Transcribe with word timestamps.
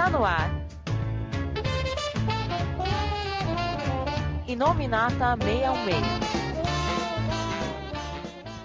Está 0.00 0.18
no 0.18 0.24
ar. 0.24 0.50
Inominata 4.48 5.36
616. 5.36 5.96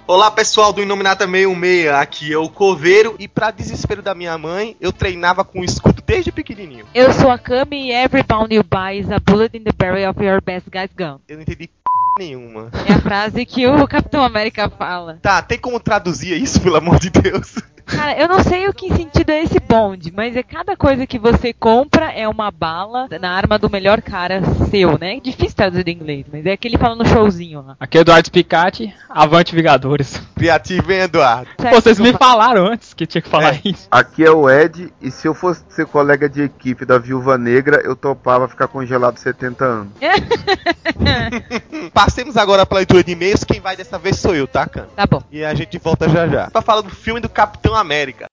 Olá 0.07 0.31
pessoal 0.31 0.71
do 0.71 0.81
Inominata 0.81 1.27
616, 1.27 1.89
aqui 1.89 2.31
é 2.31 2.37
o 2.37 2.47
Coveiro 2.47 3.17
e 3.19 3.27
pra 3.27 3.51
desespero 3.51 4.01
da 4.01 4.15
minha 4.15 4.37
mãe, 4.37 4.77
eu 4.79 4.93
treinava 4.93 5.43
com 5.43 5.61
escudo 5.61 6.01
desde 6.07 6.31
pequenininho. 6.31 6.85
Eu 6.95 7.11
sou 7.11 7.29
a 7.29 7.37
Kami 7.37 7.87
e 7.87 7.91
every 7.91 8.23
pound 8.23 8.55
you 8.55 8.63
buy 8.63 8.97
is 8.97 9.11
a 9.11 9.19
bullet 9.19 9.57
in 9.57 9.63
the 9.65 9.73
barrel 9.73 10.09
of 10.09 10.23
your 10.23 10.41
best 10.41 10.69
guy's 10.69 10.93
gun. 10.97 11.19
Eu 11.27 11.35
não 11.35 11.41
entendi 11.41 11.69
nenhuma. 12.17 12.71
É 12.87 12.93
a 12.93 13.01
frase 13.01 13.45
que 13.45 13.67
o 13.67 13.85
Capitão 13.89 14.23
América 14.23 14.69
fala. 14.69 15.19
Tá, 15.21 15.41
tem 15.41 15.59
como 15.59 15.81
traduzir 15.81 16.41
isso, 16.41 16.61
pelo 16.61 16.77
amor 16.77 16.97
de 16.97 17.09
Deus? 17.09 17.55
Cara, 17.85 18.17
eu 18.19 18.27
não 18.27 18.41
sei 18.43 18.67
o 18.67 18.73
que 18.73 18.93
sentido 18.93 19.29
é 19.29 19.43
esse 19.43 19.59
bonde, 19.59 20.11
mas 20.15 20.35
é 20.35 20.43
cada 20.43 20.75
coisa 20.75 21.05
que 21.05 21.19
você 21.19 21.53
compra 21.53 22.11
é 22.11 22.27
uma 22.27 22.49
bala 22.51 23.07
na 23.19 23.31
arma 23.31 23.57
do 23.59 23.69
melhor 23.69 24.01
cara 24.01 24.41
seu, 24.69 24.97
né? 24.97 25.17
É 25.17 25.19
difícil 25.19 25.55
traduzir 25.55 25.87
em 25.87 25.91
inglês, 25.93 26.25
mas 26.31 26.45
é 26.45 26.57
que 26.57 26.67
ele 26.67 26.77
fala 26.77 26.95
no 26.95 27.05
showzinho 27.05 27.61
lá. 27.65 27.75
Aqui 27.79 27.97
é 27.97 28.01
Eduardo 28.01 28.25
Spicati, 28.27 28.93
Avante 29.09 29.55
Vingadores. 29.55 30.21
Criativo, 30.35 30.91
hein, 30.91 31.01
Eduardo? 31.01 31.49
Pô, 31.57 31.69
vocês 31.69 31.99
me 31.99 32.11
falaram 32.13 32.65
antes 32.65 32.93
que 32.93 33.05
tinha 33.05 33.21
que 33.21 33.29
falar 33.29 33.55
É. 33.55 33.61
isso. 33.63 33.87
Aqui 33.91 34.23
é 34.25 34.31
o 34.31 34.49
Ed, 34.49 34.91
e 35.01 35.11
se 35.11 35.27
eu 35.27 35.33
fosse 35.33 35.63
ser 35.69 35.85
colega 35.85 36.27
de 36.27 36.41
equipe 36.41 36.85
da 36.85 36.97
Viúva 36.97 37.37
Negra, 37.37 37.81
eu 37.83 37.95
topava 37.95 38.47
ficar 38.47 38.67
congelado 38.67 39.17
70 39.17 39.63
anos. 39.65 39.93
Passemos 41.93 42.35
agora 42.37 42.65
pra 42.65 42.77
leitura 42.77 43.03
de 43.03 43.11
e-mails, 43.11 43.43
quem 43.43 43.59
vai 43.59 43.75
dessa 43.75 43.97
vez 43.97 44.17
sou 44.17 44.35
eu, 44.35 44.47
tá, 44.47 44.65
Cano? 44.65 44.87
Tá 44.95 45.05
bom. 45.05 45.21
E 45.31 45.43
a 45.43 45.53
gente 45.53 45.77
volta 45.77 46.09
já 46.09 46.27
já. 46.27 46.49
Pra 46.49 46.61
falar 46.61 46.81
do 46.81 46.89
filme 46.89 47.19
do 47.19 47.29
Capitão 47.29 47.74
América. 47.75 48.27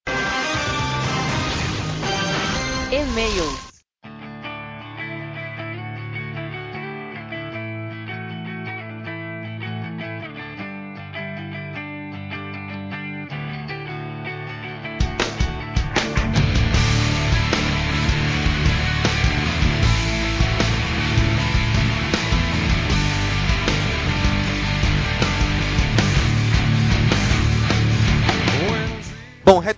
E-mails. 2.90 3.71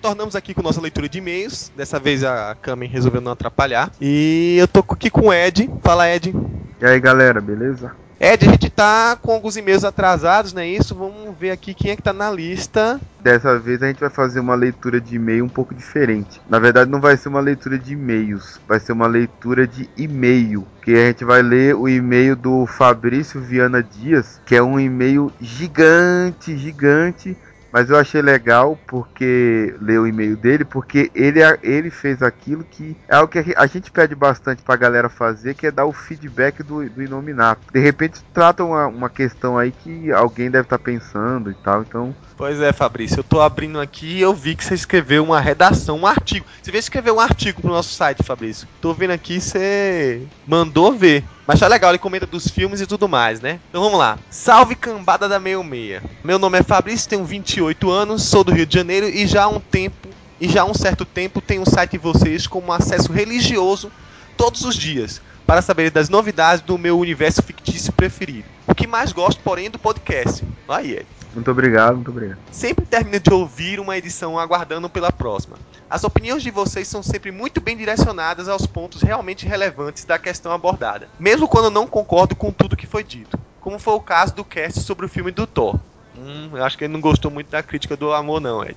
Retornamos 0.04 0.36
aqui 0.36 0.52
com 0.52 0.60
nossa 0.60 0.82
leitura 0.82 1.08
de 1.08 1.16
e-mails. 1.16 1.72
Dessa 1.74 1.98
vez 1.98 2.22
a 2.22 2.54
Kamen 2.60 2.90
resolveu 2.90 3.22
não 3.22 3.32
atrapalhar. 3.32 3.90
E 3.98 4.54
eu 4.58 4.68
tô 4.68 4.80
aqui 4.80 5.08
com 5.08 5.28
o 5.28 5.32
Ed. 5.32 5.70
Fala, 5.82 6.06
Ed. 6.06 6.34
E 6.78 6.84
aí 6.84 7.00
galera, 7.00 7.40
beleza? 7.40 7.92
Ed, 8.20 8.46
a 8.46 8.50
gente 8.50 8.68
tá 8.68 9.16
com 9.16 9.32
alguns 9.32 9.56
e-mails 9.56 9.82
atrasados, 9.82 10.52
não 10.52 10.60
é 10.60 10.68
isso? 10.68 10.94
Vamos 10.94 11.34
ver 11.40 11.52
aqui 11.52 11.72
quem 11.72 11.90
é 11.90 11.96
que 11.96 12.02
tá 12.02 12.12
na 12.12 12.30
lista. 12.30 13.00
Dessa 13.18 13.58
vez 13.58 13.82
a 13.82 13.86
gente 13.86 14.00
vai 14.00 14.10
fazer 14.10 14.40
uma 14.40 14.54
leitura 14.54 15.00
de 15.00 15.16
e-mail 15.16 15.42
um 15.42 15.48
pouco 15.48 15.74
diferente. 15.74 16.38
Na 16.50 16.58
verdade, 16.58 16.90
não 16.90 17.00
vai 17.00 17.16
ser 17.16 17.30
uma 17.30 17.40
leitura 17.40 17.78
de 17.78 17.94
e-mails, 17.94 18.60
vai 18.68 18.78
ser 18.78 18.92
uma 18.92 19.06
leitura 19.06 19.66
de 19.66 19.88
e-mail. 19.96 20.66
Que 20.82 20.92
a 20.92 21.06
gente 21.06 21.24
vai 21.24 21.40
ler 21.40 21.74
o 21.74 21.88
e-mail 21.88 22.36
do 22.36 22.66
Fabrício 22.66 23.40
Viana 23.40 23.82
Dias, 23.82 24.38
que 24.44 24.54
é 24.54 24.62
um 24.62 24.78
e-mail 24.78 25.32
gigante, 25.40 26.58
gigante. 26.58 27.34
Mas 27.74 27.90
eu 27.90 27.96
achei 27.96 28.22
legal 28.22 28.78
porque 28.86 29.74
ler 29.80 29.98
o 29.98 30.06
e-mail 30.06 30.36
dele, 30.36 30.64
porque 30.64 31.10
ele, 31.12 31.40
ele 31.60 31.90
fez 31.90 32.22
aquilo 32.22 32.62
que 32.62 32.96
é 33.08 33.16
algo 33.16 33.26
que 33.26 33.52
a 33.56 33.66
gente 33.66 33.90
pede 33.90 34.14
bastante 34.14 34.62
pra 34.62 34.76
galera 34.76 35.08
fazer, 35.08 35.54
que 35.54 35.66
é 35.66 35.72
dar 35.72 35.84
o 35.84 35.92
feedback 35.92 36.62
do, 36.62 36.88
do 36.88 37.02
Inominato. 37.02 37.62
De 37.72 37.80
repente 37.80 38.22
trata 38.32 38.62
uma, 38.62 38.86
uma 38.86 39.10
questão 39.10 39.58
aí 39.58 39.72
que 39.72 40.12
alguém 40.12 40.52
deve 40.52 40.66
estar 40.66 40.78
pensando 40.78 41.50
e 41.50 41.54
tal, 41.54 41.82
então 41.82 42.14
Pois 42.36 42.60
é, 42.60 42.72
Fabrício, 42.72 43.20
eu 43.20 43.24
tô 43.24 43.40
abrindo 43.40 43.80
aqui 43.80 44.16
e 44.16 44.20
eu 44.20 44.34
vi 44.34 44.56
que 44.56 44.64
você 44.64 44.74
escreveu 44.74 45.22
uma 45.22 45.40
redação, 45.40 46.00
um 46.00 46.06
artigo. 46.06 46.44
Você 46.60 46.72
veio 46.72 46.80
escrever 46.80 47.12
um 47.12 47.20
artigo 47.20 47.60
pro 47.60 47.70
nosso 47.70 47.94
site, 47.94 48.24
Fabrício. 48.24 48.66
Tô 48.80 48.92
vendo 48.92 49.12
aqui, 49.12 49.40
você 49.40 50.26
mandou 50.44 50.92
ver. 50.92 51.22
Mas 51.46 51.60
tá 51.60 51.68
legal, 51.68 51.92
ele 51.92 51.98
comenta 51.98 52.26
dos 52.26 52.48
filmes 52.48 52.80
e 52.80 52.86
tudo 52.86 53.08
mais, 53.08 53.40
né? 53.40 53.60
Então 53.70 53.80
vamos 53.80 53.98
lá. 53.98 54.18
Salve 54.30 54.74
cambada 54.74 55.28
da 55.28 55.38
66. 55.38 56.02
Meu 56.24 56.38
nome 56.38 56.58
é 56.58 56.62
Fabrício, 56.64 57.08
tenho 57.08 57.24
28 57.24 57.88
anos, 57.88 58.24
sou 58.24 58.42
do 58.42 58.52
Rio 58.52 58.66
de 58.66 58.74
Janeiro 58.74 59.08
e 59.08 59.28
já 59.28 59.44
há 59.44 59.48
um 59.48 59.60
tempo, 59.60 60.08
e 60.40 60.48
já 60.48 60.62
há 60.62 60.64
um 60.64 60.74
certo 60.74 61.04
tempo 61.04 61.40
tenho 61.40 61.62
um 61.62 61.66
site 61.66 61.92
de 61.92 61.98
vocês 61.98 62.48
com 62.48 62.58
um 62.58 62.72
acesso 62.72 63.12
religioso 63.12 63.92
todos 64.36 64.64
os 64.64 64.74
dias 64.74 65.22
para 65.46 65.62
saber 65.62 65.90
das 65.90 66.08
novidades 66.08 66.64
do 66.64 66.78
meu 66.78 66.98
universo 66.98 67.42
fictício 67.42 67.92
preferido. 67.92 68.48
O 68.66 68.74
que 68.74 68.86
mais 68.86 69.12
gosto, 69.12 69.40
porém, 69.42 69.66
é 69.66 69.70
do 69.70 69.78
podcast. 69.78 70.44
Aí, 70.68 70.92
Ed. 70.92 71.06
muito 71.34 71.50
obrigado, 71.50 71.96
muito 71.96 72.10
obrigado. 72.10 72.38
Sempre 72.50 72.86
termino 72.86 73.20
de 73.20 73.32
ouvir 73.32 73.78
uma 73.78 73.96
edição 73.96 74.38
aguardando 74.38 74.88
pela 74.88 75.12
próxima. 75.12 75.56
As 75.88 76.02
opiniões 76.02 76.42
de 76.42 76.50
vocês 76.50 76.88
são 76.88 77.02
sempre 77.02 77.30
muito 77.30 77.60
bem 77.60 77.76
direcionadas 77.76 78.48
aos 78.48 78.66
pontos 78.66 79.02
realmente 79.02 79.46
relevantes 79.46 80.04
da 80.04 80.18
questão 80.18 80.50
abordada, 80.50 81.08
mesmo 81.18 81.46
quando 81.46 81.66
eu 81.66 81.70
não 81.70 81.86
concordo 81.86 82.34
com 82.34 82.50
tudo 82.50 82.76
que 82.76 82.86
foi 82.86 83.04
dito, 83.04 83.38
como 83.60 83.78
foi 83.78 83.94
o 83.94 84.00
caso 84.00 84.34
do 84.34 84.44
cast 84.44 84.80
sobre 84.80 85.06
o 85.06 85.08
filme 85.08 85.30
do 85.30 85.46
Thor. 85.46 85.78
Hum, 86.16 86.50
eu 86.52 86.64
acho 86.64 86.78
que 86.78 86.84
ele 86.84 86.92
não 86.92 87.00
gostou 87.00 87.30
muito 87.30 87.50
da 87.50 87.62
crítica 87.62 87.96
do 87.96 88.12
amor 88.12 88.40
não, 88.40 88.64
Ed. 88.64 88.76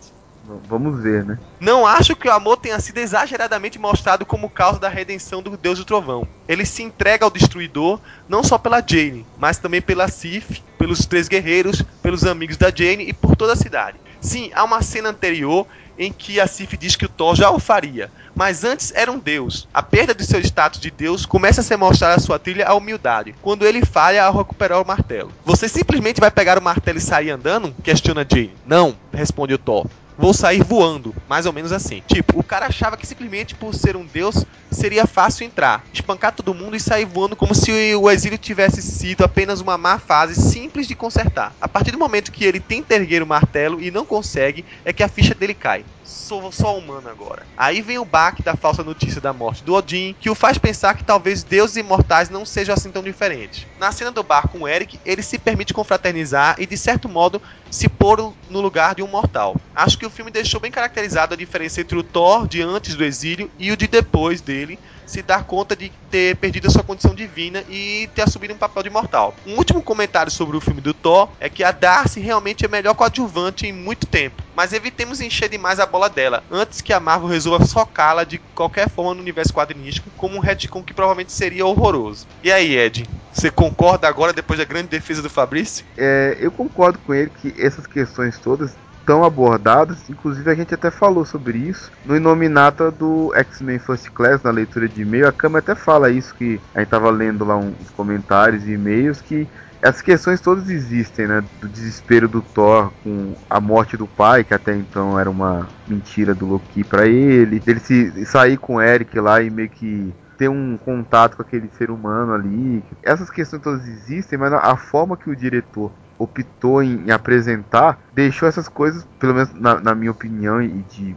Vamos 0.68 1.02
ver, 1.02 1.26
né? 1.26 1.38
Não 1.60 1.86
acho 1.86 2.16
que 2.16 2.28
o 2.28 2.32
amor 2.32 2.58
tenha 2.58 2.80
sido 2.80 2.98
exageradamente 3.00 3.78
mostrado 3.78 4.26
como 4.26 4.50
causa 4.50 4.80
da 4.80 4.88
redenção 4.88 5.42
do 5.42 5.58
Deus 5.58 5.78
do 5.78 5.86
Trovão. 5.86 6.28
Ele 6.48 6.66
se 6.66 6.82
entrega 6.84 7.26
ao 7.26 7.32
destruidor 7.32 8.00
não 8.30 8.44
só 8.44 8.58
pela 8.58 8.84
Jane, 8.86 9.26
mas 9.38 9.58
também 9.58 9.82
pela 9.82 10.08
Sif, 10.08 10.62
pelos 10.78 11.06
três 11.06 11.28
guerreiros, 11.28 11.82
pelos 12.02 12.24
amigos 12.24 12.56
da 12.56 12.72
Jane 12.74 13.10
e 13.10 13.14
por 13.14 13.36
toda 13.36 13.54
a 13.54 13.58
cidade. 13.58 14.00
Sim, 14.22 14.50
há 14.56 14.64
uma 14.64 14.82
cena 14.82 15.10
anterior 15.10 15.68
em 15.98 16.12
que 16.12 16.40
a 16.40 16.48
Sif 16.48 16.78
diz 16.78 16.96
que 16.96 17.06
o 17.06 17.10
Thor 17.10 17.36
já 17.36 17.50
o 17.50 17.60
faria, 17.60 18.12
mas 18.36 18.64
antes 18.64 18.94
era 18.96 19.12
um 19.12 19.20
deus. 19.20 19.68
A 19.74 19.82
perda 19.82 20.14
de 20.14 20.26
seu 20.26 20.40
status 20.40 20.80
de 20.80 20.92
deus 20.92 21.26
começa 21.26 21.62
a 21.62 21.64
ser 21.64 21.76
mostrada 21.76 22.16
a 22.16 22.20
sua 22.20 22.40
trilha 22.40 22.68
a 22.68 22.74
humildade, 22.74 23.36
quando 23.42 23.66
ele 23.66 23.86
falha 23.86 24.24
ao 24.24 24.38
recuperar 24.38 24.82
o 24.82 24.88
martelo. 24.88 25.32
Você 25.44 25.68
simplesmente 25.68 26.22
vai 26.22 26.32
pegar 26.32 26.58
o 26.58 26.62
martelo 26.62 27.00
e 27.00 27.02
sair 27.02 27.32
andando? 27.32 27.74
Questiona 27.84 28.26
Jane. 28.30 28.54
Não, 28.66 28.96
responde 29.12 29.54
o 29.54 29.58
Thor 29.58 29.88
vou 30.18 30.34
sair 30.34 30.64
voando. 30.64 31.14
Mais 31.30 31.46
ou 31.46 31.54
menos 31.54 31.72
assim. 31.72 32.02
Tipo, 32.08 32.40
o 32.40 32.44
cara 32.44 32.68
achava 32.68 32.98
que 32.98 33.06
simplesmente 33.06 33.56
por 33.56 33.74
ser 33.74 33.96
um 33.96 34.06
deus 34.06 34.46
seria 34.72 35.06
fácil 35.06 35.46
entrar, 35.46 35.84
espancar 35.94 36.34
todo 36.34 36.54
mundo 36.54 36.76
e 36.76 36.80
sair 36.80 37.06
voando 37.06 37.36
como 37.36 37.56
se 37.56 37.96
o 37.96 38.10
exílio 38.10 38.38
tivesse 38.38 38.82
sido 38.82 39.24
apenas 39.24 39.62
uma 39.62 39.78
má 39.78 39.98
fase 39.98 40.36
simples 40.36 40.88
de 40.88 40.96
consertar. 40.96 41.56
A 41.62 41.68
partir 41.68 41.92
do 41.92 41.98
momento 41.98 42.32
que 42.32 42.44
ele 42.44 42.60
tenta 42.60 42.96
erguer 42.96 43.24
o 43.24 43.28
martelo 43.28 43.82
e 43.82 43.92
não 43.92 44.06
consegue, 44.06 44.66
é 44.84 44.92
que 44.92 45.04
a 45.04 45.08
ficha 45.08 45.34
dele 45.34 45.54
cai. 45.54 45.86
Sou 46.10 46.50
só 46.54 46.78
humano 46.78 47.10
agora. 47.10 47.46
Aí 47.58 47.82
vem 47.82 47.98
o 47.98 48.06
baque 48.06 48.42
da 48.42 48.56
falsa 48.56 48.82
notícia 48.82 49.20
da 49.20 49.34
morte 49.34 49.62
do 49.62 49.74
Odin, 49.74 50.16
que 50.18 50.30
o 50.30 50.36
faz 50.36 50.58
pensar 50.58 50.96
que 50.96 51.04
talvez 51.04 51.44
deuses 51.44 51.76
imortais 51.76 52.30
não 52.30 52.46
sejam 52.46 52.74
assim 52.74 52.90
tão 52.90 53.04
diferentes. 53.04 53.68
Na 53.78 53.92
cena 53.92 54.10
do 54.10 54.24
bar 54.24 54.48
com 54.48 54.60
o 54.62 54.68
Eric, 54.68 55.02
ele 55.04 55.22
se 55.22 55.38
permite 55.38 55.74
confraternizar 55.74 56.56
e, 56.60 56.66
de 56.66 56.78
certo 56.78 57.10
modo, 57.10 57.42
se 57.70 57.90
pôr 57.90 58.34
no 58.48 58.62
lugar 58.62 58.96
de 58.96 59.04
um 59.04 59.08
mortal. 59.08 59.58
Acho 59.76 59.98
que 59.98 60.06
o 60.06 60.10
filme 60.10 60.32
deixou 60.32 60.62
bem 60.62 60.72
caracterizado 60.72 61.34
a 61.34 61.38
diferença 61.38 61.82
entre 61.82 61.98
o 61.98 62.04
Thor 62.04 62.48
de 62.48 62.62
antes 62.62 62.96
do 62.96 63.04
exílio 63.04 63.52
e 63.60 63.70
o 63.70 63.76
de 63.76 63.86
depois 63.86 64.40
dele, 64.40 64.80
se 65.08 65.24
dar 65.24 65.46
conta 65.46 65.76
de 65.76 65.92
ter 66.12 66.36
perdido 66.36 66.68
a 66.68 66.70
sua 66.70 66.84
condição 66.84 67.16
divina 67.16 67.64
e 67.70 68.08
ter 68.14 68.22
assumido 68.22 68.54
um 68.54 68.58
papel 68.58 68.84
de 68.84 68.90
mortal. 68.90 69.36
Um 69.46 69.56
último 69.56 69.82
comentário 69.82 70.32
sobre 70.32 70.58
o 70.58 70.62
filme 70.62 70.82
do 70.82 70.94
Thor 70.94 71.30
é 71.40 71.50
que 71.50 71.64
a 71.64 71.72
Darcy 71.72 72.20
realmente 72.20 72.66
é 72.66 72.68
melhor 72.68 72.94
coadjuvante 72.94 73.66
em 73.66 73.72
muito 73.72 74.06
tempo, 74.06 74.44
mas 74.56 74.74
evitemos 74.74 75.22
encher 75.22 75.50
demais 75.50 75.80
a 75.80 75.86
bola 75.86 76.10
dela, 76.10 76.44
antes 76.52 76.82
que 76.82 76.94
a 76.94 77.00
Marvel 77.00 77.30
resolva 77.30 77.66
socá-la 77.66 78.24
de 78.24 78.38
qualquer 78.54 78.90
forma 78.90 79.14
no 79.14 79.22
universo 79.22 79.54
quadrinístico, 79.54 80.12
como 80.18 80.36
um 80.36 80.42
retcon 80.42 80.84
que 80.84 80.94
provavelmente 80.94 81.32
seria 81.32 81.66
horroroso. 81.66 82.28
E 82.44 82.52
aí, 82.52 82.78
Ed, 82.78 83.08
você 83.32 83.50
concorda 83.50 84.08
agora 84.08 84.34
depois 84.34 84.60
da 84.60 84.66
grande 84.66 84.90
defesa 84.90 85.22
do 85.22 85.30
Fabrício? 85.30 85.86
É, 85.98 86.38
eu 86.40 86.52
concordo 86.52 87.00
com 87.00 87.14
ele 87.14 87.30
que 87.30 87.54
essas 87.58 87.88
questões 87.88 88.38
todas 88.40 88.76
estão 89.08 89.24
abordadas, 89.24 90.10
inclusive 90.10 90.52
a 90.52 90.54
gente 90.54 90.74
até 90.74 90.92
falou 90.92 91.24
sobre 91.24 91.58
isso 91.58 91.90
no 92.06 92.18
Inominata 92.18 92.92
do 92.92 93.34
X-Men 93.36 93.80
First 93.80 94.10
Class, 94.10 94.44
na 94.44 94.52
leitura 94.52 94.90
de 94.90 95.02
e-mail, 95.02 95.30
a 95.30 95.32
Cama 95.32 95.60
até 95.60 95.74
fala 95.74 96.10
isso, 96.10 96.36
que 96.36 96.60
a 96.76 96.80
gente 96.80 96.90
tava 96.90 97.10
lendo 97.10 97.46
lá 97.46 97.56
uns 97.56 97.90
comentários 97.96 98.68
e 98.68 98.74
e-mails, 98.74 99.22
que 99.22 99.48
essas 99.82 100.02
questões 100.02 100.42
todas 100.42 100.70
existem, 100.70 101.26
né, 101.26 101.42
do 101.62 101.70
desespero 101.70 102.28
do 102.28 102.42
Thor 102.42 102.92
com 103.02 103.34
a 103.50 103.62
morte 103.62 103.96
do 103.96 104.08
pai, 104.08 104.44
que 104.44 104.54
até 104.54 104.76
então 104.76 105.18
era 105.18 105.30
uma 105.30 105.70
mentira 105.88 106.36
do 106.36 106.46
Loki 106.46 106.84
pra 106.84 107.06
ele, 107.06 107.62
dele 107.62 107.80
se 107.80 108.26
sair 108.26 108.58
com 108.58 108.76
o 108.76 108.82
Eric 108.82 109.18
lá 109.22 109.42
e 109.42 109.50
meio 109.50 109.70
que 109.70 110.14
ter 110.38 110.50
um 110.50 110.78
contato 110.78 111.38
com 111.38 111.44
aquele 111.44 111.70
ser 111.78 111.90
humano 111.90 112.34
ali. 112.34 112.84
Essas 113.02 113.30
questões 113.30 113.62
todas 113.62 113.88
existem, 113.88 114.38
mas 114.38 114.52
a 114.52 114.76
forma 114.76 115.16
que 115.16 115.30
o 115.30 115.36
diretor 115.36 115.92
optou 116.18 116.82
em, 116.82 117.12
apresentar 117.12 118.00
deixou 118.14 118.48
essas 118.48 118.68
coisas, 118.68 119.06
pelo 119.20 119.34
menos 119.34 119.54
na, 119.54 119.80
na 119.80 119.96
minha 119.96 120.12
opinião 120.12 120.62
e 120.62 120.70
de 120.90 121.16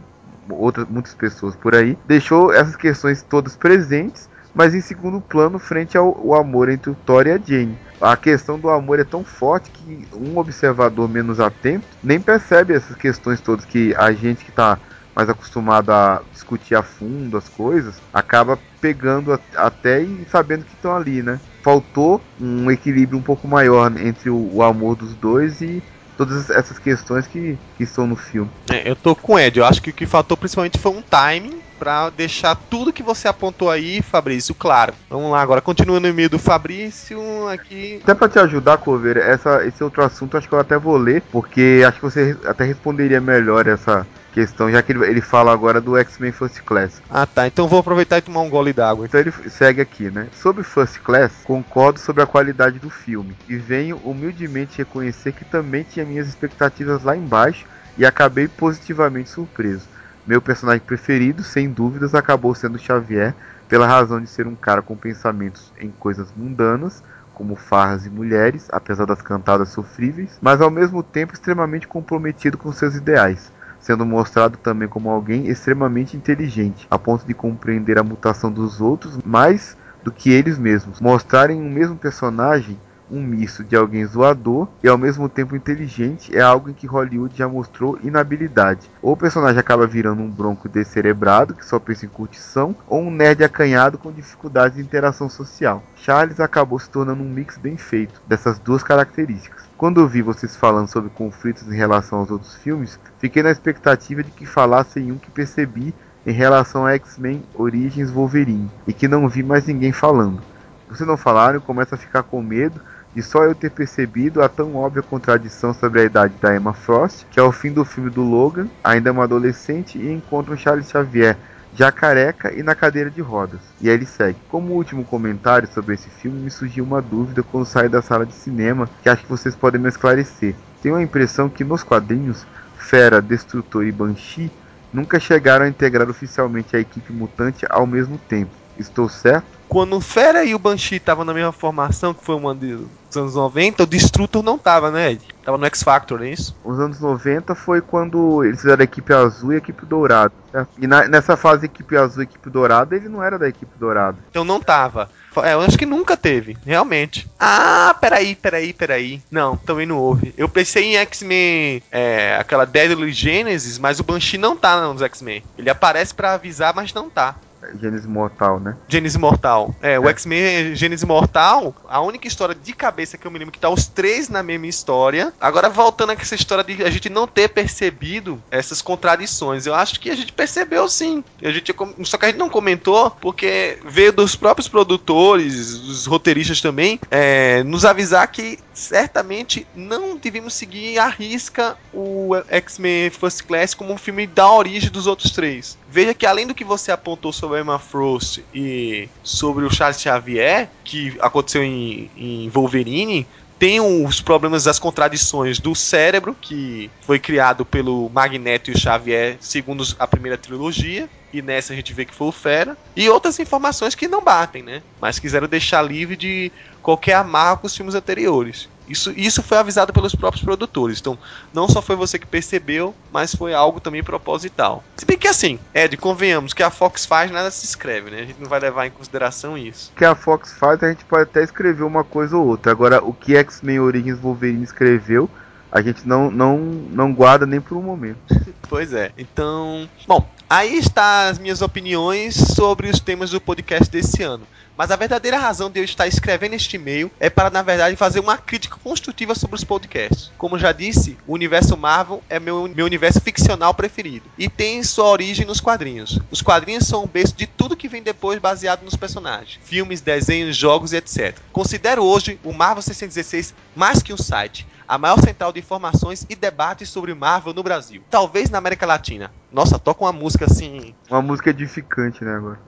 outras 0.49 0.87
muitas 0.87 1.13
pessoas 1.13 1.55
por 1.55 1.75
aí, 1.75 1.97
deixou 2.07 2.53
essas 2.53 2.75
questões 2.75 3.21
todas 3.21 3.55
presentes, 3.55 4.29
mas 4.53 4.75
em 4.75 4.81
segundo 4.81 5.21
plano 5.21 5.57
frente 5.59 5.97
ao, 5.97 6.07
ao 6.07 6.35
amor 6.35 6.69
entre 6.69 6.91
o 6.91 6.95
Thor 6.95 7.25
e 7.25 7.31
a 7.31 7.37
Jane. 7.37 7.77
A 7.99 8.17
questão 8.17 8.59
do 8.59 8.69
amor 8.69 8.99
é 8.99 9.03
tão 9.03 9.23
forte 9.23 9.69
que 9.71 10.07
um 10.13 10.37
observador 10.37 11.07
menos 11.07 11.39
atento 11.39 11.85
nem 12.03 12.19
percebe 12.19 12.73
essas 12.73 12.95
questões 12.95 13.39
todas 13.39 13.63
que 13.63 13.95
a 13.95 14.11
gente 14.11 14.43
que 14.43 14.49
está 14.49 14.77
mais 15.15 15.29
acostumado 15.29 15.91
a 15.91 16.21
discutir 16.31 16.75
a 16.75 16.81
fundo 16.81 17.37
as 17.37 17.47
coisas, 17.49 18.01
acaba 18.13 18.57
pegando 18.79 19.37
até 19.55 20.01
e 20.01 20.25
sabendo 20.29 20.65
que 20.65 20.73
estão 20.73 20.95
ali, 20.95 21.21
né? 21.21 21.39
Faltou 21.63 22.21
um 22.39 22.69
equilíbrio 22.71 23.17
um 23.17 23.21
pouco 23.21 23.47
maior 23.47 23.91
entre 23.99 24.29
o, 24.29 24.55
o 24.55 24.63
amor 24.63 24.95
dos 24.95 25.13
dois 25.15 25.61
e 25.61 25.81
todas 26.17 26.49
essas 26.49 26.77
questões 26.77 27.25
que, 27.27 27.57
que 27.77 27.83
estão 27.83 28.05
no 28.05 28.15
filme. 28.15 28.49
É, 28.71 28.89
eu 28.89 28.95
tô 28.95 29.15
com 29.15 29.33
o 29.33 29.39
Ed, 29.39 29.57
eu 29.57 29.65
acho 29.65 29.81
que 29.81 29.89
o 29.89 29.93
que 29.93 30.05
faltou 30.05 30.37
principalmente 30.37 30.77
foi 30.77 30.91
um 30.91 31.01
timing 31.01 31.61
para 31.79 32.11
deixar 32.11 32.55
tudo 32.55 32.93
que 32.93 33.01
você 33.01 33.27
apontou 33.27 33.67
aí, 33.67 34.03
Fabrício, 34.03 34.53
claro. 34.53 34.93
Vamos 35.09 35.31
lá, 35.31 35.41
agora 35.41 35.61
continua 35.61 35.99
no 35.99 36.07
e-mail 36.07 36.29
do 36.29 36.37
Fabrício 36.37 37.19
aqui. 37.47 37.99
Até 38.03 38.13
para 38.13 38.29
te 38.29 38.37
ajudar, 38.37 38.77
Cover, 38.77 39.17
essa, 39.17 39.65
esse 39.65 39.83
outro 39.83 40.03
assunto 40.03 40.37
acho 40.37 40.47
que 40.47 40.53
eu 40.53 40.59
até 40.59 40.77
vou 40.77 40.95
ler, 40.95 41.23
porque 41.31 41.81
acho 41.87 41.97
que 41.97 42.03
você 42.03 42.37
até 42.45 42.65
responderia 42.65 43.19
melhor 43.19 43.65
essa, 43.65 44.05
questão, 44.31 44.71
já 44.71 44.81
que 44.81 44.91
ele, 44.91 45.05
ele 45.05 45.21
fala 45.21 45.51
agora 45.51 45.81
do 45.81 45.97
X-Men 45.97 46.31
First 46.31 46.61
Class. 46.61 47.01
Ah 47.09 47.25
tá, 47.25 47.47
então 47.47 47.67
vou 47.67 47.79
aproveitar 47.79 48.17
e 48.17 48.21
tomar 48.21 48.41
um 48.41 48.49
gole 48.49 48.73
d'água. 48.73 49.05
Então 49.05 49.19
ele 49.19 49.31
segue 49.49 49.81
aqui, 49.81 50.09
né? 50.09 50.27
Sobre 50.33 50.63
First 50.63 50.99
Class, 50.99 51.43
concordo 51.43 51.99
sobre 51.99 52.23
a 52.23 52.27
qualidade 52.27 52.79
do 52.79 52.89
filme 52.89 53.35
e 53.47 53.57
venho 53.57 53.97
humildemente 53.97 54.77
reconhecer 54.77 55.33
que 55.33 55.45
também 55.45 55.83
tinha 55.83 56.05
minhas 56.05 56.27
expectativas 56.27 57.03
lá 57.03 57.15
embaixo 57.15 57.65
e 57.97 58.05
acabei 58.05 58.47
positivamente 58.47 59.29
surpreso. 59.29 59.87
Meu 60.25 60.41
personagem 60.41 60.81
preferido, 60.81 61.43
sem 61.43 61.69
dúvidas, 61.69 62.15
acabou 62.15 62.53
sendo 62.55 62.79
Xavier, 62.79 63.35
pela 63.67 63.87
razão 63.87 64.21
de 64.21 64.27
ser 64.27 64.47
um 64.47 64.55
cara 64.55 64.81
com 64.81 64.95
pensamentos 64.95 65.73
em 65.79 65.89
coisas 65.89 66.29
mundanas, 66.35 67.03
como 67.33 67.55
farras 67.55 68.05
e 68.05 68.09
mulheres, 68.09 68.67
apesar 68.71 69.05
das 69.05 69.21
cantadas 69.21 69.69
sofríveis, 69.69 70.37
mas 70.41 70.61
ao 70.61 70.69
mesmo 70.69 71.01
tempo 71.01 71.33
extremamente 71.33 71.87
comprometido 71.87 72.57
com 72.57 72.71
seus 72.71 72.95
ideais 72.95 73.51
sendo 73.81 74.05
mostrado 74.05 74.57
também 74.57 74.87
como 74.87 75.09
alguém 75.09 75.47
extremamente 75.47 76.15
inteligente, 76.15 76.87
a 76.89 76.97
ponto 76.97 77.25
de 77.25 77.33
compreender 77.33 77.97
a 77.97 78.03
mutação 78.03 78.51
dos 78.51 78.79
outros 78.79 79.17
mais 79.25 79.75
do 80.03 80.11
que 80.11 80.31
eles 80.31 80.57
mesmos. 80.57 81.01
Mostrarem 81.01 81.61
um 81.61 81.69
mesmo 81.69 81.95
personagem 81.95 82.77
um 83.11 83.21
misto 83.21 83.63
de 83.63 83.75
alguém 83.75 84.05
zoador 84.05 84.67
e 84.81 84.87
ao 84.87 84.97
mesmo 84.97 85.27
tempo 85.27 85.55
inteligente 85.55 86.35
é 86.35 86.41
algo 86.41 86.69
em 86.69 86.73
que 86.73 86.87
Hollywood 86.87 87.37
já 87.37 87.47
mostrou 87.47 87.99
inabilidade. 88.01 88.89
Ou 89.01 89.13
o 89.13 89.17
personagem 89.17 89.59
acaba 89.59 89.85
virando 89.85 90.21
um 90.21 90.29
bronco 90.29 90.69
descerebrado 90.69 91.53
que 91.53 91.65
só 91.65 91.77
pensa 91.77 92.05
em 92.05 92.09
curtição, 92.09 92.75
ou 92.87 93.01
um 93.01 93.11
nerd 93.11 93.43
acanhado 93.43 93.97
com 93.97 94.11
dificuldades 94.11 94.77
de 94.77 94.83
interação 94.83 95.29
social. 95.29 95.83
Charles 95.95 96.39
acabou 96.39 96.79
se 96.79 96.89
tornando 96.89 97.21
um 97.21 97.29
mix 97.29 97.57
bem 97.57 97.75
feito 97.75 98.21
dessas 98.27 98.57
duas 98.57 98.81
características. 98.81 99.61
Quando 99.81 99.99
eu 99.99 100.07
vi 100.07 100.21
vocês 100.21 100.55
falando 100.55 100.87
sobre 100.87 101.09
conflitos 101.09 101.67
em 101.67 101.75
relação 101.75 102.19
aos 102.19 102.29
outros 102.29 102.53
filmes, 102.53 102.99
fiquei 103.17 103.41
na 103.41 103.49
expectativa 103.49 104.21
de 104.21 104.29
que 104.29 104.45
falassem 104.45 105.11
um 105.11 105.17
que 105.17 105.31
percebi 105.31 105.91
em 106.23 106.31
relação 106.31 106.85
a 106.85 106.93
X-Men 106.93 107.43
Origins 107.55 108.11
Wolverine 108.11 108.69
e 108.85 108.93
que 108.93 109.07
não 109.07 109.27
vi 109.27 109.41
mais 109.41 109.65
ninguém 109.65 109.91
falando. 109.91 110.39
Vocês 110.87 111.09
não 111.09 111.17
falaram, 111.17 111.59
começo 111.59 111.95
a 111.95 111.97
ficar 111.97 112.21
com 112.21 112.43
medo 112.43 112.79
de 113.15 113.23
só 113.23 113.43
eu 113.43 113.55
ter 113.55 113.71
percebido 113.71 114.43
a 114.43 114.47
tão 114.47 114.75
óbvia 114.75 115.01
contradição 115.01 115.73
sobre 115.73 116.01
a 116.01 116.03
idade 116.03 116.35
da 116.39 116.55
Emma 116.55 116.73
Frost, 116.73 117.25
que 117.31 117.39
ao 117.39 117.51
fim 117.51 117.71
do 117.71 117.83
filme 117.83 118.11
do 118.11 118.21
Logan, 118.21 118.67
ainda 118.83 119.09
é 119.09 119.11
uma 119.11 119.23
adolescente 119.23 119.97
e 119.97 120.11
encontra 120.11 120.53
um 120.53 120.57
Charles 120.57 120.91
Xavier 120.91 121.35
já 121.73 121.91
careca 121.91 122.53
e 122.53 122.61
na 122.61 122.75
cadeira 122.75 123.09
de 123.09 123.21
rodas. 123.21 123.61
E 123.79 123.89
aí 123.89 123.95
ele 123.95 124.05
segue. 124.05 124.37
Como 124.49 124.73
último 124.73 125.03
comentário 125.03 125.67
sobre 125.71 125.95
esse 125.95 126.09
filme, 126.09 126.39
me 126.39 126.51
surgiu 126.51 126.83
uma 126.83 127.01
dúvida 127.01 127.43
quando 127.43 127.65
saí 127.65 127.87
da 127.87 128.01
sala 128.01 128.25
de 128.25 128.33
cinema 128.33 128.89
que 129.01 129.09
acho 129.09 129.23
que 129.23 129.29
vocês 129.29 129.55
podem 129.55 129.79
me 129.79 129.89
esclarecer. 129.89 130.55
Tenho 130.81 130.95
a 130.95 131.03
impressão 131.03 131.49
que 131.49 131.63
nos 131.63 131.83
quadrinhos, 131.83 132.45
Fera, 132.75 133.21
Destrutor 133.21 133.85
e 133.85 133.91
Banshee 133.91 134.51
nunca 134.91 135.19
chegaram 135.19 135.65
a 135.65 135.69
integrar 135.69 136.09
oficialmente 136.09 136.75
a 136.75 136.79
equipe 136.79 137.13
mutante 137.13 137.65
ao 137.69 137.87
mesmo 137.87 138.17
tempo. 138.17 138.60
Estou 138.81 139.07
certo? 139.07 139.45
Quando 139.71 139.95
o 139.95 140.01
Fera 140.01 140.43
e 140.43 140.53
o 140.53 140.59
Banshee 140.59 140.97
estavam 140.97 141.23
na 141.23 141.33
mesma 141.33 141.53
formação, 141.53 142.13
que 142.13 142.25
foi 142.25 142.35
uma 142.35 142.53
dos 142.53 142.89
anos 143.15 143.35
90, 143.35 143.83
o 143.83 143.85
Destrutor 143.85 144.43
não 144.43 144.57
tava, 144.57 144.91
né, 144.91 145.13
Ed? 145.13 145.25
Tava 145.45 145.57
no 145.57 145.65
X 145.65 145.81
Factor, 145.81 146.19
não 146.19 146.25
é 146.25 146.31
isso? 146.31 146.53
Os 146.61 146.77
anos 146.77 146.99
90 146.99 147.55
foi 147.55 147.79
quando 147.79 148.43
eles 148.43 148.59
fizeram 148.59 148.81
a 148.81 148.83
equipe 148.83 149.13
azul 149.13 149.53
e 149.53 149.55
a 149.55 149.57
equipe 149.59 149.85
dourada. 149.85 150.33
Certo? 150.51 150.69
E 150.77 150.85
na, 150.85 151.07
nessa 151.07 151.37
fase 151.37 151.67
equipe 151.67 151.95
azul 151.95 152.21
e 152.21 152.25
equipe 152.25 152.49
dourada, 152.49 152.97
ele 152.97 153.07
não 153.07 153.23
era 153.23 153.39
da 153.39 153.47
equipe 153.47 153.71
dourada. 153.79 154.17
Então 154.29 154.43
não 154.43 154.59
tava. 154.59 155.09
É, 155.37 155.53
eu 155.53 155.61
acho 155.61 155.77
que 155.77 155.85
nunca 155.85 156.17
teve, 156.17 156.57
realmente. 156.65 157.25
Ah, 157.39 157.95
peraí, 158.01 158.35
peraí, 158.35 158.73
peraí. 158.73 159.21
Não, 159.31 159.55
também 159.55 159.85
não 159.85 159.97
houve. 159.97 160.33
Eu 160.37 160.49
pensei 160.49 160.83
em 160.83 160.97
X-Men, 160.97 161.81
é, 161.89 162.35
aquela 162.37 162.65
Deadly 162.65 163.13
Genesis, 163.13 163.79
mas 163.79 164.01
o 164.01 164.03
Banshee 164.03 164.37
não 164.37 164.57
tá 164.57 164.81
nos 164.81 165.01
X-Men. 165.01 165.41
Ele 165.57 165.69
aparece 165.69 166.13
para 166.13 166.33
avisar, 166.33 166.75
mas 166.75 166.93
não 166.93 167.09
tá. 167.09 167.35
Gênesis 167.79 168.07
Mortal, 168.07 168.59
né? 168.59 168.75
Gênesis 168.87 169.17
Mortal. 169.17 169.75
É, 169.81 169.99
o 169.99 170.07
é. 170.07 170.11
X-Men 170.11 170.75
Gênesis 170.75 171.03
Mortal, 171.03 171.75
a 171.87 172.01
única 172.01 172.27
história 172.27 172.55
de 172.55 172.73
cabeça 172.73 173.17
que 173.17 173.25
eu 173.25 173.31
me 173.31 173.39
lembro 173.39 173.51
que 173.51 173.59
tá 173.59 173.69
os 173.69 173.87
três 173.87 174.29
na 174.29 174.41
mesma 174.41 174.67
história. 174.67 175.33
Agora, 175.39 175.69
voltando 175.69 176.11
a 176.11 176.13
essa 176.13 176.35
história 176.35 176.63
de 176.63 176.83
a 176.83 176.89
gente 176.89 177.09
não 177.09 177.27
ter 177.27 177.49
percebido 177.49 178.41
essas 178.49 178.81
contradições, 178.81 179.65
eu 179.65 179.73
acho 179.73 179.99
que 179.99 180.09
a 180.09 180.15
gente 180.15 180.31
percebeu 180.31 180.87
sim. 180.87 181.23
A 181.41 181.51
gente, 181.51 181.73
só 182.03 182.17
que 182.17 182.25
a 182.25 182.27
gente 182.29 182.37
não 182.37 182.49
comentou, 182.49 183.11
porque 183.11 183.79
veio 183.85 184.13
dos 184.13 184.35
próprios 184.35 184.67
produtores, 184.67 185.77
dos 185.77 186.05
roteiristas 186.05 186.61
também, 186.61 186.99
é, 187.09 187.63
nos 187.63 187.85
avisar 187.85 188.27
que 188.27 188.59
certamente 188.73 189.67
não 189.75 190.17
devíamos 190.17 190.53
seguir 190.53 190.97
à 190.97 191.07
risca 191.07 191.77
o 191.93 192.31
X-Men 192.49 193.09
First 193.09 193.43
Class 193.43 193.73
como 193.73 193.93
um 193.93 193.97
filme 193.97 194.25
da 194.25 194.51
origem 194.51 194.89
dos 194.89 195.07
outros 195.07 195.31
três. 195.31 195.77
Veja 195.89 196.13
que 196.13 196.25
além 196.25 196.47
do 196.47 196.55
que 196.55 196.63
você 196.63 196.91
apontou 196.91 197.33
sobre 197.33 197.59
Emma 197.59 197.79
Frost 197.79 198.43
e 198.53 199.09
sobre 199.23 199.65
o 199.65 199.73
Charles 199.73 200.01
Xavier, 200.01 200.69
que 200.83 201.17
aconteceu 201.19 201.63
em, 201.63 202.09
em 202.15 202.49
Wolverine, 202.49 203.27
tem 203.61 203.79
os 203.79 204.19
problemas 204.19 204.63
das 204.63 204.79
contradições 204.79 205.59
do 205.59 205.75
cérebro, 205.75 206.35
que 206.41 206.89
foi 207.01 207.19
criado 207.19 207.63
pelo 207.63 208.09
Magneto 208.09 208.71
e 208.71 208.73
o 208.73 208.77
Xavier, 208.79 209.37
segundo 209.39 209.85
a 209.99 210.07
primeira 210.07 210.35
trilogia, 210.35 211.07
e 211.33 211.41
nessa 211.41 211.73
a 211.73 211.75
gente 211.75 211.93
vê 211.93 212.05
que 212.05 212.13
foi 212.13 212.27
o 212.27 212.31
Fera, 212.31 212.77
e 212.95 213.09
outras 213.09 213.39
informações 213.39 213.95
que 213.95 214.07
não 214.07 214.23
batem, 214.23 214.63
né? 214.63 214.81
Mas 214.99 215.19
quiseram 215.19 215.47
deixar 215.47 215.81
livre 215.81 216.15
de 216.15 216.51
qualquer 216.81 217.13
amarra 217.13 217.57
com 217.57 217.67
os 217.67 217.75
filmes 217.75 217.95
anteriores. 217.95 218.69
Isso, 218.87 219.13
isso 219.15 219.41
foi 219.41 219.57
avisado 219.57 219.93
pelos 219.93 220.13
próprios 220.13 220.43
produtores. 220.43 220.99
Então, 220.99 221.17
não 221.53 221.69
só 221.69 221.81
foi 221.81 221.95
você 221.95 222.19
que 222.19 222.27
percebeu, 222.27 222.93
mas 223.11 223.33
foi 223.33 223.53
algo 223.53 223.79
também 223.79 224.03
proposital. 224.03 224.83
Se 224.97 225.05
bem 225.05 225.17
que 225.17 225.29
assim, 225.29 225.57
Ed, 225.73 225.95
convenhamos 225.95 226.53
que 226.53 226.61
a 226.61 226.69
Fox 226.69 227.05
faz 227.05 227.31
nada 227.31 227.49
se 227.51 227.65
escreve, 227.65 228.11
né? 228.11 228.21
A 228.21 228.25
gente 228.25 228.41
não 228.41 228.49
vai 228.49 228.59
levar 228.59 228.85
em 228.85 228.91
consideração 228.91 229.57
isso. 229.57 229.93
que 229.95 230.03
a 230.03 230.13
Fox 230.13 230.53
faz, 230.53 230.83
a 230.83 230.89
gente 230.89 231.05
pode 231.05 231.23
até 231.23 231.41
escrever 231.41 231.83
uma 231.83 232.03
coisa 232.03 232.35
ou 232.35 232.45
outra. 232.45 232.71
Agora, 232.71 233.01
o 233.01 233.13
que 233.13 233.35
X-Men 233.37 233.79
Origins 233.79 234.19
Wolverine 234.19 234.63
escreveu, 234.63 235.29
a 235.71 235.81
gente 235.81 236.07
não, 236.07 236.29
não, 236.29 236.57
não 236.57 237.13
guarda 237.13 237.45
nem 237.45 237.61
por 237.61 237.77
um 237.77 237.81
momento. 237.81 238.19
pois 238.67 238.93
é. 238.93 239.11
Então, 239.17 239.87
bom, 240.05 240.27
aí 240.49 240.77
está 240.77 241.29
as 241.29 241.39
minhas 241.39 241.61
opiniões 241.61 242.35
sobre 242.35 242.89
os 242.89 242.99
temas 242.99 243.31
do 243.31 243.39
podcast 243.39 243.89
desse 243.89 244.21
ano. 244.21 244.45
Mas 244.77 244.91
a 244.91 244.95
verdadeira 244.95 245.37
razão 245.37 245.69
de 245.69 245.79
eu 245.79 245.83
estar 245.83 246.07
escrevendo 246.07 246.53
este 246.53 246.75
e-mail 246.75 247.11
é 247.19 247.29
para, 247.29 247.49
na 247.49 247.61
verdade, 247.61 247.95
fazer 247.95 248.19
uma 248.19 248.37
crítica 248.37 248.77
construtiva 248.83 249.35
sobre 249.35 249.55
os 249.55 249.63
podcasts. 249.63 250.31
Como 250.37 250.57
já 250.57 250.71
disse, 250.71 251.17
o 251.27 251.33
universo 251.33 251.77
Marvel 251.77 252.23
é 252.29 252.39
meu, 252.39 252.67
meu 252.67 252.85
universo 252.85 253.21
ficcional 253.21 253.73
preferido 253.73 254.25
e 254.37 254.49
tem 254.49 254.81
sua 254.83 255.05
origem 255.05 255.45
nos 255.45 255.59
quadrinhos. 255.59 256.19
Os 256.31 256.41
quadrinhos 256.41 256.87
são 256.87 257.03
o 257.03 257.07
berço 257.07 257.35
de 257.35 257.45
tudo 257.47 257.75
que 257.75 257.87
vem 257.87 258.01
depois 258.01 258.39
baseado 258.39 258.83
nos 258.83 258.95
personagens, 258.95 259.59
filmes, 259.63 260.01
desenhos, 260.01 260.55
jogos 260.55 260.93
e 260.93 260.97
etc. 260.97 261.37
Considero 261.51 262.03
hoje 262.03 262.39
o 262.43 262.53
Marvel 262.53 262.81
616 262.81 263.53
mais 263.75 264.01
que 264.01 264.13
um 264.13 264.17
site, 264.17 264.67
a 264.87 264.97
maior 264.97 265.19
central 265.19 265.53
de 265.53 265.59
informações 265.59 266.25
e 266.29 266.35
debates 266.35 266.89
sobre 266.89 267.13
Marvel 267.13 267.53
no 267.53 267.63
Brasil. 267.63 268.03
Talvez 268.09 268.49
na 268.49 268.57
América 268.57 268.85
Latina. 268.85 269.31
Nossa, 269.51 269.79
toca 269.79 270.03
uma 270.03 270.13
música 270.13 270.45
assim. 270.45 270.93
Uma 271.09 271.21
música 271.21 271.49
edificante, 271.49 272.23
né, 272.23 272.35
agora. 272.35 272.59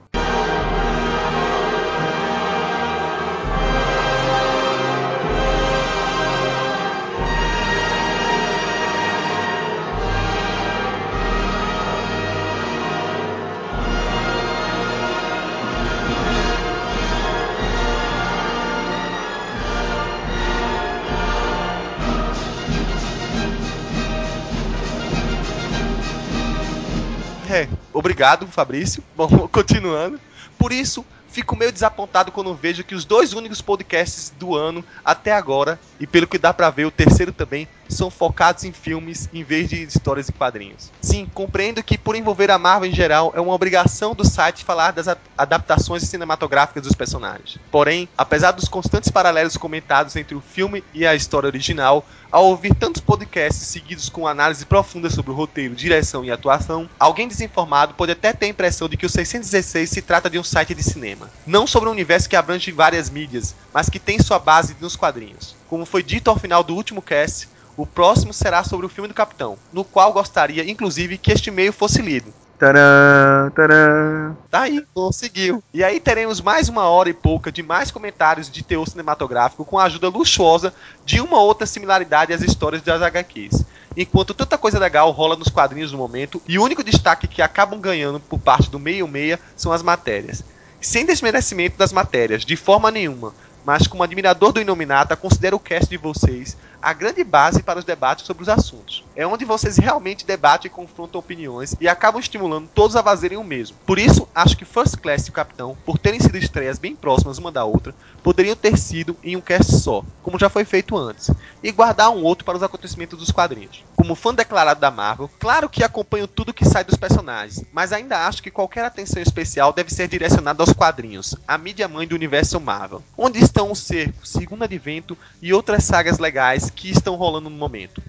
Obrigado, 28.14 28.46
Fabrício. 28.46 29.02
Bom, 29.16 29.48
continuando. 29.48 30.20
Por 30.56 30.72
isso, 30.72 31.04
fico 31.28 31.56
meio 31.56 31.72
desapontado 31.72 32.30
quando 32.30 32.54
vejo 32.54 32.84
que 32.84 32.94
os 32.94 33.04
dois 33.04 33.32
únicos 33.32 33.60
podcasts 33.60 34.32
do 34.38 34.54
ano 34.54 34.84
até 35.04 35.32
agora, 35.32 35.80
e 35.98 36.06
pelo 36.06 36.28
que 36.28 36.38
dá 36.38 36.54
pra 36.54 36.70
ver, 36.70 36.84
o 36.84 36.92
terceiro 36.92 37.32
também, 37.32 37.66
são 37.88 38.10
focados 38.10 38.64
em 38.64 38.72
filmes 38.72 39.28
em 39.32 39.42
vez 39.42 39.68
de 39.68 39.82
histórias 39.82 40.28
e 40.28 40.32
quadrinhos. 40.32 40.90
Sim, 41.00 41.28
compreendo 41.32 41.82
que 41.82 41.98
por 41.98 42.16
envolver 42.16 42.50
a 42.50 42.58
Marvel 42.58 42.90
em 42.90 42.94
geral, 42.94 43.32
é 43.34 43.40
uma 43.40 43.54
obrigação 43.54 44.14
do 44.14 44.24
site 44.24 44.64
falar 44.64 44.92
das 44.92 45.08
adaptações 45.36 46.02
cinematográficas 46.04 46.82
dos 46.82 46.94
personagens. 46.94 47.58
Porém, 47.70 48.08
apesar 48.16 48.52
dos 48.52 48.68
constantes 48.68 49.10
paralelos 49.10 49.56
comentados 49.56 50.16
entre 50.16 50.34
o 50.34 50.40
filme 50.40 50.84
e 50.92 51.06
a 51.06 51.14
história 51.14 51.46
original, 51.46 52.06
ao 52.30 52.46
ouvir 52.46 52.74
tantos 52.74 53.00
podcasts 53.00 53.68
seguidos 53.68 54.08
com 54.08 54.26
análise 54.26 54.66
profunda 54.66 55.08
sobre 55.08 55.30
o 55.30 55.34
roteiro, 55.34 55.74
direção 55.74 56.24
e 56.24 56.32
atuação, 56.32 56.88
alguém 56.98 57.28
desinformado 57.28 57.94
pode 57.94 58.10
até 58.10 58.32
ter 58.32 58.46
a 58.46 58.48
impressão 58.48 58.88
de 58.88 58.96
que 58.96 59.06
o 59.06 59.08
616 59.08 59.88
se 59.88 60.02
trata 60.02 60.28
de 60.28 60.38
um 60.38 60.42
site 60.42 60.74
de 60.74 60.82
cinema. 60.82 61.30
Não 61.46 61.66
sobre 61.66 61.88
um 61.88 61.92
universo 61.92 62.28
que 62.28 62.36
abrange 62.36 62.72
várias 62.72 63.08
mídias, 63.08 63.54
mas 63.72 63.88
que 63.88 64.00
tem 64.00 64.18
sua 64.18 64.38
base 64.38 64.76
nos 64.80 64.96
quadrinhos. 64.96 65.54
Como 65.68 65.86
foi 65.86 66.02
dito 66.02 66.28
ao 66.28 66.38
final 66.38 66.64
do 66.64 66.74
último 66.74 67.00
cast, 67.00 67.48
o 67.76 67.86
próximo 67.86 68.32
será 68.32 68.62
sobre 68.62 68.86
o 68.86 68.88
filme 68.88 69.08
do 69.08 69.14
Capitão, 69.14 69.58
no 69.72 69.84
qual 69.84 70.12
gostaria, 70.12 70.68
inclusive, 70.68 71.18
que 71.18 71.32
este 71.32 71.48
e-mail 71.48 71.72
fosse 71.72 72.00
lido. 72.00 72.32
Tcharam, 72.56 73.50
tcharam. 73.50 74.36
Tá 74.50 74.62
aí, 74.62 74.84
conseguiu. 74.94 75.62
E 75.72 75.82
aí 75.82 75.98
teremos 75.98 76.40
mais 76.40 76.68
uma 76.68 76.84
hora 76.84 77.08
e 77.08 77.14
pouca 77.14 77.50
de 77.50 77.62
mais 77.62 77.90
comentários 77.90 78.48
de 78.48 78.62
teor 78.62 78.88
cinematográfico 78.88 79.64
com 79.64 79.78
a 79.78 79.84
ajuda 79.84 80.08
luxuosa 80.08 80.72
de 81.04 81.20
uma 81.20 81.40
outra 81.40 81.66
similaridade 81.66 82.32
às 82.32 82.42
histórias 82.42 82.80
das 82.80 83.02
HQs. 83.02 83.64
Enquanto 83.96 84.34
tanta 84.34 84.56
coisa 84.56 84.78
legal 84.78 85.10
rola 85.10 85.36
nos 85.36 85.48
quadrinhos 85.48 85.92
no 85.92 85.98
momento, 85.98 86.40
e 86.46 86.58
o 86.58 86.62
único 86.62 86.82
destaque 86.82 87.26
que 87.26 87.42
acabam 87.42 87.80
ganhando 87.80 88.20
por 88.20 88.38
parte 88.38 88.70
do 88.70 88.78
meio 88.78 89.06
meia 89.08 89.38
são 89.56 89.72
as 89.72 89.82
matérias. 89.82 90.42
Sem 90.80 91.04
desmerecimento 91.04 91.76
das 91.76 91.92
matérias, 91.92 92.44
de 92.44 92.56
forma 92.56 92.90
nenhuma, 92.90 93.32
mas 93.64 93.86
como 93.86 94.02
admirador 94.02 94.52
do 94.52 94.60
Inominata, 94.60 95.16
considero 95.16 95.56
o 95.56 95.60
cast 95.60 95.88
de 95.88 95.96
vocês 95.96 96.56
a 96.84 96.92
grande 96.92 97.24
base 97.24 97.62
para 97.62 97.78
os 97.78 97.84
debates 97.84 98.26
sobre 98.26 98.42
os 98.42 98.48
assuntos. 98.48 99.02
É 99.16 99.26
onde 99.26 99.46
vocês 99.46 99.78
realmente 99.78 100.26
debatem 100.26 100.68
e 100.68 100.74
confrontam 100.74 101.18
opiniões 101.18 101.74
e 101.80 101.88
acabam 101.88 102.20
estimulando 102.20 102.68
todos 102.74 102.94
a 102.94 103.02
fazerem 103.02 103.38
o 103.38 103.42
mesmo. 103.42 103.78
Por 103.86 103.98
isso, 103.98 104.28
acho 104.34 104.54
que 104.54 104.66
First 104.66 104.98
Class 104.98 105.26
e 105.26 105.30
o 105.30 105.32
Capitão, 105.32 105.74
por 105.86 105.96
terem 105.96 106.20
sido 106.20 106.36
estreias 106.36 106.78
bem 106.78 106.94
próximas 106.94 107.38
uma 107.38 107.50
da 107.50 107.64
outra, 107.64 107.94
poderiam 108.22 108.54
ter 108.54 108.76
sido 108.76 109.16
em 109.24 109.34
um 109.34 109.40
cast 109.40 109.76
só, 109.76 110.04
como 110.22 110.38
já 110.38 110.50
foi 110.50 110.66
feito 110.66 110.94
antes, 110.94 111.30
e 111.62 111.72
guardar 111.72 112.10
um 112.10 112.22
outro 112.22 112.44
para 112.44 112.56
os 112.56 112.62
acontecimentos 112.62 113.18
dos 113.18 113.30
quadrinhos. 113.30 113.82
Como 113.96 114.14
fã 114.14 114.34
declarado 114.34 114.80
da 114.80 114.90
Marvel, 114.90 115.30
claro 115.38 115.70
que 115.70 115.82
acompanho 115.82 116.28
tudo 116.28 116.52
que 116.52 116.66
sai 116.66 116.84
dos 116.84 116.96
personagens, 116.98 117.64
mas 117.72 117.92
ainda 117.92 118.26
acho 118.26 118.42
que 118.42 118.50
qualquer 118.50 118.84
atenção 118.84 119.22
especial 119.22 119.72
deve 119.72 119.90
ser 119.90 120.06
direcionada 120.06 120.62
aos 120.62 120.74
quadrinhos, 120.74 121.34
a 121.48 121.56
mídia 121.56 121.88
mãe 121.88 122.06
do 122.06 122.14
universo 122.14 122.60
Marvel, 122.60 123.02
onde 123.16 123.38
estão 123.38 123.70
o 123.70 123.76
Cerco, 123.76 124.26
Segundo 124.26 124.64
Advento 124.64 125.16
e 125.40 125.54
outras 125.54 125.84
sagas 125.84 126.18
legais 126.18 126.73
que 126.74 126.90
estão 126.90 127.14
rolando 127.16 127.48
no 127.48 127.56
momento. 127.56 128.02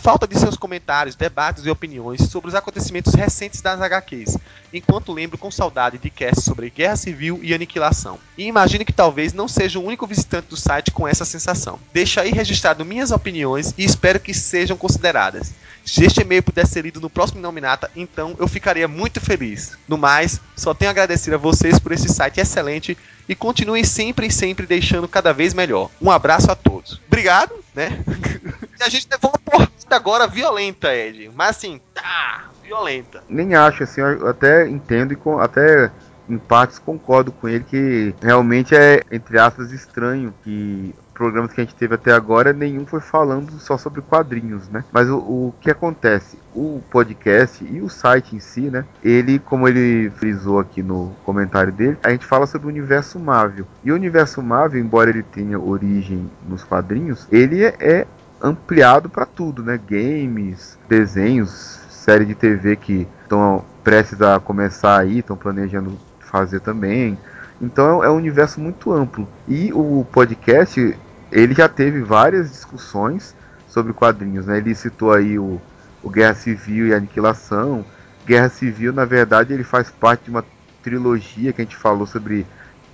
Falta 0.00 0.26
de 0.26 0.38
seus 0.38 0.56
comentários, 0.56 1.14
debates 1.14 1.64
e 1.64 1.70
opiniões 1.70 2.22
sobre 2.22 2.48
os 2.48 2.54
acontecimentos 2.54 3.14
recentes 3.14 3.60
das 3.60 3.80
HQs, 3.80 4.38
enquanto 4.72 5.12
lembro 5.12 5.36
com 5.36 5.50
saudade 5.50 5.98
de 5.98 6.08
cast 6.08 6.40
sobre 6.40 6.70
Guerra 6.70 6.96
Civil 6.96 7.38
e 7.42 7.52
Aniquilação. 7.52 8.18
E 8.36 8.44
imagino 8.44 8.84
que 8.84 8.92
talvez 8.92 9.34
não 9.34 9.46
seja 9.46 9.78
o 9.78 9.84
único 9.84 10.06
visitante 10.06 10.48
do 10.48 10.56
site 10.56 10.90
com 10.90 11.06
essa 11.06 11.26
sensação. 11.26 11.78
Deixo 11.92 12.18
aí 12.18 12.30
registrado 12.30 12.84
minhas 12.84 13.10
opiniões 13.10 13.74
e 13.76 13.84
espero 13.84 14.18
que 14.18 14.32
sejam 14.32 14.76
consideradas. 14.76 15.52
Se 15.84 16.04
este 16.04 16.22
e-mail 16.22 16.42
puder 16.42 16.66
ser 16.66 16.82
lido 16.82 17.00
no 17.00 17.10
próximo 17.10 17.40
Nominata, 17.40 17.90
então 17.94 18.34
eu 18.38 18.48
ficaria 18.48 18.88
muito 18.88 19.20
feliz. 19.20 19.76
No 19.86 19.98
mais, 19.98 20.40
só 20.56 20.72
tenho 20.72 20.90
a 20.90 20.92
agradecer 20.92 21.34
a 21.34 21.38
vocês 21.38 21.78
por 21.78 21.92
esse 21.92 22.08
site 22.08 22.40
excelente 22.40 22.96
e 23.28 23.34
continuem 23.34 23.84
sempre 23.84 24.26
e 24.26 24.32
sempre 24.32 24.66
deixando 24.66 25.08
cada 25.08 25.32
vez 25.32 25.52
melhor. 25.52 25.90
Um 26.00 26.10
abraço 26.10 26.50
a 26.50 26.54
todos. 26.54 27.00
Obrigado, 27.06 27.52
né? 27.74 28.02
a 28.82 28.88
gente 28.88 29.08
levou 29.10 29.30
uma 29.30 29.38
porrada 29.38 29.70
agora 29.90 30.26
violenta, 30.26 30.94
Ed. 30.94 31.30
Mas 31.34 31.50
assim, 31.50 31.80
tá, 31.94 32.50
violenta. 32.62 33.22
Nem 33.28 33.54
acho, 33.54 33.82
assim, 33.82 34.00
eu 34.00 34.28
até 34.28 34.68
entendo 34.68 35.12
e 35.12 35.18
até 35.40 35.90
em 36.28 36.38
partes 36.38 36.78
concordo 36.78 37.32
com 37.32 37.48
ele 37.48 37.64
que 37.64 38.14
realmente 38.22 38.74
é, 38.74 39.02
entre 39.10 39.38
aspas, 39.38 39.72
estranho 39.72 40.32
que 40.44 40.94
programas 41.20 41.52
que 41.52 41.60
a 41.60 41.64
gente 41.64 41.74
teve 41.74 41.94
até 41.94 42.12
agora, 42.12 42.50
nenhum 42.50 42.86
foi 42.86 43.00
falando 43.00 43.58
só 43.58 43.76
sobre 43.76 44.00
quadrinhos, 44.00 44.70
né? 44.70 44.82
Mas 44.90 45.06
o, 45.10 45.18
o 45.18 45.54
que 45.60 45.70
acontece? 45.70 46.38
O 46.54 46.80
podcast 46.90 47.62
e 47.62 47.82
o 47.82 47.90
site 47.90 48.34
em 48.34 48.40
si, 48.40 48.62
né? 48.62 48.86
Ele, 49.04 49.38
como 49.38 49.68
ele 49.68 50.08
frisou 50.16 50.58
aqui 50.58 50.82
no 50.82 51.14
comentário 51.22 51.70
dele, 51.74 51.98
a 52.02 52.08
gente 52.08 52.24
fala 52.24 52.46
sobre 52.46 52.68
o 52.68 52.70
universo 52.70 53.18
Marvel. 53.18 53.66
E 53.84 53.92
o 53.92 53.96
universo 53.96 54.40
Marvel, 54.40 54.80
embora 54.80 55.10
ele 55.10 55.22
tenha 55.22 55.60
origem 55.60 56.30
nos 56.48 56.64
quadrinhos, 56.64 57.28
ele 57.30 57.64
é, 57.64 57.76
é 57.78 58.06
ampliado 58.40 59.08
para 59.08 59.26
tudo, 59.26 59.62
né? 59.62 59.78
Games, 59.78 60.78
desenhos, 60.88 61.80
série 61.90 62.24
de 62.24 62.34
TV 62.34 62.76
que 62.76 63.06
estão 63.22 63.64
prestes 63.84 64.20
a 64.22 64.40
começar 64.40 64.98
aí, 64.98 65.18
estão 65.18 65.36
planejando 65.36 65.98
fazer 66.20 66.60
também. 66.60 67.18
Então 67.60 68.02
é 68.02 68.10
um 68.10 68.16
universo 68.16 68.60
muito 68.60 68.92
amplo. 68.92 69.28
E 69.46 69.72
o 69.72 70.06
podcast, 70.10 70.96
ele 71.30 71.54
já 71.54 71.68
teve 71.68 72.00
várias 72.00 72.50
discussões 72.50 73.34
sobre 73.68 73.92
quadrinhos, 73.92 74.46
né? 74.46 74.58
Ele 74.58 74.74
citou 74.74 75.12
aí 75.12 75.38
o, 75.38 75.60
o 76.02 76.10
Guerra 76.10 76.34
Civil 76.34 76.88
e 76.88 76.94
a 76.94 76.96
Aniquilação. 76.96 77.84
Guerra 78.26 78.48
Civil, 78.48 78.92
na 78.92 79.04
verdade, 79.04 79.52
ele 79.52 79.64
faz 79.64 79.90
parte 79.90 80.24
de 80.24 80.30
uma 80.30 80.44
trilogia 80.82 81.52
que 81.52 81.60
a 81.60 81.64
gente 81.64 81.76
falou 81.76 82.06
sobre 82.06 82.46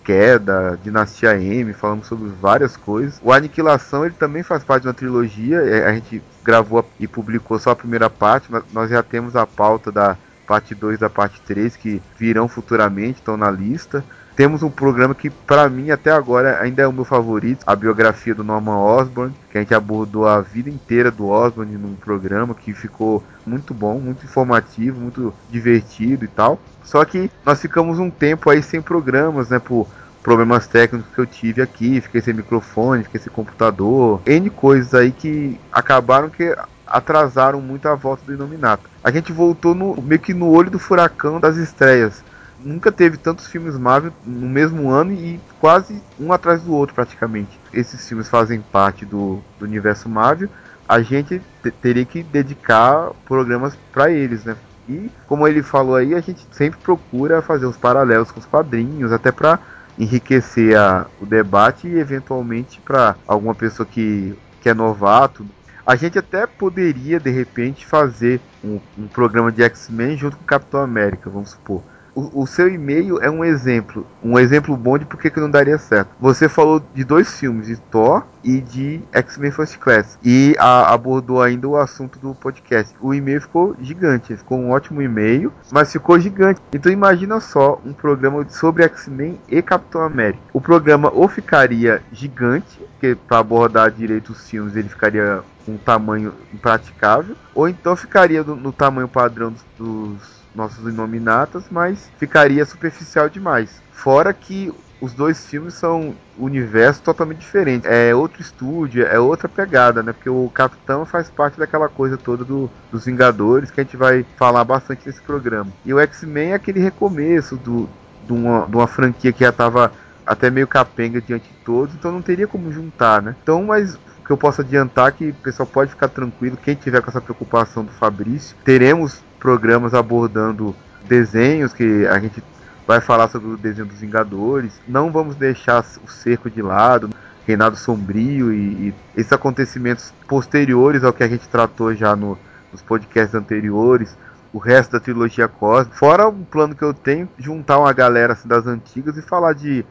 queda, 0.07 0.79
Dinastia 0.85 1.37
M, 1.37 1.73
falamos 1.73 2.07
sobre 2.07 2.31
várias 2.41 2.77
coisas. 2.77 3.21
O 3.21 3.33
Aniquilação 3.33 4.05
ele 4.05 4.15
também 4.15 4.45
faz 4.45 4.63
parte 4.63 4.83
de 4.83 4.89
uma 4.89 4.95
trilogia. 4.95 5.85
A 5.85 5.93
gente 5.93 6.23
gravou 6.45 6.89
e 7.01 7.09
publicou 7.09 7.59
só 7.59 7.71
a 7.71 7.77
primeira 7.77 8.09
parte, 8.09 8.47
mas 8.49 8.63
nós 8.73 8.89
já 8.89 9.03
temos 9.03 9.35
a 9.35 9.45
pauta 9.45 9.91
da 9.91 10.17
parte 10.47 10.77
2 10.77 11.01
da 11.01 11.11
parte 11.11 11.41
3 11.41 11.75
que 11.75 12.01
virão 12.17 12.47
futuramente, 12.47 13.19
estão 13.19 13.37
na 13.37 13.51
lista. 13.51 14.05
Temos 14.37 14.63
um 14.63 14.69
programa 14.69 15.15
que 15.15 15.31
para 15.31 15.67
mim 15.67 15.91
até 15.91 16.11
agora 16.11 16.61
ainda 16.61 16.83
é 16.83 16.87
o 16.87 16.93
meu 16.93 17.07
favorito, 17.07 17.65
a 17.67 17.75
biografia 17.75 18.35
do 18.35 18.45
Norman 18.45 18.77
Osborn, 18.77 19.35
que 19.51 19.57
a 19.57 19.63
gente 19.63 19.75
abordou 19.75 20.29
a 20.29 20.43
vida 20.43 20.69
inteira 20.69 21.11
do 21.11 21.27
Osborn 21.27 21.73
num 21.79 21.95
programa 21.95 22.55
que 22.55 22.75
ficou 22.75 23.25
muito 23.47 23.73
bom, 23.73 23.99
muito 23.99 24.27
informativo, 24.27 25.01
muito 25.01 25.33
divertido 25.51 26.27
e 26.27 26.29
tal. 26.29 26.61
Só 26.85 27.03
que 27.07 27.31
nós 27.47 27.63
ficamos 27.63 27.99
um 27.99 28.11
tempo 28.11 28.51
aí 28.51 28.63
sem 28.63 28.83
programas, 28.83 29.49
né, 29.49 29.59
por 29.59 29.89
problemas 30.23 30.67
técnicos 30.67 31.15
que 31.15 31.19
eu 31.19 31.27
tive 31.27 31.63
aqui, 31.63 32.03
fiquei 32.03 32.21
sem 32.21 32.35
microfone, 32.35 33.05
fiquei 33.05 33.21
sem 33.21 33.33
computador, 33.33 34.21
N 34.27 34.51
coisas 34.51 34.93
aí 34.93 35.13
que 35.13 35.59
acabaram 35.73 36.29
que 36.29 36.55
atrasaram 36.87 37.63
muito 37.63 37.89
a 37.89 37.95
volta 37.95 38.23
do 38.27 38.35
Inominato. 38.35 38.85
A 39.03 39.11
gente 39.11 39.33
voltou 39.33 39.75
no, 39.75 40.01
meio 40.03 40.21
que 40.21 40.35
no 40.35 40.51
olho 40.51 40.71
do 40.71 40.79
furacão 40.79 41.41
das 41.41 41.57
estreias. 41.57 42.23
Nunca 42.67 42.91
teve 42.91 43.17
tantos 43.17 43.47
filmes 43.47 43.79
Marvel 43.79 44.13
no 44.25 44.49
mesmo 44.49 44.91
ano 44.91 45.13
e 45.13 45.39
quase 45.61 46.03
um 46.19 46.33
atrás 46.33 46.61
do 46.63 46.75
outro 46.75 46.97
praticamente. 46.97 47.61
Esses 47.73 48.09
filmes 48.09 48.29
fazem 48.29 48.61
parte 48.61 49.05
do, 49.05 49.41
do 49.57 49.65
universo 49.65 50.09
Marvel. 50.09 50.49
A 50.89 51.01
gente 51.01 51.41
teria 51.81 52.05
que 52.05 52.25
dedicar 52.25 53.13
programas 53.25 53.79
para 53.93 54.11
eles, 54.11 54.45
né? 54.45 54.57
E 54.89 55.09
como 55.29 55.47
ele 55.47 55.63
falou 55.63 55.95
aí, 55.95 56.13
a 56.13 56.21
gente 56.21 56.45
sempre 56.51 56.81
procura 56.81 57.41
fazer 57.41 57.67
os 57.67 57.77
paralelos 57.77 58.33
com 58.33 58.41
os 58.41 58.47
quadrinhos, 58.47 59.13
até 59.13 59.31
para 59.31 59.61
enriquecer 59.97 60.77
a, 60.77 61.07
o 61.21 61.27
debate 61.27 61.87
e 61.87 62.01
eventualmente 62.01 62.81
para 62.81 63.15
alguma 63.29 63.55
pessoa 63.55 63.87
que, 63.87 64.37
que 64.61 64.69
é 64.69 64.75
novato. 64.75 65.47
A 65.87 65.95
gente 65.95 66.19
até 66.19 66.49
poderia 66.49 67.21
de 67.21 67.31
repente 67.31 67.87
fazer 67.87 68.41
um, 68.65 68.81
um 68.99 69.07
programa 69.07 69.53
de 69.53 69.63
X-Men 69.63 70.17
junto 70.17 70.37
com 70.37 70.45
Capitão 70.45 70.81
América, 70.81 71.31
vamos 71.31 71.51
supor. 71.51 71.81
O, 72.17 72.43
o 72.43 72.47
seu 72.47 72.67
e-mail 72.67 73.21
é 73.21 73.31
um 73.31 73.45
exemplo, 73.45 74.07
um 74.25 74.39
exemplo 74.39 74.75
bom 74.75 74.97
de 74.97 75.05
por 75.05 75.21
que 75.21 75.39
não 75.39 75.51
daria 75.51 75.77
certo. 75.77 76.09
Você 76.19 76.49
falou 76.49 76.83
de 76.95 77.05
dois 77.05 77.39
filmes, 77.39 77.67
de 77.67 77.77
Thor 77.77 78.25
e 78.43 78.59
de 78.59 79.03
X-Men 79.13 79.51
First 79.51 79.77
Class, 79.77 80.19
e 80.25 80.57
a, 80.59 80.95
abordou 80.95 81.43
ainda 81.43 81.69
o 81.69 81.77
assunto 81.77 82.19
do 82.19 82.35
podcast. 82.35 82.95
O 83.03 83.13
e-mail 83.13 83.43
ficou 83.43 83.77
gigante, 83.83 84.35
ficou 84.35 84.59
um 84.59 84.71
ótimo 84.71 85.03
e-mail, 85.03 85.53
mas 85.71 85.93
ficou 85.93 86.19
gigante. 86.19 86.59
Então 86.73 86.91
imagina 86.91 87.39
só 87.39 87.79
um 87.85 87.93
programa 87.93 88.47
sobre 88.49 88.83
X-Men 88.85 89.39
e 89.47 89.61
Capitão 89.61 90.01
América. 90.01 90.43
O 90.55 90.61
programa 90.61 91.11
ou 91.13 91.29
ficaria 91.29 92.03
gigante, 92.11 92.81
porque 92.93 93.15
para 93.15 93.41
abordar 93.41 93.91
direito 93.91 94.33
os 94.33 94.49
filmes 94.49 94.75
ele 94.75 94.89
ficaria 94.89 95.43
um 95.69 95.77
tamanho 95.77 96.33
impraticável, 96.55 97.37
ou 97.55 97.69
então 97.69 97.95
ficaria 97.95 98.43
no, 98.43 98.57
no 98.57 98.73
tamanho 98.73 99.07
padrão 99.07 99.53
dos, 99.53 99.65
dos 99.79 100.46
nossos 100.57 100.87
inominatas, 100.87 101.65
mas 101.71 102.11
ficaria 102.19 102.65
superficial 102.65 103.29
demais. 103.29 103.81
Fora 103.93 104.33
que 104.33 104.73
os 105.01 105.13
dois 105.13 105.47
filmes 105.47 105.75
são 105.75 106.15
universos 106.39 107.03
totalmente 107.03 107.39
diferentes. 107.39 107.89
É 107.89 108.15
outro 108.15 108.41
estúdio, 108.41 109.05
é 109.05 109.19
outra 109.19 109.49
pegada, 109.49 110.03
né? 110.03 110.13
Porque 110.13 110.31
o 110.31 110.51
Capitão 110.53 111.05
faz 111.05 111.29
parte 111.29 111.59
daquela 111.59 111.89
coisa 111.89 112.17
toda 112.17 112.45
do, 112.45 112.71
dos 112.91 113.05
Vingadores 113.05 113.71
que 113.71 113.81
a 113.81 113.85
gente 113.85 113.97
vai 113.97 114.25
falar 114.37 114.65
bastante 114.65 115.07
nesse 115.07 115.21
programa. 115.21 115.71
E 115.85 115.93
o 115.93 116.01
X-Men 116.01 116.53
é 116.53 116.55
aquele 116.55 116.81
recomeço 116.81 117.57
do, 117.57 117.89
de, 118.27 118.33
uma, 118.33 118.67
de 118.67 118.77
uma 118.77 118.87
franquia 118.87 119.33
que 119.33 119.45
já 119.45 119.51
estava 119.51 119.93
até 120.27 120.51
meio 120.51 120.67
capenga 120.67 121.21
diante 121.21 121.49
de 121.49 121.55
todos, 121.65 121.95
então 121.95 122.11
não 122.11 122.21
teria 122.21 122.49
como 122.49 122.73
juntar, 122.73 123.23
né? 123.23 123.37
Então, 123.43 123.63
mas 123.65 123.95
o 123.95 124.27
que 124.27 124.33
eu 124.33 124.37
posso 124.37 124.61
adiantar 124.61 125.09
é 125.09 125.13
que 125.13 125.29
o 125.29 125.35
pessoal 125.35 125.67
pode 125.67 125.91
ficar 125.91 126.09
tranquilo, 126.09 126.57
quem 126.57 126.75
tiver 126.75 127.01
com 127.01 127.11
essa 127.11 127.21
preocupação 127.21 127.85
do 127.85 127.93
Fabrício, 127.93 128.57
teremos 128.65 129.23
programas 129.47 129.95
abordando 129.95 130.75
desenhos 131.09 131.73
que 131.73 132.05
a 132.09 132.19
gente 132.19 132.43
vai 132.85 133.01
falar 133.01 133.29
sobre 133.29 133.51
o 133.51 133.57
desenho 133.57 133.87
dos 133.87 134.01
Vingadores. 134.01 134.73
Não 134.89 135.13
vamos 135.13 135.37
deixar 135.37 135.85
o 136.05 136.11
cerco 136.11 136.51
de 136.51 136.61
lado, 136.61 137.11
Reinado 137.47 137.77
Sombrio 137.77 138.53
e, 138.53 138.89
e 138.89 138.95
esses 139.17 139.33
acontecimentos 139.33 140.13
posteriores 140.27 141.05
ao 141.05 141.13
que 141.13 141.23
a 141.23 141.29
gente 141.29 141.49
tratou 141.49 141.95
já 141.95 142.17
no, 142.17 142.37
nos 142.73 142.83
podcasts 142.83 143.37
anteriores. 143.37 144.17
O 144.53 144.59
resto 144.59 144.93
da 144.93 145.01
trilogia 145.01 145.47
cósmica. 145.47 145.97
Fora 145.97 146.29
um 146.29 146.43
plano 146.43 146.75
que 146.75 146.83
eu 146.83 146.93
tenho, 146.93 147.29
juntar 147.39 147.79
uma 147.79 147.93
galera 147.93 148.33
assim, 148.33 148.49
das 148.49 148.67
antigas 148.67 149.17
e 149.17 149.23
falar 149.23 149.53
de 149.53 149.87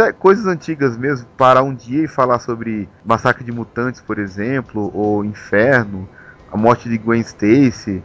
é 0.00 0.12
coisas 0.12 0.46
antigas 0.46 0.96
mesmo, 0.96 1.26
parar 1.36 1.62
um 1.62 1.74
dia 1.74 2.04
e 2.04 2.08
falar 2.08 2.38
sobre 2.38 2.88
Massacre 3.04 3.44
de 3.44 3.52
Mutantes, 3.52 4.00
por 4.00 4.18
exemplo, 4.18 4.90
ou 4.94 5.22
Inferno, 5.22 6.08
a 6.50 6.56
morte 6.56 6.88
de 6.88 6.96
Gwen 6.96 7.20
Stacy, 7.20 8.02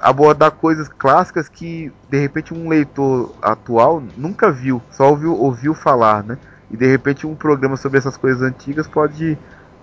abordar 0.00 0.50
coisas 0.52 0.88
clássicas 0.88 1.48
que 1.48 1.92
de 2.08 2.18
repente 2.18 2.54
um 2.54 2.68
leitor 2.68 3.34
atual 3.42 4.02
nunca 4.16 4.50
viu, 4.50 4.82
só 4.90 5.10
ouviu, 5.10 5.36
ouviu 5.36 5.74
falar, 5.74 6.22
né? 6.24 6.38
E 6.70 6.76
de 6.76 6.86
repente 6.86 7.26
um 7.26 7.34
programa 7.34 7.76
sobre 7.76 7.98
essas 7.98 8.16
coisas 8.16 8.42
antigas 8.42 8.86
pode 8.86 9.36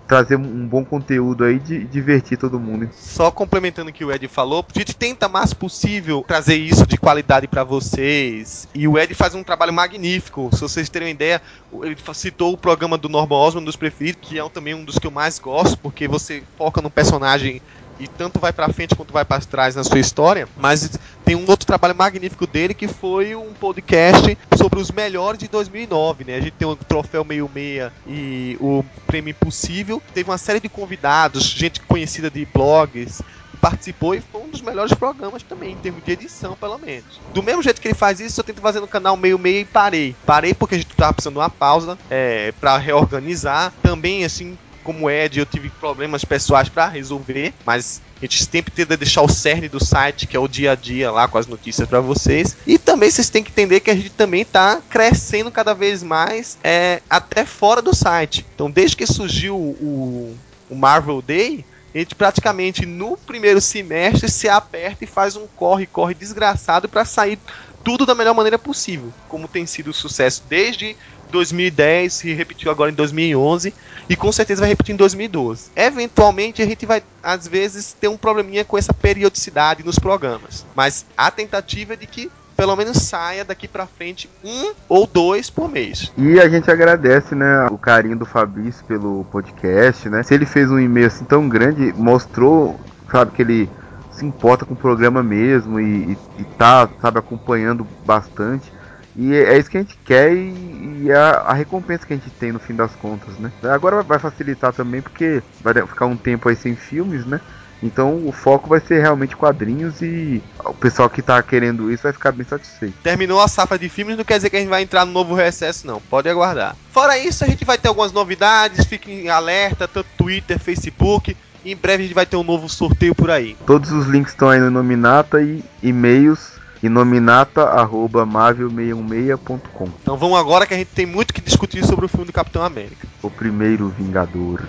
trazer 0.08 0.36
um 0.36 0.66
bom 0.66 0.82
conteúdo 0.82 1.44
aí 1.44 1.58
de 1.58 1.84
divertir 1.84 2.38
todo 2.38 2.58
mundo. 2.58 2.88
Só 2.94 3.30
complementando 3.30 3.90
o 3.90 3.92
que 3.92 4.02
o 4.02 4.10
Ed 4.10 4.26
falou, 4.26 4.64
a 4.74 4.78
gente 4.78 4.96
tenta 4.96 5.28
mais 5.28 5.52
possível 5.52 6.24
trazer 6.26 6.56
isso 6.56 6.86
de 6.86 6.96
qualidade 6.96 7.46
para 7.46 7.62
vocês. 7.62 8.66
E 8.74 8.88
o 8.88 8.98
Ed 8.98 9.14
faz 9.14 9.34
um 9.34 9.44
trabalho 9.44 9.72
magnífico. 9.72 10.48
Se 10.54 10.62
vocês 10.62 10.88
terem 10.88 11.08
uma 11.08 11.12
ideia, 11.12 11.42
ele 11.82 11.96
citou 12.14 12.54
o 12.54 12.56
programa 12.56 12.96
do 12.96 13.08
Norman 13.10 13.36
Osborn, 13.36 13.62
um 13.62 13.66
dos 13.66 13.76
preferidos, 13.76 14.26
que 14.26 14.40
é 14.40 14.48
também 14.48 14.74
um 14.74 14.82
dos 14.82 14.98
que 14.98 15.06
eu 15.06 15.10
mais 15.10 15.38
gosto, 15.38 15.76
porque 15.76 16.08
você 16.08 16.42
foca 16.56 16.80
no 16.80 16.88
personagem 16.88 17.60
e 17.98 18.06
tanto 18.06 18.38
vai 18.38 18.52
para 18.52 18.72
frente 18.72 18.94
quanto 18.94 19.12
vai 19.12 19.24
para 19.24 19.40
trás 19.42 19.74
na 19.74 19.84
sua 19.84 19.98
história, 19.98 20.48
mas 20.56 20.98
tem 21.24 21.36
um 21.36 21.44
outro 21.48 21.66
trabalho 21.66 21.94
magnífico 21.94 22.46
dele 22.46 22.74
que 22.74 22.88
foi 22.88 23.34
um 23.34 23.52
podcast 23.52 24.36
sobre 24.56 24.80
os 24.80 24.90
melhores 24.90 25.38
de 25.38 25.48
2009, 25.48 26.24
né? 26.24 26.36
A 26.36 26.40
gente 26.40 26.52
tem 26.52 26.66
o 26.66 26.76
troféu 26.76 27.24
meio 27.24 27.50
meia 27.52 27.92
e 28.06 28.56
o 28.60 28.84
prêmio 29.06 29.30
impossível. 29.30 30.02
Teve 30.14 30.30
uma 30.30 30.38
série 30.38 30.60
de 30.60 30.68
convidados, 30.68 31.44
gente 31.44 31.80
conhecida 31.80 32.30
de 32.30 32.46
blogs, 32.46 33.22
participou 33.60 34.14
e 34.14 34.20
foi 34.20 34.42
um 34.42 34.48
dos 34.48 34.62
melhores 34.62 34.94
programas 34.94 35.42
também, 35.42 35.72
em 35.72 35.76
termos 35.76 36.02
de 36.04 36.12
edição, 36.12 36.56
pelo 36.56 36.78
menos. 36.78 37.20
Do 37.34 37.42
mesmo 37.42 37.62
jeito 37.62 37.80
que 37.80 37.88
ele 37.88 37.94
faz 37.94 38.20
isso, 38.20 38.40
eu 38.40 38.44
tento 38.44 38.60
fazer 38.60 38.80
no 38.80 38.88
canal 38.88 39.16
meio 39.16 39.38
meio 39.38 39.60
e 39.60 39.64
parei. 39.64 40.14
Parei 40.24 40.54
porque 40.54 40.76
a 40.76 40.78
gente 40.78 40.94
tava 40.94 41.12
precisando 41.12 41.34
de 41.34 41.40
uma 41.40 41.50
pausa 41.50 41.98
é, 42.10 42.52
para 42.60 42.78
reorganizar. 42.78 43.72
Também, 43.82 44.24
assim, 44.24 44.56
como 44.88 45.10
Ed, 45.10 45.38
eu 45.38 45.44
tive 45.44 45.68
problemas 45.68 46.24
pessoais 46.24 46.70
para 46.70 46.88
resolver, 46.88 47.52
mas 47.66 48.00
a 48.16 48.20
gente 48.24 48.42
sempre 48.42 48.72
tenta 48.72 48.96
deixar 48.96 49.20
o 49.20 49.28
cerne 49.28 49.68
do 49.68 49.84
site, 49.84 50.26
que 50.26 50.34
é 50.34 50.40
o 50.40 50.48
dia 50.48 50.72
a 50.72 50.74
dia 50.74 51.10
lá 51.10 51.28
com 51.28 51.36
as 51.36 51.46
notícias 51.46 51.86
para 51.86 52.00
vocês. 52.00 52.56
E 52.66 52.78
também 52.78 53.10
vocês 53.10 53.28
têm 53.28 53.44
que 53.44 53.50
entender 53.50 53.80
que 53.80 53.90
a 53.90 53.94
gente 53.94 54.08
também 54.08 54.40
está 54.40 54.80
crescendo 54.88 55.50
cada 55.50 55.74
vez 55.74 56.02
mais 56.02 56.56
é, 56.64 57.02
até 57.10 57.44
fora 57.44 57.82
do 57.82 57.94
site. 57.94 58.46
Então, 58.54 58.70
desde 58.70 58.96
que 58.96 59.06
surgiu 59.06 59.56
o, 59.56 60.34
o 60.70 60.74
Marvel 60.74 61.20
Day, 61.20 61.66
a 61.94 61.98
gente 61.98 62.14
praticamente 62.14 62.86
no 62.86 63.14
primeiro 63.18 63.60
semestre 63.60 64.30
se 64.30 64.48
aperta 64.48 65.04
e 65.04 65.06
faz 65.06 65.36
um 65.36 65.46
corre-corre 65.54 66.14
desgraçado 66.14 66.88
para 66.88 67.04
sair 67.04 67.38
tudo 67.84 68.06
da 68.06 68.14
melhor 68.14 68.34
maneira 68.34 68.58
possível, 68.58 69.12
como 69.28 69.48
tem 69.48 69.66
sido 69.66 69.90
o 69.90 69.94
sucesso 69.94 70.42
desde 70.48 70.96
2010, 71.28 72.12
se 72.12 72.32
repetiu 72.34 72.70
agora 72.70 72.90
em 72.90 72.94
2011 72.94 73.74
e 74.08 74.16
com 74.16 74.32
certeza 74.32 74.60
vai 74.60 74.70
repetir 74.70 74.94
em 74.94 74.98
2012. 74.98 75.70
Eventualmente 75.76 76.62
a 76.62 76.66
gente 76.66 76.86
vai, 76.86 77.02
às 77.22 77.46
vezes, 77.46 77.92
ter 77.92 78.08
um 78.08 78.16
probleminha 78.16 78.64
com 78.64 78.76
essa 78.76 78.92
periodicidade 78.92 79.84
nos 79.84 79.98
programas, 79.98 80.64
mas 80.74 81.06
a 81.16 81.30
tentativa 81.30 81.94
é 81.94 81.96
de 81.96 82.06
que 82.06 82.30
pelo 82.58 82.74
menos 82.74 82.96
saia 83.02 83.44
daqui 83.44 83.68
para 83.68 83.86
frente 83.86 84.28
um 84.42 84.72
ou 84.88 85.06
dois 85.06 85.48
por 85.48 85.70
mês. 85.70 86.12
E 86.18 86.40
a 86.40 86.48
gente 86.48 86.68
agradece, 86.68 87.36
né, 87.36 87.68
o 87.70 87.78
carinho 87.78 88.16
do 88.16 88.26
Fabrício 88.26 88.84
pelo 88.84 89.24
podcast, 89.30 90.08
né? 90.08 90.24
Se 90.24 90.34
ele 90.34 90.44
fez 90.44 90.68
um 90.68 90.78
e-mail 90.80 91.06
assim 91.06 91.24
tão 91.24 91.48
grande, 91.48 91.92
mostrou, 91.96 92.80
sabe, 93.12 93.30
que 93.30 93.42
ele 93.42 93.70
se 94.10 94.26
importa 94.26 94.64
com 94.64 94.74
o 94.74 94.76
programa 94.76 95.22
mesmo 95.22 95.78
e, 95.78 96.12
e, 96.12 96.18
e 96.38 96.44
tá, 96.58 96.88
sabe, 97.00 97.20
acompanhando 97.20 97.86
bastante. 98.04 98.72
E 99.18 99.34
é, 99.34 99.54
é 99.54 99.58
isso 99.58 99.68
que 99.68 99.76
a 99.76 99.80
gente 99.80 99.98
quer 100.04 100.32
e, 100.32 101.02
e 101.02 101.10
é 101.10 101.16
a, 101.16 101.30
a, 101.46 101.52
recompensa 101.52 102.06
que 102.06 102.12
a 102.12 102.16
gente 102.16 102.30
tem 102.30 102.52
no 102.52 102.60
fim 102.60 102.74
das 102.74 102.94
contas, 102.94 103.36
né? 103.38 103.50
Agora 103.64 104.00
vai 104.00 104.20
facilitar 104.20 104.72
também 104.72 105.02
porque 105.02 105.42
vai 105.60 105.74
ficar 105.74 106.06
um 106.06 106.16
tempo 106.16 106.48
aí 106.48 106.54
sem 106.54 106.76
filmes, 106.76 107.26
né? 107.26 107.40
Então 107.82 108.24
o 108.26 108.30
foco 108.30 108.68
vai 108.68 108.78
ser 108.78 109.00
realmente 109.00 109.36
quadrinhos 109.36 110.00
e 110.02 110.40
o 110.64 110.74
pessoal 110.74 111.10
que 111.10 111.20
tá 111.20 111.42
querendo 111.42 111.90
isso 111.90 112.04
vai 112.04 112.12
ficar 112.12 112.30
bem 112.30 112.46
satisfeito. 112.46 112.94
Terminou 113.02 113.40
a 113.40 113.48
safra 113.48 113.76
de 113.76 113.88
filmes, 113.88 114.16
não 114.16 114.24
quer 114.24 114.36
dizer 114.36 114.50
que 114.50 114.56
a 114.56 114.60
gente 114.60 114.68
vai 114.68 114.82
entrar 114.82 115.04
no 115.04 115.12
novo 115.12 115.34
recesso, 115.34 115.84
não. 115.84 116.00
Pode 116.00 116.28
aguardar. 116.28 116.76
Fora 116.92 117.18
isso, 117.18 117.42
a 117.42 117.48
gente 117.48 117.64
vai 117.64 117.76
ter 117.76 117.88
algumas 117.88 118.12
novidades, 118.12 118.84
fiquem 118.84 119.28
alerta, 119.28 119.88
tanto 119.88 120.08
Twitter, 120.16 120.60
Facebook. 120.60 121.36
em 121.64 121.76
breve 121.76 122.04
a 122.04 122.06
gente 122.06 122.14
vai 122.14 122.26
ter 122.26 122.36
um 122.36 122.44
novo 122.44 122.68
sorteio 122.68 123.16
por 123.16 123.32
aí. 123.32 123.56
Todos 123.66 123.90
os 123.90 124.06
links 124.06 124.32
estão 124.32 124.48
aí 124.48 124.60
no 124.60 124.70
Nominata 124.70 125.42
e 125.42 125.62
e-mails 125.82 126.57
e 126.82 126.88
nominata@marvel616.com. 126.88 129.88
Então 130.02 130.16
vamos 130.16 130.36
agora 130.38 130.66
que 130.66 130.74
a 130.74 130.76
gente 130.76 130.90
tem 130.94 131.06
muito 131.06 131.34
que 131.34 131.40
discutir 131.40 131.84
sobre 131.84 132.06
o 132.06 132.08
filme 132.08 132.26
do 132.26 132.32
Capitão 132.32 132.62
América. 132.62 133.08
O 133.22 133.30
primeiro 133.30 133.88
Vingador. 133.88 134.62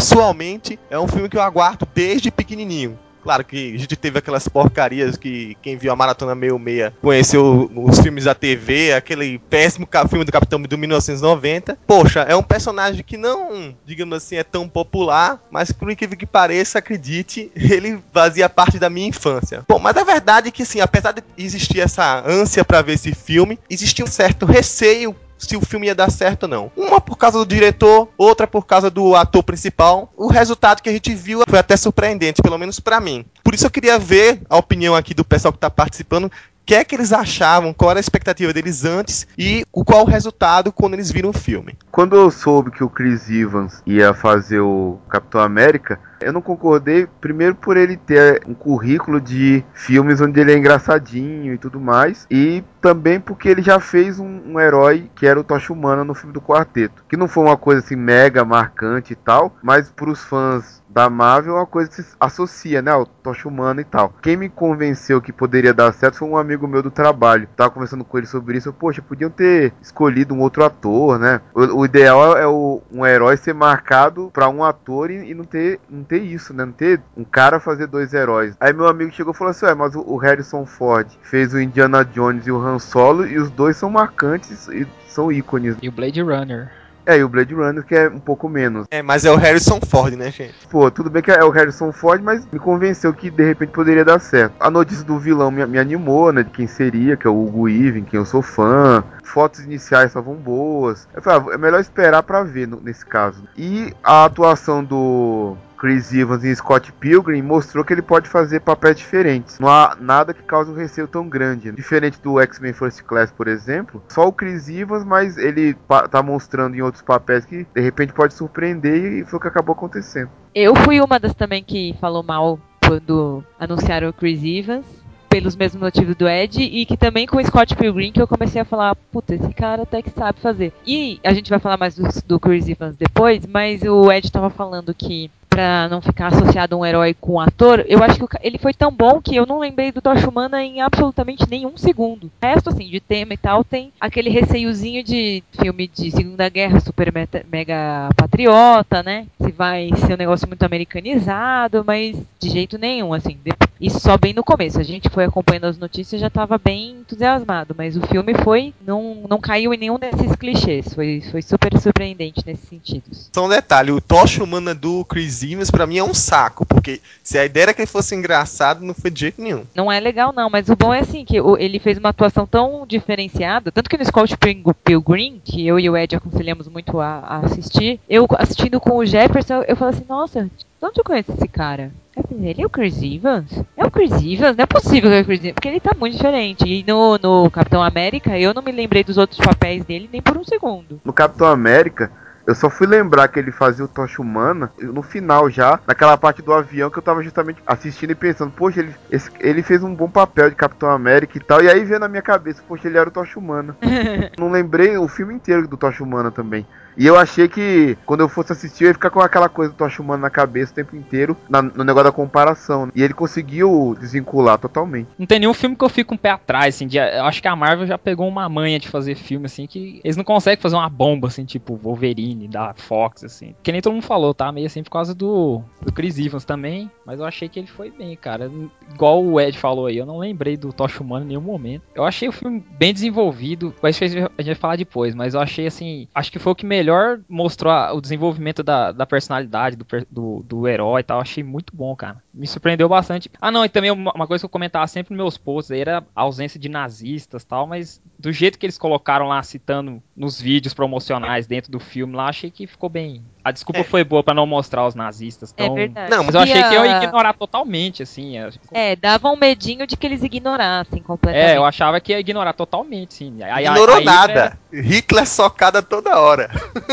Pessoalmente, 0.00 0.78
é 0.88 0.98
um 0.98 1.06
filme 1.06 1.28
que 1.28 1.36
eu 1.36 1.42
aguardo 1.42 1.86
desde 1.94 2.30
pequenininho. 2.30 2.98
Claro 3.22 3.44
que 3.44 3.74
a 3.74 3.78
gente 3.78 3.94
teve 3.96 4.18
aquelas 4.18 4.48
porcarias 4.48 5.18
que 5.18 5.54
quem 5.60 5.76
viu 5.76 5.92
a 5.92 5.96
Maratona 5.96 6.34
Meio 6.34 6.58
Meia 6.58 6.94
conheceu 7.02 7.70
os 7.76 7.98
filmes 8.00 8.24
da 8.24 8.34
TV, 8.34 8.94
aquele 8.94 9.38
péssimo 9.38 9.86
filme 10.08 10.24
do 10.24 10.32
Capitão 10.32 10.58
do 10.58 10.78
1990. 10.78 11.78
Poxa, 11.86 12.20
é 12.20 12.34
um 12.34 12.42
personagem 12.42 13.04
que 13.04 13.18
não, 13.18 13.74
digamos 13.84 14.16
assim, 14.16 14.36
é 14.36 14.42
tão 14.42 14.66
popular, 14.66 15.38
mas 15.50 15.70
por 15.70 15.90
incrível 15.90 16.16
que 16.16 16.24
pareça, 16.24 16.78
acredite, 16.78 17.52
ele 17.54 18.02
fazia 18.10 18.48
parte 18.48 18.78
da 18.78 18.88
minha 18.88 19.08
infância. 19.08 19.66
Bom, 19.68 19.78
mas 19.78 19.98
a 19.98 20.02
verdade 20.02 20.48
é 20.48 20.50
que, 20.50 20.62
assim, 20.62 20.80
apesar 20.80 21.12
de 21.12 21.22
existir 21.36 21.80
essa 21.80 22.26
ânsia 22.26 22.64
para 22.64 22.80
ver 22.80 22.94
esse 22.94 23.14
filme, 23.14 23.58
existia 23.68 24.02
um 24.02 24.08
certo 24.08 24.46
receio 24.46 25.14
se 25.40 25.56
o 25.56 25.60
filme 25.60 25.86
ia 25.86 25.94
dar 25.94 26.10
certo 26.10 26.44
ou 26.44 26.48
não. 26.48 26.72
Uma 26.76 27.00
por 27.00 27.16
causa 27.16 27.38
do 27.38 27.46
diretor, 27.46 28.08
outra 28.16 28.46
por 28.46 28.66
causa 28.66 28.90
do 28.90 29.16
ator 29.16 29.42
principal. 29.42 30.12
O 30.16 30.28
resultado 30.28 30.82
que 30.82 30.88
a 30.88 30.92
gente 30.92 31.14
viu 31.14 31.42
foi 31.48 31.58
até 31.58 31.76
surpreendente, 31.76 32.42
pelo 32.42 32.58
menos 32.58 32.78
para 32.78 33.00
mim. 33.00 33.24
Por 33.42 33.54
isso 33.54 33.66
eu 33.66 33.70
queria 33.70 33.98
ver 33.98 34.42
a 34.48 34.56
opinião 34.56 34.94
aqui 34.94 35.14
do 35.14 35.24
pessoal 35.24 35.52
que 35.52 35.56
está 35.56 35.70
participando. 35.70 36.26
O 36.26 36.30
que 36.66 36.74
é 36.74 36.84
que 36.84 36.94
eles 36.94 37.12
achavam, 37.12 37.72
qual 37.72 37.90
era 37.90 37.98
a 37.98 38.00
expectativa 38.00 38.52
deles 38.52 38.84
antes 38.84 39.26
e 39.36 39.64
qual 39.72 40.02
o 40.02 40.08
resultado 40.08 40.70
quando 40.70 40.94
eles 40.94 41.10
viram 41.10 41.30
o 41.30 41.32
filme. 41.32 41.76
Quando 41.90 42.14
eu 42.14 42.30
soube 42.30 42.70
que 42.70 42.84
o 42.84 42.88
Chris 42.88 43.28
Evans 43.28 43.82
ia 43.84 44.14
fazer 44.14 44.60
o 44.60 44.98
Capitão 45.08 45.40
América, 45.40 45.98
Eu 46.20 46.32
não 46.32 46.42
concordei, 46.42 47.06
primeiro 47.20 47.54
por 47.54 47.76
ele 47.76 47.96
ter 47.96 48.42
um 48.46 48.54
currículo 48.54 49.20
de 49.20 49.64
filmes 49.72 50.20
onde 50.20 50.40
ele 50.40 50.52
é 50.52 50.56
engraçadinho 50.56 51.54
e 51.54 51.58
tudo 51.58 51.80
mais, 51.80 52.26
e 52.30 52.62
também 52.80 53.20
porque 53.20 53.48
ele 53.48 53.62
já 53.62 53.78
fez 53.78 54.18
um, 54.18 54.40
um 54.46 54.60
herói 54.60 55.10
que 55.14 55.26
era 55.26 55.38
o 55.38 55.44
Tocha 55.44 55.72
Humana 55.72 56.04
no 56.04 56.14
filme 56.14 56.32
do 56.32 56.40
Quarteto, 56.40 57.04
que 57.08 57.16
não 57.16 57.28
foi 57.28 57.44
uma 57.44 57.56
coisa 57.56 57.80
assim 57.80 57.96
mega 57.96 58.44
marcante 58.44 59.12
e 59.12 59.16
tal, 59.16 59.54
mas 59.62 59.90
para 59.90 60.10
os 60.10 60.22
fãs 60.22 60.80
da 60.90 61.08
Marvel 61.08 61.56
é 61.56 61.60
uma 61.60 61.66
coisa 61.66 61.88
que 61.88 62.02
se 62.02 62.16
associa, 62.18 62.82
né, 62.82 62.90
ao 62.90 63.06
Tocha 63.06 63.48
Humana 63.48 63.80
e 63.80 63.84
tal. 63.84 64.12
Quem 64.20 64.36
me 64.36 64.48
convenceu 64.48 65.20
que 65.20 65.32
poderia 65.32 65.72
dar 65.72 65.92
certo 65.92 66.18
foi 66.18 66.28
um 66.28 66.36
amigo 66.36 66.66
meu 66.66 66.82
do 66.82 66.90
trabalho. 66.90 67.48
Tava 67.56 67.70
conversando 67.70 68.04
com 68.04 68.18
ele 68.18 68.26
sobre 68.26 68.58
isso. 68.58 68.68
Eu, 68.68 68.72
Poxa, 68.72 69.00
podiam 69.00 69.30
ter 69.30 69.72
escolhido 69.80 70.34
um 70.34 70.40
outro 70.40 70.64
ator, 70.64 71.18
né? 71.18 71.40
O, 71.54 71.80
o 71.80 71.84
ideal 71.84 72.36
é 72.36 72.46
o, 72.46 72.82
um 72.90 73.06
herói 73.06 73.36
ser 73.36 73.54
marcado 73.54 74.30
para 74.32 74.48
um 74.48 74.64
ator 74.64 75.10
e, 75.10 75.30
e, 75.30 75.34
não 75.34 75.44
ter 75.44 75.78
não 75.88 76.02
ter 76.10 76.22
isso, 76.24 76.52
né? 76.52 76.64
Não 76.64 76.72
ter 76.72 77.00
um 77.16 77.22
cara 77.22 77.60
fazer 77.60 77.86
dois 77.86 78.12
heróis. 78.12 78.56
Aí 78.58 78.72
meu 78.72 78.88
amigo 78.88 79.12
chegou 79.12 79.32
e 79.32 79.36
falou 79.36 79.52
assim: 79.52 79.64
"Ué, 79.64 79.74
mas 79.74 79.94
o, 79.94 80.16
Harrison 80.16 80.66
Ford 80.66 81.06
fez 81.22 81.54
o 81.54 81.60
Indiana 81.60 82.04
Jones 82.04 82.48
e 82.48 82.50
o 82.50 82.60
Han 82.60 82.80
Solo 82.80 83.24
e 83.24 83.38
os 83.38 83.48
dois 83.50 83.76
são 83.76 83.88
marcantes 83.88 84.66
e 84.68 84.84
são 85.06 85.30
ícones. 85.30 85.76
E 85.80 85.88
o 85.88 85.92
Blade 85.92 86.20
Runner. 86.20 86.68
É, 87.06 87.16
e 87.16 87.24
o 87.24 87.28
Blade 87.28 87.54
Runner 87.54 87.84
que 87.84 87.94
é 87.94 88.08
um 88.08 88.18
pouco 88.18 88.48
menos. 88.48 88.86
É, 88.90 89.02
mas 89.02 89.24
é 89.24 89.30
o 89.30 89.36
Harrison 89.36 89.78
Ford, 89.80 90.14
né, 90.14 90.30
gente? 90.30 90.54
Pô, 90.68 90.90
tudo 90.90 91.08
bem 91.08 91.22
que 91.22 91.30
é 91.30 91.42
o 91.44 91.50
Harrison 91.50 91.92
Ford, 91.92 92.20
mas 92.22 92.44
me 92.52 92.58
convenceu 92.58 93.14
que 93.14 93.30
de 93.30 93.44
repente 93.44 93.70
poderia 93.70 94.04
dar 94.04 94.18
certo. 94.18 94.54
A 94.58 94.70
notícia 94.70 95.04
do 95.04 95.18
vilão 95.18 95.50
me, 95.50 95.64
me 95.66 95.78
animou, 95.78 96.32
né, 96.32 96.42
de 96.42 96.50
quem 96.50 96.66
seria, 96.66 97.16
que 97.16 97.26
é 97.26 97.30
o 97.30 97.44
Hugo 97.44 97.68
Even, 97.68 98.04
quem 98.04 98.18
eu 98.18 98.26
sou 98.26 98.42
fã. 98.42 99.02
Fotos 99.22 99.60
iniciais 99.60 100.08
estavam 100.08 100.34
boas. 100.34 101.08
Eu 101.14 101.22
falei, 101.22 101.50
ah, 101.50 101.54
é 101.54 101.58
melhor 101.58 101.80
esperar 101.80 102.22
para 102.22 102.42
ver 102.42 102.66
no, 102.66 102.80
nesse 102.80 103.06
caso. 103.06 103.44
E 103.56 103.94
a 104.02 104.24
atuação 104.24 104.84
do 104.84 105.56
Chris 105.80 106.12
Evans 106.12 106.44
e 106.44 106.54
Scott 106.54 106.92
Pilgrim 106.92 107.40
mostrou 107.40 107.82
que 107.82 107.94
ele 107.94 108.02
pode 108.02 108.28
fazer 108.28 108.60
papéis 108.60 108.98
diferentes. 108.98 109.58
Não 109.58 109.66
há 109.66 109.96
nada 109.98 110.34
que 110.34 110.42
cause 110.42 110.70
um 110.70 110.74
receio 110.74 111.08
tão 111.08 111.26
grande. 111.26 111.72
Diferente 111.72 112.20
do 112.20 112.38
X-Men 112.38 112.74
First 112.74 113.02
Class, 113.04 113.32
por 113.32 113.48
exemplo, 113.48 114.02
só 114.06 114.28
o 114.28 114.32
Chris 114.32 114.68
Evans, 114.68 115.06
mas 115.06 115.38
ele 115.38 115.74
tá 116.10 116.22
mostrando 116.22 116.76
em 116.76 116.82
outros 116.82 117.02
papéis 117.02 117.46
que 117.46 117.66
de 117.74 117.80
repente 117.80 118.12
pode 118.12 118.34
surpreender 118.34 119.22
e 119.22 119.24
foi 119.24 119.38
o 119.38 119.40
que 119.40 119.48
acabou 119.48 119.72
acontecendo. 119.72 120.30
Eu 120.54 120.76
fui 120.76 121.00
uma 121.00 121.18
das 121.18 121.32
também 121.32 121.64
que 121.64 121.96
falou 121.98 122.22
mal 122.22 122.60
quando 122.86 123.42
anunciaram 123.58 124.10
o 124.10 124.12
Chris 124.12 124.44
Evans 124.44 124.84
pelos 125.30 125.56
mesmos 125.56 125.80
motivos 125.80 126.14
do 126.14 126.28
Ed 126.28 126.60
e 126.60 126.84
que 126.84 126.96
também 126.96 127.26
com 127.26 127.38
o 127.38 127.44
Scott 127.44 127.74
Pilgrim 127.74 128.12
que 128.12 128.20
eu 128.20 128.28
comecei 128.28 128.60
a 128.60 128.66
falar, 128.66 128.94
puta, 129.10 129.34
esse 129.34 129.54
cara 129.54 129.84
até 129.84 130.02
que 130.02 130.10
sabe 130.10 130.40
fazer. 130.40 130.74
E 130.86 131.18
a 131.24 131.32
gente 131.32 131.48
vai 131.48 131.58
falar 131.58 131.78
mais 131.78 131.94
do, 131.94 132.06
do 132.26 132.38
Chris 132.38 132.68
Evans 132.68 132.96
depois, 132.98 133.46
mas 133.46 133.80
o 133.82 134.12
Ed 134.12 134.30
tava 134.30 134.50
falando 134.50 134.92
que 134.92 135.30
para 135.50 135.88
não 135.88 136.00
ficar 136.00 136.28
associado 136.28 136.78
um 136.78 136.86
herói 136.86 137.12
com 137.12 137.34
um 137.34 137.40
ator, 137.40 137.84
eu 137.88 138.02
acho 138.04 138.26
que 138.26 138.36
ele 138.40 138.56
foi 138.56 138.72
tão 138.72 138.92
bom 138.92 139.20
que 139.20 139.34
eu 139.34 139.44
não 139.44 139.58
lembrei 139.58 139.90
do 139.90 140.00
Tocha 140.00 140.28
Humana 140.28 140.62
em 140.62 140.80
absolutamente 140.80 141.44
nenhum 141.50 141.76
segundo. 141.76 142.24
O 142.28 142.30
resto, 142.40 142.70
assim, 142.70 142.88
de 142.88 143.00
tema 143.00 143.34
e 143.34 143.36
tal, 143.36 143.64
tem 143.64 143.92
aquele 144.00 144.30
receiozinho 144.30 145.02
de 145.02 145.42
filme 145.60 145.88
de 145.88 146.10
Segunda 146.12 146.48
Guerra 146.48 146.78
super 146.78 147.12
mega 147.50 148.08
patriota, 148.16 149.02
né? 149.02 149.26
Se 149.42 149.50
vai 149.50 149.90
ser 150.06 150.14
um 150.14 150.18
negócio 150.18 150.46
muito 150.46 150.62
americanizado, 150.62 151.84
mas 151.84 152.16
de 152.38 152.48
jeito 152.48 152.78
nenhum, 152.78 153.12
assim. 153.12 153.36
Isso 153.80 153.98
só 153.98 154.16
bem 154.16 154.32
no 154.32 154.44
começo. 154.44 154.78
A 154.78 154.84
gente 154.84 155.08
foi 155.08 155.24
acompanhando 155.24 155.64
as 155.64 155.78
notícias 155.78 156.20
já 156.20 156.26
estava 156.26 156.58
bem 156.58 156.98
entusiasmado, 157.00 157.74
mas 157.76 157.96
o 157.96 158.02
filme 158.02 158.34
foi. 158.44 158.74
Não, 158.86 159.24
não 159.28 159.40
caiu 159.40 159.72
em 159.74 159.78
nenhum 159.78 159.98
desses 159.98 160.36
clichês. 160.36 160.92
Foi, 160.94 161.22
foi 161.30 161.42
super 161.42 161.76
surpreendente 161.80 162.42
nesse 162.46 162.66
sentido. 162.66 163.04
Só 163.10 163.46
um 163.46 163.48
detalhe: 163.48 163.90
o 163.90 164.00
Tocha 164.00 164.44
Humana 164.44 164.74
do 164.74 165.04
Chris 165.04 165.39
Evans, 165.42 165.70
pra 165.70 165.86
mim, 165.86 165.98
é 165.98 166.04
um 166.04 166.14
saco. 166.14 166.64
Porque 166.66 167.00
se 167.22 167.38
a 167.38 167.44
ideia 167.44 167.64
era 167.64 167.74
que 167.74 167.80
ele 167.80 167.86
fosse 167.86 168.14
engraçado, 168.14 168.84
não 168.84 168.94
foi 168.94 169.10
de 169.10 169.20
jeito 169.20 169.40
nenhum. 169.40 169.64
Não 169.74 169.90
é 169.90 169.98
legal, 170.00 170.32
não. 170.32 170.50
Mas 170.50 170.68
o 170.68 170.76
bom 170.76 170.92
é 170.92 171.00
assim, 171.00 171.24
que 171.24 171.36
ele 171.58 171.78
fez 171.78 171.98
uma 171.98 172.10
atuação 172.10 172.46
tão 172.46 172.86
diferenciada. 172.86 173.70
Tanto 173.70 173.90
que 173.90 173.98
no 173.98 174.04
Scott 174.04 174.36
Pilgrim, 174.84 175.40
que 175.44 175.66
eu 175.66 175.78
e 175.78 175.88
o 175.88 175.96
Ed 175.96 176.16
aconselhamos 176.16 176.68
muito 176.68 177.00
a, 177.00 177.18
a 177.18 177.36
assistir, 177.46 178.00
eu 178.08 178.26
assistindo 178.38 178.80
com 178.80 178.96
o 178.96 179.06
Jefferson, 179.06 179.62
eu 179.66 179.76
falei 179.76 179.94
assim, 179.94 180.06
nossa, 180.08 180.44
de 180.44 180.86
onde 180.86 181.00
eu 181.00 181.04
conheço 181.04 181.32
esse 181.32 181.48
cara? 181.48 181.90
Ele 182.30 182.62
é 182.62 182.66
o 182.66 182.70
Chris 182.70 183.00
Evans? 183.02 183.50
É 183.76 183.84
o 183.84 183.90
Chris 183.90 184.12
Evans? 184.12 184.56
Não 184.56 184.64
é 184.64 184.66
possível 184.66 185.10
que 185.10 185.16
é 185.16 185.20
o 185.20 185.24
Chris 185.24 185.40
Evans, 185.40 185.54
porque 185.54 185.68
ele 185.68 185.80
tá 185.80 185.94
muito 185.98 186.16
diferente. 186.16 186.64
E 186.66 186.84
no, 186.86 187.18
no 187.18 187.50
Capitão 187.50 187.82
América, 187.82 188.38
eu 188.38 188.52
não 188.52 188.62
me 188.62 188.72
lembrei 188.72 189.04
dos 189.04 189.16
outros 189.16 189.38
papéis 189.38 189.84
dele 189.84 190.08
nem 190.12 190.20
por 190.20 190.36
um 190.36 190.44
segundo. 190.44 191.00
No 191.04 191.12
Capitão 191.12 191.46
América, 191.46 192.10
eu 192.50 192.54
só 192.56 192.68
fui 192.68 192.84
lembrar 192.84 193.28
que 193.28 193.38
ele 193.38 193.52
fazia 193.52 193.84
o 193.84 193.88
Tocha 193.88 194.20
Humana 194.20 194.72
no 194.76 195.02
final 195.02 195.48
já, 195.48 195.78
naquela 195.86 196.16
parte 196.18 196.42
do 196.42 196.52
avião 196.52 196.90
que 196.90 196.98
eu 196.98 197.02
tava 197.02 197.22
justamente 197.22 197.62
assistindo 197.64 198.10
e 198.10 198.14
pensando, 198.16 198.50
poxa, 198.50 198.80
ele, 198.80 198.92
esse, 199.08 199.30
ele 199.38 199.62
fez 199.62 199.84
um 199.84 199.94
bom 199.94 200.10
papel 200.10 200.50
de 200.50 200.56
Capitão 200.56 200.90
América 200.90 201.38
e 201.38 201.40
tal. 201.40 201.62
E 201.62 201.70
aí 201.70 201.84
veio 201.84 202.00
na 202.00 202.08
minha 202.08 202.22
cabeça, 202.22 202.60
poxa, 202.66 202.88
ele 202.88 202.98
era 202.98 203.08
o 203.08 203.12
Tocha 203.12 203.38
Humana. 203.38 203.76
não 204.36 204.50
lembrei 204.50 204.98
o 204.98 205.06
filme 205.06 205.32
inteiro 205.32 205.68
do 205.68 205.76
Tocha 205.76 206.02
Humana 206.02 206.32
também. 206.32 206.66
E 207.00 207.06
eu 207.06 207.16
achei 207.16 207.48
que 207.48 207.96
quando 208.04 208.20
eu 208.20 208.28
fosse 208.28 208.52
assistir, 208.52 208.84
eu 208.84 208.88
ia 208.88 208.94
ficar 208.94 209.08
com 209.08 209.20
aquela 209.20 209.48
coisa 209.48 209.72
do 209.72 209.76
Tocha 209.76 210.02
Humana 210.02 210.24
na 210.24 210.30
cabeça 210.30 210.70
o 210.70 210.74
tempo 210.74 210.94
inteiro, 210.94 211.34
na, 211.48 211.62
no 211.62 211.82
negócio 211.82 212.04
da 212.04 212.12
comparação. 212.12 212.84
Né? 212.84 212.92
E 212.94 213.02
ele 213.02 213.14
conseguiu 213.14 213.96
desvincular 213.98 214.58
totalmente. 214.58 215.08
Não 215.18 215.24
tem 215.24 215.38
nenhum 215.38 215.54
filme 215.54 215.74
que 215.74 215.82
eu 215.82 215.88
fico 215.88 216.12
um 216.12 216.18
pé 216.18 216.28
atrás, 216.28 216.74
assim. 216.74 216.86
De, 216.86 216.98
eu 216.98 217.24
acho 217.24 217.40
que 217.40 217.48
a 217.48 217.56
Marvel 217.56 217.86
já 217.86 217.96
pegou 217.96 218.28
uma 218.28 218.46
manha 218.50 218.78
de 218.78 218.86
fazer 218.86 219.14
filme, 219.14 219.46
assim, 219.46 219.66
que 219.66 219.98
eles 220.04 220.14
não 220.14 220.24
conseguem 220.24 220.60
fazer 220.60 220.76
uma 220.76 220.90
bomba, 220.90 221.28
assim, 221.28 221.46
tipo 221.46 221.74
Wolverine, 221.74 222.46
da 222.46 222.74
Fox, 222.74 223.24
assim. 223.24 223.54
Que 223.62 223.72
nem 223.72 223.80
todo 223.80 223.94
mundo 223.94 224.02
falou, 224.02 224.34
tá? 224.34 224.52
Meio 224.52 224.66
assim 224.66 224.82
por 224.82 224.90
causa 224.90 225.14
do, 225.14 225.62
do 225.80 225.90
Chris 225.90 226.18
Evans 226.18 226.44
também. 226.44 226.90
Mas 227.06 227.18
eu 227.18 227.24
achei 227.24 227.48
que 227.48 227.58
ele 227.58 227.66
foi 227.66 227.90
bem, 227.90 228.14
cara. 228.14 228.50
Igual 228.92 229.24
o 229.24 229.40
Ed 229.40 229.56
falou 229.56 229.86
aí, 229.86 229.96
eu 229.96 230.04
não 230.04 230.18
lembrei 230.18 230.54
do 230.54 230.70
Tocha 230.70 231.02
Humana 231.02 231.24
em 231.24 231.28
nenhum 231.28 231.40
momento. 231.40 231.82
Eu 231.94 232.04
achei 232.04 232.28
o 232.28 232.32
filme 232.32 232.62
bem 232.78 232.92
desenvolvido. 232.92 233.74
Mas 233.82 233.98
a 234.02 234.06
gente 234.06 234.28
vai 234.44 234.54
falar 234.54 234.76
depois, 234.76 235.14
mas 235.14 235.32
eu 235.32 235.40
achei 235.40 235.66
assim. 235.66 236.06
Acho 236.14 236.30
que 236.30 236.38
foi 236.38 236.52
o 236.52 236.54
que 236.54 236.66
melhor 236.66 236.89
melhor 236.90 237.20
mostrou 237.28 237.72
a, 237.72 237.92
o 237.92 238.00
desenvolvimento 238.00 238.62
da, 238.62 238.90
da 238.90 239.06
personalidade 239.06 239.76
do, 239.76 239.86
do, 240.10 240.42
do, 240.42 240.68
herói 240.68 241.00
e 241.00 241.04
tal. 241.04 241.20
Achei 241.20 241.42
muito 241.42 241.74
bom, 241.74 241.94
cara. 241.94 242.22
Me 242.34 242.46
surpreendeu 242.46 242.88
bastante. 242.88 243.30
Ah, 243.40 243.50
não, 243.50 243.64
e 243.64 243.68
também 243.68 243.90
uma, 243.90 244.12
uma 244.12 244.26
coisa 244.26 244.42
que 244.42 244.46
eu 244.46 244.50
comentava 244.50 244.86
sempre 244.86 245.14
nos 245.14 245.22
meus 245.22 245.38
posts 245.38 245.70
era 245.70 246.04
a 246.14 246.22
ausência 246.22 246.58
de 246.58 246.68
nazistas 246.68 247.44
tal, 247.44 247.66
mas 247.66 248.02
do 248.18 248.32
jeito 248.32 248.58
que 248.58 248.66
eles 248.66 248.78
colocaram 248.78 249.28
lá, 249.28 249.42
citando 249.42 250.02
nos 250.16 250.40
vídeos 250.40 250.74
promocionais 250.74 251.46
dentro 251.46 251.70
do 251.70 251.78
filme 251.78 252.14
lá, 252.14 252.28
achei 252.28 252.50
que 252.50 252.66
ficou 252.66 252.88
bem. 252.88 253.22
A 253.42 253.50
desculpa 253.50 253.80
é. 253.80 253.84
foi 253.84 254.04
boa 254.04 254.22
para 254.22 254.34
não 254.34 254.46
mostrar 254.46 254.86
os 254.86 254.94
nazistas. 254.94 255.54
É 255.56 255.64
então... 255.64 255.76
É 255.76 255.78
verdade. 255.78 256.10
Não, 256.10 256.24
mas 256.24 256.34
eu 256.34 256.40
achei 256.40 256.62
que 256.62 256.74
eu 256.74 256.84
ia 256.84 256.96
ignorar 256.98 257.32
totalmente, 257.34 258.02
assim. 258.02 258.34
É, 258.72 258.94
dava 258.96 259.30
um 259.30 259.36
medinho 259.36 259.86
de 259.86 259.96
que 259.96 260.06
eles 260.06 260.22
ignorassem 260.22 261.02
completamente. 261.02 261.52
É, 261.52 261.56
eu 261.56 261.64
achava 261.64 262.00
que 262.00 262.12
ia 262.12 262.20
ignorar 262.20 262.52
totalmente, 262.52 263.14
sim. 263.14 263.42
Aí, 263.42 263.64
Ignorou 263.64 263.96
aí, 263.96 264.04
nada. 264.04 264.58
É... 264.72 264.80
Hitler 264.80 265.26
socada 265.26 265.82
toda 265.82 266.18
hora. 266.18 266.50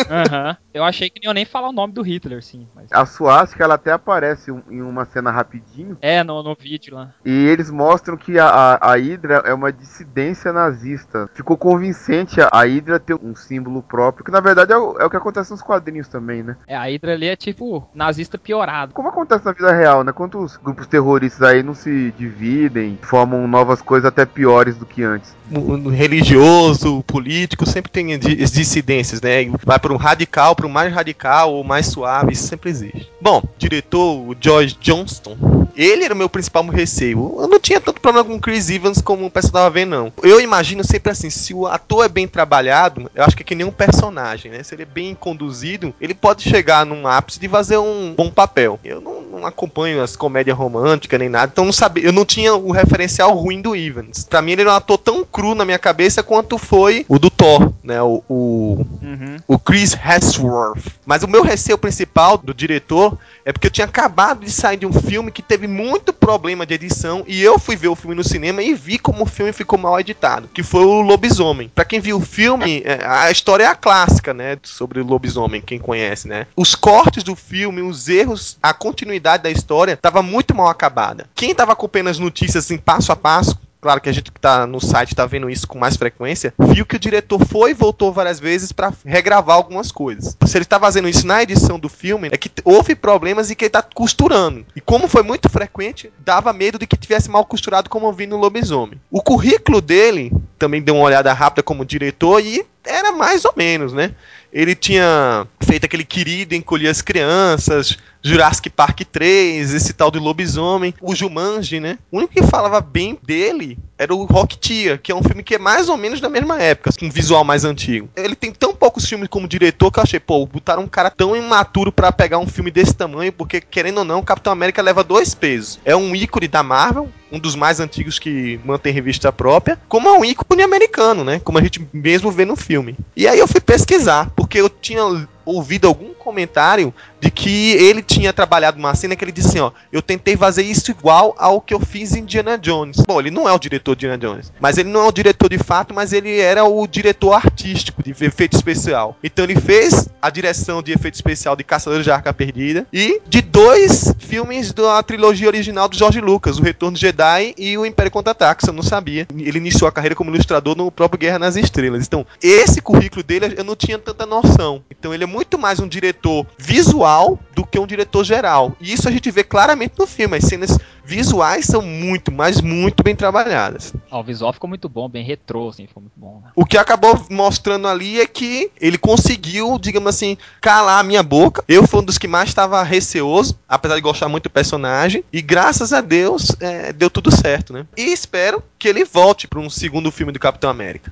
Aham. 0.10 0.50
Uhum. 0.50 0.67
Eu 0.78 0.84
achei 0.84 1.10
que 1.10 1.20
não 1.24 1.32
ia 1.32 1.34
nem 1.34 1.46
falar 1.46 1.70
o 1.70 1.74
nome 1.74 1.94
do 1.94 2.02
Hitler, 2.02 2.44
sim. 2.44 2.68
Mas... 2.76 2.92
A 2.92 3.06
suástica, 3.06 3.64
ela 3.64 3.74
até 3.76 3.92
aparece 3.92 4.52
em 4.70 4.82
uma 4.82 5.06
cena 5.06 5.32
rapidinho. 5.32 5.98
É, 6.02 6.24
no, 6.24 6.44
no 6.44 6.56
vídeo 6.56 6.96
lá. 6.96 7.14
E 7.26 7.32
eles 7.32 7.72
mostram 7.72 8.16
que 8.16 8.38
a, 8.38 8.48
a, 8.48 8.92
a 8.92 8.96
Hydra 8.96 9.42
é 9.46 9.54
uma 9.54 9.72
dissidência 9.72 10.54
nazista. 10.54 11.30
Ficou 11.34 11.58
convincente 11.58 12.40
a, 12.40 12.50
a 12.52 12.64
Hydra 12.64 13.00
ter 13.00 13.16
um 13.16 13.36
símbolo 13.36 13.82
próprio, 13.82 14.24
que 14.24 14.32
na 14.32 14.40
verdade 14.40 14.72
é 14.72 14.78
o, 14.78 14.98
é 15.00 15.06
o 15.06 15.10
que 15.10 15.18
acontece 15.18 15.52
nos 15.52 15.62
quadrinhos 15.62 16.08
também, 16.08 16.44
né? 16.44 16.56
É, 16.68 16.76
a 16.76 16.84
Hydra 16.84 17.14
ali 17.14 17.28
é 17.28 17.36
tipo 17.36 17.90
nazista 17.94 18.38
piorado. 18.38 18.94
Como 18.94 19.10
acontece 19.10 19.46
na 19.46 19.54
vida 19.54 19.72
real, 19.72 20.04
né? 20.04 20.12
Quantos 20.12 20.58
grupos 20.58 20.86
terroristas 20.86 21.42
aí 21.42 21.64
não 21.64 21.74
se 21.74 22.14
dividem, 22.18 23.00
formam 23.02 23.48
novas 23.48 23.82
coisas 23.82 24.08
até 24.08 24.26
piores 24.26 24.78
do 24.78 24.86
que 24.86 25.04
antes? 25.04 25.36
O 25.52 25.90
religioso, 25.90 27.00
o 27.00 27.04
político, 27.04 27.66
sempre 27.66 27.92
tem 27.92 28.18
dissidências, 28.20 29.22
né? 29.22 29.46
Vai 29.66 29.80
para 29.80 29.94
um 29.94 29.98
radical, 29.98 30.56
para 30.56 30.67
mais 30.68 30.94
radical 30.94 31.54
ou 31.54 31.64
mais 31.64 31.88
suave, 31.88 32.34
isso 32.34 32.48
sempre 32.48 32.70
existe. 32.70 33.12
Bom, 33.22 33.42
diretor, 33.58 34.16
o 34.16 34.36
George 34.40 34.78
Johnston, 34.82 35.38
ele 35.76 36.04
era 36.04 36.14
o 36.14 36.18
meu 36.18 36.30
principal 36.30 36.66
receio. 36.68 37.36
Eu 37.40 37.48
não 37.48 37.60
tinha 37.60 37.80
tanto 37.80 38.02
problema 38.02 38.28
com 38.28 38.36
o 38.36 38.40
Chris 38.40 38.70
Evans 38.70 39.02
como 39.02 39.26
o 39.26 39.32
pessoal 39.32 39.54
tava 39.54 39.70
vendo, 39.70 39.90
não. 39.92 40.14
Eu 40.24 40.42
imagino 40.42 40.84
sempre 40.84 41.12
assim, 41.12 41.30
se 41.30 41.54
o 41.54 41.68
ator 41.68 42.06
é 42.06 42.10
bem 42.10 42.28
trabalhado, 42.28 43.10
eu 43.14 43.24
acho 43.24 43.36
que 43.36 43.44
é 43.44 43.46
que 43.46 43.56
nem 43.56 43.66
um 43.66 43.72
personagem, 43.72 44.52
né? 44.52 44.64
Se 44.64 44.74
ele 44.74 44.84
é 44.84 44.86
bem 44.86 45.14
conduzido, 45.14 45.94
ele 46.02 46.14
pode 46.14 46.44
chegar 46.44 46.86
num 46.86 47.08
ápice 47.08 47.40
de 47.40 47.48
fazer 47.48 47.78
um 47.78 48.14
bom 48.16 48.32
papel. 48.32 48.80
Eu 48.84 49.00
não, 49.00 49.17
não 49.38 49.46
acompanho 49.48 50.02
as 50.02 50.16
comédias 50.16 50.58
românticas 50.58 51.20
nem 51.20 51.30
nada, 51.30 51.52
então 51.52 51.66
não 51.66 51.74
sabia, 51.74 52.04
eu 52.04 52.12
não 52.12 52.26
tinha 52.26 52.54
o 52.56 52.72
referencial 52.72 53.34
ruim 53.36 53.62
do 53.62 53.76
Evans. 53.76 54.26
Pra 54.30 54.42
mim 54.42 54.54
ele 54.54 54.62
era 54.62 54.72
um 54.72 54.76
ator 54.76 54.98
tão 54.98 55.24
cru 55.24 55.56
na 55.56 55.66
minha 55.66 55.80
cabeça 55.80 56.24
quanto 56.24 56.58
foi 56.58 57.06
o 57.08 57.20
do 57.20 57.30
Thor, 57.30 57.72
né? 57.84 58.02
O, 58.02 58.24
o, 58.28 58.86
Uhum. 59.02 59.38
o 59.48 59.58
Chris 59.60 59.94
Hemsworth. 59.94 60.84
Mas 61.06 61.24
o 61.24 61.28
meu 61.28 61.42
receio 61.44 61.78
principal 61.78 62.38
do 62.38 62.54
diretor 62.54 63.18
é 63.46 63.54
porque 63.54 63.68
eu 63.68 63.72
tinha 63.72 63.86
acabado 63.86 64.44
de 64.44 64.52
sair 64.52 64.78
de 64.78 64.86
um 64.86 64.94
filme 64.94 65.32
que 65.32 65.42
teve 65.42 65.68
muito 65.68 66.12
problema 66.12 66.66
de 66.66 66.74
edição 66.74 67.24
e 67.28 67.42
eu 67.42 67.58
fui 67.58 67.76
ver 67.76 67.88
o 67.88 67.96
filme 67.96 68.16
no 68.16 68.24
cinema 68.24 68.62
e 68.62 68.74
vi 68.74 68.98
como 69.00 69.24
o 69.24 69.28
filme 69.28 69.54
ficou 69.54 69.80
mal 69.80 70.00
editado, 70.00 70.50
que 70.54 70.64
foi 70.64 70.84
o 70.84 71.02
Lobisomem. 71.02 71.72
Pra 71.74 71.86
quem 71.86 72.00
viu 72.00 72.18
o 72.18 72.22
filme, 72.22 72.82
é, 72.86 73.06
a 73.06 73.32
história 73.32 73.64
é 73.64 73.68
a 73.68 73.76
clássica, 73.76 74.34
né, 74.34 74.58
sobre 74.64 75.00
o 75.00 75.06
lobisomem, 75.06 75.62
quem 75.62 75.80
conhece, 75.80 76.28
né? 76.28 76.48
Os 76.56 76.76
cortes 76.76 77.24
do 77.24 77.36
filme, 77.36 77.82
os 77.82 78.08
erros, 78.10 78.58
a 78.62 78.74
continuidade 78.74 79.27
da 79.36 79.52
história 79.52 79.98
tava 79.98 80.22
muito 80.24 80.56
mal 80.56 80.70
acabada. 80.70 81.26
Quem 81.36 81.54
tava 81.54 81.74
acompanhando 81.74 82.10
as 82.10 82.20
notícias 82.20 82.64
assim 82.64 82.78
passo 82.78 83.12
a 83.12 83.16
passo 83.16 83.60
Claro 83.80 84.02
que 84.02 84.10
a 84.10 84.12
gente 84.12 84.32
que 84.32 84.40
tá 84.40 84.66
no 84.66 84.82
site 84.82 85.16
tá 85.16 85.26
vendo 85.26 85.50
isso 85.50 85.68
com 85.68 85.78
mais 85.78 85.96
frequência, 85.96 86.54
viu 86.60 86.86
que 86.86 86.96
o 86.96 87.00
diretor 87.00 87.40
foi 87.46 87.72
e 87.72 87.76
voltou 87.76 88.12
várias 88.12 88.40
vezes 88.40 88.72
pra 88.72 88.92
regravar 89.06 89.56
algumas 89.56 89.92
coisas. 89.92 90.36
Se 90.46 90.58
ele 90.58 90.66
tá 90.66 90.80
fazendo 90.80 91.08
isso 91.08 91.28
na 91.28 91.44
edição 91.44 91.80
do 91.80 91.88
filme, 91.88 92.30
é 92.32 92.38
que 92.38 92.52
houve 92.66 92.96
problemas 92.96 93.50
e 93.50 93.56
que 93.56 93.66
ele 93.66 93.70
tá 93.70 93.82
costurando. 93.82 94.66
E 94.76 94.82
como 94.82 95.08
foi 95.08 95.22
muito 95.22 95.48
frequente, 95.48 96.12
dava 96.20 96.52
medo 96.54 96.80
de 96.80 96.88
que 96.88 96.98
tivesse 96.98 97.30
mal 97.30 97.46
costurado 97.46 97.90
como 97.90 98.08
eu 98.08 98.14
vi 98.14 98.26
no 98.26 98.38
Lobisomem. 98.38 99.00
O 99.12 99.22
currículo 99.22 99.80
dele, 99.80 100.32
também 100.58 100.82
deu 100.82 100.96
uma 100.96 101.06
olhada 101.06 101.32
rápida 101.32 101.62
como 101.62 101.86
diretor 101.86 102.44
e 102.44 102.66
era 102.88 103.12
mais 103.12 103.46
ou 103.46 103.54
menos, 103.56 103.94
né? 103.94 104.12
Ele 104.52 104.74
tinha 104.74 105.46
feito 105.62 105.86
aquele 105.86 106.06
querido 106.06 106.56
Encolher 106.56 106.90
as 106.90 107.02
Crianças, 107.02 107.98
Jurassic 108.22 108.70
Park 108.70 109.02
3, 109.12 109.74
esse 109.74 109.94
tal 109.94 110.10
de 110.10 110.20
Lobisomem, 110.20 110.94
o 111.02 111.14
Jumanji, 111.14 111.80
né? 111.80 112.00
O 112.12 112.18
único 112.18 112.34
que 112.34 112.44
falava 112.44 112.82
bem 112.82 113.20
dele 113.22 113.78
era 113.98 114.14
o 114.14 114.26
Rocketeer, 114.26 115.02
que 115.02 115.12
é 115.12 115.16
um 115.16 115.24
filme 115.24 115.44
que 115.44 115.56
é 115.56 115.58
mais 115.58 115.90
ou 115.90 115.98
menos 115.98 116.22
da 116.22 116.30
mesma 116.30 116.62
época, 116.62 116.92
com 116.98 117.06
um 117.06 117.10
visual 117.10 117.44
mais 117.44 117.64
antigo. 117.66 118.10
Ele 118.16 118.36
tem 118.36 118.52
tão 118.52 118.74
poucos 118.74 119.06
filmes 119.06 119.28
como 119.28 119.48
diretor 119.48 119.92
que 119.92 120.00
eu 120.00 120.04
achei, 120.04 120.20
pô, 120.20 120.46
botaram 120.46 120.84
um 120.84 120.88
cara 120.88 121.10
tão 121.10 121.36
imaturo 121.36 121.92
pra 121.92 122.12
pegar 122.12 122.38
um 122.38 122.48
filme 122.48 122.72
desse 122.72 122.94
tamanho, 122.94 123.32
porque 123.34 123.60
querendo 123.62 124.00
ou 124.00 124.06
não, 124.06 124.24
Capitão 124.24 124.54
América 124.54 124.82
leva 124.82 125.04
dois 125.04 125.34
pesos. 125.34 125.80
É 125.84 125.96
um 125.96 126.16
ícone 126.16 126.48
da 126.48 126.64
Marvel, 126.64 127.10
um 127.32 127.40
dos 127.40 127.56
mais 127.56 127.80
antigos 127.80 128.20
que 128.20 128.60
mantém 128.64 128.94
revista 128.94 129.32
própria, 129.32 129.80
como 129.88 130.08
é 130.08 130.18
um 130.18 130.26
ícone 130.26 130.64
americano, 130.64 131.24
né? 131.24 131.40
Como 131.44 131.58
a 131.58 131.62
gente 131.62 131.86
mesmo 131.92 132.32
vê 132.32 132.46
no 132.46 132.56
filme. 132.56 132.96
E 133.16 133.28
aí 133.28 133.40
eu 133.40 133.48
fui 133.48 133.60
pesquisar, 133.60 134.32
porque 134.36 134.60
eu 134.60 134.70
tinha 134.70 135.28
ouvido 135.48 135.88
algum 135.88 136.14
comentário 136.14 136.94
de 137.20 137.32
que 137.32 137.72
ele 137.72 138.04
tinha 138.04 138.32
trabalhado 138.32 138.78
uma 138.78 138.94
cena 138.94 139.16
que 139.16 139.24
ele 139.24 139.32
disse 139.32 139.50
assim, 139.50 139.60
ó, 139.60 139.72
eu 139.92 140.02
tentei 140.02 140.36
fazer 140.36 140.64
isso 140.64 140.92
igual 140.92 141.34
ao 141.38 141.62
que 141.62 141.74
eu 141.74 141.80
fiz 141.80 142.16
em 142.16 142.20
Indiana 142.20 142.58
Jones. 142.58 142.98
Bom, 143.08 143.20
ele 143.20 143.32
não 143.32 143.48
é 143.48 143.54
o 143.54 143.60
diretor 143.60 143.96
de 143.96 144.06
Indiana 144.06 144.18
Jones, 144.18 144.52
mas 144.60 144.78
ele 144.78 144.90
não 144.90 145.02
é 145.02 145.08
o 145.08 145.12
diretor 145.12 145.50
de 145.50 145.58
fato, 145.58 145.94
mas 145.94 146.12
ele 146.12 146.40
era 146.40 146.66
o 146.66 146.86
diretor 146.86 147.34
artístico 147.34 148.04
de 148.04 148.12
efeito 148.12 148.56
especial. 148.56 149.18
Então 149.24 149.46
ele 149.46 149.60
fez 149.60 150.10
a 150.22 150.30
direção 150.30 150.84
de 150.84 150.92
efeito 150.92 151.16
especial 151.16 151.56
de 151.56 151.64
Caçadores 151.64 152.04
de 152.04 152.12
Arca 152.12 152.34
Perdida 152.34 152.86
e 152.92 153.22
de 153.28 153.42
dois 153.42 154.14
filmes 154.20 154.74
da 154.74 155.02
trilogia 155.02 155.48
original 155.48 155.88
do 155.88 155.96
George 155.96 156.20
Lucas, 156.20 156.60
O 156.60 156.64
Retorno 156.64 156.96
de 156.96 157.02
Jedi 157.02 157.56
e 157.58 157.78
O 157.78 157.86
Império 157.86 158.12
Contra-Ataque, 158.12 158.64
isso 158.64 158.70
eu 158.70 158.76
não 158.76 158.84
sabia. 158.84 159.28
Ele 159.36 159.58
iniciou 159.58 159.88
a 159.88 159.92
carreira 159.92 160.16
como 160.16 160.30
ilustrador 160.30 160.76
no 160.76 160.92
próprio 160.92 161.20
Guerra 161.20 161.40
nas 161.40 161.56
Estrelas. 161.56 162.06
Então, 162.06 162.26
esse 162.42 162.82
currículo 162.82 163.24
dele 163.24 163.56
eu 163.58 163.64
não 163.64 163.76
tinha 163.76 163.98
tanta 163.98 164.26
noção. 164.26 164.84
Então 164.92 165.14
ele 165.14 165.24
é 165.24 165.28
muito 165.28 165.37
mais 165.68 165.80
um 165.80 165.88
diretor 165.88 166.46
visual 166.58 167.40
do 167.54 167.66
que 167.66 167.80
um 167.80 167.88
diretor 167.88 168.24
geral. 168.24 168.76
E 168.80 168.94
isso 168.94 169.08
a 169.08 169.12
gente 169.12 169.30
vê 169.32 169.44
claramente 169.44 169.96
no 169.98 170.08
filme. 170.08 170.38
As 170.38 170.46
cenas 170.46 170.78
visuais 171.04 171.66
são 171.66 171.82
muito, 171.82 172.32
mas 172.32 172.62
muito 172.62 173.04
bem 173.04 173.16
trabalhadas. 173.16 173.94
Ó, 174.12 174.20
o 174.20 174.24
visual 174.24 174.54
ficou 174.54 174.68
muito 174.68 174.88
bom, 174.88 175.10
bem 175.10 175.24
retrô, 175.24 175.70
assim, 175.70 175.88
ficou 175.88 176.02
muito 176.02 176.14
bom. 176.16 176.42
Né? 176.44 176.52
O 176.56 176.66
que 176.66 176.78
acabou 176.78 177.26
mostrando 177.30 177.88
ali 177.88 178.20
é 178.20 178.28
que 178.28 178.70
ele 178.80 178.98
conseguiu, 178.98 179.80
digamos 179.80 180.10
assim, 180.10 180.38
calar 180.62 181.00
a 181.00 181.04
minha 181.04 181.24
boca. 181.24 181.64
Eu 181.68 181.88
fui 181.88 182.02
um 182.02 182.04
dos 182.04 182.18
que 182.18 182.28
mais 182.28 182.50
estava 182.50 182.84
receoso, 182.84 183.58
apesar 183.68 183.96
de 183.96 184.02
gostar 184.02 184.30
muito 184.30 184.44
do 184.44 184.50
personagem. 184.50 185.24
E 185.32 185.42
graças 185.42 185.94
a 185.94 186.02
Deus 186.02 186.56
é, 186.60 186.94
deu 186.94 187.10
tudo 187.10 187.36
certo, 187.36 187.74
né? 187.74 187.86
E 187.96 188.12
espero 188.12 188.62
que 188.78 188.88
ele 188.88 189.04
volte 189.04 189.48
para 189.48 189.60
um 189.60 189.70
segundo 189.70 190.12
filme 190.12 190.32
do 190.32 190.40
Capitão 190.40 190.70
América. 190.70 191.12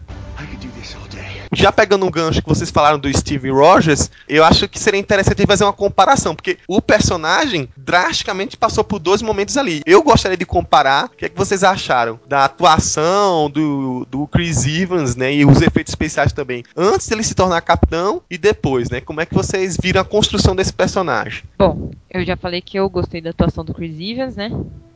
Já 1.55 1.71
pegando 1.71 2.05
um 2.05 2.11
gancho 2.11 2.41
que 2.41 2.49
vocês 2.49 2.69
falaram 2.69 2.99
do 2.99 3.11
Steve 3.17 3.49
Rogers, 3.49 4.11
eu 4.27 4.43
acho 4.43 4.67
que 4.67 4.77
seria 4.77 4.99
interessante 4.99 5.45
fazer 5.47 5.63
uma 5.63 5.71
comparação, 5.71 6.35
porque 6.35 6.57
o 6.67 6.81
personagem 6.81 7.69
drasticamente 7.77 8.57
passou 8.57 8.83
por 8.83 8.99
dois 8.99 9.21
momentos 9.21 9.55
ali. 9.55 9.81
Eu 9.85 10.03
gostaria 10.03 10.37
de 10.37 10.45
comparar 10.45 11.05
o 11.05 11.09
que 11.09 11.25
é 11.25 11.29
que 11.29 11.37
vocês 11.37 11.63
acharam 11.63 12.19
da 12.27 12.43
atuação 12.43 13.49
do, 13.49 14.05
do 14.11 14.27
Chris 14.27 14.65
Evans, 14.65 15.15
né, 15.15 15.33
e 15.33 15.45
os 15.45 15.61
efeitos 15.61 15.91
especiais 15.91 16.33
também, 16.33 16.63
antes 16.75 17.07
dele 17.07 17.23
se 17.23 17.33
tornar 17.33 17.61
capitão 17.61 18.21
e 18.29 18.37
depois, 18.37 18.89
né? 18.89 18.99
Como 18.99 19.21
é 19.21 19.25
que 19.25 19.33
vocês 19.33 19.77
viram 19.81 20.01
a 20.01 20.05
construção 20.05 20.55
desse 20.55 20.73
personagem? 20.73 21.43
Bom, 21.57 21.91
eu 22.11 22.25
já 22.25 22.35
falei 22.35 22.61
que 22.61 22.77
eu 22.77 22.89
gostei 22.89 23.21
da 23.21 23.29
atuação 23.29 23.63
do 23.63 23.73
Chris 23.73 23.95
Evans, 23.97 24.35
né? 24.35 24.51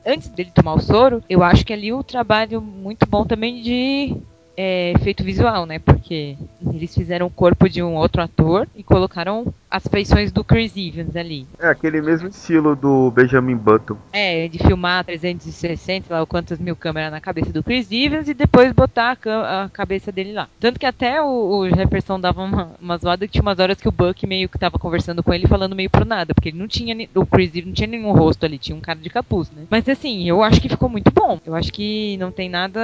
Antes 0.06 0.28
dele 0.30 0.52
tomar 0.54 0.74
o 0.74 0.82
soro, 0.82 1.24
eu 1.30 1.43
acho 1.43 1.65
que 1.65 1.74
ali 1.74 1.93
o 1.93 2.04
trabalho 2.04 2.62
muito 2.62 3.06
bom 3.06 3.26
também 3.26 3.62
de 3.62 4.17
é, 4.62 4.91
efeito 4.91 5.24
visual, 5.24 5.65
né? 5.65 5.80
Porque 5.80 6.36
eles 6.67 6.93
fizeram 6.93 7.28
o 7.28 7.30
corpo 7.30 7.69
de 7.69 7.82
um 7.82 7.95
outro 7.95 8.22
ator 8.22 8.67
e 8.76 8.84
colocaram 8.84 9.54
as 9.70 9.88
feições 9.88 10.32
do 10.32 10.44
Chris 10.44 10.74
Evans 10.76 11.16
ali. 11.16 11.48
É 11.60 11.68
aquele 11.68 12.02
mesmo 12.02 12.30
estilo 12.30 12.76
do 12.76 13.12
Benjamin 13.12 13.56
Button. 13.56 13.98
É, 14.12 14.48
de 14.48 14.58
filmar 14.58 15.06
360, 15.06 15.86
sei 15.86 16.04
lá, 16.10 16.24
o 16.24 16.28
quantas 16.28 16.60
mil 16.60 16.76
câmeras 16.76 17.12
na 17.12 17.22
cabeça 17.22 17.54
do 17.54 17.64
Chris 17.64 17.88
Evans 17.92 18.28
e 18.28 18.34
depois 18.34 18.72
botar 18.72 19.18
a, 19.26 19.64
a 19.64 19.70
cabeça 19.70 20.12
dele 20.12 20.34
lá. 20.34 20.48
Tanto 20.60 20.80
que 20.80 20.86
até 20.86 21.22
o, 21.22 21.60
o 21.60 21.70
Jefferson 21.70 22.20
dava 22.20 22.42
uma, 22.42 22.72
uma 22.82 22.98
zoada 22.98 23.28
que 23.28 23.34
tinha 23.34 23.42
umas 23.42 23.60
horas 23.60 23.80
que 23.80 23.88
o 23.88 23.92
Buck 23.92 24.26
meio 24.26 24.50
que 24.50 24.58
tava 24.58 24.80
conversando 24.80 25.22
com 25.22 25.34
ele 25.34 25.48
falando 25.48 25.76
meio 25.76 25.90
pro 25.90 26.06
nada, 26.06 26.34
porque 26.34 26.50
ele 26.50 26.58
não 26.58 26.68
tinha, 26.68 26.96
o 27.16 27.26
Chris 27.26 27.52
Evans 27.52 27.68
não 27.68 27.74
tinha 27.74 27.88
nenhum 27.88 28.12
rosto 28.12 28.46
ali, 28.46 28.58
tinha 28.58 28.76
um 28.76 28.82
cara 28.82 29.00
de 29.00 29.10
capuz, 29.10 29.52
né? 29.52 29.66
Mas 29.70 29.88
assim, 29.88 30.28
eu 30.28 30.42
acho 30.42 30.60
que 30.60 30.70
ficou 30.70 30.90
muito 30.90 31.12
bom. 31.12 31.40
Eu 31.46 31.54
acho 31.56 31.72
que 31.72 32.18
não 32.18 32.32
tem 32.32 32.50
nada 32.50 32.80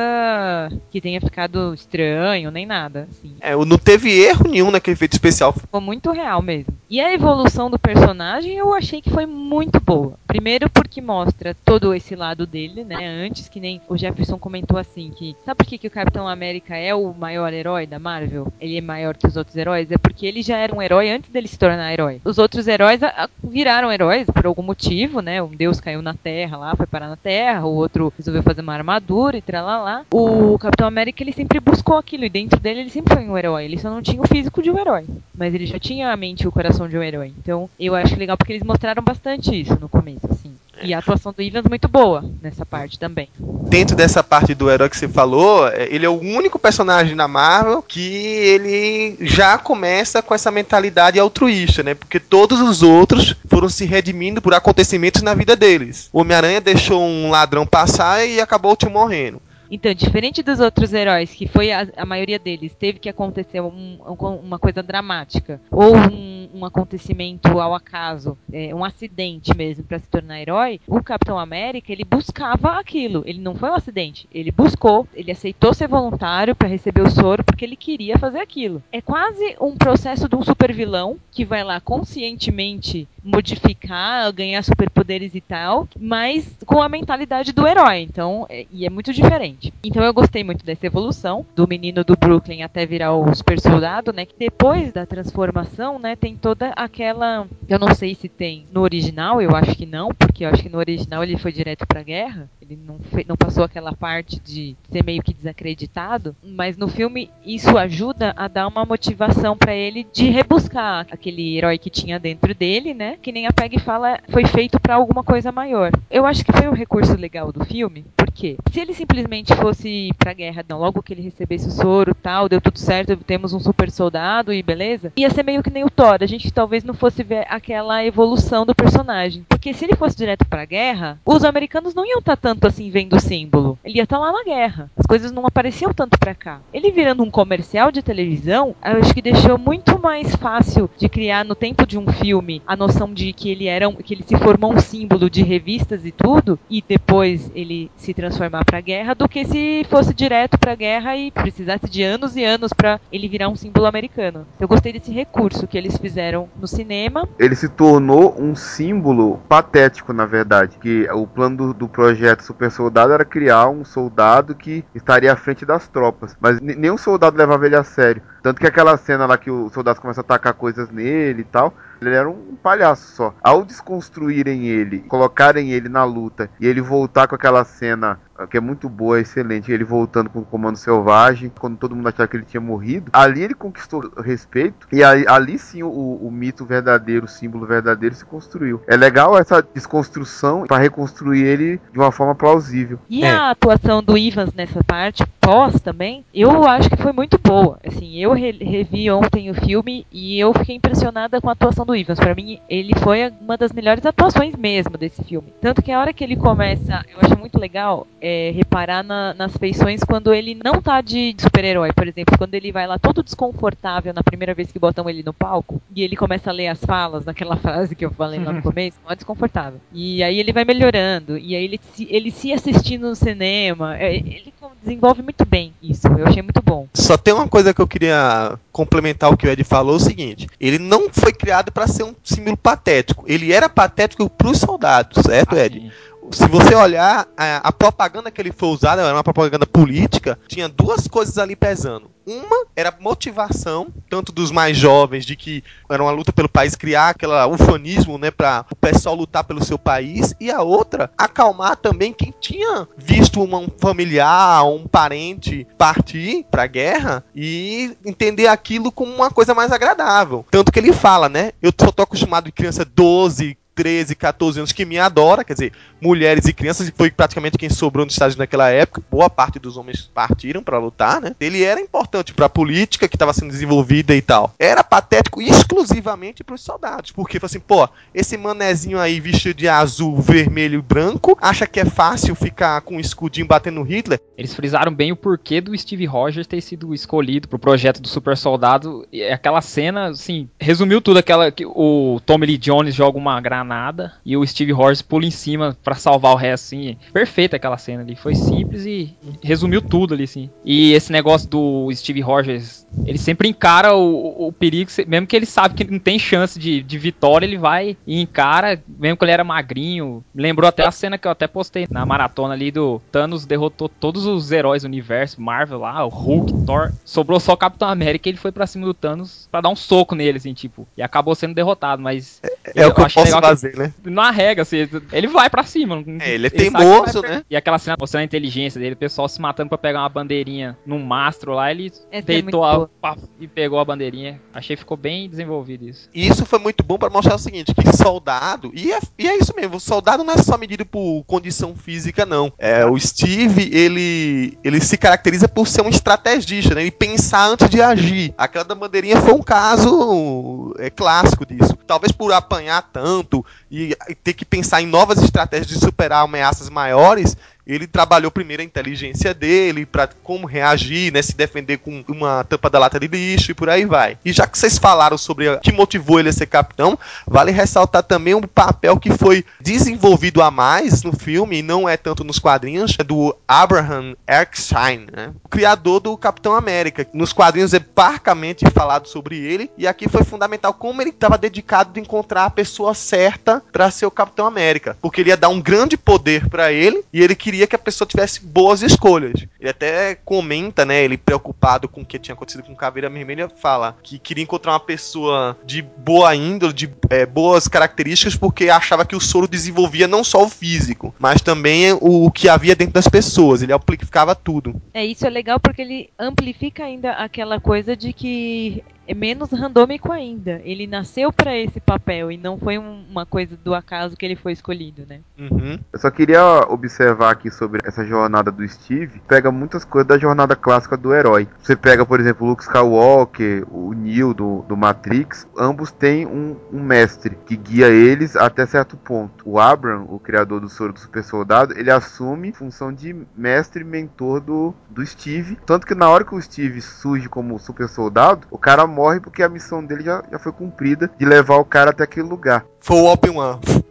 que 0.92 1.02
tenha 1.02 1.20
ficado 1.20 1.74
estranho, 1.74 2.52
nem 2.52 2.66
nada, 2.66 3.08
assim. 3.10 3.36
É, 3.42 3.56
não 3.56 3.78
teve 3.78 4.12
erro 4.12 4.48
nenhum 4.48 4.70
naquele 4.70 4.94
efeito 4.94 5.14
especial. 5.14 5.54
Ficou 5.54 5.82
muito 5.82 6.12
real 6.12 6.42
mesmo. 6.42 6.75
E 6.90 7.02
a 7.02 7.14
evolução 7.14 7.70
do 7.70 7.80
personagem 7.80 8.54
eu 8.58 8.74
achei 8.74 9.02
que 9.02 9.10
foi 9.10 9.26
muito 9.26 9.80
boa. 9.80 10.18
Primeiro 10.36 10.70
porque 10.70 11.00
mostra 11.00 11.56
todo 11.64 11.94
esse 11.94 12.14
lado 12.14 12.46
dele, 12.46 12.84
né? 12.84 13.08
Antes 13.26 13.48
que 13.48 13.58
nem 13.58 13.80
o 13.88 13.98
Jefferson 13.98 14.38
comentou 14.38 14.78
assim 14.78 15.10
que 15.12 15.34
sabe 15.46 15.60
por 15.60 15.66
que, 15.66 15.78
que 15.78 15.88
o 15.88 15.92
Capitão 15.92 16.28
América 16.28 16.76
é 16.76 16.94
o 16.94 17.14
maior 17.14 17.54
herói 17.54 17.88
da 17.88 18.00
Marvel? 18.00 18.52
Ele 18.60 18.78
é 18.78 18.82
maior 18.82 19.16
que 19.16 19.26
os 19.26 19.38
outros 19.38 19.56
heróis 19.56 19.90
é 19.94 19.98
porque 19.98 20.26
ele 20.26 20.42
já 20.42 20.58
era 20.58 20.76
um 20.76 20.82
herói 20.82 21.10
antes 21.10 21.30
dele 21.30 21.48
se 21.48 21.58
tornar 21.58 21.94
herói. 21.94 22.20
Os 22.26 22.38
outros 22.38 22.68
heróis 22.68 23.00
viraram 23.42 23.90
heróis 23.90 24.28
por 24.30 24.46
algum 24.46 24.62
motivo, 24.62 25.22
né? 25.22 25.42
Um 25.42 25.56
deus 25.56 25.80
caiu 25.80 26.02
na 26.02 26.14
Terra 26.14 26.58
lá, 26.58 26.76
foi 26.76 26.86
parar 26.86 27.08
na 27.08 27.16
Terra, 27.16 27.66
o 27.66 27.74
outro 27.74 28.12
resolveu 28.18 28.44
fazer 28.44 28.60
uma 28.60 28.74
armadura 28.74 29.38
e 29.38 29.42
tralalá. 29.42 30.04
O 30.12 30.60
Capitão 30.60 30.86
América 30.86 31.24
ele 31.24 31.32
sempre 31.32 31.62
buscou 31.62 31.96
aquilo 31.96 32.26
e 32.26 32.30
dentro 32.30 32.60
dele 32.60 32.82
ele 32.82 32.90
sempre 32.90 33.16
foi 33.16 33.24
um 33.24 33.38
herói. 33.38 33.64
Ele 33.64 33.80
só 33.80 33.90
não 33.90 34.02
tinha 34.02 34.22
o 34.22 34.28
físico 34.28 34.62
de 34.62 34.70
um 34.70 34.78
herói, 34.78 35.06
mas 35.34 35.54
ele 35.54 35.66
já 35.66 35.80
tinha 35.80 36.12
a 36.12 36.18
mente 36.18 36.42
e 36.42 36.48
o 36.48 36.52
coração 36.52 36.90
de 36.90 36.98
um 36.98 37.04
herói. 37.04 37.32
Então 37.40 37.70
eu 37.80 37.96
acho 37.96 38.20
legal 38.20 38.36
porque 38.36 38.52
eles 38.52 38.64
mostraram 38.64 39.02
bastante 39.02 39.58
isso 39.58 39.78
no 39.80 39.88
começo, 39.88 40.25
assim. 40.32 40.56
E 40.82 40.94
a 40.94 41.00
atuação 41.00 41.34
do 41.34 41.42
Evans 41.42 41.66
muito 41.70 41.88
boa 41.88 42.24
nessa 42.42 42.66
parte 42.66 43.00
também. 43.00 43.30
dentro 43.40 43.96
dessa 43.96 44.24
parte 44.24 44.54
do 44.54 44.70
herói 44.70 44.90
que 44.90 44.98
você 44.98 45.08
falou, 45.08 45.68
é, 45.68 45.88
ele 45.90 46.06
é 46.06 46.10
o 46.10 46.20
único 46.20 46.60
personagem 46.60 47.16
da 47.16 47.28
Marvel 47.28 47.82
que 47.82 48.00
ele 48.00 49.18
já 49.22 49.58
começa 49.58 50.22
com 50.22 50.34
essa 50.34 50.52
mentalidade 50.52 51.20
altruísta, 51.20 51.82
né? 51.82 51.94
Porque 51.94 52.20
todos 52.20 52.62
os 52.62 52.84
outros 52.84 53.36
foram 53.50 53.70
se 53.70 53.86
redimindo 53.86 54.42
por 54.42 54.54
acontecimentos 54.54 55.22
na 55.22 55.34
vida 55.34 55.56
deles. 55.56 56.10
O 56.12 56.20
Homem-Aranha 56.22 56.62
deixou 56.62 57.02
um 57.02 57.30
ladrão 57.30 57.66
passar 57.66 58.26
e 58.26 58.40
acabou 58.40 58.74
o 58.74 58.76
tio 58.76 58.90
morrendo. 58.90 59.42
Então, 59.70 59.94
diferente 59.94 60.44
dos 60.44 60.60
outros 60.60 60.94
heróis, 60.94 61.34
que 61.34 61.48
foi 61.48 61.72
a, 61.72 61.88
a 61.98 62.06
maioria 62.06 62.38
deles, 62.40 62.74
teve 62.74 63.00
que 63.00 63.10
acontecer 63.10 63.62
um- 63.62 63.98
um- 64.08 64.36
uma 64.44 64.60
coisa 64.60 64.82
dramática, 64.84 65.60
ou 65.72 65.96
um, 65.96 66.50
um 66.54 66.66
acontecimento 66.66 67.60
ao 67.60 67.74
acaso, 67.74 68.38
é, 68.52 68.74
um 68.74 68.84
acidente 68.84 69.56
mesmo 69.56 69.84
para 69.84 70.00
se 70.00 70.08
tornar 70.08 70.40
herói, 70.42 70.80
o 70.88 71.02
Capitão 71.04 71.38
América, 71.40 71.92
ele 71.92 72.04
buscava 72.04 72.80
aquilo. 72.80 73.24
Ele 73.26 73.40
não 73.40 73.56
foi 73.56 73.70
um 73.70 73.76
acidente, 73.76 74.28
ele 74.34 74.52
buscou, 74.52 75.08
ele 75.14 75.32
aceitou 75.32 75.74
ser 75.74 75.88
voluntário 75.88 76.56
para 76.56 76.68
receber 76.68 77.02
o 77.02 77.10
soro 77.12 77.44
porque 77.44 77.66
ele 77.66 77.76
queria 77.76 78.18
fazer 78.18 78.40
aquilo. 78.40 78.82
É 78.92 79.02
quase 79.02 79.56
um 79.60 79.76
processo 79.76 80.30
de 80.30 80.36
um 80.36 80.44
super 80.44 80.72
vilão 80.74 81.18
que 81.32 81.44
vai 81.46 81.64
lá 81.64 81.80
conscientemente 81.82 83.08
modificar, 83.24 84.32
ganhar 84.32 84.62
superpoderes 84.64 85.34
e 85.36 85.42
tal, 85.42 85.88
mas 86.00 86.56
com 86.66 86.82
a 86.82 86.90
mentalidade 86.90 87.52
do 87.52 87.68
herói. 87.68 88.00
Então, 88.02 88.46
é, 88.50 88.66
e 88.72 88.86
é 88.86 88.90
muito 88.90 89.12
diferente. 89.14 89.55
Então 89.84 90.04
eu 90.04 90.14
gostei 90.14 90.44
muito 90.44 90.66
dessa 90.66 90.86
evolução 90.86 91.46
do 91.56 91.68
menino 91.68 92.04
do 92.04 92.16
Brooklyn 92.16 92.64
até 92.64 92.86
virar 92.86 93.14
o 93.14 93.34
super 93.36 93.60
soldado, 93.60 94.12
né? 94.14 94.26
Que 94.26 94.36
depois 94.38 94.92
da 94.92 95.06
transformação, 95.06 96.00
né, 96.00 96.16
tem 96.16 96.36
toda 96.36 96.70
aquela. 96.76 97.48
Eu 97.68 97.80
não 97.80 97.94
sei 97.94 98.16
se 98.16 98.28
tem 98.30 98.66
no 98.72 98.82
original, 98.82 99.42
eu 99.42 99.56
acho 99.56 99.76
que 99.76 99.86
não, 99.86 100.10
porque 100.10 100.46
eu 100.46 100.50
acho 100.50 100.64
que 100.64 100.70
no 100.70 100.78
original 100.78 101.24
ele 101.24 101.38
foi 101.38 101.52
direto 101.52 101.86
pra 101.86 102.04
guerra. 102.04 102.50
Ele 102.62 102.80
não, 102.84 102.98
não 103.28 103.38
passou 103.38 103.64
aquela 103.64 103.94
parte 103.94 104.40
de 104.40 104.76
ser 104.92 105.04
meio 105.04 105.22
que 105.22 105.34
desacreditado. 105.34 106.36
Mas 106.44 106.78
no 106.78 106.88
filme 106.88 107.30
isso 107.46 107.78
ajuda 107.78 108.34
a 108.36 108.48
dar 108.48 108.68
uma 108.68 108.86
motivação 108.86 109.56
para 109.56 109.74
ele 109.76 110.06
de 110.12 110.30
rebuscar 110.30 111.06
aquele 111.12 111.58
herói 111.58 111.78
que 111.78 111.90
tinha 111.90 112.20
dentro 112.20 112.54
dele, 112.56 112.94
né? 112.94 113.18
Que 113.22 113.32
nem 113.32 113.46
a 113.46 113.54
Peg 113.54 113.80
fala, 113.80 114.20
foi 114.30 114.46
feito 114.46 114.80
para 114.80 114.96
alguma 114.96 115.24
coisa 115.24 115.52
maior. 115.52 115.92
Eu 116.10 116.26
acho 116.26 116.44
que 116.44 116.52
foi 116.52 116.68
um 116.68 116.74
recurso 116.74 117.16
legal 117.16 117.52
do 117.52 117.64
filme, 117.66 118.06
porque 118.16 118.58
se 118.72 118.80
ele 118.80 118.94
simplesmente 118.94 119.45
fosse 119.54 120.10
pra 120.18 120.34
guerra, 120.34 120.66
não, 120.68 120.80
logo 120.80 121.04
que 121.04 121.14
ele 121.14 121.22
recebesse 121.22 121.68
o 121.68 121.72
soro 121.72 122.16
tal, 122.16 122.48
deu 122.48 122.62
tudo 122.62 122.80
certo, 122.80 123.16
temos 123.18 123.54
um 123.54 123.60
super 123.60 123.92
soldado 123.92 124.54
e 124.54 124.64
beleza, 124.64 125.12
ia 125.16 125.30
ser 125.30 125.44
meio 125.44 125.62
que 125.62 125.70
nem 125.70 125.84
o 125.84 125.90
Thor, 125.90 126.18
a 126.22 126.26
gente 126.26 126.52
talvez 126.52 126.84
não 126.84 126.94
fosse 126.94 127.24
ver 127.24 127.46
aquela 127.50 128.04
evolução 128.06 128.66
do 128.66 128.74
personagem. 128.74 129.46
Porque 129.48 129.74
se 129.74 129.86
ele 129.86 129.96
fosse 129.96 130.18
direto 130.18 130.46
pra 130.46 130.66
guerra, 130.66 131.20
os 131.26 131.44
americanos 131.44 131.94
não 131.94 132.06
iam 132.06 132.20
estar 132.20 132.38
tá 132.38 132.50
tanto 132.50 132.68
assim 132.68 132.90
vendo 132.90 133.16
o 133.16 133.20
símbolo. 133.20 133.78
Ele 133.84 133.98
ia 133.98 134.04
estar 134.04 134.18
tá 134.18 134.22
lá 134.22 134.32
na 134.32 134.44
guerra. 134.44 134.90
As 134.96 135.06
coisas 135.06 135.32
não 135.32 135.46
apareciam 135.46 135.94
tanto 135.94 136.18
pra 136.18 136.36
cá. 136.36 136.62
Ele 136.74 136.92
virando 136.92 137.24
um 137.24 137.32
comercial 137.32 137.92
de 137.92 138.02
televisão, 138.02 138.76
eu 138.84 138.98
acho 139.00 139.14
que 139.14 139.22
deixou 139.22 139.58
muito 139.58 140.00
mais 140.02 140.36
fácil 140.36 140.90
de 140.98 141.10
criar 141.10 141.44
no 141.44 141.56
tempo 141.56 141.86
de 141.86 141.98
um 141.98 142.08
filme 142.08 142.62
a 142.66 142.76
noção 142.76 143.14
de 143.14 143.34
que 143.34 143.50
ele 143.50 143.68
era 143.68 143.90
um, 143.90 143.96
que 143.96 144.14
ele 144.14 144.24
se 144.24 144.38
formou 144.38 144.74
um 144.74 144.80
símbolo 144.80 145.30
de 145.30 145.44
revistas 145.44 146.06
e 146.06 146.12
tudo, 146.12 146.60
e 146.70 146.84
depois 146.88 147.52
ele 147.56 147.90
se 147.96 148.14
transformar 148.14 148.64
pra 148.64 148.82
guerra, 148.82 149.14
do 149.14 149.28
que 149.28 149.35
se 149.44 149.86
fosse 149.90 150.14
direto 150.14 150.58
pra 150.58 150.76
guerra 150.76 151.18
e 151.18 151.32
precisasse 151.32 151.90
de 151.90 152.04
anos 152.04 152.36
e 152.36 152.44
anos 152.44 152.72
para 152.72 153.00
ele 153.12 153.28
virar 153.28 153.50
um 153.50 153.56
símbolo 153.56 153.88
americano. 153.88 154.46
Eu 154.60 154.68
gostei 154.68 154.94
desse 154.94 155.12
recurso 155.12 155.68
que 155.68 155.78
eles 155.78 155.98
fizeram 155.98 156.48
no 156.56 156.68
cinema. 156.68 157.28
Ele 157.40 157.56
se 157.56 157.68
tornou 157.68 158.40
um 158.40 158.56
símbolo 158.56 159.40
patético, 159.50 160.14
na 160.14 160.26
verdade. 160.26 160.78
Que 160.78 161.10
o 161.12 161.26
plano 161.26 161.58
do, 161.58 161.74
do 161.74 161.88
projeto 161.90 162.44
Super 162.44 162.72
Soldado 162.72 163.12
era 163.12 163.26
criar 163.26 163.68
um 163.70 163.84
soldado 163.84 164.56
que 164.56 164.86
estaria 164.94 165.34
à 165.34 165.36
frente 165.36 165.66
das 165.66 165.88
tropas. 165.88 166.38
Mas 166.40 166.62
nenhum 166.62 166.98
soldado 166.98 167.38
levava 167.38 167.66
ele 167.66 167.76
a 167.76 167.84
sério. 167.84 168.22
Tanto 168.46 168.60
que 168.60 168.68
aquela 168.68 168.96
cena 168.96 169.26
lá 169.26 169.40
que 169.40 169.50
os 169.50 169.74
soldados 169.74 170.00
começam 170.00 170.22
a 170.22 170.26
atacar 170.26 170.54
coisas 170.54 170.92
nele 170.92 171.42
e 171.42 171.46
tal, 171.46 171.74
ele 172.08 172.16
era 172.16 172.30
um 172.30 172.56
palhaço 172.62 173.16
só. 173.16 173.34
Ao 173.44 173.64
desconstruírem 173.64 174.68
ele, 174.68 175.00
colocarem 175.00 175.72
ele 175.72 175.90
na 175.90 176.04
luta 176.04 176.50
e 176.60 176.68
ele 176.68 176.82
voltar 176.82 177.28
com 177.28 177.36
aquela 177.36 177.64
cena 177.64 178.20
que 178.50 178.58
é 178.58 178.60
muito 178.60 178.90
boa, 178.90 179.22
excelente, 179.22 179.72
ele 179.72 179.84
voltando 179.84 180.30
com 180.30 180.40
o 180.40 180.46
comando 180.46 180.76
selvagem, 180.76 181.52
quando 181.58 181.78
todo 181.78 181.96
mundo 181.96 182.10
achava 182.10 182.28
que 182.28 182.36
ele 182.36 182.46
tinha 182.46 182.60
morrido, 182.60 183.10
ali 183.14 183.42
ele 183.42 183.54
conquistou 183.54 184.12
respeito 184.18 184.88
e 184.92 185.04
ali, 185.04 185.26
ali 185.28 185.58
sim 185.58 185.84
o, 185.84 185.90
o, 185.90 186.30
mito 186.30 186.66
verdadeiro, 186.66 187.26
o 187.26 187.30
símbolo 187.30 187.66
verdadeiro 187.66 188.16
se 188.16 188.26
construiu. 188.26 188.82
É 188.88 188.98
legal 188.98 189.38
essa 189.38 189.62
desconstrução 189.62 190.66
para 190.66 190.82
reconstruir 190.82 191.44
ele 191.44 191.80
de 191.94 192.00
uma 192.00 192.12
forma 192.12 192.36
plausível. 192.36 193.00
E 193.10 193.24
é. 193.24 193.32
a 193.32 193.52
atuação 193.52 194.04
do 194.04 194.18
Ivans 194.18 194.54
nessa 194.54 194.84
parte, 194.84 195.26
pós 195.40 195.80
também, 195.80 196.26
eu 196.34 196.68
acho 196.68 196.90
que 196.90 197.02
foi 197.02 197.14
muito 197.14 197.38
boa. 197.38 197.80
Assim, 197.86 198.18
eu 198.18 198.34
re 198.34 198.52
revi 198.52 199.10
ontem 199.12 199.50
o 199.50 199.54
filme 199.54 200.06
e 200.12 200.40
eu 200.40 200.54
fiquei 200.54 200.76
impressionada 200.76 201.40
com 201.40 201.50
a 201.50 201.54
atuação 201.54 201.86
do 201.86 201.95
Ivans. 201.96 202.20
Para 202.20 202.36
mim, 202.36 202.60
ele 202.70 202.94
foi 203.00 203.32
uma 203.42 203.58
das 203.58 203.72
melhores 203.72 204.06
atuações 204.06 204.56
mesmo 204.56 204.98
desse 204.98 205.24
filme. 205.24 205.54
Tanto 205.62 205.82
que 205.82 205.92
a 205.92 206.00
hora 206.00 206.14
que 206.14 206.24
ele 206.24 206.36
começa, 206.36 207.06
eu 207.12 207.20
acho 207.22 207.38
muito 207.38 207.60
legal 207.60 208.08
é, 208.22 208.52
reparar 208.52 209.04
na, 209.04 209.34
nas 209.34 209.56
feições 209.58 210.02
quando 210.04 210.34
ele 210.34 210.60
não 210.64 210.82
tá 210.82 211.02
de 211.02 211.36
super-herói. 211.38 211.94
Por 211.94 212.08
exemplo, 212.08 212.38
quando 212.38 212.54
ele 212.54 212.72
vai 212.72 212.88
lá 212.88 212.98
todo 212.98 213.24
desconfortável 213.24 214.14
na 214.14 214.24
primeira 214.24 214.54
vez 214.54 214.72
que 214.72 214.80
botam 214.80 215.10
ele 215.10 215.24
no 215.24 215.34
palco 215.34 215.82
e 215.96 216.04
ele 216.04 216.16
começa 216.16 216.50
a 216.50 216.54
ler 216.54 216.68
as 216.68 216.80
falas 216.84 217.26
naquela 217.26 217.56
frase 217.58 217.96
que 217.96 218.06
eu 218.06 218.12
falei 218.12 218.40
lá 218.40 218.52
no 218.52 218.62
começo, 218.62 218.98
não 219.04 219.12
é 219.12 219.16
desconfortável. 219.16 219.80
E 219.94 220.24
aí 220.24 220.40
ele 220.40 220.54
vai 220.54 220.66
melhorando, 220.66 221.38
e 221.38 221.56
aí 221.56 221.64
ele 221.64 221.80
se, 221.94 222.08
ele 222.10 222.32
se 222.32 222.52
assistindo 222.52 223.10
no 223.10 223.16
cinema, 223.16 223.98
é, 223.98 224.16
ele 224.16 224.54
desenvolve 224.82 225.22
muito 225.22 225.46
bem 225.46 225.74
isso. 225.82 226.08
Eu 226.08 226.28
achei 226.28 226.42
muito 226.42 226.62
bom. 226.62 226.88
Só 226.94 227.18
tem 227.18 227.34
uma 227.34 227.48
coisa 227.48 227.74
que 227.74 227.82
eu 227.82 227.88
queria 227.88 228.58
complementar 228.76 229.32
o 229.32 229.38
que 229.38 229.48
o 229.48 229.50
Ed 229.50 229.64
falou, 229.64 229.94
é 229.94 229.98
o 229.98 230.02
seguinte: 230.02 230.48
ele 230.60 230.78
não 230.78 231.08
foi 231.10 231.32
criado 231.32 231.72
para 231.72 231.88
ser 231.88 232.04
um 232.04 232.14
símbolo 232.22 232.58
patético. 232.58 233.24
Ele 233.26 233.54
era 233.54 233.70
patético 233.70 234.30
para 234.30 234.50
os 234.50 234.58
soldados, 234.58 235.24
certo, 235.24 235.56
Ed? 235.56 235.90
Se 236.32 236.48
você 236.48 236.76
olhar 236.76 237.28
a, 237.38 237.58
a, 237.58 237.72
propaganda 237.72 238.32
que 238.32 238.42
ele 238.42 238.52
foi 238.52 238.70
usado, 238.70 239.00
era 239.00 239.14
uma 239.14 239.24
propaganda 239.24 239.66
política, 239.66 240.38
tinha 240.48 240.68
duas 240.68 241.08
coisas 241.08 241.38
ali 241.38 241.56
pesando. 241.56 242.10
Uma 242.26 242.66
era 242.76 242.94
motivação, 243.00 243.88
tanto 244.10 244.32
dos 244.32 244.52
mais 244.52 244.76
jovens, 244.76 245.26
de 245.26 245.36
que 245.36 245.64
era 245.90 246.02
uma 246.02 246.12
luta 246.12 246.34
pelo 246.34 246.50
país, 246.50 246.76
criar 246.76 247.10
aquele 247.10 247.32
ufanismo, 247.46 248.18
né, 248.18 248.32
para 248.32 248.66
o 248.72 248.76
pessoal 248.76 249.16
lutar 249.16 249.44
pelo 249.44 249.64
seu 249.64 249.78
país, 249.78 250.34
e 250.40 250.50
a 250.50 250.62
outra, 250.62 251.12
acalmar 251.18 251.76
também 251.76 252.12
quem 252.12 252.34
tinha 252.40 252.88
visto 252.98 253.42
um 253.42 253.68
familiar, 253.78 254.66
um 254.66 254.88
parente 254.88 255.68
partir 255.78 256.46
para 256.50 256.64
a 256.64 256.68
guerra 256.68 257.24
e 257.36 257.96
entender 258.04 258.48
aquilo 258.48 258.92
como 258.92 259.14
uma 259.14 259.30
coisa 259.30 259.54
mais 259.54 259.72
agradável. 259.72 260.46
Tanto 260.50 260.72
que 260.72 260.80
ele 260.80 260.92
fala, 260.92 261.30
né, 261.30 261.52
eu 261.62 261.72
só 261.80 261.92
tô 261.92 262.02
acostumado 262.02 262.46
de 262.46 262.52
criança 262.52 262.84
12, 262.84 263.58
13, 263.76 264.16
14 264.16 264.60
anos 264.60 264.72
que 264.72 264.86
me 264.86 264.98
adora, 264.98 265.44
quer 265.44 265.54
dizer, 265.54 265.74
mulheres 266.02 266.46
e 266.46 266.54
crianças, 266.54 266.92
foi 266.96 267.12
praticamente 267.12 267.58
quem 267.58 267.70
sobrou 267.70 268.06
nos 268.06 268.16
Estados 268.16 268.38
naquela 268.38 268.70
época. 268.70 269.04
Boa 269.12 269.30
parte 269.30 269.60
dos 269.60 269.76
homens 269.76 270.10
partiram 270.14 270.64
para 270.64 270.80
lutar, 270.80 271.20
né? 271.20 271.36
Ele 271.40 271.62
era 271.64 271.82
importante 271.82 272.34
para 272.34 272.46
a 272.46 272.50
política 272.50 273.08
que 273.08 273.16
estava 273.16 273.34
sendo 273.34 273.52
desenvolvida 273.52 274.16
e 274.16 274.22
tal. 274.22 274.54
Era 274.58 274.84
patético 274.84 275.42
exclusivamente 275.42 276.44
para 276.44 276.56
os 276.56 276.62
soldados, 276.62 277.12
porque 277.12 277.38
assim, 277.44 277.60
pô, 277.60 277.88
esse 278.14 278.38
manezinho 278.38 278.98
aí 278.98 279.20
vestido 279.20 279.58
de 279.58 279.68
azul, 279.68 280.22
vermelho 280.22 280.80
e 280.80 280.82
branco, 280.82 281.38
acha 281.42 281.68
que 281.68 281.80
é 281.80 281.86
fácil 281.86 282.34
ficar 282.34 282.82
com 282.82 282.96
um 282.96 283.00
escudinho 283.00 283.46
batendo 283.46 283.84
Hitler? 283.84 284.22
Eles 284.38 284.54
frisaram 284.54 284.94
bem 284.94 285.12
o 285.12 285.18
porquê 285.18 285.60
do 285.60 285.78
Steve 285.78 286.06
Rogers 286.06 286.48
ter 286.48 286.62
sido 286.62 286.94
escolhido 286.94 287.48
pro 287.48 287.60
projeto 287.60 288.02
do 288.02 288.08
super 288.08 288.38
soldado. 288.38 289.06
E 289.12 289.24
aquela 289.24 289.62
cena, 289.62 290.08
assim, 290.08 290.50
resumiu 290.60 291.02
tudo 291.02 291.20
aquela 291.20 291.52
que 291.52 291.66
o 291.66 292.22
Tommy 292.26 292.46
Lee 292.46 292.58
Jones 292.58 292.96
joga 292.96 293.18
uma 293.18 293.40
granada 293.42 293.65
nada 293.66 294.14
e 294.26 294.38
o 294.38 294.46
Steve 294.46 294.72
Rogers 294.72 295.02
pula 295.02 295.26
em 295.26 295.32
cima 295.32 295.76
para 295.84 295.96
salvar 295.96 296.34
o 296.34 296.38
resto, 296.38 296.66
assim. 296.66 296.98
Perfeita 297.12 297.56
aquela 297.56 297.78
cena 297.78 298.04
ali. 298.04 298.16
Foi 298.16 298.36
simples 298.36 298.86
e 298.86 299.16
resumiu 299.42 299.82
tudo 299.82 300.14
ali, 300.14 300.24
assim. 300.24 300.50
E 300.64 300.94
esse 300.94 301.12
negócio 301.12 301.50
do 301.50 301.90
Steve 301.94 302.22
Rogers, 302.22 302.86
ele 303.06 303.18
sempre 303.18 303.48
encara 303.50 303.96
o, 303.96 304.48
o 304.48 304.52
perigo, 304.52 304.90
mesmo 305.08 305.28
que 305.28 305.36
ele 305.36 305.46
sabe 305.46 305.76
que 305.76 305.84
não 305.84 306.00
tem 306.00 306.18
chance 306.18 306.60
de, 306.60 306.82
de 306.82 306.98
vitória, 306.98 307.46
ele 307.46 307.58
vai 307.58 307.98
e 308.06 308.22
encara, 308.22 308.82
mesmo 308.88 309.18
que 309.18 309.26
ele 309.26 309.32
era 309.32 309.44
magrinho. 309.44 310.24
Lembrou 310.34 310.68
até 310.68 310.86
a 310.86 310.92
cena 310.92 311.18
que 311.18 311.28
eu 311.28 311.32
até 311.32 311.48
postei 311.48 311.88
na 311.90 312.06
maratona 312.06 312.54
ali 312.54 312.72
do 312.72 313.02
Thanos 313.12 313.46
derrotou 313.46 313.88
todos 313.88 314.26
os 314.26 314.52
heróis 314.52 314.84
do 314.84 314.86
universo, 314.86 315.42
Marvel 315.42 315.80
lá, 315.80 316.06
o 316.06 316.10
Hulk, 316.10 316.66
Thor. 316.66 316.92
Sobrou 317.04 317.40
só 317.40 317.54
o 317.54 317.58
Capitão 317.58 317.88
América 317.88 318.28
e 318.28 318.32
ele 318.32 318.38
foi 318.38 318.52
para 318.52 318.68
cima 318.68 318.86
do 318.86 318.94
Thanos 318.94 319.48
para 319.52 319.62
dar 319.62 319.70
um 319.70 319.76
soco 319.76 320.16
nele, 320.16 320.38
assim, 320.38 320.54
tipo. 320.54 320.88
E 320.98 321.02
acabou 321.02 321.36
sendo 321.36 321.54
derrotado, 321.54 322.02
mas. 322.02 322.40
É, 322.44 322.82
é 322.84 322.88
o 322.88 322.94
que 322.94 323.02
eu 323.02 323.06
posso 323.06 323.22
legal 323.24 323.55
fazer, 323.56 323.78
né? 323.78 323.94
Não 324.04 324.24
arrega, 324.24 324.62
assim, 324.62 324.88
ele 325.12 325.28
vai 325.28 325.50
pra 325.50 325.64
cima. 325.64 326.04
É, 326.20 326.34
ele 326.34 326.48
é 326.48 326.50
teimoso, 326.50 327.22
né? 327.22 327.44
E 327.50 327.56
aquela 327.56 327.78
cena 327.78 327.98
mostrando 328.00 328.22
a 328.22 328.26
inteligência 328.26 328.80
dele, 328.80 328.94
o 328.94 328.98
pessoal 328.98 329.28
se 329.28 329.42
matando 329.42 329.70
pra 329.70 329.78
pegar 329.78 330.02
uma 330.02 330.10
bandeirinha 330.10 330.78
num 330.86 331.04
mastro 331.04 331.54
lá, 331.54 331.72
ele 331.72 331.88
Essa 331.88 332.08
é 332.12 332.22
deitou 332.22 332.66
é 332.66 332.88
a, 333.04 333.18
e 333.40 333.48
pegou 333.48 333.80
a 333.80 333.86
bandeirinha. 333.86 334.42
Achei 334.54 334.76
que 334.76 334.82
ficou 334.82 334.98
bem 334.98 335.30
desenvolvido 335.30 335.88
isso. 335.88 336.10
E 336.14 336.28
isso 336.28 336.46
foi 336.46 336.60
muito 336.60 336.84
bom 336.84 336.98
para 336.98 337.10
mostrar 337.10 337.36
o 337.36 337.40
seguinte, 337.40 337.74
que 337.74 337.96
soldado, 337.96 338.72
e 338.74 338.92
é, 338.92 339.00
e 339.18 339.28
é 339.28 339.38
isso 339.38 339.54
mesmo, 339.56 339.78
o 339.78 339.80
soldado 339.80 340.24
não 340.24 340.34
é 340.34 340.38
só 340.38 340.58
medido 340.58 340.86
por 340.86 341.24
condição 341.26 341.76
física, 341.76 342.26
não. 342.26 342.52
É, 342.58 342.86
o 342.86 343.00
Steve, 343.00 343.70
ele, 343.74 344.58
ele 344.64 344.82
se 344.82 344.98
caracteriza 344.98 345.48
por 345.48 345.68
ser 345.68 345.82
um 345.82 345.90
estrategista, 345.90 346.76
né? 346.76 346.82
Ele 346.82 346.92
pensar 346.92 347.48
antes 347.48 347.70
de 347.70 347.82
agir. 347.82 348.34
Aquela 348.38 348.66
da 348.66 348.76
bandeirinha 348.76 349.22
foi 349.22 349.34
um 349.34 349.42
caso 349.42 350.74
é, 350.80 350.90
clássico 350.90 351.46
disso. 351.46 351.78
Talvez 351.86 352.12
por 352.12 352.32
apanhar 352.34 352.82
tanto 352.82 353.45
e, 353.70 353.96
ter 354.24 354.34
que 354.34 354.46
pensar 354.46 354.82
em 354.82 354.88
novas 354.88 355.22
estratégias 355.22 355.68
de 355.68 355.80
superar 355.80 356.24
ameaças 356.24 356.70
maiores, 356.70 357.36
ele 357.66 357.88
trabalhou 357.88 358.30
primeiro 358.30 358.62
a 358.62 358.66
inteligência 358.66 359.34
dele 359.34 359.86
para 359.86 360.08
como 360.24 360.46
reagir, 360.46 361.12
né, 361.12 361.22
se 361.22 361.36
defender 361.36 361.78
com 361.78 362.04
uma 362.08 362.44
tampa 362.44 362.70
da 362.70 362.80
lata 362.80 363.00
de 363.00 363.08
lixo 363.08 363.52
e 363.52 363.54
por 363.54 363.70
aí 363.70 363.86
vai. 363.86 364.18
E 364.24 364.32
já 364.32 364.46
que 364.46 364.58
vocês 364.58 364.78
falaram 364.78 365.18
sobre 365.18 365.50
o 365.50 365.60
que 365.60 365.72
motivou 365.72 366.20
ele 366.20 366.30
a 366.30 366.34
ser 366.34 366.46
capitão, 366.46 366.98
vale 367.26 367.52
ressaltar 367.52 368.04
também 368.04 368.36
um 368.36 368.42
papel 368.42 369.00
que 369.00 369.12
foi 369.12 369.44
desenvolvido 369.60 370.42
a 370.42 370.52
mais 370.52 371.04
no 371.04 371.14
filme 371.14 371.58
e 371.58 371.64
não 371.64 371.90
é 371.90 371.98
tanto 371.98 372.24
nos 372.24 372.40
quadrinhos, 372.40 372.96
é 373.00 373.04
do 373.04 373.36
Abraham 373.48 374.16
Erskine, 374.28 375.08
né, 375.12 375.34
criador 375.50 376.00
do 376.00 376.16
Capitão 376.18 376.54
América. 376.54 377.08
Nos 377.14 377.34
quadrinhos 377.34 377.74
é 377.74 377.80
parcamente 377.80 378.70
falado 378.72 379.08
sobre 379.08 379.40
ele 379.40 379.72
e 379.78 379.88
aqui 379.88 380.08
foi 380.08 380.24
fundamental 380.24 380.74
como 380.74 381.02
ele 381.02 381.10
estava 381.10 381.38
dedicado 381.38 381.94
de 381.94 382.00
encontrar 382.00 382.46
a 382.46 382.50
pessoa 382.50 382.94
certa 382.94 383.64
para 383.72 383.90
ser 383.90 384.06
o 384.06 384.12
Capitão 384.12 384.46
América, 384.46 384.98
porque 385.02 385.22
ele 385.22 385.30
ia 385.30 385.38
dar 385.38 385.50
um 385.50 385.62
grande 385.62 385.98
poder 385.98 386.48
para 386.48 386.72
ele 386.72 387.04
e 387.12 387.22
ele 387.22 387.36
queria 387.36 387.55
queria 387.56 387.68
que 387.68 387.76
a 387.76 387.80
pessoa 387.80 388.08
tivesse 388.08 388.46
boas 388.46 388.82
escolhas. 388.82 389.46
Ele 389.60 389.70
até 389.70 390.16
comenta, 390.16 390.86
né, 390.86 391.04
ele 391.04 391.18
preocupado 391.18 391.88
com 391.88 392.02
o 392.02 392.06
que 392.06 392.20
tinha 392.20 392.34
acontecido 392.34 392.64
com 392.64 392.76
Caveira 392.76 393.10
Vermelha, 393.10 393.50
fala 393.50 393.98
que 394.04 394.20
queria 394.20 394.44
encontrar 394.44 394.74
uma 394.74 394.80
pessoa 394.80 395.58
de 395.66 395.82
boa 395.82 396.36
índole, 396.36 396.74
de 396.74 396.90
é, 397.10 397.26
boas 397.26 397.68
características, 397.68 398.36
porque 398.36 398.70
achava 398.70 399.06
que 399.06 399.16
o 399.16 399.22
soro 399.22 399.48
desenvolvia 399.48 400.08
não 400.08 400.24
só 400.24 400.44
o 400.44 400.50
físico, 400.50 401.16
mas 401.18 401.42
também 401.42 401.94
o, 401.94 402.26
o 402.26 402.32
que 402.32 402.50
havia 402.50 402.76
dentro 402.76 402.94
das 402.94 403.08
pessoas. 403.08 403.62
Ele 403.62 403.74
amplificava 403.74 404.36
tudo. 404.36 404.82
É, 404.94 405.06
isso 405.06 405.26
é 405.26 405.30
legal 405.30 405.60
porque 405.60 405.82
ele 405.82 406.10
amplifica 406.20 406.84
ainda 406.84 407.12
aquela 407.14 407.60
coisa 407.60 407.96
de 407.96 408.12
que 408.12 408.84
é 409.08 409.14
menos 409.14 409.52
randômico 409.52 410.12
ainda. 410.12 410.62
Ele 410.64 410.88
nasceu 410.88 411.32
para 411.32 411.58
esse 411.58 411.80
papel 411.80 412.32
e 412.32 412.38
não 412.38 412.58
foi 412.58 412.78
um, 412.78 413.06
uma 413.10 413.26
coisa 413.26 413.58
do 413.64 413.74
acaso 413.74 414.16
que 414.16 414.26
ele 414.26 414.36
foi 414.36 414.52
escolhido, 414.52 415.06
né? 415.08 415.20
Uhum. 415.38 415.80
Eu 415.92 416.00
só 416.00 416.10
queria 416.10 416.42
observar 416.70 417.32
aqui 417.32 417.52
sobre 417.52 417.82
essa 417.86 418.06
jornada 418.06 418.52
do 418.52 418.68
Steve. 418.68 419.22
Pega 419.28 419.52
muitas 419.52 419.86
coisas 419.86 420.08
da 420.08 420.18
jornada 420.18 420.56
clássica 420.56 420.98
do 420.98 421.14
herói. 421.14 421.48
Você 421.62 421.76
pega, 421.76 422.06
por 422.06 422.20
exemplo, 422.20 422.46
o 422.46 422.50
Luke 422.50 422.64
Skywalker, 422.64 423.66
o 423.72 423.94
Neo 423.94 424.34
do, 424.34 424.64
do 424.68 424.76
Matrix. 424.76 425.48
Ambos 425.58 425.92
têm 425.92 426.26
um, 426.26 426.56
um 426.72 426.82
mestre 426.82 427.38
que 427.46 427.56
guia 427.56 427.90
eles 427.90 428.36
até 428.36 428.66
certo 428.66 428.98
ponto. 428.98 429.48
O 429.48 429.60
Abram, 429.60 430.06
o 430.10 430.20
criador 430.20 430.60
do 430.60 430.70
soro 430.70 430.94
do 430.94 431.00
super 431.00 431.24
soldado, 431.24 431.78
ele 431.78 431.92
assume 431.92 432.52
função 432.52 432.92
de 432.92 433.16
mestre 433.36 433.82
e 433.82 433.86
mentor 433.86 434.40
do, 434.40 434.74
do 434.90 435.06
Steve. 435.06 435.58
Tanto 435.66 435.86
que 435.86 435.94
na 435.94 436.10
hora 436.10 436.24
que 436.24 436.34
o 436.34 436.42
Steve 436.42 436.82
surge 436.82 437.30
como 437.30 437.60
super 437.60 437.88
soldado, 437.88 438.48
o 438.50 438.58
cara 438.58 438.88
morre 438.96 439.20
porque 439.20 439.44
a 439.44 439.50
missão 439.50 439.84
dele 439.84 440.04
já, 440.04 440.24
já 440.32 440.40
foi 440.40 440.54
cumprida 440.54 441.12
de 441.20 441.26
levar 441.26 441.58
o 441.58 441.66
cara 441.66 441.90
até 441.90 442.04
aquele 442.04 442.28
lugar. 442.28 442.66
Foi 442.80 442.96
o 442.96 443.06
Obi-Wan. 443.06 443.60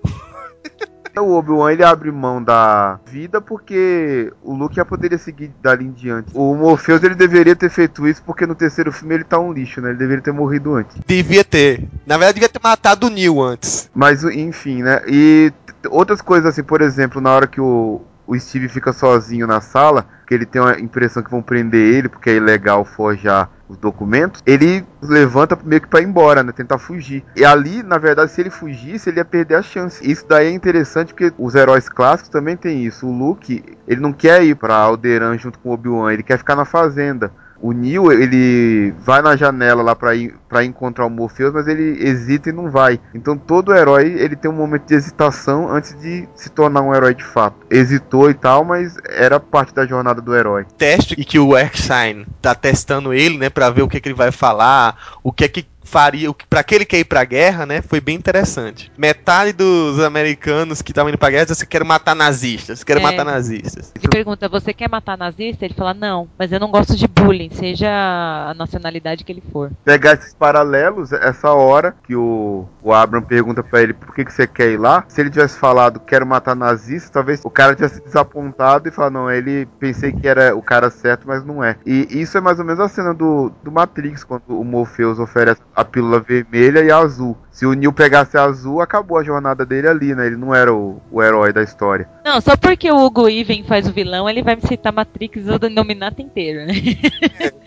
O 1.17 1.35
Obi-Wan 1.35 1.73
ele 1.73 1.85
abre 1.85 2.11
mão 2.11 2.43
da 2.43 2.99
vida 3.07 3.41
porque 3.41 4.33
o 4.43 4.53
Luke 4.53 4.75
já 4.75 4.85
poderia 4.85 5.17
seguir 5.17 5.53
dali 5.63 5.85
em 5.85 5.93
diante. 5.93 6.33
O 6.35 6.57
Morpheus 6.57 7.05
ele 7.05 7.15
deveria 7.15 7.55
ter 7.55 7.71
feito 7.71 8.09
isso 8.09 8.21
porque 8.27 8.45
no 8.45 8.55
terceiro 8.55 8.91
filme 8.91 9.15
ele 9.15 9.23
tá 9.23 9.39
um 9.39 9.53
lixo, 9.53 9.81
né? 9.81 9.91
Ele 9.91 9.99
deveria 9.99 10.25
ter 10.25 10.33
morrido 10.33 10.75
antes. 10.75 10.97
Devia 11.07 11.45
ter. 11.45 11.89
Na 12.05 12.17
verdade, 12.17 12.35
devia 12.35 12.49
ter 12.49 12.61
matado 12.61 13.07
o 13.07 13.11
Neil 13.11 13.41
antes. 13.41 13.89
Mas 13.95 14.25
enfim, 14.25 14.83
né? 14.83 15.03
E 15.07 15.53
outras 15.89 16.21
coisas 16.21 16.51
assim, 16.51 16.65
por 16.65 16.81
exemplo, 16.81 17.21
na 17.21 17.31
hora 17.31 17.47
que 17.47 17.61
o, 17.61 18.03
o 18.27 18.37
Steve 18.37 18.69
fica 18.69 18.93
sozinho 18.93 19.47
na 19.47 19.61
sala, 19.61 20.07
que 20.27 20.35
ele 20.35 20.47
tem 20.47 20.61
a 20.61 20.81
impressão 20.81 21.23
que 21.23 21.31
vão 21.31 21.43
prender 21.43 21.95
ele 21.95 22.09
porque 22.09 22.31
é 22.31 22.35
ilegal 22.35 22.85
forjar 22.85 23.51
os 23.69 23.77
documentos, 23.79 24.43
ele 24.47 24.85
levanta 25.03 25.59
meio 25.65 25.81
que 25.81 25.89
para 25.89 26.01
ir 26.01 26.05
embora, 26.05 26.43
né, 26.43 26.53
tentar 26.53 26.79
fugir. 26.79 27.25
E 27.35 27.45
ali, 27.45 27.83
na 27.83 27.99
verdade, 27.99 28.31
se 28.31 28.41
ele 28.41 28.51
fugisse, 28.51 29.09
ele 29.09 29.19
ia 29.19 29.25
perder 29.25 29.57
a 29.57 29.63
chance. 29.63 30.09
Isso 30.09 30.27
daí 30.29 30.49
é 30.49 30.51
interessante 30.51 31.15
porque 31.15 31.33
os 31.39 31.55
heróis 31.55 31.89
clássicos 31.89 32.31
também 32.31 32.57
tem 32.57 32.85
isso. 32.85 33.07
O 33.07 33.17
Luke, 33.17 33.65
ele 33.89 34.01
não 34.01 34.13
quer 34.13 34.43
ir 34.45 34.55
para 34.55 34.75
Alderan 34.75 35.39
junto 35.39 35.59
com 35.59 35.71
o 35.71 35.73
Obi-Wan, 35.73 36.13
ele 36.13 36.23
quer 36.23 36.39
ficar 36.39 36.57
na 36.57 36.65
fazenda. 36.65 37.33
O 37.65 37.73
Neil, 37.73 38.13
ele 38.13 38.93
vai 39.07 39.23
na 39.23 39.37
janela 39.37 39.83
lá 39.83 39.97
pra 39.97 40.63
encontrar 40.63 41.07
o 41.07 41.11
Morpheus, 41.11 41.51
mas 41.51 41.67
ele 41.67 41.97
hesita 42.07 42.51
e 42.51 42.53
não 42.53 42.71
vai. 42.71 43.01
Então 43.15 43.39
todo 43.39 43.75
herói, 43.75 44.17
ele 44.19 44.37
tem 44.37 44.51
um 44.51 44.55
momento 44.55 44.87
de 44.87 44.95
hesitação 44.95 45.73
antes 45.75 45.99
de 45.99 46.29
se 46.35 46.51
tornar 46.51 46.83
um 46.83 46.95
herói 46.95 47.15
de 47.15 47.25
fato. 47.25 47.57
Hesitou 47.71 48.29
e 48.29 48.35
tal, 48.35 48.67
mas 48.67 48.99
era 49.09 49.41
parte 49.41 49.73
da 49.73 49.87
jornada 49.87 50.21
do 50.21 50.37
herói. 50.37 50.67
Teste 50.77 51.17
que 51.17 51.39
o 51.39 51.57
Erskine 51.57 52.27
tá 52.43 52.55
testando 52.55 53.15
ele, 53.15 53.39
né, 53.39 53.49
pra 53.49 53.71
ver 53.71 53.81
o 53.81 53.89
que, 53.89 53.99
que 53.99 54.11
ele 54.11 54.15
vai 54.15 54.31
falar, 54.31 55.17
o 55.23 55.33
que 55.33 55.47
é 55.47 55.49
que 55.49 55.67
faria, 55.85 56.33
para 56.49 56.63
que 56.65 56.75
ele 56.75 56.85
quer 56.85 56.99
ir 56.99 57.05
pra 57.05 57.25
guerra, 57.25 57.67
né? 57.67 57.83
Foi 57.83 58.01
bem 58.01 58.17
interessante. 58.17 58.91
Metade 58.97 59.53
dos 59.53 60.01
americanos 60.01 60.83
que 60.83 60.91
estavam 60.91 61.11
indo 61.11 61.19
pra 61.19 61.31
guerra 61.31 61.47
dizem 61.47 61.69
quero 61.69 61.85
matar 61.87 62.15
nazistas, 62.15 62.83
quero 62.83 63.01
É. 63.01 63.03
matar 63.03 63.25
nazistas. 63.25 63.93
Ele 63.95 64.09
pergunta, 64.09 64.49
você 64.49 64.73
quer 64.73 64.89
matar 64.89 65.17
nazista? 65.17 65.65
Ele 65.65 65.75
fala, 65.75 65.95
não, 65.95 66.29
mas 66.39 66.51
eu 66.51 66.59
não 66.59 66.71
gosto 66.71 66.97
de 66.97 67.07
bullying, 67.07 67.51
seja 67.53 67.89
a 67.89 68.55
nacionalidade 68.55 69.25
que 69.25 69.33
ele 69.33 69.43
for. 69.53 69.71
Pegar 69.85 70.15
esses 70.15 70.35
paralelos, 70.35 71.13
essa 71.13 71.53
hora 71.53 71.95
que 72.07 72.17
o, 72.17 72.67
o 72.83 72.93
Abram 72.93 73.23
pergunta 73.23 73.63
pra 73.63 73.83
ele 73.83 73.93
por 73.93 74.15
que, 74.15 74.25
que 74.25 74.33
você 74.33 74.47
quer 74.47 74.71
ir 74.73 74.79
lá, 74.79 75.05
se 75.09 75.21
ele 75.21 75.31
tivesse 75.31 75.59
falado 75.59 76.01
quero 76.01 76.27
matar 76.27 76.55
nazistas, 76.57 77.11
talvez 77.11 77.41
o 77.45 77.51
cara 77.51 77.75
tivesse 77.75 78.03
desapontado 78.03 78.89
e 78.89 78.93
falar, 78.93 79.11
não, 79.11 79.31
ele 79.31 79.67
pensei 79.79 80.13
que 80.13 80.27
era 80.27 80.55
o 80.57 80.63
cara 80.63 80.91
certo, 80.91 81.27
mas 81.27 81.45
não 81.45 81.63
é. 81.63 81.77
E 81.85 82.07
isso 82.11 82.37
é 82.39 82.41
mais 82.41 82.59
ou 82.59 82.65
menos 82.65 82.81
a 82.81 82.89
cena 82.89 83.13
do, 83.13 83.53
do 83.63 83.71
Matrix, 83.71 84.25
quando 84.25 84.43
o 84.49 84.65
Morpheus 84.65 85.19
oferece 85.19 85.61
a 85.75 85.85
pílula 85.85 86.21
vermelha 86.21 86.81
e 86.85 86.91
a 86.91 86.99
azul. 86.99 87.37
Se 87.51 87.67
o 87.67 87.73
Neo 87.73 87.93
pegasse 87.93 88.37
a 88.37 88.45
azul, 88.45 88.81
acabou 88.81 89.19
a 89.19 89.25
jornada 89.25 89.67
dele 89.67 89.89
ali, 89.89 90.15
né? 90.15 90.27
Ele 90.27 90.37
não 90.37 90.55
era 90.55 90.73
o, 90.73 91.01
o 91.11 91.23
herói 91.23 91.53
da 91.53 91.63
história. 91.63 92.09
Não, 92.25 92.41
só 92.41 92.57
porque 92.57 92.91
o 92.91 93.05
Hugo 93.05 93.29
Even 93.29 93.65
faz 93.65 93.89
o 93.89 93.93
vilão, 93.93 94.29
ele 94.29 94.43
vai 94.43 94.57
me 94.57 94.63
citar 94.63 94.93
Matrix 94.93 95.47
ou 95.49 95.59
Nominato 95.71 96.23
inteiro, 96.23 96.67
né? 96.67 96.75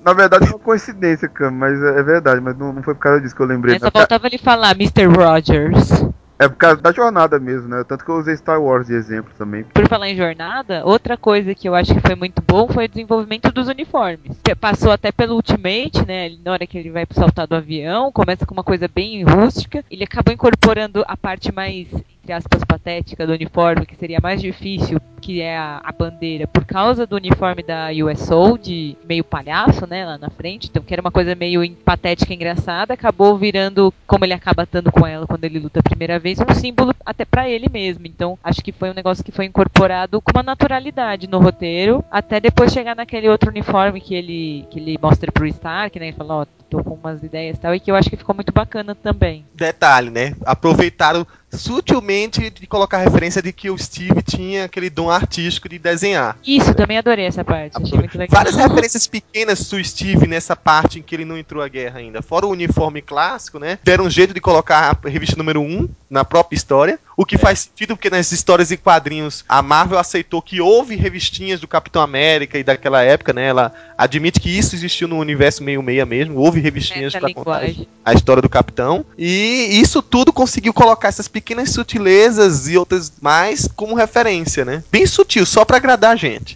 Na 0.03 0.13
verdade 0.13 0.45
é 0.45 0.49
uma 0.49 0.59
coincidência, 0.59 1.27
Cam, 1.27 1.51
mas 1.51 1.81
é 1.83 1.97
é 1.97 2.03
verdade, 2.03 2.39
mas 2.39 2.55
não, 2.55 2.71
não 2.71 2.83
foi 2.83 2.93
por 2.93 3.01
causa 3.01 3.21
disso 3.21 3.35
que 3.35 3.41
eu 3.41 3.47
lembrei. 3.47 3.73
Aí 3.73 3.79
só 3.79 3.89
faltava 3.89 4.27
ele 4.27 4.37
falar 4.37 4.71
Mr. 4.71 5.05
Rogers. 5.05 6.05
É 6.39 6.47
por 6.47 6.55
causa 6.55 6.81
da 6.81 6.91
jornada 6.91 7.39
mesmo, 7.39 7.67
né? 7.67 7.83
Tanto 7.83 8.05
que 8.05 8.11
eu 8.11 8.17
usei 8.17 8.37
Star 8.37 8.61
Wars 8.61 8.87
de 8.87 8.93
exemplo 8.93 9.33
também. 9.37 9.63
Por 9.63 9.87
falar 9.87 10.09
em 10.09 10.15
jornada, 10.15 10.85
outra 10.85 11.17
coisa 11.17 11.55
que 11.55 11.67
eu 11.67 11.73
acho 11.73 11.93
que 11.93 11.99
foi 11.99 12.15
muito 12.15 12.41
bom 12.41 12.67
foi 12.67 12.85
o 12.85 12.89
desenvolvimento 12.89 13.51
dos 13.51 13.67
uniformes. 13.67 14.37
Passou 14.59 14.91
até 14.91 15.11
pelo 15.11 15.35
Ultimate, 15.35 16.05
né? 16.05 16.29
Na 16.45 16.51
hora 16.51 16.67
que 16.67 16.77
ele 16.77 16.91
vai 16.91 17.07
saltar 17.11 17.47
do 17.47 17.55
avião, 17.55 18.11
começa 18.11 18.45
com 18.45 18.53
uma 18.53 18.63
coisa 18.63 18.87
bem 18.87 19.23
rústica. 19.23 19.83
Ele 19.89 20.03
acabou 20.03 20.33
incorporando 20.33 21.03
a 21.07 21.17
parte 21.17 21.51
mais, 21.51 21.87
entre 22.27 22.33
aspas, 22.33 22.63
patética 22.65 23.25
do 23.25 23.31
uniforme, 23.31 23.85
que 23.85 23.95
seria 23.95 24.19
mais 24.21 24.41
difícil, 24.41 24.99
que 25.21 25.39
é 25.39 25.57
a, 25.57 25.79
a 25.81 25.91
bandeira, 25.93 26.45
por 26.45 26.65
causa 26.65 27.07
do 27.07 27.15
uniforme 27.15 27.63
da 27.63 27.87
USO, 27.91 28.57
de 28.57 28.97
meio 29.07 29.23
palhaço, 29.23 29.87
né? 29.87 30.05
Lá 30.05 30.17
na 30.17 30.29
frente. 30.29 30.67
Então, 30.69 30.83
que 30.83 30.93
era 30.93 31.01
uma 31.01 31.11
coisa 31.11 31.33
meio 31.35 31.65
patética 31.85 32.33
e 32.33 32.35
engraçada, 32.35 32.93
acabou 32.93 33.37
virando, 33.37 33.93
como 34.05 34.25
ele 34.25 34.33
acaba 34.33 34.63
estando 34.63 34.91
com 34.91 35.07
ela 35.07 35.25
quando 35.25 35.45
ele 35.45 35.59
luta 35.59 35.79
a 35.79 35.83
primeira 35.83 36.19
vez, 36.19 36.37
um 36.39 36.53
símbolo 36.53 36.93
até 37.05 37.23
pra 37.23 37.49
ele 37.49 37.69
mesmo. 37.71 38.05
Então, 38.05 38.37
acho 38.43 38.61
que 38.61 38.73
foi 38.73 38.89
um 38.89 38.93
negócio 38.93 39.23
que 39.23 39.31
foi 39.31 39.45
incorporado 39.45 40.21
com 40.21 40.31
uma 40.35 40.43
naturalidade 40.43 41.27
no 41.27 41.39
roteiro, 41.39 42.03
até 42.11 42.41
depois 42.41 42.73
chegar 42.73 42.95
naquele 42.95 43.29
outro 43.29 43.49
uniforme 43.49 44.01
que 44.01 44.13
ele, 44.13 44.65
que 44.69 44.79
ele 44.79 44.99
mostra 45.01 45.31
pro 45.31 45.47
Stark, 45.47 45.97
né? 45.97 46.07
Ele 46.07 46.17
fala, 46.17 46.41
ó, 46.41 46.45
tô 46.69 46.83
com 46.83 46.95
umas 46.95 47.23
ideias 47.23 47.57
e 47.57 47.59
tal, 47.61 47.73
e 47.73 47.79
que 47.79 47.89
eu 47.89 47.95
acho 47.95 48.09
que 48.09 48.17
ficou 48.17 48.35
muito 48.35 48.51
bacana 48.51 48.93
também. 48.93 49.45
Detalhe, 49.55 50.09
né? 50.09 50.35
Aproveitaram 50.45 51.25
sutilmente 51.51 52.49
de 52.49 52.67
colocar 52.67 52.97
a 52.97 53.01
referência 53.01 53.41
de 53.41 53.53
que 53.53 53.69
o 53.69 53.77
Steve 53.77 54.21
tinha 54.21 54.65
aquele 54.65 54.89
dom 54.89 55.09
artístico 55.09 55.69
de 55.69 55.79
desenhar. 55.79 56.37
Isso, 56.45 56.73
também 56.73 56.97
adorei 56.97 57.25
essa 57.25 57.43
parte, 57.43 57.77
achei 57.81 57.97
muito 57.97 58.17
legal. 58.17 58.37
Várias 58.37 58.55
referências 58.55 59.07
pequenas 59.07 59.67
do 59.69 59.83
Steve 59.83 60.27
nessa 60.27 60.55
parte 60.55 60.99
em 60.99 61.01
que 61.01 61.15
ele 61.15 61.25
não 61.25 61.37
entrou 61.37 61.63
à 61.63 61.67
guerra 61.67 61.99
ainda. 61.99 62.21
Fora 62.21 62.45
o 62.45 62.51
uniforme 62.51 63.01
clássico, 63.01 63.59
né? 63.59 63.79
Deram 63.83 64.05
um 64.05 64.09
jeito 64.09 64.33
de 64.33 64.41
colocar 64.41 64.97
a 65.03 65.09
revista 65.09 65.37
número 65.37 65.61
1 65.61 65.89
na 66.09 66.25
própria 66.25 66.55
história. 66.55 66.99
O 67.19 67.25
que 67.25 67.35
faz 67.35 67.61
sentido 67.61 67.95
porque 67.95 68.11
nas 68.11 68.31
histórias 68.31 68.69
e 68.69 68.77
quadrinhos 68.77 69.43
a 69.49 69.59
Marvel 69.63 69.97
aceitou 69.97 70.39
que 70.39 70.61
houve 70.61 70.95
revistinhas 70.95 71.59
do 71.59 71.67
Capitão 71.67 71.99
América 71.99 72.59
e 72.59 72.63
daquela 72.63 73.01
época, 73.01 73.33
né? 73.33 73.47
Ela 73.47 73.73
admite 73.97 74.39
que 74.39 74.55
isso 74.55 74.75
existiu 74.75 75.07
no 75.07 75.17
universo 75.17 75.63
meio-meia 75.63 76.05
mesmo. 76.05 76.37
Houve 76.37 76.59
revistinhas 76.59 77.13
para 77.13 77.33
contar 77.33 77.63
linguagem. 77.63 77.87
a 78.05 78.13
história 78.13 78.39
do 78.39 78.47
Capitão. 78.47 79.03
E 79.17 79.79
isso 79.81 80.03
tudo 80.03 80.31
conseguiu 80.31 80.71
colocar 80.71 81.07
essas 81.07 81.27
pequenas 81.27 81.71
sutilezas 81.71 82.67
e 82.67 82.77
outras 82.77 83.11
mais 83.19 83.67
como 83.75 83.95
referência, 83.95 84.63
né? 84.63 84.83
Bem 84.91 85.07
sutil, 85.07 85.43
só 85.43 85.65
pra 85.65 85.77
agradar 85.77 86.11
a 86.11 86.15
gente. 86.15 86.55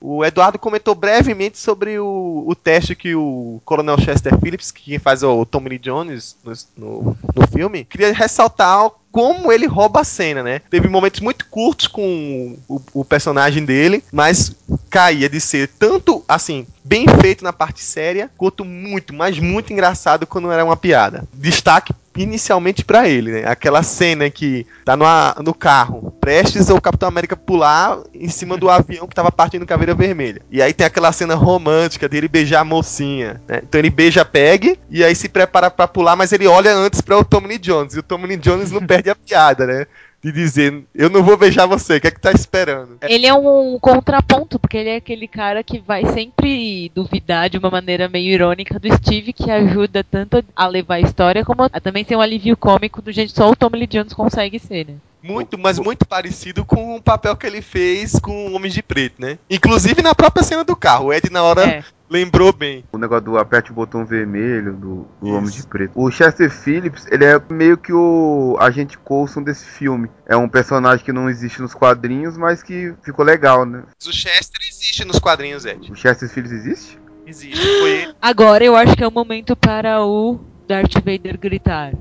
O 0.00 0.24
Eduardo 0.24 0.58
comentou 0.58 0.94
brevemente 0.94 1.58
sobre 1.58 1.98
o, 1.98 2.44
o 2.46 2.54
teste 2.54 2.94
que 2.94 3.14
o 3.14 3.60
Coronel 3.64 4.00
Chester 4.00 4.38
Phillips, 4.38 4.70
que 4.70 4.98
faz 4.98 5.22
o 5.22 5.44
Tommy 5.44 5.70
Lee 5.70 5.78
Jones 5.78 6.36
no, 6.44 6.52
no, 6.76 7.16
no 7.34 7.46
filme, 7.48 7.84
queria 7.84 8.12
ressaltar 8.12 8.90
como 9.10 9.50
ele 9.50 9.66
rouba 9.66 10.00
a 10.00 10.04
cena, 10.04 10.42
né? 10.42 10.60
Teve 10.70 10.88
momentos 10.88 11.20
muito 11.20 11.46
curtos 11.46 11.86
com 11.86 12.56
o, 12.68 12.80
o 12.92 13.04
personagem 13.04 13.64
dele, 13.64 14.02
mas 14.12 14.54
caía 14.90 15.28
de 15.28 15.40
ser 15.40 15.68
tanto, 15.78 16.24
assim, 16.28 16.66
bem 16.84 17.06
feito 17.20 17.44
na 17.44 17.52
parte 17.52 17.82
séria, 17.82 18.30
quanto 18.36 18.64
muito, 18.64 19.14
mas 19.14 19.38
muito 19.38 19.72
engraçado 19.72 20.26
quando 20.26 20.50
era 20.50 20.64
uma 20.64 20.76
piada. 20.76 21.24
Destaque 21.32 21.92
inicialmente 22.22 22.84
pra 22.84 23.08
ele, 23.08 23.32
né? 23.32 23.44
Aquela 23.46 23.82
cena 23.82 24.28
que 24.30 24.66
tá 24.84 24.96
no, 24.96 25.04
no 25.42 25.54
carro, 25.54 26.12
prestes 26.20 26.68
o 26.68 26.80
Capitão 26.80 27.08
América 27.08 27.36
pular 27.36 27.98
em 28.14 28.28
cima 28.28 28.56
do 28.56 28.68
avião 28.70 29.06
que 29.06 29.14
tava 29.14 29.30
partindo 29.30 29.66
Caveira 29.66 29.94
Vermelha. 29.94 30.42
E 30.50 30.60
aí 30.60 30.72
tem 30.72 30.86
aquela 30.86 31.12
cena 31.12 31.34
romântica 31.34 32.08
dele 32.08 32.28
beijar 32.28 32.60
a 32.60 32.64
mocinha, 32.64 33.40
né? 33.46 33.60
Então 33.62 33.78
ele 33.78 33.90
beija 33.90 34.22
a 34.22 34.24
Peg 34.24 34.78
e 34.90 35.04
aí 35.04 35.14
se 35.14 35.28
prepara 35.28 35.70
pra 35.70 35.88
pular, 35.88 36.16
mas 36.16 36.32
ele 36.32 36.46
olha 36.46 36.74
antes 36.74 37.00
para 37.00 37.18
o 37.18 37.24
Tommy 37.24 37.48
Lee 37.48 37.58
Jones. 37.58 37.94
E 37.94 37.98
o 37.98 38.02
Tommy 38.02 38.26
Lee 38.26 38.36
Jones 38.36 38.70
não 38.70 38.84
perde 38.86 39.10
a 39.10 39.14
piada, 39.14 39.66
né? 39.66 39.86
De 40.22 40.32
dizer, 40.32 40.82
eu 40.94 41.08
não 41.08 41.22
vou 41.22 41.36
beijar 41.36 41.66
você, 41.66 41.96
o 41.96 42.00
que 42.00 42.08
é 42.08 42.10
que 42.10 42.20
tá 42.20 42.32
esperando? 42.32 42.98
Ele 43.02 43.26
é 43.26 43.32
um 43.32 43.78
contraponto, 43.80 44.58
porque 44.58 44.76
ele 44.76 44.88
é 44.88 44.96
aquele 44.96 45.28
cara 45.28 45.62
que 45.62 45.78
vai 45.78 46.04
sempre 46.06 46.90
duvidar 46.92 47.48
de 47.48 47.56
uma 47.56 47.70
maneira 47.70 48.08
meio 48.08 48.32
irônica 48.32 48.80
do 48.80 48.92
Steve, 48.96 49.32
que 49.32 49.48
ajuda 49.48 50.02
tanto 50.02 50.44
a 50.56 50.66
levar 50.66 50.96
a 50.96 51.00
história, 51.00 51.44
como 51.44 51.62
a 51.62 51.80
também 51.80 52.04
ser 52.04 52.16
um 52.16 52.20
alívio 52.20 52.56
cômico 52.56 53.00
do 53.00 53.12
jeito 53.12 53.32
só 53.32 53.48
o 53.48 53.54
Tommy 53.54 53.78
Lee 53.78 53.86
Jones 53.86 54.12
consegue 54.12 54.58
ser, 54.58 54.86
né? 54.86 54.94
Muito, 55.22 55.58
mas 55.58 55.78
muito 55.78 56.06
parecido 56.06 56.64
com 56.64 56.96
o 56.96 57.02
papel 57.02 57.36
que 57.36 57.46
ele 57.46 57.60
fez 57.60 58.18
com 58.18 58.54
Homens 58.54 58.74
de 58.74 58.82
Preto, 58.82 59.20
né? 59.20 59.38
Inclusive 59.50 60.00
na 60.02 60.14
própria 60.14 60.44
cena 60.44 60.64
do 60.64 60.76
carro. 60.76 61.06
O 61.06 61.12
Ed, 61.12 61.30
na 61.30 61.42
hora, 61.42 61.64
É. 61.64 61.84
lembrou 62.10 62.52
bem. 62.52 62.84
O 62.92 62.98
negócio 62.98 63.24
do 63.24 63.38
aperte 63.38 63.70
o 63.70 63.74
botão 63.74 64.04
vermelho 64.04 64.72
do, 64.72 65.06
do 65.20 65.28
Homem 65.34 65.50
de 65.50 65.66
Preto. 65.66 65.92
O 65.94 66.10
Chester 66.10 66.50
Phillips, 66.50 67.06
ele 67.10 67.24
é 67.24 67.40
meio 67.50 67.76
que 67.76 67.92
o 67.92 68.56
agente 68.60 68.96
Coulson 68.98 69.42
desse 69.42 69.64
filme. 69.66 70.10
É 70.26 70.36
um 70.36 70.48
personagem 70.48 71.04
que 71.04 71.12
não 71.12 71.28
existe 71.28 71.60
nos 71.60 71.74
quadrinhos, 71.74 72.36
mas 72.36 72.62
que 72.62 72.94
ficou 73.02 73.24
legal, 73.24 73.64
né? 73.64 73.82
O 74.06 74.12
Chester 74.12 74.60
existe 74.68 75.04
nos 75.04 75.18
quadrinhos, 75.18 75.64
Ed. 75.64 75.90
O 75.90 75.94
Chester 75.94 76.28
Phillips 76.28 76.52
existe? 76.52 76.98
Existe. 77.26 77.58
Foi 77.80 77.90
ele. 77.90 78.14
Agora 78.22 78.64
eu 78.64 78.74
acho 78.74 78.96
que 78.96 79.04
é 79.04 79.08
o 79.08 79.12
momento 79.12 79.54
para 79.54 80.02
o 80.02 80.40
Darth 80.66 80.94
Vader 80.94 81.38
gritar. 81.38 81.92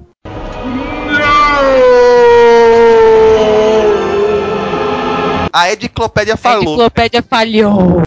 A 5.52 5.72
Ediclopédia 5.72 6.36
A 6.36 6.38
falou. 6.38 6.64
enciclopédia 6.64 7.24
falhou. 7.24 8.04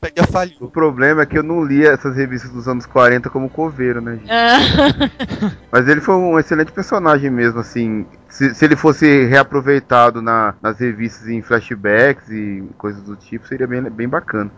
A 0.00 0.06
Ediclopédia 0.06 0.22
O 0.22 0.32
falhou. 0.32 0.70
problema 0.70 1.22
é 1.22 1.26
que 1.26 1.36
eu 1.38 1.42
não 1.42 1.64
li 1.64 1.84
essas 1.84 2.14
revistas 2.16 2.50
dos 2.50 2.68
anos 2.68 2.86
40 2.86 3.28
como 3.30 3.48
coveiro, 3.50 4.00
né, 4.00 4.12
gente? 4.16 4.30
Ah, 4.30 4.58
Mas 5.72 5.88
ele 5.88 6.00
foi 6.00 6.14
um 6.14 6.38
excelente 6.38 6.70
personagem 6.72 7.30
mesmo, 7.30 7.58
assim. 7.60 8.06
Se, 8.28 8.54
se 8.54 8.64
ele 8.64 8.76
fosse 8.76 9.24
reaproveitado 9.26 10.22
na- 10.22 10.54
nas 10.62 10.78
revistas 10.78 11.28
em 11.28 11.42
flashbacks 11.42 12.28
e 12.30 12.62
coisas 12.78 13.02
do 13.02 13.16
tipo, 13.16 13.46
seria 13.48 13.66
bem, 13.66 13.82
bem 13.82 14.08
bacana. 14.08 14.50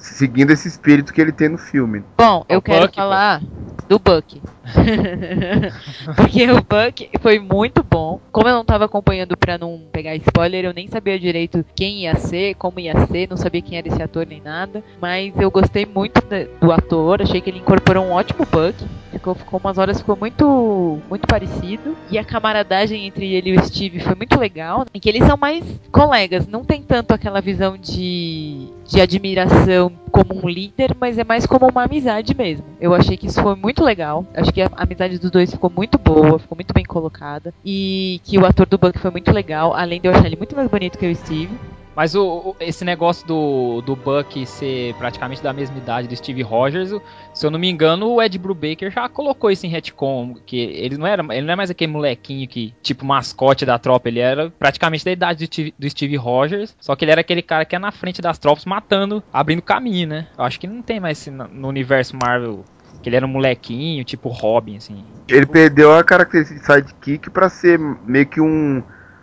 Seguindo 0.00 0.50
esse 0.50 0.68
espírito 0.68 1.12
que 1.12 1.20
ele 1.20 1.32
tem 1.32 1.48
no 1.48 1.58
filme. 1.58 2.04
Bom, 2.16 2.44
eu 2.48 2.58
O 2.58 2.62
quero 2.62 2.86
Buck, 2.86 2.94
falar 2.94 3.40
do 3.88 3.98
Buck. 3.98 4.40
Porque 6.16 6.50
o 6.50 6.56
Buck 6.56 7.10
foi 7.20 7.38
muito 7.38 7.82
bom. 7.82 8.20
Como 8.30 8.48
eu 8.48 8.54
não 8.54 8.64
tava 8.64 8.84
acompanhando 8.84 9.36
pra 9.36 9.58
não 9.58 9.80
pegar 9.92 10.14
spoiler, 10.16 10.64
eu 10.64 10.72
nem 10.72 10.88
sabia 10.88 11.18
direito 11.18 11.64
quem 11.74 12.02
ia 12.02 12.16
ser, 12.16 12.54
como 12.54 12.80
ia 12.80 12.94
ser, 13.06 13.28
não 13.28 13.36
sabia 13.36 13.62
quem 13.62 13.78
era 13.78 13.88
esse 13.88 14.02
ator 14.02 14.26
nem 14.26 14.40
nada. 14.40 14.82
Mas 15.00 15.32
eu 15.38 15.50
gostei 15.50 15.86
muito 15.86 16.22
do 16.60 16.72
ator, 16.72 17.22
achei 17.22 17.40
que 17.40 17.50
ele 17.50 17.58
incorporou 17.58 18.04
um 18.04 18.12
ótimo 18.12 18.46
Buck. 18.46 18.74
Ficou, 19.10 19.34
ficou 19.34 19.60
umas 19.62 19.76
horas, 19.76 19.98
ficou 19.98 20.16
muito, 20.16 20.98
muito 21.08 21.26
parecido. 21.26 21.96
E 22.10 22.18
a 22.18 22.24
camaradagem 22.24 23.06
entre 23.06 23.34
ele 23.34 23.50
e 23.50 23.56
o 23.56 23.64
Steve 23.64 24.00
foi 24.00 24.14
muito 24.14 24.38
legal. 24.38 24.86
Em 24.92 24.98
que 24.98 25.08
eles 25.08 25.24
são 25.26 25.36
mais 25.36 25.64
colegas, 25.90 26.46
não 26.46 26.64
tem 26.64 26.82
tanto 26.82 27.12
aquela 27.12 27.40
visão 27.40 27.76
de, 27.76 28.68
de 28.86 29.00
admiração 29.00 29.92
como 30.12 30.44
um 30.44 30.48
líder, 30.48 30.94
mas 31.00 31.18
é 31.18 31.24
mais 31.24 31.46
como 31.46 31.66
uma 31.66 31.84
amizade 31.84 32.36
mesmo. 32.36 32.64
Eu 32.78 32.94
achei 32.94 33.16
que 33.16 33.26
isso 33.26 33.42
foi 33.42 33.56
muito 33.56 33.82
legal. 33.82 34.24
Acho 34.34 34.52
que 34.52 34.60
a 34.60 34.70
amizade 34.76 35.18
dos 35.18 35.30
dois 35.30 35.50
ficou 35.50 35.72
muito 35.74 35.98
boa, 35.98 36.38
ficou 36.38 36.54
muito 36.54 36.74
bem 36.74 36.84
colocada. 36.84 37.52
E 37.64 38.20
que 38.22 38.38
o 38.38 38.44
ator 38.44 38.66
do 38.66 38.78
Buck 38.78 38.98
foi 38.98 39.10
muito 39.10 39.32
legal, 39.32 39.74
além 39.74 40.00
de 40.00 40.06
eu 40.06 40.12
achar 40.12 40.26
ele 40.26 40.36
muito 40.36 40.54
mais 40.54 40.68
bonito 40.68 40.98
que 40.98 41.10
o 41.10 41.16
Steve. 41.16 41.58
Mas 41.94 42.14
o, 42.14 42.24
o- 42.24 42.56
esse 42.60 42.84
negócio 42.84 43.26
do, 43.26 43.82
do 43.82 43.94
Buck 43.94 44.46
ser 44.46 44.94
praticamente 44.94 45.42
da 45.42 45.52
mesma 45.52 45.76
idade 45.78 46.08
do 46.08 46.16
Steve 46.16 46.42
Rogers, 46.42 46.90
se 47.34 47.44
eu 47.46 47.50
não 47.50 47.58
me 47.58 47.68
engano, 47.70 48.08
o 48.08 48.22
Ed 48.22 48.38
Brubaker 48.38 48.90
já 48.90 49.08
colocou 49.08 49.50
isso 49.50 49.66
em 49.66 49.68
retcon, 49.68 50.34
que 50.46 50.56
ele 50.58 50.96
não 50.96 51.06
era, 51.06 51.22
ele 51.34 51.46
não 51.46 51.52
é 51.52 51.56
mais 51.56 51.70
aquele 51.70 51.92
molequinho 51.92 52.48
que, 52.48 52.74
tipo, 52.82 53.04
mascote 53.04 53.66
da 53.66 53.78
tropa, 53.78 54.08
ele 54.08 54.20
era 54.20 54.50
praticamente 54.50 55.04
da 55.04 55.12
idade 55.12 55.40
do, 55.40 55.46
Steve- 55.46 55.74
do 55.78 55.90
Steve 55.90 56.16
Rogers, 56.16 56.74
só 56.80 56.96
que 56.96 57.04
ele 57.04 57.12
era 57.12 57.20
aquele 57.20 57.42
cara 57.42 57.64
que 57.64 57.76
é 57.76 57.78
na 57.78 57.92
frente 57.92 58.22
das 58.22 58.38
tropas 58.38 58.64
matando, 58.64 59.22
abrindo 59.32 59.62
caminho, 59.62 60.08
né? 60.08 60.26
Eu 60.36 60.44
acho 60.44 60.58
que 60.58 60.66
não 60.66 60.82
tem 60.82 60.98
mais 61.00 61.26
no 61.26 61.68
universo 61.68 62.16
Marvel, 62.16 62.64
que 63.02 63.08
ele 63.08 63.16
era 63.16 63.26
um 63.26 63.28
molequinho, 63.28 64.04
tipo 64.04 64.28
Robin, 64.28 64.76
assim. 64.76 65.04
Ele 65.28 65.46
perdeu 65.46 65.92
a 65.94 66.04
característica 66.04 66.58
de 66.60 66.66
sidekick 66.66 67.30
pra 67.30 67.48
ser 67.48 67.78
meio 67.78 68.26
que 68.26 68.40
um, 68.40 68.82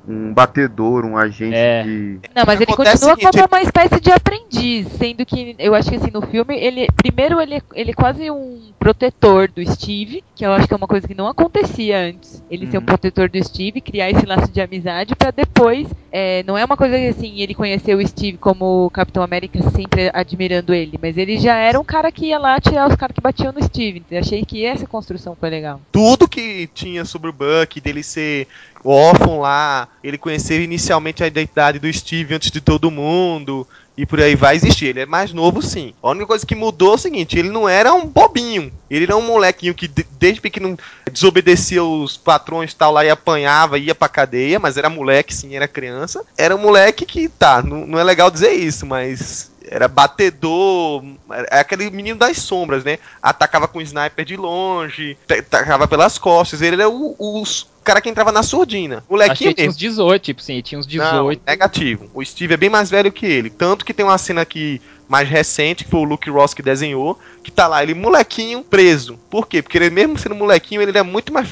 um 0.10 0.34
batedor, 0.34 1.05
um 1.05 1.16
agente 1.18 1.55
É. 1.55 1.84
de. 1.84 2.20
Não, 2.36 2.43
mas 2.45 2.60
ele 2.60 2.72
Acontece 2.72 2.97
continua 3.05 3.16
seguinte, 3.16 3.32
como 3.43 3.47
uma 3.47 3.62
espécie 3.62 3.99
de 4.01 4.12
aprendiz, 4.12 4.88
sendo 4.97 5.26
que 5.26 5.55
eu 5.60 5.76
acho 5.76 5.89
que 5.89 5.95
assim 5.97 6.12
no 6.12 6.22
filme 6.22 6.55
ele 6.57 6.88
primeiro 6.95 7.39
ele, 7.39 7.55
é- 7.55 7.62
ele 7.76 7.91
é 7.91 7.93
quase 7.93 8.30
um 8.32 8.72
protetor 8.80 9.49
do 9.51 9.64
Steve, 9.72 10.24
que 10.36 10.45
eu 10.45 10.51
acho 10.53 10.68
que 10.68 10.74
é 10.74 10.78
uma 10.78 10.88
coisa 10.88 11.07
que 11.07 11.14
não 11.14 11.28
acontecia 11.28 11.99
antes. 11.99 12.43
Ele 12.49 12.66
ser 12.70 12.78
um 12.78 12.80
Uhum. 12.80 12.86
protetor 12.86 13.30
do 13.30 13.43
Steve, 13.43 13.82
criar 13.82 14.10
esse 14.10 14.26
laço 14.26 14.51
de 14.51 14.60
amizade 14.62 15.16
pra 15.16 15.32
depois, 15.32 15.88
é, 16.12 16.41
não 16.43 16.57
é 16.57 16.66
uma 16.66 16.76
coisa 16.78 16.97
que 16.97 17.07
assim 17.07 17.39
ele 17.41 17.53
conheceu 17.53 17.97
o 17.99 18.07
Steve 18.07 18.38
como 18.38 18.89
Capitão 18.91 19.22
América 19.22 19.60
sempre 19.70 20.10
admirando 20.14 20.74
ele, 20.74 20.97
mas 21.01 21.18
ele 21.18 21.38
já 21.38 21.55
era 21.55 21.80
um 21.80 21.84
cara 21.84 22.12
que 22.12 22.28
ia 22.28 22.39
lá 22.39 22.60
tirar 22.60 22.88
os 22.89 22.95
caras 22.95 23.14
que 23.14 23.22
batiam 23.22 23.51
no 23.53 23.64
Steve. 23.64 23.99
Então, 23.99 24.18
eu 24.18 24.22
achei 24.24 24.43
que 24.43 24.66
essa 24.66 24.88
construção 24.88 25.36
foi 25.39 25.49
legal. 25.49 25.80
Tudo 25.91 26.28
que 26.28 26.68
tinha 26.74 27.05
sobre 27.05 27.30
o 27.30 27.34
Buck, 27.34 27.80
dele 27.80 28.01
ser 28.01 28.47
órfão 28.84 29.39
lá, 29.39 29.88
ele 30.04 30.18
conhecer 30.18 30.62
inicialmente 30.62 31.24
a 31.24 31.28
identidade 31.28 31.80
do 31.80 31.91
Steve 31.91 32.34
antes 32.36 32.52
de 32.52 32.62
todo 32.62 32.91
mundo, 32.91 33.68
e 33.97 34.06
por 34.06 34.22
aí 34.22 34.34
vai 34.34 34.56
existir. 34.56 34.86
Ele 34.88 35.02
é 35.02 35.06
mais 35.06 35.34
novo, 35.34 35.62
sim. 35.62 35.93
A 36.02 36.12
única 36.12 36.26
coisa 36.26 36.45
que 36.45 36.56
mudou 36.56 36.93
é 36.93 36.95
o 36.95 36.97
seguinte: 36.97 37.38
ele 37.38 37.50
não 37.50 37.68
era 37.68 37.93
um 37.93 38.08
bobinho. 38.08 38.72
Ele 38.89 39.04
era 39.04 39.18
um 39.18 39.22
molequinho 39.22 39.76
que 39.76 39.88
de- 39.89 40.06
desde 40.12 40.39
pequeno 40.39 40.78
desobedecia 41.12 41.84
os 41.84 42.16
patrões 42.16 42.74
tal 42.74 42.93
lá 42.93 43.04
e 43.04 43.10
apanhava, 43.10 43.78
ia 43.78 43.93
pra 43.93 44.08
cadeia, 44.08 44.58
mas 44.58 44.78
era 44.78 44.89
moleque, 44.89 45.34
sim, 45.34 45.56
era 45.56 45.68
criança. 45.68 46.24
Era 46.38 46.56
um 46.56 46.60
moleque 46.60 47.06
que, 47.06 47.28
tá, 47.28 47.62
não, 47.62 47.86
não 47.86 48.00
é 48.00 48.04
legal 48.04 48.32
dizer 48.32 48.54
isso, 48.54 48.86
mas. 48.86 49.52
Era 49.72 49.88
batedor, 49.88 51.03
é 51.51 51.59
aquele 51.59 51.89
menino 51.91 52.17
das 52.17 52.38
sombras, 52.38 52.84
né? 52.84 52.97
Atacava 53.22 53.67
com 53.67 53.80
sniper 53.82 54.26
de 54.26 54.36
longe, 54.36 55.15
ta- 55.28 55.36
atacava 55.36 55.88
pelas 55.88 56.17
costas. 56.17 56.61
Ele 56.61 56.76
era 56.78 56.89
o, 56.89 57.15
o 57.20 57.43
cara 57.84 58.01
que 58.01 58.09
entrava 58.09 58.32
na 58.32 58.41
surdina. 58.41 58.97
Acho 58.97 59.05
Molequinho 59.09 59.49
ele 59.49 59.53
tinha 59.55 59.70
uns 59.70 59.76
mesmo. 59.76 59.89
18, 59.91 60.24
tipo 60.24 60.41
assim, 60.41 60.53
ele 60.53 60.61
tinha 60.63 60.80
uns 60.80 60.88
Não, 60.88 61.05
18. 61.11 61.41
negativo. 61.45 62.09
O 62.13 62.26
Steve 62.26 62.53
é 62.55 62.57
bem 62.57 62.70
mais 62.70 62.89
velho 62.89 63.11
que 63.11 63.26
ele. 63.28 63.49
Tanto 63.51 63.86
que 63.86 63.93
tem 63.93 64.03
uma 64.05 64.17
cena 64.17 64.41
aqui 64.41 64.82
mais 65.07 65.30
recente, 65.30 65.84
que 65.84 65.89
foi 65.91 65.99
o 65.99 66.03
Luke 66.03 66.30
Ross 66.30 66.53
que 66.53 66.61
desenhou, 66.61 67.17
que 67.43 67.51
tá 67.51 67.67
lá, 67.67 67.82
ele 67.84 67.93
molequinho 67.93 68.63
preso. 68.63 69.20
Por 69.30 69.47
quê? 69.47 69.61
Porque 69.61 69.78
ele 69.78 69.89
mesmo 69.89 70.17
sendo 70.17 70.36
molequinho, 70.36 70.82
ele 70.82 70.97
é 70.97 71.03
muito 71.03 71.32
mais. 71.34 71.49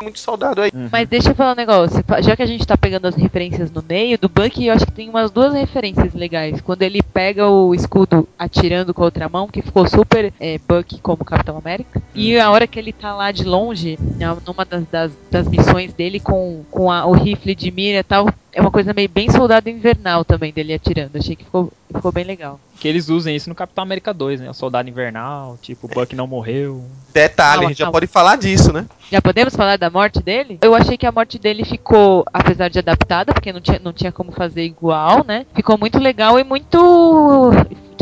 Muito 0.00 0.20
soldado 0.20 0.60
aí. 0.62 0.70
Uhum. 0.72 0.88
Mas 0.92 1.08
deixa 1.08 1.30
eu 1.30 1.34
falar 1.34 1.54
um 1.54 1.56
negócio. 1.56 2.04
Já 2.22 2.36
que 2.36 2.42
a 2.42 2.46
gente 2.46 2.64
tá 2.64 2.76
pegando 2.76 3.06
as 3.08 3.16
referências 3.16 3.68
no 3.68 3.82
meio, 3.82 4.16
do 4.16 4.28
Bucky 4.28 4.66
eu 4.66 4.74
acho 4.74 4.86
que 4.86 4.92
tem 4.92 5.08
umas 5.10 5.28
duas 5.28 5.52
referências 5.52 6.14
legais. 6.14 6.60
Quando 6.60 6.82
ele 6.82 7.02
pega 7.02 7.48
o 7.48 7.74
escudo 7.74 8.28
atirando 8.38 8.94
com 8.94 9.02
a 9.02 9.06
outra 9.06 9.28
mão, 9.28 9.48
que 9.48 9.60
ficou 9.60 9.88
super 9.88 10.32
é, 10.38 10.56
Bucky 10.68 11.00
como 11.00 11.24
Capitão 11.24 11.58
América. 11.58 12.00
E 12.14 12.38
a 12.38 12.48
hora 12.52 12.68
que 12.68 12.78
ele 12.78 12.92
tá 12.92 13.12
lá 13.12 13.32
de 13.32 13.42
longe, 13.42 13.98
numa 14.46 14.64
das, 14.64 14.84
das, 14.86 15.12
das 15.32 15.48
missões 15.48 15.92
dele 15.92 16.20
com, 16.20 16.62
com 16.70 16.92
a- 16.92 17.04
o 17.04 17.10
rifle 17.12 17.52
de 17.56 17.68
mira 17.72 17.98
e 17.98 18.02
tal, 18.04 18.28
é 18.52 18.60
uma 18.60 18.70
coisa 18.70 18.92
meio 18.94 19.08
bem 19.08 19.30
soldado 19.30 19.68
invernal 19.68 20.24
também 20.24 20.52
dele 20.52 20.72
atirando. 20.72 21.16
Achei 21.16 21.36
que 21.36 21.44
ficou, 21.44 21.72
ficou 21.92 22.10
bem 22.10 22.24
legal. 22.24 22.58
Que 22.78 22.88
eles 22.88 23.08
usem 23.08 23.34
isso 23.34 23.48
no 23.48 23.54
Capitão 23.54 23.82
América 23.82 24.14
2, 24.14 24.40
né? 24.40 24.50
O 24.50 24.54
Soldado 24.54 24.88
Invernal, 24.88 25.58
tipo, 25.60 25.86
o 25.86 25.88
Buck 25.88 26.14
não 26.14 26.26
morreu. 26.26 26.84
Detalhe, 27.12 27.52
Calma, 27.52 27.66
a 27.66 27.68
gente 27.68 27.78
já 27.78 27.84
calma. 27.86 27.92
pode 27.92 28.06
falar 28.06 28.36
disso, 28.36 28.72
né? 28.72 28.86
Já 29.10 29.20
podemos 29.20 29.54
falar 29.56 29.76
da 29.76 29.90
morte 29.90 30.22
dele? 30.22 30.58
Eu 30.62 30.74
achei 30.74 30.96
que 30.96 31.06
a 31.06 31.12
morte 31.12 31.38
dele 31.38 31.64
ficou, 31.64 32.24
apesar 32.32 32.68
de 32.68 32.78
adaptada, 32.78 33.32
porque 33.32 33.52
não 33.52 33.60
tinha, 33.60 33.80
não 33.82 33.92
tinha 33.92 34.12
como 34.12 34.30
fazer 34.32 34.62
igual, 34.62 35.24
né? 35.26 35.44
Ficou 35.54 35.76
muito 35.76 35.98
legal 35.98 36.38
e 36.38 36.44
muito. 36.44 37.50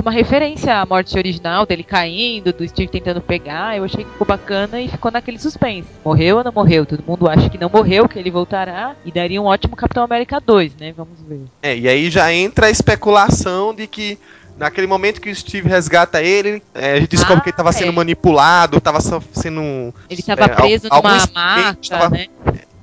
Uma 0.02 0.12
referência 0.12 0.72
à 0.80 0.86
morte 0.86 1.16
original 1.18 1.66
dele 1.66 1.82
caindo, 1.82 2.52
do 2.52 2.66
Steve 2.68 2.88
tentando 2.88 3.20
pegar. 3.20 3.76
Eu 3.76 3.82
achei 3.84 4.04
que 4.04 4.10
ficou 4.10 4.26
bacana 4.26 4.80
e 4.80 4.88
ficou 4.88 5.10
naquele 5.10 5.38
suspense. 5.38 5.88
Morreu 6.04 6.36
ou 6.38 6.44
não 6.44 6.52
morreu? 6.52 6.86
Todo 6.86 7.02
mundo 7.04 7.28
acha 7.28 7.50
que 7.50 7.58
não 7.58 7.68
morreu, 7.68 8.08
que 8.08 8.16
ele 8.18 8.30
voltará. 8.30 8.94
E 9.04 9.10
daria 9.10 9.42
um 9.42 9.46
ótimo 9.46 9.74
Capitão 9.74 10.04
América 10.04 10.40
2, 10.40 10.76
né? 10.76 10.92
Vamos 10.96 11.18
ver. 11.26 11.40
É, 11.62 11.76
e 11.76 11.88
aí 11.88 12.08
já 12.08 12.32
entra 12.32 12.66
a 12.66 12.70
especulação 12.70 13.74
de 13.74 13.86
que 13.88 14.16
naquele 14.56 14.86
momento 14.86 15.20
que 15.20 15.28
o 15.30 15.34
Steve 15.34 15.68
resgata 15.68 16.22
ele, 16.22 16.62
é, 16.72 16.92
a 16.92 17.00
gente 17.00 17.10
descobre 17.10 17.38
Ah, 17.38 17.40
que 17.40 17.48
ele 17.48 17.52
estava 17.54 17.72
sendo 17.72 17.88
é. 17.90 17.92
manipulado, 17.92 18.78
estava 18.78 19.00
sendo. 19.00 19.60
Ele 20.08 20.20
estava 20.20 20.44
É, 20.44 20.48
preso 20.48 20.86
al- 20.88 21.02
numa 21.02 21.74
tava- 21.88 22.10
né? 22.10 22.26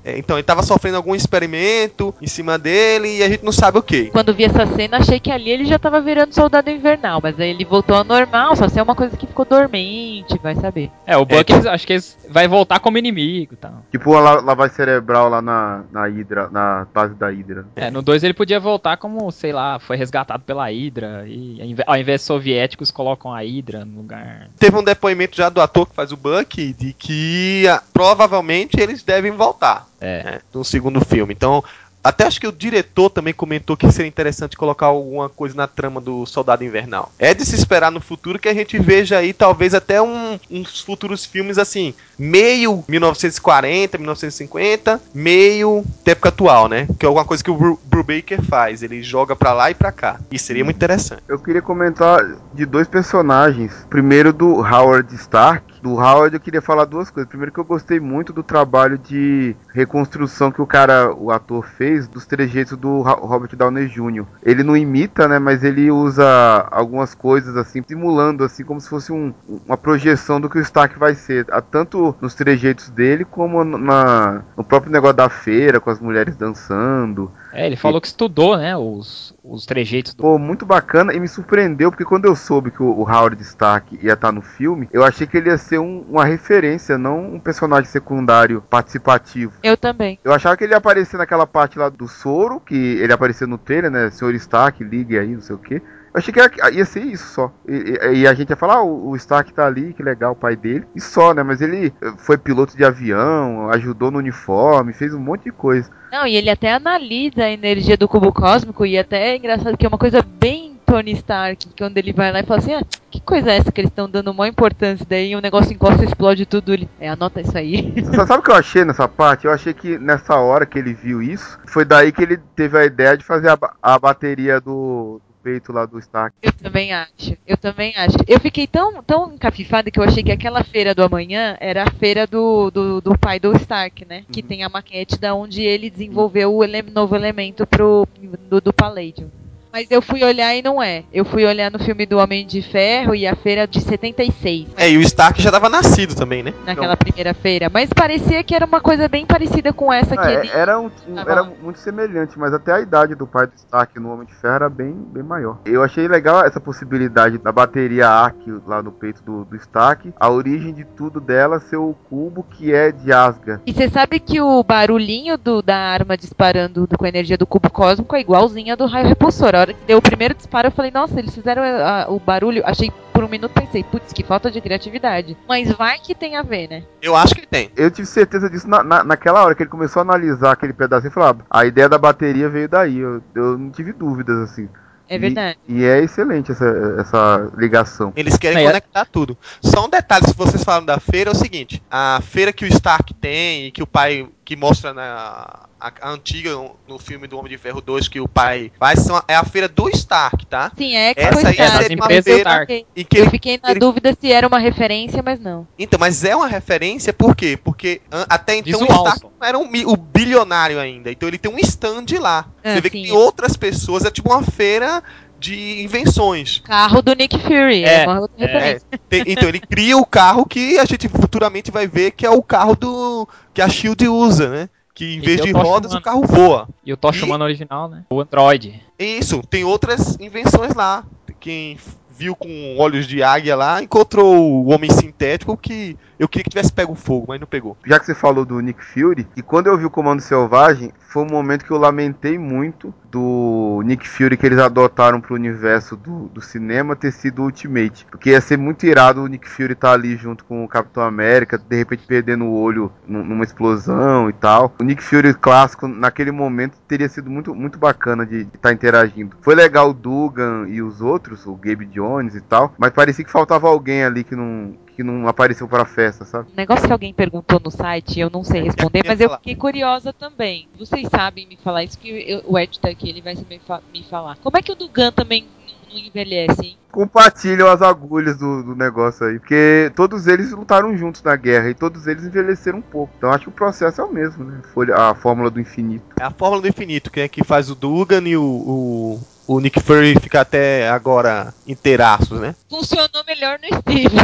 É, 0.03 0.17
então, 0.17 0.35
ele 0.35 0.41
estava 0.41 0.61
sofrendo 0.63 0.97
algum 0.97 1.15
experimento 1.15 2.13
em 2.21 2.27
cima 2.27 2.57
dele 2.57 3.17
e 3.17 3.23
a 3.23 3.29
gente 3.29 3.43
não 3.43 3.51
sabe 3.51 3.77
o 3.77 3.83
que. 3.83 4.05
Quando 4.05 4.33
vi 4.33 4.43
essa 4.43 4.65
cena, 4.65 4.97
achei 4.97 5.19
que 5.19 5.31
ali 5.31 5.49
ele 5.49 5.65
já 5.65 5.77
tava 5.79 6.01
virando 6.01 6.33
soldado 6.33 6.69
invernal, 6.69 7.19
mas 7.21 7.39
aí 7.39 7.49
ele 7.49 7.65
voltou 7.65 7.95
ao 7.95 8.03
normal, 8.03 8.55
só 8.55 8.67
se 8.67 8.79
é 8.79 8.83
uma 8.83 8.95
coisa 8.95 9.15
que 9.15 9.27
ficou 9.27 9.45
dormente, 9.45 10.37
vai 10.41 10.55
saber. 10.55 10.89
É, 11.05 11.17
o 11.17 11.25
Buck, 11.25 11.51
É, 11.51 11.69
acho 11.69 11.87
que 11.87 11.97
vai 12.29 12.47
voltar 12.47 12.79
como 12.79 12.97
inimigo 12.97 13.53
e 13.53 13.57
tal. 13.57 13.83
Tipo 13.91 14.15
a 14.15 14.19
la- 14.21 14.41
lavagem 14.41 14.75
cerebral 14.75 15.29
lá 15.29 15.41
na, 15.41 15.83
na 15.91 16.05
Hydra, 16.07 16.49
na 16.51 16.87
base 16.93 17.13
da 17.15 17.29
Hydra. 17.29 17.65
É, 17.75 17.89
no 17.91 18.01
2 18.01 18.23
ele 18.23 18.33
podia 18.33 18.59
voltar 18.59 18.97
como, 18.97 19.31
sei 19.31 19.51
lá, 19.53 19.79
foi 19.79 19.95
resgatado 19.97 20.43
pela 20.43 20.65
Hydra. 20.69 21.25
E 21.27 21.59
ao 21.61 21.67
invés- 21.67 21.87
ao 21.87 21.97
invés 21.97 22.21
de 22.21 22.27
soviéticos, 22.27 22.91
colocam 22.91 23.33
a 23.33 23.39
Hydra 23.41 23.85
no 23.85 23.97
lugar. 23.97 24.49
Teve 24.59 24.77
um 24.77 24.83
depoimento 24.83 25.35
já 25.37 25.49
do 25.49 25.61
ator 25.61 25.87
que 25.87 25.95
faz 25.95 26.11
o 26.11 26.17
Buck 26.17 26.73
de 26.73 26.93
que 26.93 27.65
ah, 27.67 27.81
provavelmente 27.93 28.79
eles 28.79 29.03
devem 29.03 29.31
voltar 29.31 29.87
É. 30.03 30.23
né, 30.23 30.39
no 30.53 30.63
segundo 30.63 31.03
filme. 31.03 31.33
Então, 31.33 31.63
Até 32.03 32.25
acho 32.25 32.37
que 32.37 32.45
o 32.47 32.51
diretor 32.51 33.09
também 33.09 33.33
comentou 33.33 33.77
que 33.77 33.89
seria 33.89 34.09
interessante 34.09 34.57
colocar 34.57 34.87
alguma 34.87 35.29
coisa 35.29 35.55
na 35.55 35.67
trama 35.67 36.01
do 36.01 36.25
Soldado 36.25 36.61
Invernal. 36.61 37.09
É 37.17 37.33
de 37.33 37.45
se 37.45 37.55
esperar 37.55 37.89
no 37.89 38.01
futuro 38.01 38.37
que 38.37 38.49
a 38.49 38.53
gente 38.53 38.77
veja 38.77 39.19
aí 39.19 39.31
talvez 39.31 39.73
até 39.73 40.01
um, 40.01 40.37
uns 40.51 40.81
futuros 40.81 41.23
filmes 41.23 41.57
assim, 41.57 41.93
meio 42.19 42.83
1940, 42.89 43.97
1950, 43.97 45.01
meio 45.13 45.85
época 46.05 46.27
atual, 46.27 46.67
né? 46.67 46.87
Que 46.99 47.05
é 47.05 47.07
alguma 47.07 47.23
coisa 47.23 47.41
que 47.41 47.49
o 47.51 47.55
Bru 47.55 47.79
Brubaker 47.85 48.41
faz, 48.41 48.83
ele 48.83 49.01
joga 49.01 49.33
pra 49.33 49.53
lá 49.53 49.71
e 49.71 49.73
pra 49.73 49.93
cá. 49.93 50.19
E 50.29 50.37
seria 50.37 50.65
muito 50.65 50.75
interessante. 50.75 51.23
Eu 51.25 51.39
queria 51.39 51.61
comentar 51.61 52.19
de 52.53 52.65
dois 52.65 52.85
personagens. 52.87 53.71
Primeiro 53.89 54.33
do 54.33 54.55
Howard 54.59 55.15
Stark. 55.15 55.72
Do 55.83 55.95
Howard 55.95 56.33
eu 56.33 56.39
queria 56.39 56.61
falar 56.61 56.85
duas 56.85 57.11
coisas. 57.11 57.27
Primeiro 57.27 57.51
que 57.51 57.59
eu 57.59 57.65
gostei 57.65 57.99
muito 57.99 58.31
do 58.31 58.41
trabalho 58.41 58.97
de 58.97 59.53
reconstrução 59.73 60.49
que 60.49 60.61
o 60.61 60.65
cara, 60.65 61.13
o 61.13 61.29
ator 61.29 61.67
fez 61.67 62.07
dos 62.07 62.25
trejeitos 62.25 62.77
do 62.77 63.01
Robert 63.01 63.53
Downey 63.53 63.89
Jr. 63.89 64.25
Ele 64.41 64.63
não 64.63 64.77
imita, 64.77 65.27
né, 65.27 65.39
mas 65.39 65.61
ele 65.61 65.91
usa 65.91 66.25
algumas 66.71 67.13
coisas 67.13 67.57
assim, 67.57 67.83
simulando 67.85 68.45
assim 68.45 68.63
como 68.63 68.79
se 68.79 68.87
fosse 68.87 69.11
um, 69.11 69.33
uma 69.45 69.75
projeção 69.75 70.39
do 70.39 70.49
que 70.49 70.57
o 70.57 70.61
Stark 70.61 70.97
vai 70.97 71.15
ser, 71.15 71.47
tanto 71.69 72.15
nos 72.21 72.33
trejeitos 72.33 72.89
dele 72.89 73.25
como 73.25 73.65
na, 73.65 74.41
no 74.55 74.63
próprio 74.63 74.89
negócio 74.89 75.17
da 75.17 75.27
feira 75.27 75.81
com 75.81 75.89
as 75.89 75.99
mulheres 75.99 76.37
dançando. 76.37 77.29
É, 77.53 77.67
ele 77.67 77.75
falou 77.75 78.01
que 78.01 78.07
estudou, 78.07 78.57
né, 78.57 78.75
os, 78.75 79.33
os 79.43 79.65
trejeitos. 79.65 80.13
Do... 80.13 80.23
Pô, 80.23 80.39
muito 80.39 80.65
bacana 80.65 81.13
e 81.13 81.19
me 81.19 81.27
surpreendeu, 81.27 81.91
porque 81.91 82.03
quando 82.03 82.25
eu 82.25 82.35
soube 82.35 82.71
que 82.71 82.81
o, 82.81 82.87
o 82.87 83.03
Howard 83.03 83.39
Stark 83.43 83.97
ia 84.01 84.13
estar 84.13 84.31
no 84.31 84.41
filme, 84.41 84.89
eu 84.91 85.03
achei 85.03 85.27
que 85.27 85.37
ele 85.37 85.49
ia 85.49 85.57
ser 85.57 85.77
um, 85.77 86.01
uma 86.09 86.25
referência, 86.25 86.97
não 86.97 87.35
um 87.35 87.39
personagem 87.39 87.89
secundário 87.89 88.61
participativo. 88.69 89.53
Eu 89.61 89.77
também. 89.77 90.19
Eu 90.23 90.33
achava 90.33 90.57
que 90.57 90.63
ele 90.63 90.73
ia 90.73 90.77
aparecer 90.77 91.17
naquela 91.17 91.45
parte 91.45 91.77
lá 91.77 91.89
do 91.89 92.07
soro, 92.07 92.59
que 92.59 92.75
ele 92.75 93.13
apareceu 93.13 93.47
no 93.47 93.57
trailer, 93.57 93.91
né, 93.91 94.09
Senhor 94.09 94.33
Stark, 94.33 94.83
ligue 94.83 95.17
aí, 95.17 95.29
não 95.29 95.41
sei 95.41 95.55
o 95.55 95.59
que. 95.59 95.81
Eu 96.13 96.19
achei 96.19 96.31
que 96.31 96.39
ia, 96.39 96.71
ia 96.71 96.85
ser 96.85 97.01
isso 97.01 97.27
só. 97.27 97.51
E, 97.67 97.73
e, 97.73 98.19
e, 98.19 98.27
a 98.27 98.33
gente 98.33 98.51
ia 98.51 98.55
falar, 98.55 98.75
ah, 98.75 98.83
o, 98.83 99.15
Stark 99.15 99.51
tá 99.51 99.65
ali, 99.65 99.93
que 99.93 100.03
legal, 100.03 100.33
o 100.33 100.35
pai 100.35 100.55
dele. 100.55 100.85
E 100.95 101.01
só, 101.01 101.33
né? 101.33 101.41
Mas 101.41 101.59
ele 101.59 101.91
foi 102.17 102.37
piloto 102.37 102.77
de 102.77 102.85
avião, 102.85 103.69
ajudou 103.71 104.11
no 104.11 104.19
uniforme, 104.19 104.93
fez 104.93 105.13
um 105.13 105.19
monte 105.19 105.45
de 105.45 105.51
coisa. 105.51 105.89
Não, 106.11 106.27
e 106.27 106.35
ele 106.35 106.51
até 106.51 106.71
analisa 106.71 107.45
a 107.45 107.51
energia 107.51 107.97
do 107.97 108.07
cubo 108.07 108.31
cósmico 108.31 108.85
e 108.85 108.97
até 108.97 109.29
é 109.29 109.37
engraçado 109.37 109.75
que 109.75 109.85
é 109.85 109.89
uma 109.89 109.97
coisa 109.97 110.21
bem 110.21 110.73
Tony 110.85 111.13
Stark, 111.13 111.69
quando 111.75 111.97
ele 111.97 112.13
vai 112.13 112.31
lá 112.31 112.41
e 112.41 112.45
fala 112.45 112.59
assim, 112.59 112.73
ah, 112.75 112.83
que 113.09 113.19
coisa 113.19 113.51
é 113.51 113.57
essa 113.57 113.71
que 113.71 113.81
eles 113.81 113.89
estão 113.89 114.07
dando 114.07 114.31
maior 114.31 114.51
importância, 114.51 115.03
daí 115.09 115.33
o 115.33 115.39
um 115.39 115.41
negócio 115.41 115.73
encosta 115.73 116.03
e 116.03 116.05
explode 116.05 116.45
tudo, 116.45 116.71
ele, 116.71 116.87
é, 116.99 117.09
anota 117.09 117.41
isso 117.41 117.57
aí. 117.57 117.91
Você 117.99 118.27
sabe 118.27 118.41
o 118.41 118.43
que 118.43 118.51
eu 118.51 118.55
achei 118.55 118.85
nessa 118.85 119.07
parte? 119.07 119.45
Eu 119.45 119.51
achei 119.51 119.73
que 119.73 119.97
nessa 119.97 120.35
hora 120.35 120.67
que 120.67 120.77
ele 120.77 120.93
viu 120.93 121.19
isso, 121.19 121.57
foi 121.65 121.83
daí 121.83 122.11
que 122.11 122.21
ele 122.21 122.37
teve 122.55 122.77
a 122.77 122.85
ideia 122.85 123.17
de 123.17 123.23
fazer 123.23 123.49
a, 123.49 123.57
a 123.81 123.97
bateria 123.97 124.61
do, 124.61 125.19
peito 125.43 125.73
lá 125.73 125.85
do 125.85 125.99
Stark. 125.99 126.35
Eu 126.41 126.53
também 126.53 126.93
acho, 126.93 127.37
eu 127.45 127.57
também 127.57 127.93
acho. 127.95 128.17
Eu 128.27 128.39
fiquei 128.39 128.65
tão, 128.65 129.03
tão 129.03 129.33
encafifada 129.33 129.91
que 129.91 129.99
eu 129.99 130.03
achei 130.03 130.23
que 130.23 130.31
aquela 130.31 130.63
feira 130.63 130.95
do 130.95 131.03
amanhã 131.03 131.57
era 131.59 131.83
a 131.83 131.91
feira 131.91 132.25
do, 132.25 132.71
do, 132.71 133.01
do 133.01 133.17
pai 133.17 133.39
do 133.39 133.53
Stark, 133.57 134.05
né? 134.05 134.19
Uhum. 134.19 134.25
Que 134.31 134.41
tem 134.41 134.63
a 134.63 134.69
maquete 134.69 135.19
da 135.19 135.35
onde 135.35 135.61
ele 135.61 135.89
desenvolveu 135.89 136.55
o 136.55 136.63
ele 136.63 136.81
novo 136.83 137.15
elemento 137.15 137.67
pro, 137.67 138.07
do, 138.49 138.61
do 138.61 138.73
Palladium. 138.73 139.29
Mas 139.73 139.87
eu 139.89 140.03
fui 140.03 140.23
olhar 140.23 140.55
e 140.55 140.61
não 140.61 140.79
é. 140.79 141.03
Eu 141.11 141.25
fui 141.25 141.43
olhar 141.43 141.71
no 141.71 141.79
filme 141.79 142.05
do 142.05 142.19
Homem 142.19 142.45
de 142.45 142.61
Ferro 142.61 143.15
e 143.15 143.25
a 143.25 143.35
feira 143.35 143.67
de 143.67 143.81
76. 143.81 144.67
É, 144.77 144.91
e 144.91 144.97
o 144.99 145.01
Stark 145.01 145.41
já 145.41 145.49
estava 145.49 145.67
nascido 145.67 146.13
também, 146.13 146.43
né? 146.43 146.53
Naquela 146.63 146.89
não. 146.89 146.95
primeira 146.95 147.33
feira. 147.33 147.71
Mas 147.73 147.89
parecia 147.89 148.43
que 148.43 148.53
era 148.53 148.67
uma 148.67 148.79
coisa 148.79 149.07
bem 149.07 149.25
parecida 149.25 149.73
com 149.73 149.91
essa 149.91 150.15
que 150.15 150.27
é, 150.27 150.33
ele. 150.35 150.49
Era, 150.49 150.79
um, 150.79 150.91
era 151.17 151.43
muito 151.43 151.79
semelhante, 151.79 152.37
mas 152.37 152.53
até 152.53 152.71
a 152.71 152.81
idade 152.81 153.15
do 153.15 153.25
pai 153.25 153.47
do 153.47 153.55
Stark 153.55 153.99
no 153.99 154.13
Homem 154.13 154.27
de 154.27 154.35
Ferro 154.35 154.53
era 154.53 154.69
bem, 154.69 154.93
bem 154.93 155.23
maior. 155.23 155.57
Eu 155.65 155.81
achei 155.81 156.07
legal 156.07 156.45
essa 156.45 156.59
possibilidade 156.59 157.39
da 157.39 157.51
bateria 157.51 158.07
ARC 158.07 158.37
lá 158.67 158.83
no 158.83 158.91
peito 158.91 159.23
do, 159.23 159.43
do 159.43 159.55
Stark. 159.55 160.13
A 160.19 160.29
origem 160.29 160.71
de 160.71 160.85
tudo 160.85 161.19
dela 161.19 161.59
ser 161.59 161.77
o 161.77 161.95
cubo 162.11 162.43
que 162.43 162.71
é 162.71 162.91
de 162.91 163.11
Asgard. 163.11 163.63
E 163.65 163.73
você 163.73 163.89
sabe 163.89 164.19
que 164.19 164.39
o 164.39 164.63
barulhinho 164.63 165.35
do, 165.35 165.63
da 165.63 165.75
arma 165.75 166.15
disparando 166.15 166.87
com 166.95 167.05
a 167.05 167.09
energia 167.09 167.39
do 167.39 167.47
cubo 167.47 167.71
cósmico 167.71 168.15
é 168.15 168.21
igualzinho 168.21 168.73
a 168.73 168.75
do 168.75 168.85
raio 168.85 169.07
repulsor 169.07 169.55
hora 169.63 169.73
que 169.73 169.85
deu 169.85 169.97
o 169.97 170.01
primeiro 170.01 170.33
disparo, 170.33 170.67
eu 170.67 170.71
falei, 170.71 170.91
nossa, 170.91 171.17
eles 171.19 171.33
fizeram 171.33 171.61
a, 171.61 172.03
a, 172.03 172.09
o 172.09 172.19
barulho. 172.19 172.61
Achei 172.65 172.91
por 173.11 173.23
um 173.23 173.27
minuto, 173.27 173.53
pensei, 173.53 173.83
putz, 173.83 174.13
que 174.13 174.23
falta 174.23 174.51
de 174.51 174.61
criatividade. 174.61 175.37
Mas 175.47 175.71
vai 175.71 175.99
que 175.99 176.15
tem 176.15 176.35
a 176.35 176.41
ver, 176.41 176.69
né? 176.69 176.83
Eu 177.01 177.15
acho 177.15 177.35
que 177.35 177.47
tem. 177.47 177.71
Eu 177.75 177.89
tive 177.91 178.07
certeza 178.07 178.49
disso 178.49 178.67
na, 178.67 178.83
na, 178.83 179.03
naquela 179.03 179.43
hora 179.43 179.55
que 179.55 179.63
ele 179.63 179.69
começou 179.69 179.99
a 179.99 180.03
analisar 180.03 180.51
aquele 180.51 180.73
pedacinho 180.73 181.11
e 181.11 181.13
falou, 181.13 181.29
ah, 181.49 181.59
a 181.59 181.65
ideia 181.65 181.89
da 181.89 181.97
bateria 181.97 182.49
veio 182.49 182.67
daí. 182.67 182.97
Eu, 182.97 183.21
eu 183.35 183.57
não 183.57 183.69
tive 183.69 183.93
dúvidas, 183.93 184.37
assim. 184.49 184.67
É 185.07 185.17
verdade. 185.17 185.59
E, 185.67 185.81
e, 185.81 185.85
é 185.85 185.99
excelente 185.99 186.51
essa, 186.51 186.65
essa 186.99 187.51
ligação. 187.57 188.13
Eles 188.15 188.37
querem 188.37 188.63
é. 188.63 188.65
conectar 188.65 189.05
tudo. 189.05 189.37
Só 189.61 189.85
um 189.85 189.89
detalhe, 189.89 190.25
se 190.25 190.33
vocês 190.33 190.63
falam 190.63 190.85
da 190.85 190.99
feira, 190.99 191.29
é 191.29 191.33
o 191.33 191.35
seguinte: 191.35 191.83
a 191.91 192.19
feira 192.21 192.53
que 192.53 192.65
o 192.65 192.67
Stark 192.67 193.13
tem 193.13 193.67
e 193.67 193.71
que 193.71 193.83
o 193.83 193.87
pai 193.87 194.27
que 194.45 194.55
mostra 194.55 194.93
na 194.93 195.67
a, 195.79 195.91
a, 196.01 196.09
antiga 196.11 196.51
no 196.87 196.97
filme 196.97 197.27
do 197.27 197.37
Homem 197.37 197.51
de 197.51 197.57
Ferro 197.57 197.81
2 197.81 198.07
que 198.07 198.21
o 198.21 198.27
pai 198.27 198.71
faz 198.79 198.99
são, 199.01 199.21
é 199.27 199.35
a 199.35 199.43
feira 199.43 199.67
do 199.67 199.89
Stark, 199.89 200.45
tá? 200.45 200.71
Sim, 200.77 200.95
é 200.95 201.13
que 201.13 201.19
Essa 201.19 201.49
aí 201.49 201.57
é 201.57 201.95
uma 201.95 202.07
feira 202.07 202.37
Stark. 202.37 202.85
em 202.95 203.03
que 203.03 203.17
eu 203.17 203.29
fiquei 203.29 203.59
na 203.61 203.71
ele... 203.71 203.79
dúvida 203.79 204.15
se 204.19 204.31
era 204.31 204.47
uma 204.47 204.59
referência, 204.59 205.21
mas 205.21 205.39
não. 205.39 205.67
Então, 205.77 205.99
mas 205.99 206.23
é 206.23 206.35
uma 206.35 206.47
referência 206.47 207.11
por 207.11 207.35
quê? 207.35 207.57
Porque 207.61 208.01
até 208.29 208.55
então 208.55 208.79
Visual, 208.79 209.03
o 209.03 209.07
Stark 209.07 209.23
não 209.23 209.47
era 209.47 209.57
um, 209.57 209.69
o 209.87 209.97
bilionário 209.97 210.79
ainda. 210.79 211.11
Então 211.11 211.27
ele 211.27 211.37
tem 211.37 211.51
um 211.51 211.59
stand 211.59 212.05
lá. 212.19 212.47
Ah, 212.63 212.73
Você 212.73 212.81
vê 212.81 212.89
sim, 212.89 213.03
que 213.03 213.03
tem 213.03 213.11
outras 213.11 213.57
pessoas, 213.57 214.05
é 214.05 214.11
tipo 214.11 214.29
uma 214.29 214.41
feira 214.41 215.03
de 215.43 215.83
invenções. 215.83 216.61
Carro 216.65 217.01
do 217.01 217.13
Nick 217.13 217.37
Fury, 217.37 217.83
é, 217.83 218.05
é 218.37 218.45
é, 218.45 218.79
tem, 219.09 219.23
então 219.27 219.49
ele 219.49 219.59
cria 219.59 219.97
o 219.97 220.05
carro 220.05 220.45
que 220.45 220.79
a 220.79 220.85
gente 220.85 221.09
futuramente 221.09 221.69
vai 221.69 221.85
ver 221.85 222.11
que 222.11 222.25
é 222.25 222.29
o 222.29 222.41
carro 222.41 222.75
do 222.75 223.27
que 223.53 223.61
a 223.61 223.67
Shield 223.67 224.07
usa, 224.07 224.49
né? 224.49 224.69
Que 224.95 225.15
em 225.15 225.19
vez 225.19 225.41
de 225.41 225.51
rodas 225.51 225.91
chamando. 225.91 226.01
o 226.01 226.01
carro 226.01 226.21
voa. 226.25 226.69
E 226.85 226.93
o 226.93 226.97
Tocha 226.97 227.25
Humano 227.25 227.43
original, 227.43 227.89
né? 227.89 228.05
O 228.09 228.21
Android. 228.21 228.81
Isso, 228.97 229.41
tem 229.49 229.63
outras 229.63 230.17
invenções 230.19 230.73
lá. 230.75 231.03
Quem 231.39 231.77
viu 232.09 232.35
com 232.35 232.77
olhos 232.77 233.05
de 233.05 233.21
águia 233.21 233.55
lá, 233.55 233.81
encontrou 233.81 234.35
o 234.35 234.69
homem 234.69 234.89
sintético 234.89 235.57
que 235.57 235.97
eu 236.17 236.27
queria 236.27 236.43
que 236.43 236.49
tivesse 236.51 236.71
pego 236.71 236.95
fogo, 236.95 237.25
mas 237.27 237.39
não 237.39 237.47
pegou. 237.47 237.75
Já 237.85 237.99
que 237.99 238.05
você 238.05 238.15
falou 238.15 238.45
do 238.45 238.59
Nick 238.61 238.81
Fury, 238.85 239.27
e 239.35 239.41
quando 239.41 239.67
eu 239.67 239.77
vi 239.77 239.83
o 239.83 239.89
Comando 239.89 240.21
Selvagem, 240.21 240.93
foi 240.99 241.23
um 241.23 241.29
momento 241.29 241.65
que 241.65 241.71
eu 241.71 241.77
lamentei 241.77 242.37
muito 242.37 242.93
do 243.13 243.83
Nick 243.85 244.09
Fury 244.09 244.35
que 244.35 244.43
eles 244.43 244.57
adotaram 244.57 245.21
pro 245.21 245.35
universo 245.35 245.95
do, 245.95 246.27
do 246.29 246.41
cinema 246.41 246.95
ter 246.95 247.11
sido 247.11 247.43
Ultimate. 247.43 248.07
Porque 248.09 248.31
ia 248.31 248.41
ser 248.41 248.57
muito 248.57 248.87
irado 248.87 249.21
o 249.21 249.27
Nick 249.27 249.47
Fury 249.47 249.73
estar 249.73 249.89
tá 249.89 249.93
ali 249.93 250.15
junto 250.15 250.43
com 250.43 250.65
o 250.65 250.67
Capitão 250.67 251.03
América, 251.03 251.59
de 251.59 251.75
repente 251.75 252.07
perdendo 252.07 252.45
o 252.45 252.59
olho 252.59 252.91
numa 253.07 253.43
explosão 253.43 254.31
e 254.31 254.33
tal. 254.33 254.73
O 254.79 254.83
Nick 254.83 255.03
Fury 255.03 255.35
clássico, 255.35 255.87
naquele 255.87 256.31
momento, 256.31 256.75
teria 256.87 257.07
sido 257.07 257.29
muito, 257.29 257.53
muito 257.53 257.77
bacana 257.77 258.25
de 258.25 258.41
estar 258.41 258.57
tá 258.59 258.73
interagindo. 258.73 259.35
Foi 259.43 259.53
legal 259.53 259.91
o 259.91 259.93
Dugan 259.93 260.65
e 260.67 260.81
os 260.81 260.99
outros, 260.99 261.45
o 261.45 261.53
Gabe 261.53 261.85
Jones 261.85 262.33
e 262.33 262.41
tal, 262.41 262.73
mas 262.79 262.91
parecia 262.91 263.23
que 263.23 263.31
faltava 263.31 263.67
alguém 263.67 264.03
ali 264.03 264.23
que 264.23 264.35
não, 264.35 264.73
que 264.95 265.03
não 265.03 265.27
apareceu 265.27 265.67
para 265.67 265.83
a 265.83 265.85
festa, 265.85 266.25
sabe? 266.25 266.49
Um 266.51 266.55
negócio 266.55 266.85
que 266.85 266.91
alguém 266.91 267.13
perguntou 267.13 267.59
no 267.63 267.71
site, 267.71 268.19
eu 268.19 268.29
não 268.29 268.43
sei 268.43 268.61
responder, 268.61 269.03
mas 269.05 269.19
eu 269.19 269.29
fiquei 269.31 269.55
curiosa 269.55 270.13
também. 270.13 270.67
Vocês 270.77 271.07
sabem 271.09 271.47
me 271.47 271.57
falar 271.57 271.83
isso 271.83 271.97
que 271.97 272.09
eu, 272.09 272.43
o 272.45 272.57
Ed 272.57 272.79
tá 272.79 272.89
aqui, 272.89 273.09
ele 273.09 273.21
vai 273.21 273.35
saber 273.35 273.59
me 273.93 274.03
falar. 274.03 274.37
Como 274.37 274.57
é 274.57 274.61
que 274.61 274.71
o 274.71 274.75
Dugan 274.75 275.11
também 275.11 275.45
não 275.93 275.99
envelhece, 275.99 276.65
hein? 276.65 276.77
Compartilham 276.91 277.67
as 277.67 277.81
agulhas 277.81 278.37
do, 278.37 278.63
do, 278.63 278.75
negócio 278.75 279.25
aí. 279.25 279.39
Porque 279.39 279.91
todos 279.95 280.27
eles 280.27 280.51
lutaram 280.51 280.95
juntos 280.95 281.23
na 281.23 281.35
guerra 281.35 281.69
e 281.69 281.73
todos 281.73 282.05
eles 282.07 282.23
envelheceram 282.23 282.79
um 282.79 282.83
pouco. 282.83 283.13
Então 283.17 283.31
acho 283.31 283.45
que 283.45 283.49
o 283.49 283.53
processo 283.53 284.01
é 284.01 284.03
o 284.03 284.11
mesmo, 284.11 284.43
né? 284.43 284.61
A 284.95 285.15
fórmula 285.15 285.49
do 285.49 285.59
infinito. 285.59 286.05
É 286.19 286.23
a 286.23 286.31
fórmula 286.31 286.61
do 286.61 286.67
infinito, 286.67 287.11
que 287.11 287.19
é 287.19 287.27
que 287.27 287.43
faz 287.43 287.69
o 287.69 287.75
Dugan 287.75 288.27
e 288.27 288.37
o, 288.37 288.43
o 288.43 289.21
o 289.47 289.59
Nick 289.59 289.79
Fury 289.79 290.19
fica 290.19 290.41
até 290.41 290.89
agora 290.89 291.53
inteiraços, 291.67 292.39
né? 292.39 292.55
Funcionou 292.69 293.23
melhor 293.27 293.59
no 293.59 293.77
Steve. 293.79 294.15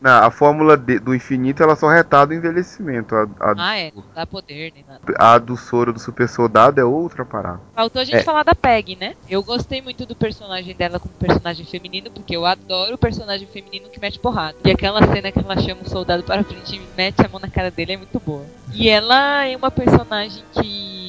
Não, 0.00 0.24
a 0.24 0.30
fórmula 0.30 0.76
de, 0.76 0.98
do 0.98 1.14
infinito 1.14 1.62
ela 1.62 1.74
só 1.74 1.88
retarda 1.88 2.34
o 2.34 2.36
envelhecimento. 2.36 3.14
A, 3.14 3.22
a, 3.40 3.54
ah, 3.56 3.78
é. 3.78 3.90
Não 3.94 4.04
dá 4.14 4.26
poder 4.26 4.72
nem 4.74 4.84
nada. 4.86 5.00
A 5.18 5.38
do 5.38 5.56
soro 5.56 5.92
do 5.92 5.98
super 5.98 6.28
soldado 6.28 6.80
é 6.80 6.84
outra 6.84 7.24
parada. 7.24 7.60
Faltou 7.74 8.02
a 8.02 8.04
gente 8.04 8.16
é. 8.16 8.22
falar 8.22 8.42
da 8.42 8.54
Peg, 8.54 8.96
né? 8.96 9.14
Eu 9.28 9.42
gostei 9.42 9.80
muito 9.80 10.04
do 10.04 10.14
personagem 10.14 10.74
dela 10.76 11.00
como 11.00 11.14
personagem 11.14 11.64
feminino, 11.64 12.10
porque 12.10 12.36
eu 12.36 12.44
adoro 12.44 12.94
o 12.94 12.98
personagem 12.98 13.48
feminino 13.48 13.88
que 13.88 14.00
mete 14.00 14.18
porrada. 14.18 14.56
E 14.64 14.70
aquela 14.70 15.00
cena 15.06 15.32
que 15.32 15.38
ela 15.38 15.58
chama 15.58 15.82
o 15.82 15.88
soldado 15.88 16.22
para 16.22 16.44
frente 16.44 16.76
e 16.76 16.82
mete 16.96 17.24
a 17.24 17.28
mão 17.28 17.40
na 17.40 17.48
cara 17.48 17.70
dele 17.70 17.94
é 17.94 17.96
muito 17.96 18.20
boa. 18.20 18.44
E 18.72 18.88
ela 18.88 19.46
é 19.46 19.56
uma 19.56 19.70
personagem 19.70 20.44
que 20.52 21.03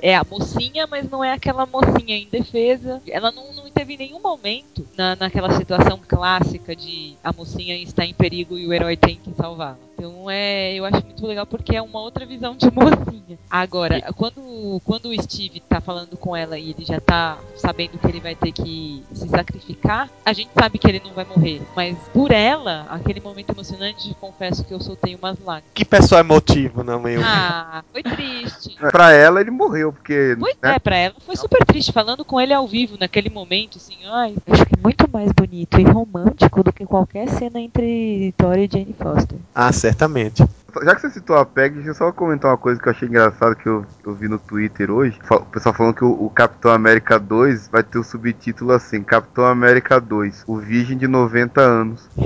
é 0.00 0.16
a 0.16 0.24
mocinha, 0.24 0.86
mas 0.86 1.08
não 1.08 1.22
é 1.22 1.32
aquela 1.32 1.66
mocinha 1.66 2.16
indefesa. 2.16 3.02
Ela 3.06 3.30
não, 3.30 3.52
não 3.52 3.70
teve 3.70 3.96
nenhum 3.96 4.20
momento 4.20 4.86
na, 4.96 5.16
naquela 5.16 5.50
situação 5.52 6.00
clássica 6.06 6.74
de 6.74 7.16
a 7.22 7.32
mocinha 7.32 7.76
está 7.76 8.04
em 8.04 8.14
perigo 8.14 8.58
e 8.58 8.66
o 8.66 8.72
herói 8.72 8.96
tem 8.96 9.16
que 9.16 9.32
salvá-la. 9.34 9.87
Então 9.98 10.30
é, 10.30 10.74
eu 10.74 10.84
acho 10.84 11.04
muito 11.04 11.26
legal 11.26 11.44
porque 11.44 11.74
é 11.74 11.82
uma 11.82 12.00
outra 12.00 12.24
visão 12.24 12.54
de 12.54 12.66
mocinha. 12.70 13.36
Agora, 13.50 14.00
quando, 14.16 14.80
quando 14.84 15.06
o 15.06 15.22
Steve 15.22 15.60
tá 15.60 15.80
falando 15.80 16.16
com 16.16 16.36
ela 16.36 16.56
e 16.56 16.70
ele 16.70 16.84
já 16.84 17.00
tá 17.00 17.38
sabendo 17.56 17.98
que 17.98 18.06
ele 18.06 18.20
vai 18.20 18.36
ter 18.36 18.52
que 18.52 19.02
se 19.12 19.28
sacrificar, 19.28 20.08
a 20.24 20.32
gente 20.32 20.50
sabe 20.56 20.78
que 20.78 20.86
ele 20.86 21.02
não 21.04 21.12
vai 21.12 21.24
morrer. 21.24 21.60
Mas 21.74 21.98
por 22.12 22.30
ela, 22.30 22.86
aquele 22.90 23.20
momento 23.20 23.50
emocionante, 23.50 24.14
confesso 24.20 24.64
que 24.64 24.72
eu 24.72 24.80
soltei 24.80 25.16
umas 25.16 25.36
lágrimas. 25.40 25.72
Que 25.74 25.84
pessoa 25.84 26.20
emotivo, 26.20 26.84
não, 26.84 27.00
meu? 27.00 27.20
Ah, 27.24 27.82
foi 27.90 28.02
triste. 28.02 28.76
Pra 28.92 29.12
ela 29.12 29.40
ele 29.40 29.50
morreu, 29.50 29.92
porque. 29.92 30.36
Pois 30.38 30.56
né? 30.62 30.74
é, 30.74 30.78
pra 30.78 30.96
ela 30.96 31.14
foi 31.26 31.36
super 31.36 31.64
triste, 31.64 31.92
falando 31.92 32.24
com 32.24 32.40
ele 32.40 32.52
ao 32.52 32.66
vivo 32.66 32.96
naquele 32.98 33.28
momento, 33.28 33.78
assim, 33.78 33.96
ai, 34.06 34.34
acho 34.46 34.64
que 34.64 34.74
é 34.74 34.82
muito 34.82 35.08
mais 35.10 35.32
bonito 35.32 35.80
e 35.80 35.84
romântico 35.84 36.62
do 36.62 36.72
que 36.72 36.86
qualquer 36.86 37.28
cena 37.28 37.60
entre 37.60 38.32
Thor 38.36 38.56
e 38.58 38.68
Jane 38.70 38.94
Foster. 38.98 39.38
Ah, 39.54 39.72
certamente. 39.88 40.44
Já 40.84 40.94
que 40.94 41.00
você 41.00 41.10
citou 41.10 41.36
a 41.36 41.46
PEG, 41.46 41.76
deixa 41.76 41.90
eu 41.90 41.94
só 41.94 42.12
comentar 42.12 42.50
uma 42.50 42.58
coisa 42.58 42.80
que 42.80 42.86
eu 42.88 42.92
achei 42.92 43.08
engraçado 43.08 43.56
que 43.56 43.66
eu, 43.66 43.86
eu 44.04 44.14
vi 44.14 44.28
no 44.28 44.38
Twitter 44.38 44.90
hoje. 44.90 45.18
O 45.30 45.40
pessoal 45.46 45.74
falando 45.74 45.94
que 45.94 46.04
o, 46.04 46.10
o 46.10 46.30
Capitão 46.30 46.70
América 46.70 47.18
2 47.18 47.68
vai 47.68 47.82
ter 47.82 47.98
o 47.98 48.04
subtítulo 48.04 48.72
assim: 48.72 49.02
Capitão 49.02 49.44
América 49.46 49.98
2, 49.98 50.44
o 50.46 50.58
Virgem 50.58 50.96
de 50.98 51.08
90 51.08 51.60
anos. 51.60 52.08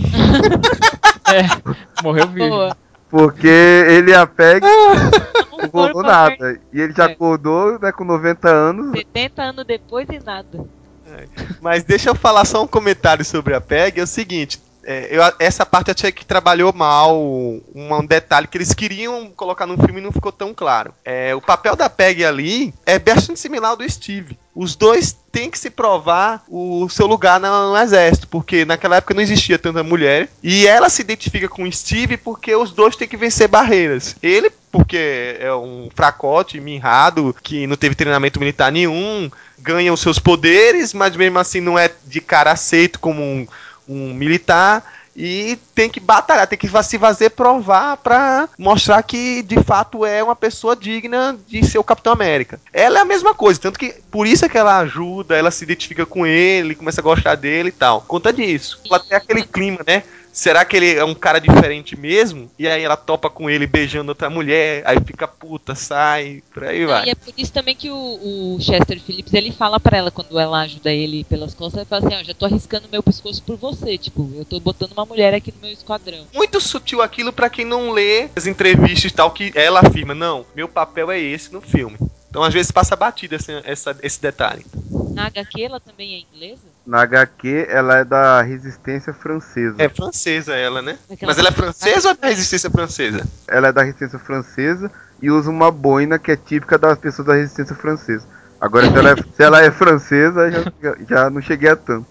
É, 1.24 2.02
morreu 2.02 2.28
virgem. 2.28 2.50
Boa. 2.50 2.76
Porque 3.08 3.46
ele 3.48 4.10
e 4.10 4.14
a 4.14 4.26
PEG 4.26 4.60
Não 4.62 5.58
não 5.62 5.68
rolou 5.72 6.02
nada. 6.02 6.58
E 6.70 6.78
ele 6.78 6.92
já 6.92 7.04
É. 7.08 7.12
acordou 7.12 7.78
né, 7.80 7.90
com 7.90 8.04
90 8.04 8.48
anos. 8.50 8.90
70 8.98 9.42
anos 9.42 9.64
depois 9.64 10.06
e 10.10 10.18
nada. 10.22 10.66
Mas 11.60 11.84
deixa 11.84 12.10
eu 12.10 12.14
falar 12.14 12.44
só 12.44 12.62
um 12.62 12.66
comentário 12.66 13.24
sobre 13.24 13.54
a 13.54 13.62
PEG. 13.62 14.00
É 14.00 14.02
o 14.02 14.06
seguinte. 14.06 14.60
É, 14.84 15.08
eu- 15.10 15.22
essa 15.38 15.64
parte 15.64 15.88
eu 15.88 15.94
achei 15.96 16.12
que 16.12 16.24
trabalhou 16.24 16.72
mal 16.72 17.16
um, 17.18 17.62
um 17.74 18.04
detalhe 18.06 18.46
que 18.46 18.56
eles 18.58 18.72
queriam 18.74 19.30
colocar 19.30 19.66
no 19.66 19.76
filme 19.76 20.00
e 20.00 20.04
não 20.04 20.12
ficou 20.12 20.32
tão 20.32 20.52
claro. 20.54 20.94
É, 21.04 21.34
o 21.34 21.40
papel 21.40 21.76
da 21.76 21.88
PEG 21.88 22.24
ali 22.24 22.74
é 22.84 22.98
bastante 22.98 23.38
similar 23.40 23.70
ao 23.70 23.76
do 23.76 23.88
Steve. 23.88 24.38
Os 24.54 24.74
dois 24.76 25.16
têm 25.32 25.50
que 25.50 25.58
se 25.58 25.70
provar 25.70 26.44
o 26.46 26.86
seu 26.90 27.06
lugar 27.06 27.40
no, 27.40 27.70
no 27.70 27.76
exército, 27.78 28.28
porque 28.28 28.64
naquela 28.66 28.96
época 28.96 29.14
não 29.14 29.22
existia 29.22 29.58
tanta 29.58 29.82
mulher. 29.82 30.28
E 30.42 30.66
ela 30.66 30.90
se 30.90 31.00
identifica 31.00 31.48
com 31.48 31.62
o 31.62 31.72
Steve 31.72 32.18
porque 32.18 32.54
os 32.54 32.70
dois 32.70 32.94
têm 32.94 33.08
que 33.08 33.16
vencer 33.16 33.48
barreiras. 33.48 34.14
Ele, 34.22 34.50
porque 34.70 35.36
é 35.40 35.54
um 35.54 35.88
fracote, 35.94 36.60
mirrado, 36.60 37.34
que 37.42 37.66
não 37.66 37.76
teve 37.76 37.94
treinamento 37.94 38.38
militar 38.38 38.70
nenhum, 38.70 39.30
ganha 39.58 39.92
os 39.92 40.00
seus 40.00 40.18
poderes, 40.18 40.92
mas 40.92 41.16
mesmo 41.16 41.38
assim 41.38 41.60
não 41.60 41.78
é 41.78 41.90
de 42.06 42.20
cara 42.20 42.52
aceito 42.52 43.00
como 43.00 43.22
um, 43.22 43.46
um 43.88 44.14
militar. 44.14 44.84
E 45.14 45.58
tem 45.74 45.90
que 45.90 46.00
batalhar, 46.00 46.46
tem 46.46 46.58
que 46.58 46.70
se 46.82 46.98
fazer 46.98 47.30
provar 47.30 47.98
pra 47.98 48.48
mostrar 48.58 49.02
que 49.02 49.42
de 49.42 49.62
fato 49.62 50.06
é 50.06 50.22
uma 50.22 50.34
pessoa 50.34 50.74
digna 50.74 51.38
de 51.46 51.62
ser 51.66 51.78
o 51.78 51.84
Capitão 51.84 52.14
América. 52.14 52.58
Ela 52.72 53.00
é 53.00 53.02
a 53.02 53.04
mesma 53.04 53.34
coisa, 53.34 53.60
tanto 53.60 53.78
que 53.78 53.94
por 54.10 54.26
isso 54.26 54.46
é 54.46 54.48
que 54.48 54.56
ela 54.56 54.78
ajuda, 54.78 55.36
ela 55.36 55.50
se 55.50 55.64
identifica 55.64 56.06
com 56.06 56.26
ele, 56.26 56.74
começa 56.74 57.02
a 57.02 57.04
gostar 57.04 57.34
dele 57.34 57.68
e 57.68 57.72
tal. 57.72 58.00
Conta 58.08 58.32
disso. 58.32 58.80
Ela 58.88 59.00
tem 59.00 59.16
aquele 59.18 59.42
clima, 59.42 59.80
né? 59.86 60.02
Será 60.32 60.64
que 60.64 60.76
ele 60.76 60.94
é 60.94 61.04
um 61.04 61.14
cara 61.14 61.38
diferente 61.38 61.94
mesmo? 61.96 62.50
E 62.58 62.66
aí 62.66 62.82
ela 62.82 62.96
topa 62.96 63.28
com 63.28 63.50
ele 63.50 63.66
beijando 63.66 64.10
outra 64.10 64.30
mulher, 64.30 64.82
aí 64.86 64.96
fica 65.04 65.28
puta, 65.28 65.74
sai, 65.74 66.42
por 66.54 66.64
aí 66.64 66.86
vai. 66.86 67.06
E 67.06 67.10
é 67.10 67.14
por 67.14 67.34
isso 67.36 67.52
também 67.52 67.76
que 67.76 67.90
o, 67.90 68.54
o 68.56 68.58
Chester 68.60 68.98
Phillips 69.00 69.34
ele 69.34 69.52
fala 69.52 69.78
pra 69.78 69.98
ela 69.98 70.10
quando 70.10 70.38
ela 70.40 70.60
ajuda 70.62 70.90
ele 70.90 71.24
pelas 71.24 71.54
costas, 71.54 71.80
ele 71.82 71.86
fala 71.88 72.06
assim, 72.06 72.16
ó, 72.16 72.24
já 72.24 72.32
tô 72.34 72.46
arriscando 72.46 72.88
meu 72.90 73.02
pescoço 73.02 73.42
por 73.42 73.56
você, 73.56 73.98
tipo, 73.98 74.30
eu 74.34 74.44
tô 74.44 74.58
botando 74.58 74.92
uma 74.92 75.04
mulher 75.04 75.34
aqui 75.34 75.52
no 75.52 75.60
meu 75.60 75.70
esquadrão. 75.70 76.26
Muito 76.32 76.60
sutil 76.60 77.02
aquilo 77.02 77.32
pra 77.32 77.50
quem 77.50 77.64
não 77.66 77.90
lê 77.90 78.28
as 78.34 78.46
entrevistas 78.46 79.10
e 79.10 79.14
tal, 79.14 79.30
que 79.30 79.52
ela 79.54 79.80
afirma, 79.80 80.14
não, 80.14 80.46
meu 80.56 80.66
papel 80.68 81.10
é 81.10 81.20
esse 81.20 81.52
no 81.52 81.60
filme. 81.60 81.98
Então 82.30 82.42
às 82.42 82.54
vezes 82.54 82.72
passa 82.72 82.96
batida 82.96 83.36
essa, 83.36 83.60
essa- 83.66 83.96
esse 84.02 84.20
detalhe. 84.22 84.64
Na 85.14 85.26
HQ 85.26 85.60
ela 85.62 85.78
também 85.78 86.14
é 86.14 86.18
inglesa? 86.20 86.71
Na 86.84 87.02
HQ, 87.02 87.66
ela 87.70 87.98
é 87.98 88.04
da 88.04 88.42
resistência 88.42 89.12
francesa. 89.12 89.76
É 89.78 89.88
francesa 89.88 90.54
ela, 90.54 90.82
né? 90.82 90.98
Aquela- 91.10 91.30
Mas 91.30 91.38
ela 91.38 91.48
é 91.48 91.52
francesa 91.52 92.08
ou 92.08 92.14
é 92.14 92.16
da 92.16 92.28
resistência 92.28 92.68
francesa? 92.70 93.24
Ela 93.46 93.68
é 93.68 93.72
da 93.72 93.82
resistência 93.82 94.18
francesa 94.18 94.90
e 95.20 95.30
usa 95.30 95.48
uma 95.48 95.70
boina 95.70 96.18
que 96.18 96.32
é 96.32 96.36
típica 96.36 96.76
das 96.76 96.98
pessoas 96.98 97.28
da 97.28 97.34
resistência 97.34 97.76
francesa. 97.76 98.26
Agora, 98.60 98.90
se 98.90 98.96
ela 98.98 99.10
é, 99.10 99.16
se 99.16 99.42
ela 99.42 99.62
é 99.62 99.70
francesa, 99.70 100.50
já, 100.50 100.96
já 101.08 101.30
não 101.30 101.40
cheguei 101.40 101.68
a 101.70 101.76
tanto. 101.76 102.06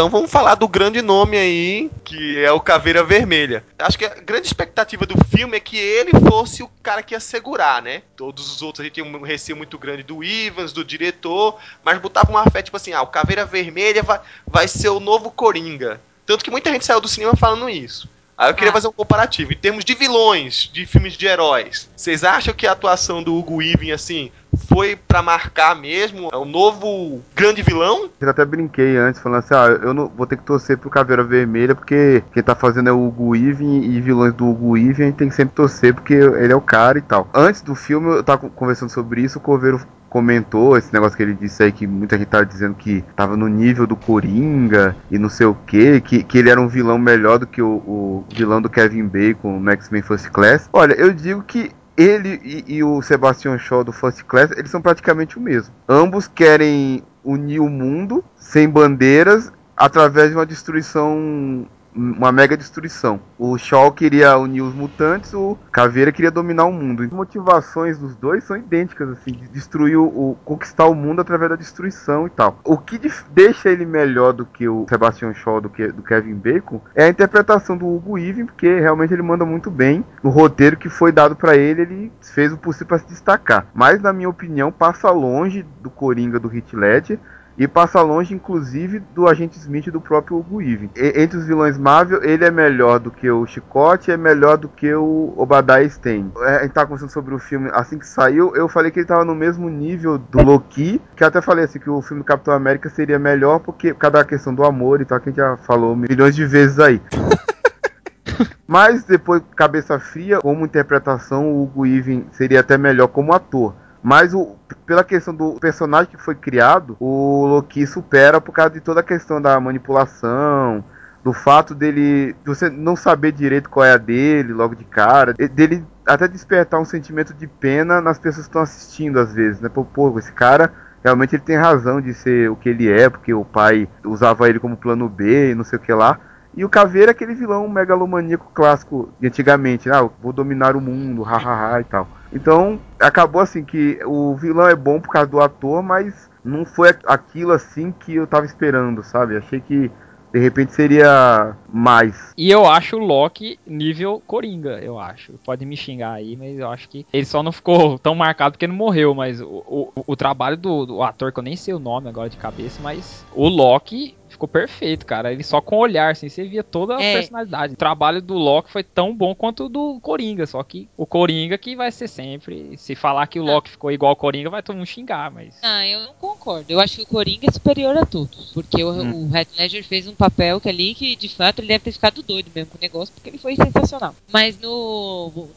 Então 0.00 0.08
vamos 0.08 0.30
falar 0.30 0.54
do 0.54 0.66
grande 0.66 1.02
nome 1.02 1.36
aí, 1.36 1.90
que 2.02 2.42
é 2.42 2.50
o 2.50 2.58
Caveira 2.58 3.04
Vermelha. 3.04 3.62
Acho 3.78 3.98
que 3.98 4.06
a 4.06 4.14
grande 4.14 4.46
expectativa 4.46 5.04
do 5.04 5.14
filme 5.26 5.58
é 5.58 5.60
que 5.60 5.76
ele 5.76 6.12
fosse 6.26 6.62
o 6.62 6.70
cara 6.82 7.02
que 7.02 7.14
ia 7.14 7.20
segurar, 7.20 7.82
né? 7.82 8.00
Todos 8.16 8.50
os 8.50 8.62
outros 8.62 8.80
a 8.80 8.84
gente 8.84 8.94
tinha 8.94 9.04
um 9.04 9.20
receio 9.20 9.58
muito 9.58 9.78
grande 9.78 10.02
do 10.02 10.24
Ivans, 10.24 10.72
do 10.72 10.82
diretor, 10.82 11.58
mas 11.84 11.98
botava 11.98 12.30
uma 12.30 12.50
fé 12.50 12.62
tipo 12.62 12.78
assim, 12.78 12.94
ah, 12.94 13.02
o 13.02 13.08
Caveira 13.08 13.44
Vermelha 13.44 14.02
vai, 14.02 14.20
vai 14.46 14.66
ser 14.66 14.88
o 14.88 15.00
novo 15.00 15.30
Coringa. 15.30 16.00
Tanto 16.24 16.42
que 16.42 16.50
muita 16.50 16.72
gente 16.72 16.86
saiu 16.86 17.02
do 17.02 17.06
cinema 17.06 17.36
falando 17.36 17.68
isso. 17.68 18.08
Aí 18.40 18.48
eu 18.48 18.54
queria 18.54 18.70
Ah. 18.70 18.72
fazer 18.72 18.88
um 18.88 18.92
comparativo. 18.92 19.52
Em 19.52 19.56
termos 19.56 19.84
de 19.84 19.92
vilões, 19.94 20.70
de 20.72 20.86
filmes 20.86 21.12
de 21.12 21.26
heróis, 21.26 21.90
vocês 21.94 22.24
acham 22.24 22.54
que 22.54 22.66
a 22.66 22.72
atuação 22.72 23.22
do 23.22 23.34
Hugo 23.36 23.56
Weaving, 23.56 23.90
assim, 23.92 24.30
foi 24.66 24.96
pra 24.96 25.20
marcar 25.22 25.76
mesmo? 25.76 26.30
É 26.32 26.36
o 26.38 26.46
novo 26.46 27.20
grande 27.36 27.60
vilão? 27.60 28.08
Eu 28.18 28.30
até 28.30 28.42
brinquei 28.46 28.96
antes, 28.96 29.20
falando 29.20 29.40
assim, 29.40 29.52
ah, 29.54 29.78
eu 29.82 29.92
não 29.92 30.08
vou 30.08 30.26
ter 30.26 30.38
que 30.38 30.42
torcer 30.42 30.78
pro 30.78 30.88
Caveira 30.88 31.22
Vermelha, 31.22 31.74
porque 31.74 32.24
quem 32.32 32.42
tá 32.42 32.54
fazendo 32.54 32.88
é 32.88 32.92
o 32.92 33.06
Hugo 33.06 33.28
Weaving, 33.32 33.82
e 33.82 34.00
vilões 34.00 34.32
do 34.32 34.48
Hugo 34.48 34.70
Weaving 34.70 35.02
a 35.02 35.06
gente 35.06 35.16
tem 35.16 35.28
que 35.28 35.34
sempre 35.34 35.54
torcer, 35.54 35.92
porque 35.92 36.14
ele 36.14 36.52
é 36.52 36.56
o 36.56 36.62
cara 36.62 36.96
e 36.96 37.02
tal. 37.02 37.28
Antes 37.34 37.60
do 37.60 37.74
filme, 37.74 38.08
eu 38.08 38.24
tava 38.24 38.48
conversando 38.48 38.88
sobre 38.90 39.20
isso, 39.20 39.36
o 39.38 39.42
Coveiro 39.42 39.86
comentou 40.10 40.76
esse 40.76 40.92
negócio 40.92 41.16
que 41.16 41.22
ele 41.22 41.34
disse 41.34 41.62
aí, 41.62 41.72
que 41.72 41.86
muita 41.86 42.18
gente 42.18 42.26
tava 42.26 42.44
dizendo 42.44 42.74
que 42.74 43.02
tava 43.14 43.36
no 43.36 43.46
nível 43.46 43.86
do 43.86 43.94
Coringa, 43.94 44.94
e 45.10 45.18
não 45.18 45.28
sei 45.28 45.46
o 45.46 45.56
quê, 45.66 46.00
que, 46.00 46.24
que 46.24 46.36
ele 46.36 46.50
era 46.50 46.60
um 46.60 46.68
vilão 46.68 46.98
melhor 46.98 47.38
do 47.38 47.46
que 47.46 47.62
o, 47.62 47.68
o 47.68 48.24
vilão 48.34 48.60
do 48.60 48.68
Kevin 48.68 49.06
Bacon 49.06 49.60
no 49.60 49.70
X-Men 49.70 50.02
First 50.02 50.28
Class. 50.30 50.68
Olha, 50.72 50.94
eu 50.94 51.14
digo 51.14 51.42
que 51.44 51.70
ele 51.96 52.40
e, 52.42 52.76
e 52.76 52.84
o 52.84 53.00
Sebastian 53.00 53.56
Shaw 53.56 53.84
do 53.84 53.92
First 53.92 54.24
Class, 54.24 54.50
eles 54.56 54.70
são 54.70 54.82
praticamente 54.82 55.38
o 55.38 55.40
mesmo. 55.40 55.72
Ambos 55.88 56.26
querem 56.26 57.04
unir 57.24 57.60
o 57.60 57.68
mundo 57.68 58.24
sem 58.36 58.68
bandeiras 58.68 59.52
através 59.76 60.30
de 60.30 60.36
uma 60.36 60.44
destruição, 60.44 61.66
uma 61.94 62.30
mega 62.30 62.56
destruição. 62.56 63.20
O 63.38 63.56
Shaw 63.58 63.90
queria 63.92 64.36
unir 64.38 64.62
os 64.62 64.74
mutantes, 64.74 65.34
o 65.34 65.56
Caveira 65.72 66.12
queria 66.12 66.30
dominar 66.30 66.64
o 66.66 66.72
mundo. 66.72 67.02
As 67.02 67.10
motivações 67.10 67.98
dos 67.98 68.14
dois 68.16 68.44
são 68.44 68.56
idênticas, 68.56 69.08
assim, 69.10 69.32
de 69.32 69.48
destruir 69.48 69.96
o, 69.96 70.04
o- 70.06 70.38
conquistar 70.44 70.86
o 70.86 70.94
mundo 70.94 71.20
através 71.20 71.50
da 71.50 71.56
destruição 71.56 72.26
e 72.26 72.30
tal. 72.30 72.58
O 72.64 72.78
que 72.78 73.00
deixa 73.32 73.68
ele 73.70 73.84
melhor 73.84 74.32
do 74.32 74.44
que 74.46 74.68
o 74.68 74.86
Sebastian 74.88 75.34
Shaw, 75.34 75.60
do 75.60 75.68
que 75.68 75.88
do 75.88 76.02
Kevin 76.02 76.34
Bacon, 76.34 76.80
é 76.94 77.04
a 77.04 77.08
interpretação 77.08 77.76
do 77.76 77.86
Hugo 77.86 78.12
Weaving, 78.12 78.46
porque 78.46 78.78
realmente 78.78 79.12
ele 79.12 79.22
manda 79.22 79.44
muito 79.44 79.70
bem. 79.70 80.04
No 80.22 80.30
roteiro 80.30 80.76
que 80.76 80.88
foi 80.88 81.10
dado 81.12 81.34
pra 81.34 81.56
ele, 81.56 81.82
ele 81.82 82.12
fez 82.20 82.52
o 82.52 82.56
possível 82.58 82.86
para 82.88 82.98
se 82.98 83.06
destacar. 83.08 83.66
Mas 83.74 84.00
na 84.00 84.12
minha 84.12 84.28
opinião, 84.28 84.70
passa 84.70 85.10
longe 85.10 85.66
do 85.82 85.90
Coringa 85.90 86.38
do 86.38 86.54
Heath 86.54 86.72
Ledger 86.72 87.18
e 87.60 87.68
passa 87.68 88.00
longe, 88.00 88.32
inclusive, 88.34 89.00
do 89.14 89.28
Agente 89.28 89.58
Smith 89.58 89.86
e 89.86 89.90
do 89.90 90.00
próprio 90.00 90.38
Hugo. 90.38 90.62
E- 90.62 90.88
entre 90.96 91.36
os 91.36 91.44
vilões 91.46 91.76
Marvel, 91.76 92.24
ele 92.24 92.42
é 92.42 92.50
melhor 92.50 92.98
do 92.98 93.10
que 93.10 93.30
o 93.30 93.44
Chicote, 93.44 94.10
é 94.10 94.16
melhor 94.16 94.56
do 94.56 94.66
que 94.66 94.94
o 94.94 95.34
Obadiah 95.36 95.82
Stane. 95.82 96.32
É, 96.38 96.56
a 96.56 96.62
gente 96.62 96.72
tava 96.72 96.86
conversando 96.86 97.12
sobre 97.12 97.34
o 97.34 97.38
filme 97.38 97.68
assim 97.74 97.98
que 97.98 98.06
saiu, 98.06 98.56
eu 98.56 98.66
falei 98.66 98.90
que 98.90 99.00
ele 99.00 99.06
tava 99.06 99.26
no 99.26 99.34
mesmo 99.34 99.68
nível 99.68 100.16
do 100.16 100.42
Loki, 100.42 101.02
que 101.14 101.22
até 101.22 101.42
falei 101.42 101.66
assim, 101.66 101.78
que 101.78 101.90
o 101.90 102.00
filme 102.00 102.22
do 102.22 102.26
Capitão 102.26 102.54
América 102.54 102.88
seria 102.88 103.18
melhor, 103.18 103.58
porque 103.58 103.92
por 103.92 104.00
causa 104.00 104.16
da 104.16 104.24
questão 104.24 104.54
do 104.54 104.64
amor 104.64 105.02
e 105.02 105.04
tal, 105.04 105.20
que 105.20 105.28
a 105.28 105.30
gente 105.30 105.36
já 105.36 105.58
falou 105.58 105.94
milhões 105.94 106.34
de 106.34 106.46
vezes 106.46 106.78
aí. 106.78 106.98
Mas 108.66 109.04
depois, 109.04 109.42
cabeça 109.54 109.98
fria, 109.98 110.38
como 110.40 110.64
interpretação, 110.64 111.52
o 111.52 111.64
Hugo 111.64 111.82
Weaving 111.82 112.24
seria 112.32 112.60
até 112.60 112.78
melhor 112.78 113.08
como 113.08 113.34
ator. 113.34 113.74
Mas 114.02 114.32
o, 114.32 114.56
pela 114.86 115.04
questão 115.04 115.34
do 115.34 115.54
personagem 115.60 116.10
que 116.10 116.16
foi 116.22 116.34
criado, 116.34 116.96
o 116.98 117.46
Loki 117.46 117.86
supera 117.86 118.40
por 118.40 118.52
causa 118.52 118.70
de 118.72 118.80
toda 118.80 119.00
a 119.00 119.02
questão 119.04 119.40
da 119.42 119.58
manipulação, 119.60 120.82
do 121.22 121.32
fato 121.34 121.74
dele 121.74 122.32
de 122.32 122.46
você 122.46 122.70
não 122.70 122.96
saber 122.96 123.32
direito 123.32 123.68
qual 123.68 123.84
é 123.84 123.92
a 123.92 123.98
dele 123.98 124.52
logo 124.54 124.74
de 124.74 124.84
cara, 124.84 125.34
de- 125.34 125.48
dele 125.48 125.84
até 126.06 126.26
despertar 126.26 126.80
um 126.80 126.84
sentimento 126.84 127.34
de 127.34 127.46
pena 127.46 128.00
nas 128.00 128.18
pessoas 128.18 128.46
que 128.46 128.50
estão 128.50 128.62
assistindo 128.62 129.18
às 129.20 129.34
vezes, 129.34 129.60
né? 129.60 129.68
Pô, 129.68 129.84
pô, 129.84 130.18
esse 130.18 130.32
cara 130.32 130.72
realmente 131.04 131.34
ele 131.36 131.42
tem 131.42 131.56
razão 131.56 132.00
de 132.00 132.14
ser 132.14 132.50
o 132.50 132.56
que 132.56 132.68
ele 132.70 132.90
é, 132.90 133.08
porque 133.10 133.32
o 133.34 133.44
pai 133.44 133.86
usava 134.04 134.48
ele 134.48 134.58
como 134.58 134.76
plano 134.76 135.08
B 135.08 135.50
e 135.50 135.54
não 135.54 135.64
sei 135.64 135.78
o 135.78 135.82
que 135.82 135.92
lá. 135.92 136.18
E 136.56 136.64
o 136.64 136.68
Caveira 136.68 137.10
é 137.10 137.12
aquele 137.12 137.34
vilão 137.34 137.68
megalomaníaco 137.68 138.50
clássico 138.52 139.12
de 139.20 139.26
antigamente, 139.28 139.88
né? 139.88 139.96
Ah, 139.96 140.08
vou 140.20 140.32
dominar 140.32 140.74
o 140.74 140.80
mundo, 140.80 141.22
hahaha 141.22 141.80
e 141.80 141.84
tal. 141.84 142.08
Então, 142.32 142.80
acabou 142.98 143.42
assim 143.42 143.64
que 143.64 143.98
o 144.04 144.34
vilão 144.36 144.68
é 144.68 144.76
bom 144.76 145.00
por 145.00 145.10
causa 145.10 145.28
do 145.28 145.40
ator, 145.40 145.82
mas 145.82 146.30
não 146.44 146.64
foi 146.64 146.90
aquilo 147.06 147.52
assim 147.52 147.92
que 147.92 148.14
eu 148.14 148.26
tava 148.26 148.46
esperando, 148.46 149.02
sabe? 149.02 149.36
Achei 149.36 149.60
que 149.60 149.90
de 150.32 150.38
repente 150.38 150.72
seria 150.72 151.56
mais. 151.68 152.32
E 152.36 152.50
eu 152.50 152.66
acho 152.66 152.96
o 152.96 153.04
Loki 153.04 153.58
nível 153.66 154.22
Coringa, 154.26 154.78
eu 154.80 154.98
acho. 154.98 155.34
Pode 155.44 155.66
me 155.66 155.76
xingar 155.76 156.12
aí, 156.12 156.36
mas 156.36 156.58
eu 156.58 156.68
acho 156.68 156.88
que 156.88 157.06
ele 157.12 157.26
só 157.26 157.42
não 157.42 157.52
ficou 157.52 157.98
tão 158.00 158.14
marcado 158.14 158.52
porque 158.52 158.66
não 158.66 158.74
morreu, 158.74 159.14
mas 159.14 159.40
o, 159.40 159.48
o, 159.66 159.92
o 160.06 160.16
trabalho 160.16 160.56
do, 160.56 160.86
do, 160.86 161.02
ator, 161.02 161.32
que 161.32 161.38
eu 161.38 161.44
nem 161.44 161.56
sei 161.56 161.74
o 161.74 161.78
nome 161.78 162.08
agora 162.08 162.30
de 162.30 162.36
cabeça, 162.36 162.80
mas 162.80 163.26
o 163.32 163.48
Loki 163.48 164.16
ficou 164.40 164.48
perfeito, 164.48 165.04
cara. 165.04 165.32
Ele 165.32 165.42
só 165.42 165.60
com 165.60 165.76
o 165.76 165.80
olhar, 165.80 166.12
assim, 166.12 166.28
você 166.28 166.44
via 166.44 166.64
toda 166.64 166.96
a 166.96 167.02
é. 167.02 167.14
personalidade. 167.14 167.74
O 167.74 167.76
trabalho 167.76 168.22
do 168.22 168.34
Loki 168.34 168.70
foi 168.70 168.82
tão 168.82 169.14
bom 169.14 169.34
quanto 169.34 169.66
o 169.66 169.68
do 169.68 170.00
Coringa, 170.00 170.46
só 170.46 170.62
que 170.62 170.88
o 170.96 171.04
Coringa 171.04 171.58
que 171.58 171.76
vai 171.76 171.92
ser 171.92 172.08
sempre. 172.08 172.76
Se 172.78 172.94
falar 172.94 173.26
que 173.26 173.38
o 173.38 173.42
ah. 173.42 173.54
Loki 173.54 173.70
ficou 173.70 173.92
igual 173.92 174.10
ao 174.10 174.16
Coringa, 174.16 174.48
vai 174.48 174.62
todo 174.62 174.76
mundo 174.76 174.86
xingar, 174.86 175.30
mas. 175.30 175.58
Ah, 175.62 175.86
eu 175.86 176.00
não 176.00 176.14
concordo. 176.14 176.64
Eu 176.68 176.80
acho 176.80 176.96
que 176.96 177.02
o 177.02 177.06
Coringa 177.06 177.46
é 177.46 177.52
superior 177.52 177.96
a 177.96 178.06
todos. 178.06 178.50
Porque 178.52 178.82
hum. 178.82 179.26
o, 179.26 179.28
Red 179.28 179.46
Ledger 179.58 179.84
fez 179.84 180.06
um 180.06 180.14
papel 180.14 180.60
que 180.60 180.68
ali 180.68 180.94
que, 180.94 181.14
de 181.14 181.28
fato, 181.28 181.60
ele 181.60 181.68
deve 181.68 181.84
ter 181.84 181.92
ficado 181.92 182.22
doido 182.22 182.50
mesmo 182.54 182.70
com 182.70 182.78
o 182.78 182.80
negócio, 182.80 183.12
porque 183.14 183.28
ele 183.28 183.38
foi 183.38 183.56
sensacional. 183.56 184.14
Mas 184.32 184.58
no, 184.58 185.30
no, 185.34 185.48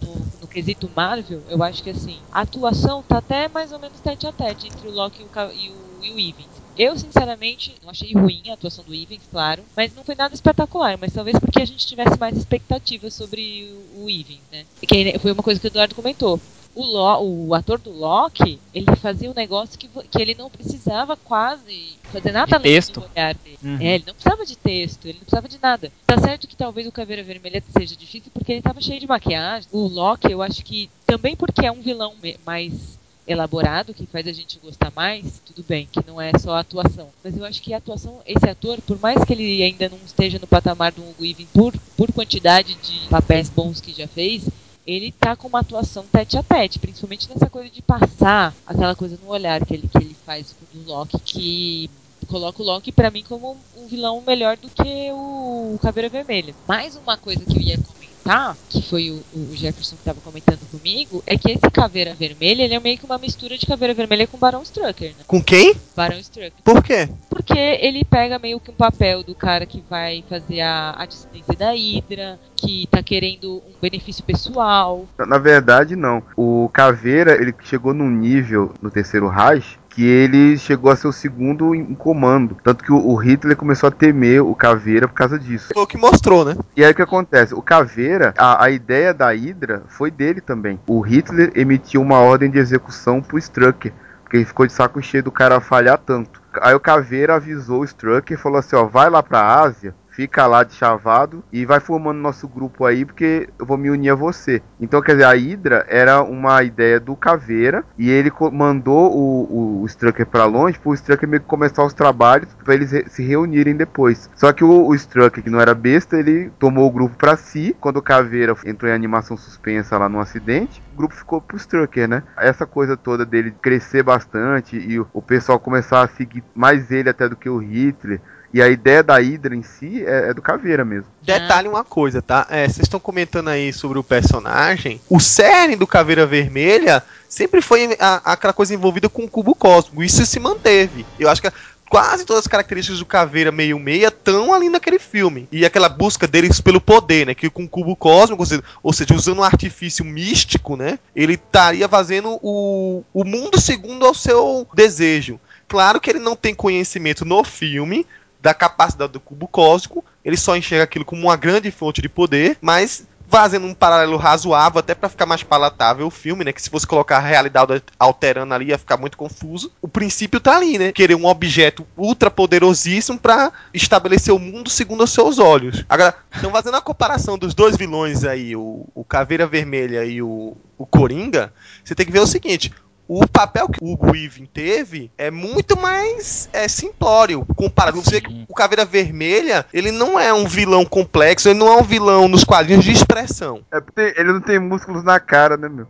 no 0.42 0.48
quesito 0.48 0.90
Marvel, 0.94 1.42
eu 1.50 1.62
acho 1.64 1.82
que 1.82 1.90
assim, 1.90 2.18
a 2.32 2.42
atuação 2.42 3.02
tá 3.02 3.20
até 3.20 3.48
mais 3.48 3.72
ou 3.72 3.80
menos 3.80 4.00
tete 4.02 4.28
a 4.28 4.32
tete 4.32 4.68
entre 4.68 4.88
o 4.88 4.92
Loki 4.92 5.22
e 5.22 5.24
o, 5.24 5.52
e 5.52 5.70
o, 5.70 5.74
e 6.04 6.12
o 6.12 6.20
Evans. 6.20 6.63
Eu, 6.78 6.98
sinceramente, 6.98 7.76
não 7.84 7.90
achei 7.90 8.14
ruim 8.14 8.44
a 8.50 8.54
atuação 8.54 8.84
do 8.84 8.94
Ivens, 8.94 9.22
claro, 9.30 9.64
mas 9.76 9.96
não 9.96 10.04
foi 10.04 10.16
nada 10.16 10.34
espetacular, 10.34 10.98
mas 11.00 11.14
talvez 11.14 11.38
porque 11.40 11.62
a 11.62 11.66
gente 11.66 11.86
tivesse 11.86 12.20
mais 12.20 12.38
expectativas 12.38 13.14
sobre 13.14 13.72
o, 13.96 14.04
o 14.04 14.10
Ivens, 14.10 14.42
né? 14.52 14.66
Que 14.88 15.18
foi 15.20 15.32
uma 15.32 15.44
coisa 15.44 15.60
que 15.60 15.68
o 15.68 15.70
Eduardo 15.70 15.96
comentou. 15.96 16.40
O, 16.76 16.84
Lo, 16.84 17.48
o 17.48 17.54
ator 17.54 17.78
do 17.78 17.92
Loki, 17.92 18.60
ele 18.74 18.96
fazia 18.96 19.30
um 19.30 19.34
negócio 19.34 19.78
que, 19.78 19.88
que 19.88 20.20
ele 20.20 20.34
não 20.34 20.50
precisava 20.50 21.16
quase 21.16 21.94
fazer 22.06 22.32
nada 22.32 22.58
de 22.58 22.64
texto. 22.64 23.00
do 23.00 23.06
olhar 23.06 23.36
dele. 23.36 23.60
Uhum. 23.64 23.78
É, 23.80 23.96
ele 23.96 24.06
não 24.08 24.14
precisava 24.16 24.44
de 24.44 24.58
texto, 24.58 25.06
ele 25.06 25.20
não 25.20 25.26
precisava 25.26 25.48
de 25.48 25.60
nada. 25.62 25.92
Tá 26.08 26.18
certo 26.18 26.48
que 26.48 26.56
talvez 26.56 26.88
o 26.88 26.92
Caveira 26.92 27.22
Vermelha 27.22 27.64
seja 27.78 27.96
difícil 27.96 28.32
porque 28.34 28.52
ele 28.52 28.62
tava 28.64 28.82
cheio 28.82 29.00
de 29.00 29.06
maquiagem. 29.06 29.70
O 29.72 29.88
Loki, 29.88 30.32
eu 30.32 30.42
acho 30.42 30.64
que 30.64 30.90
também 31.06 31.36
porque 31.36 31.64
é 31.64 31.72
um 31.72 31.82
vilão 31.82 32.16
mais 32.44 32.98
elaborado, 33.28 33.94
que 33.94 34.06
faz 34.06 34.28
a 34.28 34.34
gente 34.34 34.60
gostar 34.60 34.92
mais, 34.96 35.42
tudo 35.46 35.64
bem, 35.64 35.88
que 35.92 36.06
não 36.06 36.20
é 36.20 36.32
só 36.38 36.56
a 36.56 36.60
atuação. 36.60 37.10
Mas 37.24 37.38
eu 37.38 37.46
acho 37.46 37.62
que 37.62 37.74
a 37.74 37.78
atuação, 37.78 38.22
esse 38.26 38.50
ator, 38.50 38.80
por 38.82 39.00
mais 39.00 39.24
que 39.24 39.34
ele 39.34 39.64
ainda 39.64 39.90
não 39.90 40.00
esteja 40.06 40.40
no 40.40 40.48
patamar 40.48 40.92
do 40.92 41.02
Hugo 41.02 41.24
Weaving 41.24 41.48
por, 41.54 41.74
por 41.96 42.12
quantidade 42.12 42.76
de 42.76 43.08
papéis 43.10 43.50
bons 43.50 43.80
que 43.80 43.94
já 43.94 44.08
fez, 44.08 44.48
ele 44.86 45.12
tá 45.12 45.36
com 45.36 45.48
uma 45.48 45.60
atuação 45.60 46.06
tete 46.12 46.38
a 46.38 46.44
tete, 46.44 46.80
principalmente 46.80 47.30
nessa 47.30 47.50
coisa 47.50 47.70
de 47.70 47.82
passar 47.82 48.54
aquela 48.66 48.96
coisa 48.96 49.18
no 49.24 49.32
olhar 49.32 49.66
que 49.66 49.74
ele, 49.74 49.88
que 49.88 49.98
ele 49.98 50.16
faz 50.26 50.54
com 50.54 50.78
o 50.78 50.84
Loki, 50.86 51.20
que 51.20 51.90
coloca 52.28 52.62
o 52.62 52.66
Loki 52.66 52.92
para 52.92 53.12
mim 53.12 53.24
como 53.28 53.58
um 53.78 53.88
vilão 53.88 54.22
melhor 54.26 54.58
do 54.58 54.70
que 54.70 55.12
o 55.12 55.78
Caveira 55.82 56.10
Vermelha. 56.10 56.54
Mais 56.68 56.96
uma 56.96 57.18
coisa 57.18 57.46
que 57.46 57.56
eu 57.56 57.62
ia 57.62 57.78
comentar 57.78 58.03
comentar, 58.24 58.56
que 58.70 58.82
foi 58.82 59.12
o, 59.12 59.22
o 59.34 59.56
Jefferson 59.56 59.96
que 59.96 60.02
estava 60.02 60.20
comentando 60.22 60.60
comigo, 60.72 61.22
é 61.28 61.38
que 61.38 61.52
esse 61.52 61.72
Caveira 61.72 62.16
Vermelha, 62.16 62.64
ele 62.64 62.74
é 62.74 62.80
meio 62.80 62.98
que 62.98 63.06
uma 63.06 63.18
mistura 63.18 63.58
de 63.58 63.66
Caveira 63.66 63.94
Vermelha 63.94 64.26
com 64.26 64.38
Barão 64.38 64.64
Strucker, 64.64 65.10
né? 65.10 65.24
Com 65.28 65.44
quem? 65.44 65.76
Barão 65.96 66.18
Strucker. 66.20 66.54
Por 66.64 66.82
quê? 66.82 67.10
Porque 67.30 67.58
ele 67.58 68.04
pega 68.06 68.40
meio 68.40 68.60
que 68.60 68.72
um 68.72 68.76
papel 68.76 69.24
do 69.24 69.36
cara 69.36 69.66
que 69.66 69.84
vai 69.90 70.24
fazer 70.30 70.62
a, 70.62 70.96
a 70.98 71.06
dissidência 71.06 71.56
da 71.56 71.72
Hydra, 71.72 72.40
que 72.56 72.88
tá 72.90 73.04
querendo 73.04 73.58
um 73.58 73.74
benefício 73.82 74.24
pessoal. 74.24 75.06
Na 75.18 75.38
verdade, 75.38 75.96
não. 75.96 76.24
O 76.38 76.70
Caveira, 76.72 77.34
ele 77.34 77.54
chegou 77.64 77.94
num 77.94 78.10
nível 78.10 78.74
no 78.82 78.90
terceiro 78.90 79.28
Reich 79.28 79.78
que 79.94 80.04
ele 80.04 80.58
chegou 80.58 80.92
a 80.92 80.96
ser 80.96 81.08
o 81.08 81.12
segundo 81.12 81.76
em 81.76 81.94
comando. 81.94 82.58
Tanto 82.64 82.84
que 82.84 82.92
o, 82.92 83.16
Hitler 83.16 83.56
começou 83.56 83.88
a 83.88 83.92
temer 83.92 84.44
o 84.44 84.56
Caveira 84.56 85.08
por 85.08 85.14
causa 85.14 85.38
disso. 85.38 85.70
Foi 85.74 85.84
o 85.84 85.88
que 85.88 85.98
mostrou, 85.98 86.44
né? 86.44 86.56
E 86.76 86.84
aí 86.84 86.92
o 86.92 86.96
que 86.96 87.02
acontece? 87.02 87.54
O 87.54 87.62
Caveira, 87.62 88.34
a, 88.38 88.66
a 88.66 88.72
ideia 88.72 89.14
da 89.14 89.32
Hydra 89.32 89.84
foi 89.88 90.10
dele 90.10 90.42
também. 90.42 90.80
O 90.88 91.00
Hitler 91.00 91.52
emitiu 91.56 92.02
uma 92.02 92.20
ordem 92.20 92.50
de 92.50 92.58
execução 92.58 93.22
pro 93.22 93.38
Strucker. 93.38 93.94
Porque 94.24 94.38
ele 94.38 94.46
ficou 94.46 94.66
de 94.66 94.74
saco 94.74 95.02
cheio 95.02 95.24
do 95.24 95.32
cara 95.32 95.62
falhar 95.62 96.00
tanto. 96.00 96.42
Aí 96.62 96.74
o 96.74 96.80
Caveira 96.80 97.36
avisou 97.36 97.82
o 97.82 97.86
Strucker 97.86 98.38
e 98.38 98.42
falou 98.42 98.58
assim: 98.58 98.76
ó, 98.76 98.86
vai 98.86 99.10
lá 99.10 99.22
pra 99.22 99.62
Ásia 99.62 99.94
fica 100.14 100.46
lá 100.48 100.64
de 100.64 100.74
chavado 100.74 101.44
e 101.52 101.66
vai 101.66 101.80
formando 101.80 102.20
nosso 102.20 102.48
grupo 102.48 102.86
aí, 102.86 103.06
porque 103.06 103.50
eu 103.60 103.66
vou 103.66 103.78
me 103.78 103.90
unir 103.90 104.12
a 104.12 104.16
você. 104.16 104.62
Então, 104.80 105.02
quer 105.02 105.14
dizer, 105.14 105.26
a 105.26 105.34
Hydra 105.34 105.86
era 105.90 106.22
uma 106.24 106.64
ideia 106.64 107.00
do 107.00 107.16
Caveira 107.16 107.84
e 107.98 108.10
ele 108.10 108.32
mandou 108.52 109.12
o, 109.12 109.44
o, 109.44 109.82
o 109.82 109.86
Strucker 109.86 110.26
pra 110.26 110.46
longe 110.46 110.80
pro 110.80 110.94
Strucker 110.94 111.28
meio 111.28 111.42
que 111.42 111.48
começar 111.48 111.84
os 111.84 111.94
trabalhos 111.94 112.50
para 112.64 112.74
eles 112.74 112.92
se 113.08 113.24
reunirem 113.24 113.76
depois. 113.76 114.30
Só 114.36 114.54
que 114.54 114.64
o, 114.64 114.88
o 114.88 114.96
Strucker, 114.96 115.44
que 115.44 115.50
não 115.50 115.60
era 115.60 115.74
besta, 115.74 116.18
ele 116.18 116.52
tomou 116.60 116.88
o 116.88 116.92
grupo 116.92 117.16
para 117.16 117.36
si. 117.36 117.76
Quando 117.80 117.98
o 117.98 118.02
Caveira 118.02 118.56
entrou 118.66 118.92
em 118.92 118.96
animação 118.96 119.36
suspensa 119.36 119.98
lá 119.98 120.08
no 120.08 120.20
acidente, 120.20 120.82
o 120.94 120.98
grupo 120.98 121.16
ficou 121.16 121.42
pro 121.42 121.58
Strucker, 121.58 122.08
né? 122.08 122.24
Essa 122.38 122.66
coisa 122.66 122.96
toda 122.96 123.26
dele 123.26 123.54
crescer 123.62 124.04
bastante 124.04 124.78
e 124.78 125.00
o, 125.00 125.08
o 125.14 125.22
pessoal 125.22 125.60
começar 125.60 126.04
a 126.04 126.08
seguir 126.08 126.44
mais 126.54 126.92
ele 126.92 127.10
até 127.10 127.28
do 127.28 127.36
que 127.36 127.50
o 127.50 127.58
Hitler. 127.58 128.22
E 128.54 128.62
a 128.62 128.70
ideia 128.70 129.02
da 129.02 129.18
Hydra 129.18 129.56
em 129.56 129.64
si 129.64 130.04
é, 130.06 130.30
é 130.30 130.34
do 130.34 130.42
Caveira 130.42 130.86
mesmo. 130.86 131.08
Detalhe 131.24 131.68
uma 131.68 131.84
coisa, 131.84 132.22
tá? 132.22 132.46
É, 132.50 132.68
vocês 132.68 132.86
estão 132.86 133.00
comentando 133.00 133.48
aí 133.48 133.74
sobre 133.74 133.98
o 133.98 134.04
personagem. 134.04 135.02
O 135.10 135.20
cerne 135.20 135.76
do 135.76 135.88
Caveira 135.88 136.26
Vermelha 136.28 137.02
sempre 137.28 137.62
foi 137.62 137.98
a, 138.00 138.34
aquela 138.34 138.54
coisa 138.54 138.74
envolvida 138.74 139.10
com 139.10 139.24
o 139.24 139.30
cubo 139.30 139.56
cósmico. 139.56 140.04
Isso 140.04 140.24
se 140.24 140.40
manteve. 140.40 141.04
Eu 141.20 141.30
acho 141.30 141.42
que 141.42 141.52
quase 141.90 142.26
todas 142.26 142.42
as 142.42 142.48
características 142.48 143.00
do 143.00 143.06
Caveira 143.08 143.52
meio 143.52 143.80
meia 143.80 144.08
estão 144.08 144.54
ali 144.54 144.70
naquele 144.70 145.00
filme. 145.00 145.48
E 145.52 145.66
aquela 145.66 145.90
busca 145.90 146.28
deles 146.28 146.62
pelo 146.62 146.80
poder, 146.80 147.26
né? 147.26 147.34
Que 147.34 147.50
com 147.50 147.64
o 147.64 147.70
cubo 147.70 147.96
cósmico, 147.96 148.44
ou 148.44 148.46
seja, 148.46 148.64
ou 148.84 148.94
seja, 148.94 149.16
usando 149.16 149.40
um 149.40 149.44
artifício 149.44 150.06
místico, 150.06 150.76
né? 150.76 151.00
Ele 151.16 151.34
estaria 151.34 151.90
fazendo 151.90 152.40
o, 152.42 153.04
o 153.12 153.24
mundo 153.24 153.60
segundo 153.60 154.06
ao 154.06 154.14
seu 154.14 154.68
desejo. 154.76 155.40
Claro 155.68 156.00
que 156.00 156.10
ele 156.10 156.20
não 156.20 156.36
tem 156.36 156.54
conhecimento 156.54 157.26
no 157.26 157.44
filme, 157.44 158.06
da 158.44 158.54
capacidade 158.54 159.14
do 159.14 159.22
cubo 159.22 159.48
cósmico, 159.48 160.04
ele 160.24 160.36
só 160.36 160.58
enxerga 160.58 160.84
aquilo 160.84 161.06
como 161.06 161.22
uma 161.22 161.38
grande 161.38 161.72
fonte 161.72 162.02
de 162.02 162.10
poder, 162.10 162.58
mas 162.60 163.08
fazendo 163.30 163.66
um 163.66 163.74
paralelo 163.74 164.18
razoável 164.18 164.80
até 164.80 164.94
para 164.94 165.08
ficar 165.08 165.26
mais 165.26 165.42
palatável 165.42 166.06
o 166.06 166.12
filme, 166.12 166.44
né? 166.44 166.52
Que 166.52 166.62
se 166.62 166.70
fosse 166.70 166.86
colocar 166.86 167.18
a 167.18 167.22
realidade 167.22 167.82
alterando 167.98 168.54
ali 168.54 168.66
ia 168.66 168.78
ficar 168.78 168.98
muito 168.98 169.18
confuso. 169.18 169.72
O 169.82 169.88
princípio 169.88 170.42
tá 170.42 170.58
ali, 170.58 170.78
né? 170.78 170.92
Querer 170.92 171.16
um 171.16 171.26
objeto 171.26 171.88
ultra 171.98 172.30
poderosíssimo 172.30 173.18
para 173.18 173.54
estabelecer 173.74 174.34
o 174.34 174.38
mundo 174.38 174.70
segundo 174.70 175.06
os 175.06 175.12
seus 175.12 175.40
olhos. 175.40 175.86
Agora, 175.88 176.14
então 176.38 176.52
fazendo 176.52 176.76
a 176.76 176.82
comparação 176.82 177.38
dos 177.38 177.54
dois 177.54 177.78
vilões 177.78 178.26
aí, 178.26 178.58
o, 178.58 178.86
o 178.94 179.06
Caveira 179.06 179.48
Vermelha 179.48 180.04
e 180.04 180.22
o, 180.22 180.58
o 180.78 180.86
Coringa, 180.86 181.54
você 181.82 181.96
tem 181.96 182.06
que 182.06 182.12
ver 182.12 182.20
o 182.20 182.28
seguinte: 182.28 182.74
o 183.22 183.28
papel 183.28 183.70
que 183.70 183.84
o 183.84 183.92
Hugo 183.92 184.12
Weaving 184.12 184.48
teve 184.48 185.12
é 185.18 185.30
muito 185.30 185.80
mais 185.80 186.50
é, 186.52 186.68
simplório 186.68 187.46
comparado. 187.56 188.02
Você 188.02 188.20
que 188.20 188.46
o 188.50 188.54
Caveira 188.56 188.86
Vermelha, 188.86 189.66
ele 189.72 189.92
não 189.92 190.20
é 190.20 190.34
um 190.34 190.48
vilão 190.48 190.84
complexo, 190.84 191.48
ele 191.48 191.60
não 191.60 191.68
é 191.68 191.78
um 191.78 191.84
vilão 191.84 192.28
nos 192.28 192.44
quadrinhos 192.44 192.84
de 192.84 192.92
expressão. 192.92 193.62
É 193.72 193.80
porque 193.80 194.16
ele 194.18 194.34
não 194.34 194.42
tem 194.42 194.58
músculos 194.58 195.04
na 195.04 195.20
cara, 195.20 195.58
né, 195.58 195.70
meu? 195.70 195.88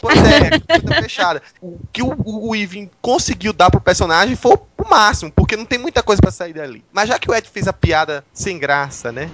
Pois 0.00 0.18
é, 0.18 0.58
coisa 0.80 1.02
fechada. 1.02 1.42
O 1.62 1.78
que 1.92 2.02
o, 2.02 2.14
o 2.24 2.50
Weaving 2.50 2.90
conseguiu 3.00 3.52
dar 3.52 3.70
pro 3.70 3.80
personagem 3.80 4.34
foi 4.34 4.54
o 4.54 4.88
máximo, 4.90 5.30
porque 5.30 5.56
não 5.56 5.64
tem 5.64 5.78
muita 5.78 6.02
coisa 6.02 6.20
para 6.20 6.32
sair 6.32 6.52
dali. 6.52 6.84
Mas 6.92 7.08
já 7.08 7.18
que 7.18 7.30
o 7.30 7.34
Ed 7.34 7.48
fez 7.48 7.68
a 7.68 7.72
piada 7.72 8.24
sem 8.32 8.58
graça, 8.58 9.12
né? 9.12 9.30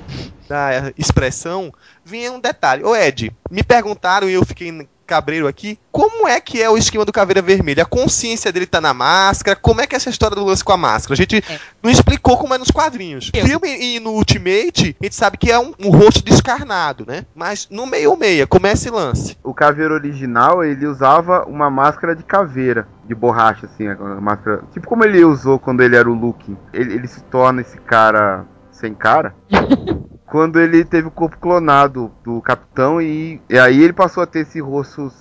Da 0.46 0.92
expressão, 0.98 1.72
vinha 2.04 2.30
um 2.30 2.38
detalhe. 2.38 2.84
Ô 2.84 2.94
Ed, 2.94 3.32
me 3.50 3.62
perguntaram 3.62 4.28
e 4.28 4.34
eu 4.34 4.44
fiquei 4.44 4.70
Cabreiro 5.10 5.48
aqui, 5.48 5.76
como 5.90 6.28
é 6.28 6.40
que 6.40 6.62
é 6.62 6.70
o 6.70 6.78
esquema 6.78 7.04
do 7.04 7.12
Caveira 7.12 7.42
Vermelha? 7.42 7.82
A 7.82 7.86
consciência 7.86 8.52
dele 8.52 8.64
tá 8.64 8.80
na 8.80 8.94
máscara? 8.94 9.58
Como 9.60 9.80
é 9.80 9.86
que 9.86 9.96
é 9.96 9.98
essa 9.98 10.08
história 10.08 10.36
do 10.36 10.44
lance 10.44 10.62
com 10.62 10.70
a 10.70 10.76
máscara? 10.76 11.14
A 11.14 11.16
gente 11.16 11.38
é. 11.38 11.58
não 11.82 11.90
explicou 11.90 12.38
como 12.38 12.54
é 12.54 12.58
nos 12.58 12.70
quadrinhos. 12.70 13.32
No 13.34 13.44
filme 13.44 13.76
e 13.76 13.98
no 13.98 14.12
Ultimate, 14.12 14.96
a 15.00 15.04
gente 15.04 15.16
sabe 15.16 15.36
que 15.36 15.50
é 15.50 15.58
um, 15.58 15.74
um 15.80 15.90
rosto 15.90 16.24
descarnado, 16.24 17.04
né? 17.04 17.26
Mas 17.34 17.66
no 17.68 17.86
meio 17.86 18.16
meia, 18.16 18.46
como 18.46 18.68
é 18.68 18.72
esse 18.72 18.88
lance? 18.88 19.36
O 19.42 19.52
Caveira 19.52 19.94
original, 19.94 20.62
ele 20.62 20.86
usava 20.86 21.44
uma 21.44 21.68
máscara 21.68 22.14
de 22.14 22.22
caveira 22.22 22.86
de 23.04 23.14
borracha, 23.14 23.66
assim, 23.66 23.88
a 23.88 23.96
máscara. 24.20 24.62
Tipo 24.72 24.86
como 24.86 25.04
ele 25.04 25.24
usou 25.24 25.58
quando 25.58 25.80
ele 25.80 25.96
era 25.96 26.08
o 26.08 26.14
Luke. 26.14 26.56
Ele, 26.72 26.94
ele 26.94 27.08
se 27.08 27.20
torna 27.24 27.62
esse 27.62 27.78
cara 27.78 28.46
sem 28.70 28.94
cara. 28.94 29.34
quando 30.30 30.60
ele 30.60 30.84
teve 30.84 31.08
o 31.08 31.10
corpo 31.10 31.36
clonado 31.38 32.10
do 32.24 32.40
capitão 32.40 33.00
e, 33.02 33.40
e 33.48 33.58
aí 33.58 33.82
ele 33.82 33.92
passou 33.92 34.22
a 34.22 34.26
ter 34.26 34.40
esse 34.40 34.60
rosto 34.60 35.12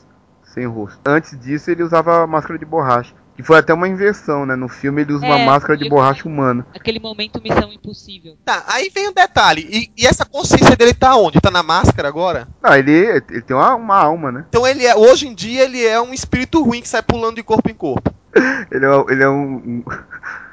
sem 0.44 0.66
rosto. 0.66 1.00
Antes 1.06 1.38
disso, 1.40 1.70
ele 1.70 1.84
usava 1.84 2.26
máscara 2.28 2.58
de 2.58 2.66
borracha. 2.66 3.14
Que 3.36 3.44
foi 3.44 3.58
até 3.58 3.74
uma 3.74 3.88
invenção, 3.88 4.46
né? 4.46 4.54
No 4.54 4.68
filme 4.68 5.02
ele 5.02 5.14
usa 5.14 5.26
uma 5.26 5.40
É, 5.40 5.46
máscara 5.46 5.78
de 5.78 5.88
borracha 5.88 6.28
humana. 6.28 6.68
Aquele 6.76 7.00
momento 7.00 7.42
Missão 7.42 7.72
Impossível. 7.72 8.36
Tá, 8.44 8.66
aí 8.68 8.90
vem 8.94 9.08
um 9.08 9.14
detalhe. 9.14 9.66
E, 9.72 9.90
e 10.04 10.06
essa 10.06 10.26
consciência 10.26 10.76
dele 10.76 10.94
tá 10.94 11.16
onde? 11.16 11.40
Tá 11.40 11.50
na 11.50 11.64
máscara 11.64 12.10
agora? 12.10 12.50
Não, 12.62 12.76
ele, 12.76 12.92
ele 12.92 13.42
tem 13.42 13.56
uma, 13.56 13.76
uma 13.76 13.96
alma, 13.96 14.30
né? 14.30 14.46
Então 14.50 14.68
ele 14.68 14.86
é, 14.86 14.94
hoje 14.94 15.26
em 15.26 15.34
dia 15.34 15.64
ele 15.64 15.82
é 15.86 16.02
um 16.02 16.14
espírito 16.14 16.62
ruim 16.62 16.82
que 16.82 16.90
sai 16.90 17.02
pulando 17.02 17.36
de 17.38 17.44
corpo 17.44 17.70
em 17.70 17.74
corpo. 17.74 18.14
Ele 18.70 18.86
é, 18.86 19.06
ele 19.10 19.24
é 19.24 19.30
um. 19.30 19.56
um- 19.56 19.84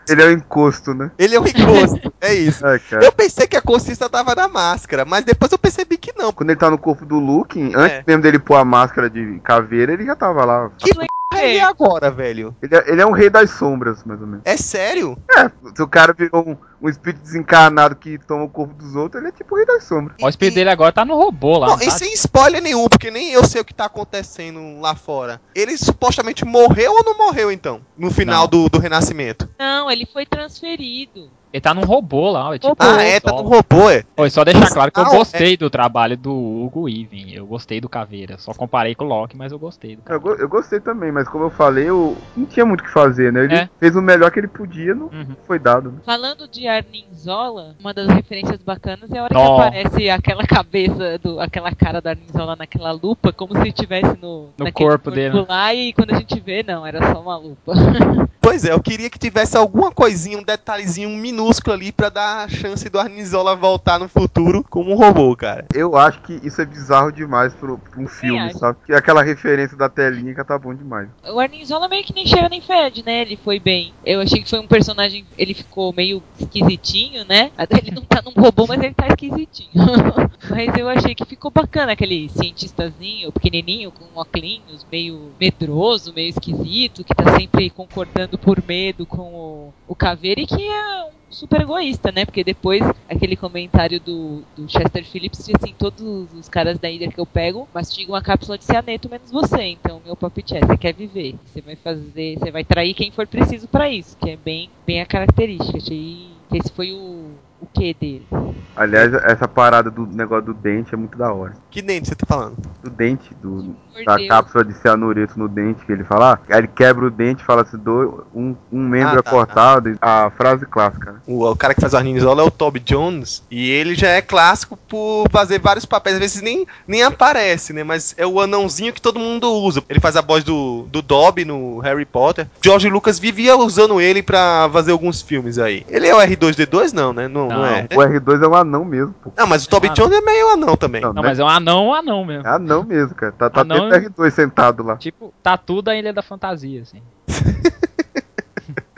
ele 0.08 0.22
é 0.22 0.26
um 0.26 0.30
encosto, 0.32 0.94
né? 0.94 1.10
Ele 1.18 1.34
é 1.34 1.40
um 1.40 1.46
encosto, 1.46 2.12
é 2.20 2.34
isso. 2.34 2.66
Ai, 2.66 2.78
cara. 2.90 3.04
Eu 3.04 3.12
pensei 3.12 3.46
que 3.46 3.56
a 3.56 3.62
consciência 3.62 4.08
tava 4.08 4.34
na 4.34 4.48
máscara, 4.48 5.04
mas 5.04 5.24
depois 5.24 5.50
eu 5.52 5.58
percebi 5.58 5.96
que 5.96 6.12
não. 6.16 6.32
Quando 6.32 6.50
ele 6.50 6.58
tá 6.58 6.70
no 6.70 6.78
corpo 6.78 7.04
do 7.04 7.18
Luke, 7.18 7.60
antes 7.74 7.98
É. 7.98 8.04
mesmo 8.06 8.22
dele 8.22 8.38
pôr 8.38 8.56
a 8.56 8.64
máscara 8.64 9.08
de 9.10 9.40
caveira, 9.44 9.92
ele 9.92 10.04
já 10.04 10.14
tava 10.16 10.44
lá. 10.44 10.70
Que 10.78 10.94
porra 10.94 11.06
é 11.42 11.50
ele 11.50 11.60
agora, 11.60 12.10
velho? 12.10 12.54
Ele 12.62 12.74
é, 12.76 12.84
ele 12.90 13.02
é 13.02 13.06
um 13.06 13.10
rei 13.12 13.28
das 13.28 13.50
sombras, 13.50 14.04
mais 14.04 14.20
ou 14.20 14.26
menos. 14.26 14.42
É 14.44 14.56
sério? 14.56 15.18
É, 15.36 15.50
se 15.74 15.82
o 15.82 15.88
cara 15.88 16.12
virou 16.16 16.48
um, 16.48 16.56
um 16.80 16.88
espírito 16.88 17.22
desencarnado 17.22 17.96
que 17.96 18.18
toma 18.18 18.44
o 18.44 18.48
corpo 18.48 18.74
dos 18.74 18.94
outros, 18.94 19.20
ele 19.20 19.30
é 19.30 19.32
tipo 19.32 19.54
o 19.54 19.56
rei 19.56 19.66
das 19.66 19.84
sombras. 19.84 20.16
O 20.20 20.28
espírito 20.28 20.54
dele 20.56 20.70
agora 20.70 20.92
tá 20.92 21.04
no 21.04 21.16
robô 21.16 21.58
lá. 21.58 21.68
Não, 21.68 21.78
tá? 21.78 21.84
e 21.84 21.90
sem 21.90 22.12
spoiler 22.14 22.62
nenhum, 22.62 22.88
porque 22.88 23.10
nem 23.10 23.30
eu 23.32 23.44
sei 23.44 23.60
o 23.60 23.64
que 23.64 23.74
tá 23.74 23.86
acontecendo 23.86 24.80
lá 24.80 24.94
fora. 24.94 25.40
Ele 25.54 25.76
supostamente 25.76 26.44
morreu 26.44 26.92
ou 26.92 27.04
não 27.04 27.16
morreu, 27.16 27.50
então? 27.50 27.80
No 27.96 28.10
final 28.10 28.42
Não. 28.42 28.48
do, 28.48 28.68
do 28.68 28.78
renascimento. 28.78 29.48
Não, 29.58 29.90
ele 29.90 30.06
foi 30.06 30.24
transferido. 30.26 31.30
Ele 31.52 31.60
tá 31.60 31.72
num 31.72 31.84
robô 31.84 32.28
lá. 32.30 32.54
É 32.54 32.58
tipo, 32.58 32.68
Robô. 32.68 32.82
Ah, 32.84 33.02
é, 33.02 33.18
tá 33.20 33.30
no 33.32 33.42
robô, 33.42 33.88
é. 33.88 34.02
Oi, 34.18 34.28
só 34.28 34.44
deixar 34.44 34.68
claro 34.68 34.92
que 34.92 35.00
eu 35.00 35.04
Não, 35.04 35.12
gostei 35.16 35.56
do 35.56 35.70
trabalho 35.70 36.14
do 36.16 36.30
Hugo 36.34 36.86
Even. 36.86 37.32
Eu 37.32 37.46
gostei 37.46 37.80
do 37.80 37.88
Caveira. 37.88 38.36
Só 38.36 38.52
comparei 38.52 38.94
com 38.94 39.04
o 39.04 39.08
Loki, 39.08 39.36
mas 39.36 39.52
eu 39.52 39.58
gostei 39.58 39.96
do 39.96 40.00
Eu, 40.00 40.04
Caveira. 40.20 40.36
go- 40.36 40.42
eu 40.42 40.48
gostei 40.48 40.80
também, 40.80 41.10
mas 41.10 41.26
como 41.28 41.44
eu 41.44 41.50
falei, 41.50 41.88
eu 41.88 42.14
não 42.36 42.44
tinha 42.44 42.66
muito 42.66 42.80
o 42.82 42.84
que 42.84 42.90
fazer, 42.90 43.32
né? 43.32 43.44
Ele 43.44 43.54
É. 43.54 43.70
fez 43.80 43.96
o 43.96 44.02
melhor 44.02 44.30
que 44.30 44.40
ele 44.40 44.48
podia, 44.48 44.94
não 44.94 45.06
Uhum. 45.06 45.34
foi 45.46 45.58
dado. 45.58 45.92
Né? 45.92 45.98
Falando 46.04 46.46
de 46.46 46.65
Arninzola, 46.68 47.74
uma 47.80 47.92
das 47.92 48.08
referências 48.08 48.62
bacanas 48.62 49.10
é 49.10 49.18
a 49.18 49.24
hora 49.24 49.34
que 49.34 49.40
aparece 49.40 50.10
aquela 50.10 50.46
cabeça, 50.46 51.18
do, 51.18 51.40
aquela 51.40 51.74
cara 51.74 52.00
da 52.00 52.10
Arninzola 52.10 52.56
naquela 52.56 52.92
lupa, 52.92 53.32
como 53.32 53.56
se 53.60 53.68
estivesse 53.68 54.16
no, 54.20 54.50
No 54.58 54.72
corpo 54.72 55.10
dele, 55.10 55.44
lá, 55.48 55.74
e 55.74 55.92
quando 55.92 56.12
a 56.12 56.18
gente 56.18 56.38
vê, 56.40 56.62
não, 56.62 56.86
era 56.86 57.12
só 57.12 57.20
uma 57.20 57.36
lupa. 57.36 57.72
Pois 58.46 58.64
é, 58.64 58.72
eu 58.72 58.80
queria 58.80 59.10
que 59.10 59.18
tivesse 59.18 59.56
alguma 59.56 59.90
coisinha, 59.90 60.38
um 60.38 60.42
detalhezinho 60.42 61.10
minúsculo 61.10 61.74
ali 61.74 61.90
pra 61.90 62.08
dar 62.08 62.44
a 62.44 62.48
chance 62.48 62.88
do 62.88 62.96
Arnizola 62.96 63.56
voltar 63.56 63.98
no 63.98 64.08
futuro 64.08 64.64
como 64.70 64.92
um 64.92 64.96
robô, 64.96 65.34
cara. 65.34 65.66
Eu 65.74 65.96
acho 65.96 66.20
que 66.22 66.38
isso 66.44 66.62
é 66.62 66.64
bizarro 66.64 67.10
demais 67.10 67.52
pro, 67.54 67.76
pra 67.76 68.00
um 68.00 68.06
filme, 68.06 68.38
acho. 68.38 68.58
sabe? 68.58 68.78
Que 68.86 68.92
aquela 68.94 69.20
referência 69.20 69.76
da 69.76 69.88
telinha 69.88 70.32
que 70.32 70.44
tá 70.44 70.56
bom 70.56 70.72
demais. 70.72 71.08
O 71.28 71.40
Arninzola 71.40 71.88
meio 71.88 72.04
que 72.04 72.14
nem 72.14 72.24
cheira 72.24 72.48
nem 72.48 72.60
fede, 72.60 73.04
né? 73.04 73.22
Ele 73.22 73.36
foi 73.36 73.58
bem. 73.58 73.92
Eu 74.04 74.20
achei 74.20 74.40
que 74.40 74.48
foi 74.48 74.60
um 74.60 74.68
personagem, 74.68 75.26
ele 75.36 75.52
ficou 75.52 75.92
meio 75.92 76.22
esquisitinho, 76.58 77.24
né? 77.24 77.50
Até 77.56 77.78
Ele 77.78 77.90
não 77.90 78.02
tá 78.02 78.22
num 78.22 78.32
robô, 78.32 78.66
mas 78.66 78.82
ele 78.82 78.94
tá 78.94 79.06
esquisitinho. 79.08 79.70
mas 80.50 80.76
eu 80.76 80.88
achei 80.88 81.14
que 81.14 81.24
ficou 81.24 81.50
bacana 81.50 81.92
aquele 81.92 82.28
cientistazinho, 82.28 83.32
pequenininho, 83.32 83.90
com 83.90 84.04
óculos, 84.18 84.86
meio 84.90 85.34
medroso, 85.38 86.12
meio 86.14 86.30
esquisito, 86.30 87.04
que 87.04 87.14
tá 87.14 87.36
sempre 87.38 87.70
concordando 87.70 88.38
por 88.38 88.62
medo 88.66 89.06
com 89.06 89.34
o, 89.34 89.74
o 89.86 89.94
Caveira 89.94 90.40
e 90.40 90.46
que 90.46 90.62
é 90.62 91.04
um 91.04 91.25
super 91.30 91.60
egoísta, 91.60 92.12
né? 92.12 92.24
Porque 92.24 92.44
depois 92.44 92.82
aquele 93.08 93.36
comentário 93.36 94.00
do, 94.00 94.42
do 94.56 94.68
Chester 94.68 95.04
Phillips 95.04 95.38
disse 95.38 95.52
assim, 95.56 95.74
todos 95.78 96.32
os 96.32 96.48
caras 96.48 96.78
da 96.78 96.90
ilha 96.90 97.10
que 97.10 97.20
eu 97.20 97.26
pego 97.26 97.68
mastigam 97.74 98.14
a 98.14 98.22
cápsula 98.22 98.58
de 98.58 98.64
cianeto 98.64 99.08
menos 99.08 99.30
você. 99.30 99.62
Então 99.64 100.00
meu 100.04 100.16
palpite 100.16 100.56
é, 100.56 100.60
você 100.60 100.76
quer 100.76 100.94
viver. 100.94 101.34
Você 101.44 101.60
vai 101.60 101.76
fazer, 101.76 102.38
você 102.38 102.50
vai 102.50 102.64
trair 102.64 102.94
quem 102.94 103.10
for 103.10 103.26
preciso 103.26 103.68
pra 103.68 103.90
isso, 103.90 104.16
que 104.16 104.30
é 104.30 104.36
bem, 104.36 104.70
bem 104.86 105.00
a 105.00 105.06
característica. 105.06 105.78
Achei 105.78 106.30
que 106.48 106.58
esse 106.58 106.70
foi 106.72 106.92
o, 106.92 107.30
dele. 107.76 108.26
Aliás, 108.74 109.12
essa 109.24 109.48
parada 109.48 109.90
do 109.90 110.06
negócio 110.06 110.46
do 110.46 110.54
dente 110.54 110.92
é 110.94 110.96
muito 110.96 111.16
da 111.16 111.32
hora. 111.32 111.54
Que 111.70 111.80
dente 111.80 112.08
você 112.08 112.14
tá 112.14 112.26
falando? 112.26 112.56
Do 112.82 112.90
dente, 112.90 113.30
do, 113.42 113.74
da 114.04 114.12
Mordeu. 114.12 114.28
cápsula 114.28 114.64
de 114.64 114.74
cianureto 114.74 115.38
no 115.38 115.48
dente 115.48 115.84
que 115.84 115.92
ele 115.92 116.04
fala. 116.04 116.34
ah, 116.34 116.38
Aí 116.54 116.58
ele 116.60 116.68
quebra 116.68 117.06
o 117.06 117.10
dente 117.10 117.42
e 117.42 117.46
fala 117.46 117.62
assim: 117.62 117.78
do, 117.78 118.26
um, 118.34 118.54
um 118.70 118.86
membro 118.86 119.16
Ah, 119.16 119.18
é 119.18 119.22
tá, 119.22 119.30
cortado. 119.30 119.96
A 120.00 120.30
frase 120.36 120.66
clássica, 120.66 121.12
né? 121.12 121.18
O, 121.26 121.48
o 121.50 121.56
cara 121.56 121.74
que 121.74 121.80
faz 121.80 121.94
o 121.94 121.96
Arnizola 121.96 122.42
é 122.42 122.44
o 122.44 122.50
Toby 122.50 122.80
Jones, 122.80 123.42
e 123.50 123.70
ele 123.70 123.94
já 123.94 124.08
é 124.08 124.20
clássico 124.20 124.76
por 124.76 125.26
fazer 125.30 125.58
vários 125.58 125.84
papéis, 125.86 126.16
às 126.16 126.20
vezes 126.20 126.42
nem, 126.42 126.66
nem 126.86 127.02
aparece, 127.02 127.72
né? 127.72 127.82
Mas 127.82 128.14
é 128.18 128.26
o 128.26 128.40
anãozinho 128.40 128.92
que 128.92 129.00
todo 129.00 129.18
mundo 129.18 129.50
usa. 129.50 129.82
Ele 129.88 130.00
faz 130.00 130.16
a 130.16 130.20
voz 130.22 130.44
do, 130.44 130.86
do 130.90 131.00
Dobby 131.00 131.44
no 131.44 131.78
Harry 131.80 132.04
Potter. 132.04 132.46
George 132.62 132.88
Lucas 132.90 133.18
vivia 133.18 133.56
usando 133.56 134.00
ele 134.00 134.22
pra 134.22 134.68
fazer 134.72 134.92
alguns 134.92 135.22
filmes 135.22 135.58
aí. 135.58 135.84
Ele 135.88 136.06
é 136.06 136.14
o 136.14 136.18
R2D2? 136.18 136.92
Não, 136.92 137.12
né? 137.12 137.26
Não, 137.26 137.48
não. 137.48 137.56
Não. 137.56 137.65
É. 137.66 137.88
O 137.94 137.98
R2 138.00 138.42
é 138.42 138.48
um 138.48 138.54
anão 138.54 138.84
mesmo, 138.84 139.14
pô. 139.22 139.32
Não, 139.36 139.46
mas 139.46 139.64
o 139.64 139.68
Toby 139.68 139.88
Ah, 139.90 139.92
Jones 139.94 140.18
é 140.18 140.20
meio 140.20 140.52
anão 140.52 140.76
também. 140.76 141.00
Não, 141.02 141.12
Não, 141.12 141.22
né? 141.22 141.28
mas 141.28 141.38
é 141.38 141.44
um 141.44 141.48
anão, 141.48 141.86
um 141.88 141.94
anão 141.94 142.24
mesmo. 142.24 142.46
É 142.46 142.50
anão 142.50 142.82
mesmo, 142.84 143.14
cara. 143.14 143.32
Tá, 143.32 143.50
tá 143.50 143.60
Anão 143.60 143.88
dentro 143.88 144.10
do 144.10 144.22
R2 144.22 144.30
sentado 144.30 144.82
lá. 144.82 144.96
Tipo, 144.96 145.32
tatu 145.42 145.82
da 145.82 145.94
Ilha 145.96 146.12
da 146.12 146.22
Fantasia, 146.22 146.82
assim. 146.82 147.02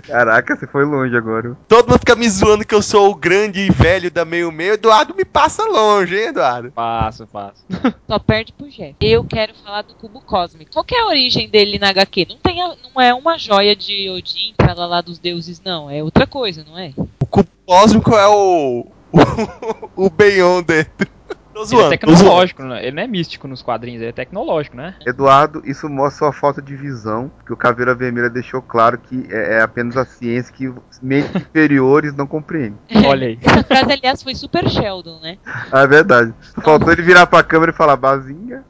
Caraca, 0.09 0.57
você 0.57 0.67
foi 0.67 0.85
longe 0.85 1.17
agora. 1.17 1.57
Todo 1.69 1.89
mundo 1.89 1.99
fica 2.01 2.17
me 2.17 2.29
zoando 2.29 2.65
que 2.65 2.75
eu 2.75 2.83
sou 2.83 3.11
o 3.11 3.15
grande 3.15 3.61
e 3.61 3.71
velho 3.71 4.11
da 4.11 4.25
meio 4.25 4.51
meio. 4.51 4.73
Eduardo 4.75 5.15
me 5.15 5.25
passa 5.25 5.65
longe, 5.65 6.17
hein, 6.17 6.29
Eduardo? 6.29 6.73
Passo, 6.73 7.27
passo. 7.27 7.65
Só 8.09 8.19
perde 8.19 8.53
pro 8.53 8.69
Jeff. 8.69 8.95
Eu 9.01 9.25
quero 9.25 9.53
falar 9.65 9.83
do 9.83 9.95
cubo 9.95 10.21
cósmico. 10.21 10.73
Qual 10.73 10.85
que 10.85 10.95
é 10.95 11.01
a 11.03 11.07
origem 11.07 11.49
dele 11.49 11.79
na 11.79 11.91
HQ? 11.91 12.27
Não, 12.29 12.37
tem 12.39 12.63
a- 12.63 12.75
não 12.95 13.01
é 13.03 13.13
uma 13.15 13.39
joia 13.39 13.77
de 13.77 14.09
Odin, 14.11 14.55
pra 14.57 14.73
lá 14.75 14.87
lá 14.87 15.01
dos 15.01 15.19
deuses, 15.19 15.61
não. 15.65 15.91
É 15.91 16.03
outra 16.03 16.27
coisa, 16.27 16.65
não 16.67 16.79
é? 16.79 16.93
O 17.21 17.27
cubo 17.27 17.49
cósmico 17.67 18.15
é 18.15 18.27
o. 18.27 18.87
O, 19.97 20.07
o 20.07 20.11
Beyonder. 20.11 20.87
Tô 21.59 21.63
Ele 21.63 21.65
é 21.65 21.67
zoando. 21.67 21.67
zoando. 21.67 21.91
tecnológico, 21.91 22.63
né? 22.63 22.83
ele 22.87 22.97
não 22.97 23.03
é 23.03 23.07
místico 23.07 23.49
nos 23.49 23.63
quadrinhos, 23.63 24.01
ele 24.01 24.11
é 24.11 24.13
tecnológico, 24.13 24.77
né? 24.77 24.95
Eduardo, 25.05 25.61
isso 25.65 25.89
mostra 25.89 26.19
sua 26.19 26.33
falta 26.33 26.63
de 26.63 26.77
visão, 26.77 27.31
que 27.45 27.53
o 27.53 27.57
Caveira 27.57 27.95
Vermelha 27.95 28.31
deixou 28.31 28.63
claro 28.63 28.99
que 28.99 29.27
é, 29.31 29.55
é 29.59 29.63
apenas 29.63 29.97
a 29.97 30.05
ciência 30.05 30.53
que 30.55 30.69
os 30.69 31.01
mentes 31.03 31.31
superiores 31.43 32.15
não 32.15 32.27
compreendem. 32.27 32.79
Olha 33.07 33.27
aí. 33.29 33.39
Essa 33.43 33.65
frase, 33.65 33.93
aliás, 33.93 34.23
foi 34.23 34.35
super 34.35 34.69
Sheldon, 34.69 35.19
né? 35.21 35.39
Ah, 35.73 35.81
é 35.83 35.87
verdade. 35.87 36.33
Faltou 36.63 36.93
ele 36.93 37.03
virar 37.03 37.27
pra 37.27 37.43
câmera 37.43 37.73
e 37.73 37.75
falar 37.75 37.97
bazinha. 37.97 38.63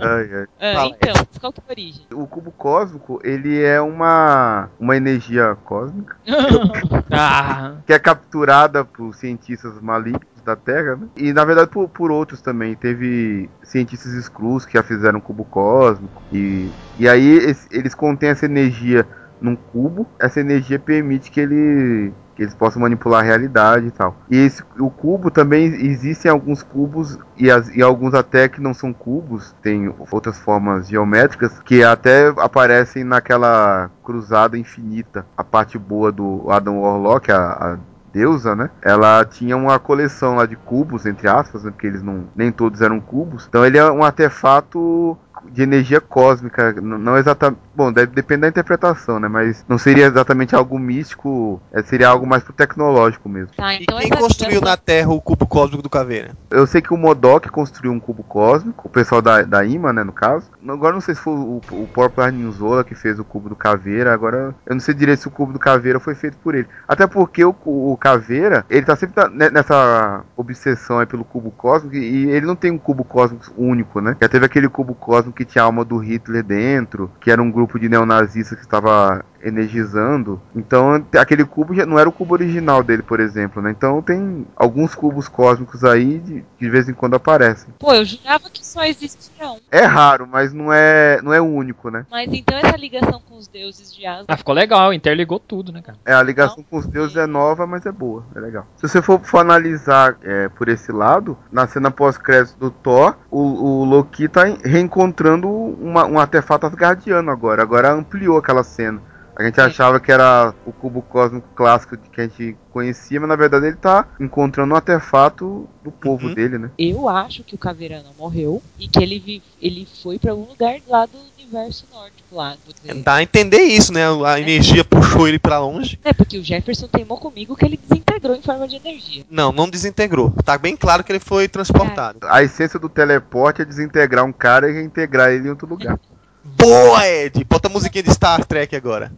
Ai, 0.00 0.30
ai. 0.32 0.46
Ah, 0.60 0.74
Fala. 0.74 0.96
então, 1.00 1.14
qual 1.40 1.52
que 1.52 1.60
é 1.60 1.62
a 1.66 1.70
origem? 1.70 2.06
O 2.14 2.26
cubo 2.26 2.50
cósmico, 2.50 3.20
ele 3.22 3.62
é 3.62 3.80
uma, 3.80 4.68
uma 4.78 4.96
energia 4.96 5.56
cósmica 5.64 6.16
Ah, 7.10 7.74
que 7.86 7.92
é 7.92 7.98
capturada 7.98 8.84
por 8.84 9.14
cientistas 9.14 9.80
malignos 9.80 10.26
da 10.46 10.56
Terra, 10.56 10.96
né? 10.96 11.08
E 11.16 11.32
na 11.32 11.44
verdade 11.44 11.68
por, 11.70 11.88
por 11.88 12.10
outros 12.10 12.40
também. 12.40 12.74
Teve 12.74 13.50
cientistas 13.62 14.12
exclusos 14.14 14.64
que 14.66 14.74
já 14.74 14.82
fizeram 14.82 15.20
cubo 15.20 15.44
cósmico. 15.44 16.22
E, 16.32 16.70
e 16.98 17.08
aí 17.08 17.36
es- 17.38 17.66
eles 17.70 17.94
contêm 17.94 18.30
essa 18.30 18.46
energia 18.46 19.06
num 19.40 19.56
cubo. 19.56 20.06
Essa 20.18 20.40
energia 20.40 20.78
permite 20.78 21.30
que 21.30 21.40
ele 21.40 22.12
que 22.34 22.42
eles 22.42 22.54
possam 22.54 22.82
manipular 22.82 23.20
a 23.20 23.22
realidade 23.26 23.86
e 23.86 23.90
tal. 23.90 24.14
E 24.30 24.36
esse, 24.36 24.62
o 24.78 24.90
cubo 24.90 25.30
também 25.30 25.64
existem 25.86 26.30
alguns 26.30 26.62
cubos 26.62 27.18
e, 27.34 27.50
as- 27.50 27.74
e 27.74 27.80
alguns 27.80 28.12
até 28.12 28.46
que 28.46 28.60
não 28.60 28.74
são 28.74 28.92
cubos, 28.92 29.54
tem 29.62 29.90
outras 30.12 30.38
formas 30.38 30.86
geométricas 30.86 31.58
que 31.60 31.82
até 31.82 32.28
aparecem 32.36 33.04
naquela 33.04 33.90
cruzada 34.04 34.58
infinita. 34.58 35.24
A 35.34 35.42
parte 35.42 35.78
boa 35.78 36.12
do 36.12 36.44
Adam 36.50 36.78
Warlock, 36.82 37.32
a, 37.32 37.38
a 37.38 37.78
deusa, 38.16 38.56
né? 38.56 38.70
Ela 38.80 39.22
tinha 39.26 39.54
uma 39.54 39.78
coleção 39.78 40.36
lá 40.36 40.46
de 40.46 40.56
cubos, 40.56 41.04
entre 41.04 41.28
aspas, 41.28 41.64
né? 41.64 41.70
porque 41.70 41.86
eles 41.86 42.02
não 42.02 42.24
nem 42.34 42.50
todos 42.50 42.80
eram 42.80 42.98
cubos. 42.98 43.44
Então 43.46 43.64
ele 43.64 43.76
é 43.76 43.92
um 43.92 44.02
artefato 44.02 45.18
de 45.50 45.62
energia 45.62 46.00
cósmica, 46.00 46.72
não 46.80 47.16
exatamente, 47.16 47.60
bom, 47.74 47.92
deve 47.92 48.12
depender 48.14 48.42
da 48.42 48.48
interpretação, 48.48 49.18
né? 49.20 49.28
Mas 49.28 49.64
não 49.68 49.78
seria 49.78 50.06
exatamente 50.06 50.54
algo 50.54 50.78
místico, 50.78 51.60
é, 51.72 51.82
seria 51.82 52.08
algo 52.08 52.26
mais 52.26 52.42
pro 52.42 52.52
tecnológico 52.52 53.28
mesmo. 53.28 53.50
Tá, 53.56 53.74
E 53.74 53.82
então 53.82 53.98
quem 53.98 54.10
essa- 54.10 54.20
construiu 54.20 54.60
na 54.60 54.76
Terra 54.76 55.10
o 55.10 55.20
cubo 55.20 55.46
cósmico 55.46 55.82
do 55.82 55.90
Caveira? 55.90 56.30
Eu 56.50 56.66
sei 56.66 56.80
que 56.80 56.92
o 56.92 56.96
Modok 56.96 57.48
construiu 57.50 57.92
um 57.92 58.00
cubo 58.00 58.22
cósmico, 58.22 58.86
o 58.86 58.90
pessoal 58.90 59.20
da, 59.22 59.42
da 59.42 59.64
IMA, 59.64 59.92
né, 59.92 60.02
no 60.04 60.12
caso. 60.12 60.46
Agora 60.68 60.94
não 60.94 61.00
sei 61.00 61.14
se 61.14 61.20
foi 61.20 61.34
o, 61.34 61.60
o 61.70 61.88
próprio 61.92 62.24
Arninzola 62.24 62.82
que 62.84 62.94
fez 62.94 63.18
o 63.18 63.24
cubo 63.24 63.48
do 63.48 63.56
Caveira, 63.56 64.12
agora 64.12 64.54
eu 64.66 64.74
não 64.74 64.80
sei 64.80 64.94
direito 64.94 65.20
se 65.20 65.28
o 65.28 65.30
cubo 65.30 65.52
do 65.52 65.58
Caveira 65.58 66.00
foi 66.00 66.14
feito 66.14 66.36
por 66.38 66.54
ele. 66.54 66.66
Até 66.88 67.06
porque 67.06 67.44
o, 67.44 67.54
o 67.64 67.96
Caveira, 68.00 68.64
ele 68.70 68.84
tá 68.86 68.96
sempre 68.96 69.22
na- 69.22 69.28
ne- 69.28 69.50
nessa 69.50 70.22
obsessão 70.36 70.98
aí 70.98 71.06
pelo 71.06 71.24
cubo 71.24 71.50
cósmico 71.50 71.96
e 71.96 72.30
ele 72.30 72.46
não 72.46 72.56
tem 72.56 72.70
um 72.70 72.78
cubo 72.78 73.04
cósmico 73.04 73.52
único, 73.56 74.00
né? 74.00 74.16
Já 74.20 74.28
teve 74.28 74.46
aquele 74.46 74.68
cubo 74.68 74.94
cósmico 74.94 75.25
que 75.32 75.44
tinha 75.44 75.62
a 75.62 75.66
alma 75.66 75.84
do 75.84 75.98
Hitler 75.98 76.42
dentro, 76.42 77.10
que 77.20 77.30
era 77.30 77.42
um 77.42 77.50
grupo 77.50 77.78
de 77.78 77.88
neonazistas 77.88 78.58
que 78.58 78.64
estava 78.64 79.24
energizando. 79.42 80.40
Então 80.54 81.04
aquele 81.16 81.44
cubo 81.44 81.74
já 81.74 81.86
não 81.86 81.98
era 81.98 82.08
o 82.08 82.12
cubo 82.12 82.34
original 82.34 82.82
dele, 82.82 83.02
por 83.02 83.20
exemplo, 83.20 83.62
né? 83.62 83.70
Então 83.70 84.02
tem 84.02 84.46
alguns 84.56 84.94
cubos 84.94 85.28
cósmicos 85.28 85.84
aí 85.84 86.18
de, 86.18 86.44
de 86.58 86.70
vez 86.70 86.88
em 86.88 86.94
quando 86.94 87.14
aparecem. 87.14 87.72
Pô, 87.78 87.92
eu 87.92 88.04
jurava 88.04 88.50
que 88.50 88.66
só 88.66 88.84
existia 88.84 89.48
um. 89.50 89.58
É 89.70 89.84
raro, 89.84 90.26
mas 90.26 90.52
não 90.52 90.72
é, 90.72 91.20
não 91.22 91.32
é 91.32 91.40
único, 91.40 91.90
né? 91.90 92.06
Mas 92.10 92.32
então 92.32 92.58
essa 92.58 92.76
ligação 92.76 93.20
com 93.20 93.36
os 93.36 93.46
deuses 93.46 93.94
de 93.94 94.04
Asgard. 94.06 94.26
Ah, 94.28 94.36
ficou 94.36 94.54
legal, 94.54 94.92
interligou 94.92 95.38
tudo, 95.38 95.72
né, 95.72 95.82
cara? 95.82 95.98
É, 96.04 96.12
a 96.12 96.22
ligação 96.22 96.64
com 96.68 96.78
os 96.78 96.86
deuses 96.86 97.16
é 97.16 97.26
nova, 97.26 97.66
mas 97.66 97.86
é 97.86 97.92
boa, 97.92 98.24
é 98.34 98.40
legal. 98.40 98.66
Se 98.76 98.88
você 98.88 99.00
for, 99.00 99.20
for 99.20 99.38
analisar 99.38 100.16
é, 100.22 100.48
por 100.48 100.68
esse 100.68 100.90
lado, 100.90 101.38
na 101.52 101.66
cena 101.66 101.90
pós-crédito 101.90 102.58
do 102.58 102.70
Thor, 102.70 103.16
o, 103.30 103.40
o 103.40 103.84
Loki 103.84 104.28
tá 104.28 104.44
reencontrando 104.64 105.15
uma, 105.48 106.04
um 106.04 106.18
artefato 106.18 106.66
asgardiano 106.66 107.30
agora. 107.30 107.62
Agora 107.62 107.92
ampliou 107.92 108.38
aquela 108.38 108.62
cena. 108.62 109.00
A 109.38 109.44
gente 109.44 109.60
achava 109.60 110.00
que 110.00 110.10
era 110.10 110.54
o 110.64 110.72
cubo 110.72 111.02
cósmico 111.02 111.46
clássico 111.54 111.94
que 111.98 112.20
a 112.20 112.24
gente 112.24 112.56
conhecia, 112.72 113.20
mas 113.20 113.28
na 113.28 113.36
verdade 113.36 113.66
ele 113.66 113.76
tá 113.76 114.06
encontrando 114.18 114.72
um 114.72 114.76
artefato 114.76 115.68
do 115.84 115.92
povo 115.92 116.28
Uhum. 116.28 116.34
dele, 116.34 116.56
né? 116.56 116.70
Eu 116.78 117.06
acho 117.06 117.44
que 117.44 117.54
o 117.54 117.58
Caveira 117.58 118.02
não 118.02 118.14
morreu 118.18 118.62
e 118.78 118.88
que 118.88 118.98
ele, 119.02 119.18
vi- 119.18 119.42
ele 119.60 119.86
foi 120.02 120.18
pra 120.18 120.30
algum 120.32 120.46
lugar 120.48 120.76
lá 120.88 121.04
do 121.04 121.18
universo 121.38 121.84
nórdico 121.92 122.34
lá. 122.34 122.56
vou 122.64 122.74
dizer. 122.74 123.02
Dá 123.02 123.14
a 123.16 123.22
entender 123.22 123.60
isso, 123.60 123.92
né? 123.92 124.00
A 124.26 124.40
energia 124.40 124.82
puxou 124.82 125.28
ele 125.28 125.38
pra 125.38 125.58
longe. 125.60 125.98
É, 126.02 126.14
porque 126.14 126.38
o 126.38 126.42
Jefferson 126.42 126.88
teimou 126.88 127.18
comigo 127.18 127.54
que 127.54 127.64
ele 127.66 127.76
desintegrou 127.76 128.34
em 128.36 128.42
forma 128.42 128.66
de 128.66 128.76
energia. 128.76 129.24
Não, 129.30 129.52
não 129.52 129.68
desintegrou. 129.68 130.30
Tá 130.44 130.56
bem 130.56 130.74
claro 130.76 131.04
que 131.04 131.12
ele 131.12 131.20
foi 131.20 131.46
transportado. 131.46 132.20
A 132.22 132.42
essência 132.42 132.80
do 132.80 132.88
teleporte 132.88 133.60
é 133.60 133.64
desintegrar 133.66 134.24
um 134.24 134.32
cara 134.32 134.70
e 134.70 134.72
reintegrar 134.72 135.30
ele 135.30 135.46
em 135.46 135.50
outro 135.50 135.68
lugar. 135.68 136.00
Boa, 136.42 137.06
Ed! 137.06 137.44
Bota 137.44 137.68
a 137.68 137.70
musiquinha 137.70 138.02
de 138.02 138.12
Star 138.14 138.44
Trek 138.44 138.74
agora. 138.74 139.12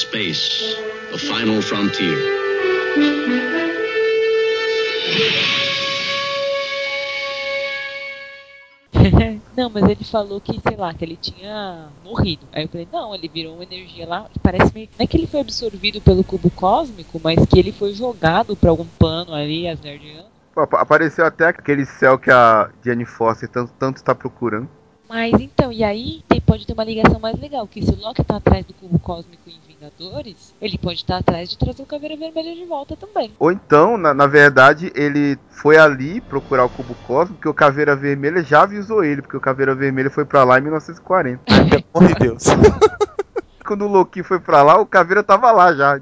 Space, 0.00 0.74
the 1.12 1.18
final 1.18 1.62
frontier. 1.62 2.18
não, 9.56 9.68
mas 9.70 9.84
ele 9.84 10.04
falou 10.04 10.40
que, 10.40 10.60
sei 10.66 10.76
lá, 10.76 10.94
que 10.94 11.04
ele 11.04 11.16
tinha 11.16 11.88
morrido. 12.04 12.46
Aí 12.52 12.64
eu 12.64 12.68
falei, 12.68 12.88
não, 12.92 13.14
ele 13.14 13.28
virou 13.28 13.54
uma 13.54 13.64
energia 13.64 14.06
lá 14.06 14.26
que 14.32 14.38
parece 14.38 14.72
meio. 14.72 14.88
Não 14.98 15.04
é 15.04 15.06
que 15.06 15.16
ele 15.16 15.26
foi 15.26 15.40
absorvido 15.40 16.00
pelo 16.00 16.22
cubo 16.24 16.50
cósmico, 16.50 17.20
mas 17.22 17.44
que 17.46 17.58
ele 17.58 17.72
foi 17.72 17.92
jogado 17.92 18.56
pra 18.56 18.70
algum 18.70 18.86
pano 18.98 19.34
ali, 19.34 19.68
asgardiano. 19.68 20.26
Pô, 20.54 20.60
apa- 20.62 20.80
Apareceu 20.80 21.26
até 21.26 21.46
aquele 21.46 21.84
céu 21.84 22.18
que 22.18 22.30
a 22.30 22.70
Jenny 22.84 23.04
Foster 23.04 23.48
tanto, 23.48 23.72
tanto 23.78 23.96
está 23.96 24.14
procurando. 24.14 24.68
Mas 25.08 25.32
então, 25.34 25.72
e 25.72 25.82
aí 25.84 26.22
tem- 26.28 26.40
pode 26.40 26.66
ter 26.66 26.72
uma 26.72 26.84
ligação 26.84 27.18
mais 27.20 27.38
legal, 27.38 27.66
que 27.66 27.82
se 27.82 27.90
o 27.92 28.00
Loki 28.00 28.24
tá 28.24 28.36
atrás 28.36 28.64
do 28.64 28.72
cubo 28.74 28.98
cósmico 28.98 29.42
em 29.48 29.73
Vingadores, 29.84 30.54
ele 30.60 30.78
pode 30.78 30.96
estar 30.96 31.18
atrás 31.18 31.50
de 31.50 31.58
trazer 31.58 31.82
o 31.82 31.86
Caveira 31.86 32.16
Vermelha 32.16 32.54
de 32.54 32.64
volta 32.64 32.96
também. 32.96 33.34
Ou 33.38 33.52
então, 33.52 33.98
na, 33.98 34.14
na 34.14 34.26
verdade, 34.26 34.90
ele 34.94 35.38
foi 35.50 35.76
ali 35.76 36.20
procurar 36.22 36.64
o 36.64 36.70
cubo 36.70 36.94
cósmico, 37.06 37.34
porque 37.34 37.48
o 37.48 37.54
Caveira 37.54 37.94
Vermelha 37.94 38.42
já 38.42 38.62
avisou 38.62 39.04
ele, 39.04 39.20
porque 39.20 39.36
o 39.36 39.40
Caveira 39.40 39.74
Vermelha 39.74 40.10
foi 40.10 40.24
pra 40.24 40.42
lá 40.42 40.58
em 40.58 40.62
1940. 40.62 41.42
Pelo 41.44 41.84
amor 41.94 42.08
de 42.08 42.14
Deus. 42.14 42.44
Quando 43.66 43.86
o 43.86 43.88
Loki 43.88 44.22
foi 44.22 44.38
pra 44.38 44.62
lá, 44.62 44.78
o 44.78 44.84
Caveira 44.84 45.22
tava 45.22 45.50
lá 45.50 45.74
já. 45.74 45.98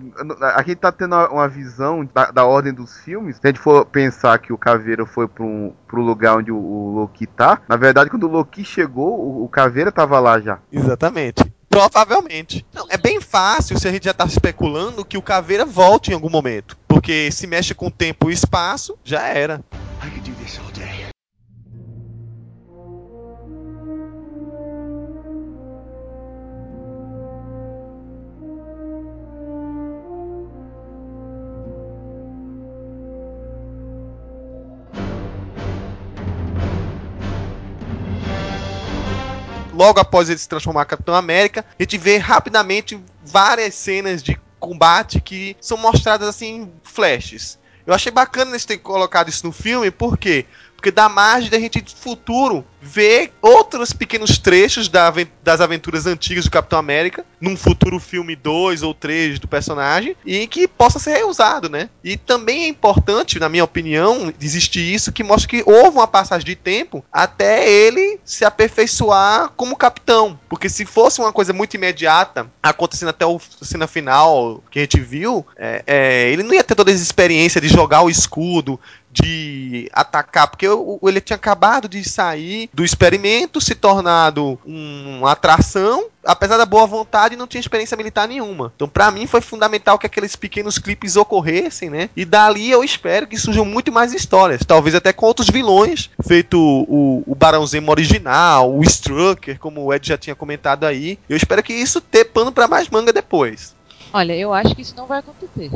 A 0.56 0.62
gente 0.62 0.76
tá 0.76 0.90
tendo 0.90 1.14
uma 1.14 1.28
uma 1.28 1.48
visão 1.48 2.08
da, 2.12 2.32
da 2.32 2.44
ordem 2.44 2.72
dos 2.72 2.98
filmes. 2.98 3.36
Se 3.36 3.40
a 3.44 3.46
gente 3.48 3.60
for 3.60 3.86
pensar 3.86 4.36
que 4.38 4.52
o 4.52 4.58
Caveira 4.58 5.06
foi 5.06 5.28
pro, 5.28 5.72
pro 5.86 6.02
lugar 6.02 6.38
onde 6.38 6.50
o, 6.50 6.56
o 6.56 6.90
Loki 6.90 7.24
tá, 7.24 7.60
na 7.68 7.76
verdade, 7.76 8.10
quando 8.10 8.24
o 8.24 8.30
Loki 8.30 8.64
chegou, 8.64 9.16
o, 9.16 9.44
o 9.44 9.48
Caveira 9.48 9.92
tava 9.92 10.18
lá 10.18 10.40
já. 10.40 10.58
Exatamente. 10.72 11.52
Provavelmente. 11.72 12.66
Não, 12.70 12.86
é 12.90 12.98
bem 12.98 13.18
fácil 13.18 13.78
se 13.78 13.88
a 13.88 13.90
gente 13.90 14.04
já 14.04 14.12
tá 14.12 14.26
especulando 14.26 15.06
que 15.06 15.16
o 15.16 15.22
Caveira 15.22 15.64
volte 15.64 16.10
em 16.10 16.14
algum 16.14 16.28
momento. 16.28 16.76
Porque 16.86 17.32
se 17.32 17.46
mexe 17.46 17.74
com 17.74 17.90
tempo 17.90 18.30
e 18.30 18.34
espaço, 18.34 18.94
já 19.02 19.26
era. 19.26 19.64
I 20.04 20.10
could 20.10 20.30
do 20.30 20.36
this 20.36 20.58
all 20.58 20.71
Logo 39.82 39.98
após 39.98 40.30
ele 40.30 40.38
se 40.38 40.48
transformar 40.48 40.82
em 40.82 40.86
Capitão 40.86 41.12
América, 41.12 41.64
a 41.76 41.82
gente 41.82 41.98
vê 41.98 42.16
rapidamente 42.16 43.02
várias 43.20 43.74
cenas 43.74 44.22
de 44.22 44.40
combate 44.60 45.20
que 45.20 45.56
são 45.60 45.76
mostradas 45.76 46.28
assim, 46.28 46.54
em 46.54 46.72
flashes. 46.84 47.58
Eu 47.84 47.92
achei 47.92 48.12
bacana 48.12 48.52
eles 48.52 48.64
terem 48.64 48.80
colocado 48.80 49.28
isso 49.28 49.44
no 49.44 49.52
filme, 49.52 49.90
por 49.90 50.16
quê? 50.16 50.46
Porque 50.82 50.90
dá 50.90 51.08
margem 51.08 51.48
da 51.48 51.60
gente, 51.60 51.80
no 51.80 51.96
futuro, 51.96 52.64
ver 52.82 53.30
outros 53.40 53.92
pequenos 53.92 54.36
trechos 54.36 54.88
da 54.88 55.12
das 55.44 55.60
aventuras 55.60 56.06
antigas 56.06 56.44
do 56.44 56.50
Capitão 56.50 56.78
América, 56.78 57.24
num 57.40 57.56
futuro 57.56 58.00
filme 58.00 58.34
2 58.34 58.82
ou 58.82 58.92
3 58.92 59.38
do 59.38 59.46
personagem, 59.46 60.16
e 60.26 60.46
que 60.48 60.66
possa 60.66 60.98
ser 60.98 61.16
reusado, 61.16 61.68
né? 61.68 61.88
E 62.02 62.16
também 62.16 62.64
é 62.64 62.68
importante, 62.68 63.38
na 63.38 63.48
minha 63.48 63.62
opinião, 63.62 64.32
existir 64.40 64.80
isso 64.80 65.12
que 65.12 65.22
mostra 65.22 65.48
que 65.48 65.62
houve 65.64 65.98
uma 65.98 66.06
passagem 66.08 66.44
de 66.44 66.56
tempo 66.56 67.04
até 67.12 67.68
ele 67.68 68.18
se 68.24 68.44
aperfeiçoar 68.44 69.50
como 69.56 69.76
capitão. 69.76 70.38
Porque 70.48 70.68
se 70.68 70.84
fosse 70.84 71.20
uma 71.20 71.32
coisa 71.32 71.52
muito 71.52 71.74
imediata, 71.74 72.50
acontecendo 72.62 73.10
até 73.10 73.26
o 73.26 73.40
cena 73.60 73.86
final 73.86 74.62
que 74.70 74.80
a 74.80 74.82
gente 74.82 75.00
viu, 75.00 75.46
é, 75.56 75.82
é, 75.86 76.30
ele 76.30 76.42
não 76.42 76.54
ia 76.54 76.64
ter 76.64 76.74
toda 76.74 76.90
essa 76.90 77.02
experiência 77.02 77.60
de 77.60 77.68
jogar 77.68 78.02
o 78.02 78.10
escudo, 78.10 78.80
de 79.12 79.90
atacar, 79.92 80.48
porque 80.48 80.66
o- 80.66 80.98
ele 81.04 81.20
tinha 81.20 81.36
acabado 81.36 81.86
de 81.88 82.02
sair 82.08 82.70
do 82.72 82.82
experimento, 82.84 83.60
se 83.60 83.74
tornado 83.74 84.58
um- 84.66 85.18
uma 85.18 85.32
atração, 85.32 86.06
apesar 86.24 86.56
da 86.56 86.64
boa 86.64 86.86
vontade, 86.86 87.36
não 87.36 87.46
tinha 87.46 87.60
experiência 87.60 87.96
militar 87.96 88.26
nenhuma. 88.26 88.72
Então, 88.74 88.88
pra 88.88 89.10
mim, 89.10 89.26
foi 89.26 89.42
fundamental 89.42 89.98
que 89.98 90.06
aqueles 90.06 90.34
pequenos 90.34 90.78
clipes 90.78 91.14
ocorressem, 91.16 91.90
né? 91.90 92.08
E 92.16 92.24
dali 92.24 92.70
eu 92.70 92.82
espero 92.82 93.26
que 93.26 93.36
surjam 93.36 93.66
muito 93.66 93.92
mais 93.92 94.14
histórias, 94.14 94.62
talvez 94.66 94.94
até 94.94 95.12
com 95.12 95.26
outros 95.26 95.50
vilões, 95.50 96.08
feito 96.26 96.58
o, 96.58 97.22
o 97.26 97.34
Barão 97.34 97.66
Zemo 97.66 97.90
original, 97.90 98.74
o 98.74 98.82
Strucker, 98.82 99.58
como 99.58 99.84
o 99.84 99.92
Ed 99.92 100.08
já 100.08 100.16
tinha 100.16 100.34
comentado 100.34 100.84
aí. 100.84 101.18
Eu 101.28 101.36
espero 101.36 101.62
que 101.62 101.74
isso 101.74 102.02
dê 102.10 102.24
pano 102.24 102.50
pra 102.50 102.66
mais 102.66 102.88
manga 102.88 103.12
depois. 103.12 103.74
Olha, 104.14 104.34
eu 104.34 104.52
acho 104.54 104.74
que 104.74 104.82
isso 104.82 104.94
não 104.96 105.06
vai 105.06 105.18
acontecer. 105.18 105.70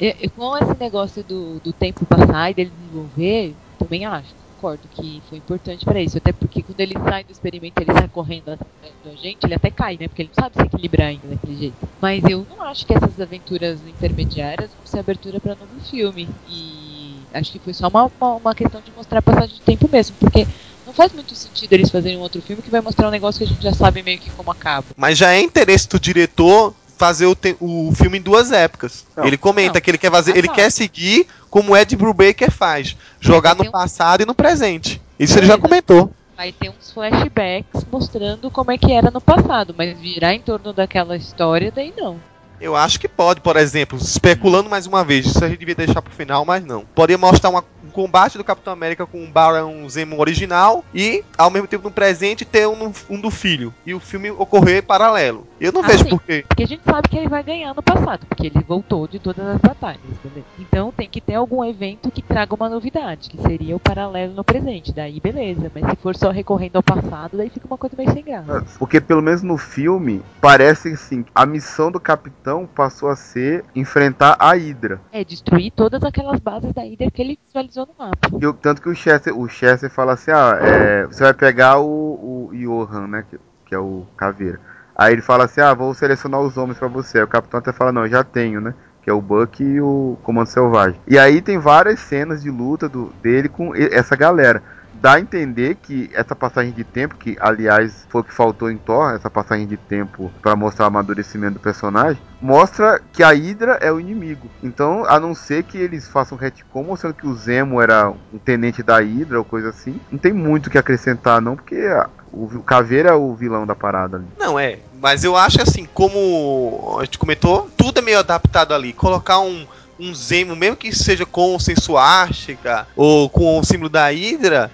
E- 0.00 0.26
e 0.26 0.30
com 0.30 0.56
esse 0.56 0.74
negócio 0.78 1.22
do, 1.24 1.60
do 1.60 1.72
tempo 1.72 2.04
passar 2.06 2.50
e 2.50 2.54
dele 2.54 2.70
desenvolver, 2.70 3.56
também 3.78 4.04
acho, 4.04 4.34
concordo 4.36 4.88
que 4.88 5.22
foi 5.28 5.38
importante 5.38 5.84
pra 5.84 6.00
isso. 6.02 6.18
Até 6.18 6.32
porque 6.32 6.62
quando 6.62 6.80
ele 6.80 6.94
sai 6.98 7.22
do 7.24 7.30
experimento, 7.30 7.80
ele 7.80 7.92
sai 7.92 8.08
correndo 8.08 8.48
atrás 8.50 8.94
da 9.02 9.14
gente, 9.14 9.44
ele 9.44 9.54
até 9.54 9.70
cai, 9.70 9.96
né? 9.98 10.08
Porque 10.08 10.22
ele 10.22 10.30
não 10.36 10.42
sabe 10.42 10.56
se 10.56 10.62
equilibrar 10.62 11.08
ainda 11.08 11.28
daquele 11.28 11.56
jeito. 11.56 11.88
Mas 12.00 12.24
eu 12.24 12.44
não 12.48 12.60
acho 12.62 12.84
que 12.86 12.94
essas 12.94 13.20
aventuras 13.20 13.84
intermediárias 13.86 14.74
vão 14.74 14.84
ser 14.86 14.98
abertura 14.98 15.40
pra 15.40 15.54
novo 15.54 15.78
filme. 15.80 16.34
E 16.44 17.28
acho 17.32 17.52
que 17.52 17.60
foi 17.60 17.72
só 17.74 17.88
uma, 17.88 18.10
uma, 18.20 18.36
uma 18.36 18.54
questão 18.54 18.80
de 18.82 18.90
mostrar 18.92 19.18
a 19.20 19.22
passagem 19.22 19.56
de 19.56 19.62
tempo 19.62 19.88
mesmo. 19.90 20.16
Porque 20.16 20.46
não 20.84 20.92
faz 20.92 21.12
muito 21.12 21.34
sentido 21.36 21.72
eles 21.72 21.90
fazerem 21.90 22.16
um 22.16 22.20
outro 22.22 22.42
filme 22.42 22.62
que 22.62 22.70
vai 22.70 22.80
mostrar 22.80 23.08
um 23.08 23.12
negócio 23.12 23.38
que 23.38 23.44
a 23.44 23.48
gente 23.48 23.62
já 23.62 23.72
sabe 23.72 24.02
meio 24.02 24.18
que 24.18 24.30
como 24.30 24.50
acaba. 24.50 24.88
Mas 24.96 25.18
já 25.18 25.32
é 25.32 25.40
interesse 25.40 25.88
do 25.88 26.00
diretor 26.00 26.74
fazer 26.96 27.26
o, 27.26 27.34
te- 27.34 27.56
o 27.60 27.92
filme 27.94 28.18
em 28.18 28.22
duas 28.22 28.52
épocas. 28.52 29.04
Não. 29.16 29.24
ele 29.24 29.36
comenta 29.36 29.74
Não. 29.74 29.80
que 29.80 29.90
ele 29.90 29.98
quer 29.98 30.10
fazer, 30.10 30.32
Ah, 30.34 30.38
ele 30.38 30.48
tá. 30.48 30.54
quer 30.54 30.70
seguir 30.70 31.26
como 31.50 31.72
o 31.72 31.76
Ed 31.76 31.94
Brubaker 31.96 32.50
faz, 32.50 32.96
jogar 33.20 33.54
no 33.54 33.64
um- 33.64 33.70
passado 33.70 34.22
e 34.22 34.26
no 34.26 34.34
presente. 34.34 35.00
Isso 35.18 35.38
ele 35.38 35.46
já 35.46 35.56
comentou. 35.58 36.10
vai 36.36 36.50
ter 36.50 36.68
uns 36.70 36.90
flashbacks 36.92 37.86
mostrando 37.90 38.50
como 38.50 38.72
é 38.72 38.76
que 38.78 38.92
era 38.92 39.10
no 39.10 39.20
passado, 39.20 39.74
mas 39.76 39.96
virar 39.98 40.34
em 40.34 40.40
torno 40.40 40.72
daquela 40.72 41.16
história, 41.16 41.70
daí 41.74 41.92
não. 41.96 42.18
Eu 42.60 42.74
acho 42.76 42.98
que 43.00 43.08
pode, 43.08 43.40
por 43.40 43.56
exemplo, 43.56 43.98
especulando 43.98 44.70
mais 44.70 44.86
uma 44.86 45.04
vez, 45.04 45.26
isso 45.26 45.44
a 45.44 45.48
gente 45.48 45.58
devia 45.58 45.74
deixar 45.74 46.00
pro 46.00 46.12
final, 46.14 46.44
mas 46.44 46.64
não. 46.64 46.84
Poderia 46.94 47.18
mostrar 47.18 47.50
uma- 47.50 47.64
um 47.84 47.90
combate 47.90 48.38
do 48.38 48.44
Capitão 48.44 48.72
América 48.72 49.04
com 49.06 49.22
o 49.22 49.26
Barão 49.28 49.86
Zemo 49.88 50.18
original 50.20 50.84
e, 50.94 51.22
ao 51.36 51.50
mesmo 51.50 51.68
tempo, 51.68 51.84
no 51.84 51.90
presente, 51.90 52.44
ter 52.44 52.66
um, 52.66 52.92
um 53.10 53.20
do 53.20 53.30
filho. 53.30 53.74
E 53.84 53.92
o 53.92 54.00
filme 54.00 54.30
ocorrer 54.30 54.82
paralelo. 54.84 55.46
Eu 55.64 55.72
não 55.72 55.80
Ah, 55.82 55.86
vejo 55.86 56.04
sim. 56.04 56.10
por 56.10 56.22
quê. 56.22 56.44
Porque 56.46 56.62
a 56.62 56.66
gente 56.66 56.82
sabe 56.84 57.08
que 57.08 57.16
ele 57.16 57.28
vai 57.28 57.42
ganhar 57.42 57.74
no 57.74 57.82
passado, 57.82 58.26
porque 58.26 58.46
ele 58.48 58.62
voltou 58.66 59.08
de 59.08 59.18
todas 59.18 59.46
as 59.46 59.60
batalhas, 59.60 60.18
beleza? 60.22 60.46
Então 60.58 60.92
tem 60.92 61.08
que 61.08 61.20
ter 61.20 61.34
algum 61.34 61.64
evento 61.64 62.10
que 62.12 62.22
traga 62.22 62.54
uma 62.54 62.68
novidade, 62.68 63.30
que 63.30 63.40
seria 63.40 63.74
o 63.74 63.80
paralelo 63.80 64.34
no 64.34 64.44
presente. 64.44 64.92
Daí 64.92 65.18
beleza, 65.20 65.70
mas 65.74 65.84
se 65.90 65.96
for 65.96 66.14
só 66.16 66.30
recorrendo 66.30 66.76
ao 66.76 66.82
passado, 66.82 67.36
daí 67.38 67.48
fica 67.48 67.66
uma 67.66 67.78
coisa 67.78 67.96
meio 67.96 68.10
sem 68.12 68.22
graça. 68.22 68.64
Porque 68.78 69.00
pelo 69.00 69.22
menos 69.22 69.42
no 69.42 69.56
filme, 69.56 70.22
parece 70.40 70.88
assim, 70.92 71.24
a 71.34 71.46
missão 71.46 71.90
do 71.90 71.98
Capitão 71.98 72.66
passou 72.66 73.08
a 73.08 73.16
ser 73.16 73.64
enfrentar 73.74 74.36
a 74.38 74.52
Hydra. 74.54 75.00
É, 75.10 75.24
destruir 75.24 75.72
todas 75.72 76.02
aquelas 76.02 76.38
bases 76.40 76.72
da 76.74 76.82
Hydra 76.82 77.10
que 77.10 77.22
ele 77.22 77.38
visualizou 77.46 77.86
no 77.86 77.94
mapa. 77.98 78.28
E 78.38 78.46
o- 78.46 78.52
tanto 78.52 78.82
que 78.82 78.88
o 78.88 78.94
Chester, 78.94 79.36
o 79.38 79.48
Chester 79.48 79.90
fala 79.90 80.12
assim, 80.12 80.30
ah, 80.30 80.58
é, 80.60 81.06
você 81.06 81.22
vai 81.24 81.32
pegar 81.34 81.78
o, 81.78 82.48
o 82.50 82.50
Johan, 82.54 83.06
né, 83.08 83.24
que, 83.30 83.38
que 83.66 83.74
é 83.74 83.78
o 83.78 84.04
Caveira. 84.16 84.60
Aí 84.96 85.12
ele 85.12 85.22
fala 85.22 85.44
assim, 85.44 85.60
ah, 85.60 85.74
vou 85.74 85.92
selecionar 85.94 86.40
os 86.40 86.56
homens 86.56 86.78
pra 86.78 86.88
você. 86.88 87.18
Aí 87.18 87.24
o 87.24 87.28
Capitão 87.28 87.58
até 87.58 87.72
fala, 87.72 87.92
não, 87.92 88.08
já 88.08 88.22
tenho, 88.22 88.60
né, 88.60 88.74
que 89.02 89.10
é 89.10 89.12
o 89.12 89.20
Buck 89.20 89.62
e 89.62 89.80
o 89.80 90.16
Comando 90.22 90.48
Selvagem. 90.48 91.00
E 91.06 91.18
aí 91.18 91.42
tem 91.42 91.58
várias 91.58 92.00
cenas 92.00 92.42
de 92.42 92.50
luta 92.50 92.88
do, 92.88 93.12
dele 93.22 93.48
com 93.48 93.74
essa 93.74 94.14
galera. 94.16 94.62
Dá 94.94 95.14
a 95.14 95.20
entender 95.20 95.74
que 95.76 96.10
essa 96.14 96.34
passagem 96.34 96.72
de 96.72 96.84
tempo, 96.84 97.16
que 97.16 97.36
aliás 97.40 98.06
foi 98.08 98.20
o 98.20 98.24
que 98.24 98.32
faltou 98.32 98.70
em 98.70 98.78
Thor, 98.78 99.12
essa 99.14 99.28
passagem 99.28 99.66
de 99.66 99.76
tempo 99.76 100.32
pra 100.40 100.56
mostrar 100.56 100.84
o 100.84 100.88
amadurecimento 100.88 101.54
do 101.54 101.60
personagem, 101.60 102.22
mostra 102.40 103.00
que 103.12 103.22
a 103.22 103.30
Hydra 103.30 103.78
é 103.80 103.90
o 103.92 104.00
inimigo. 104.00 104.50
Então, 104.62 105.04
a 105.06 105.18
não 105.20 105.34
ser 105.34 105.64
que 105.64 105.76
eles 105.76 106.08
façam 106.08 106.38
retcon 106.38 106.84
mostrando 106.84 107.14
que 107.14 107.26
o 107.26 107.34
Zemo 107.34 107.80
era 107.80 108.10
um 108.32 108.38
tenente 108.38 108.82
da 108.82 108.98
Hydra 109.00 109.38
ou 109.38 109.44
coisa 109.44 109.70
assim, 109.70 110.00
não 110.10 110.18
tem 110.18 110.32
muito 110.32 110.66
o 110.68 110.70
que 110.70 110.78
acrescentar 110.78 111.40
não, 111.40 111.56
porque 111.56 111.76
a- 111.76 112.08
o 112.32 112.62
Caveira 112.62 113.10
é 113.10 113.14
o 113.14 113.34
vilão 113.34 113.64
da 113.66 113.76
parada 113.76 114.16
ali. 114.16 114.26
Não, 114.38 114.58
é. 114.58 114.80
Mas 115.00 115.22
eu 115.22 115.36
acho 115.36 115.60
assim, 115.62 115.86
como 115.92 116.96
a 117.00 117.04
gente 117.04 117.18
comentou, 117.18 117.68
tudo 117.76 117.98
é 117.98 118.02
meio 118.02 118.18
adaptado 118.18 118.72
ali. 118.74 118.92
Colocar 118.92 119.38
um, 119.38 119.66
um 119.98 120.14
Zemo, 120.14 120.56
mesmo 120.56 120.76
que 120.76 120.94
seja 120.94 121.24
com 121.24 121.58
sensuástica 121.58 122.86
ou 122.96 123.28
com 123.28 123.58
o 123.58 123.64
símbolo 123.64 123.88
da 123.88 124.10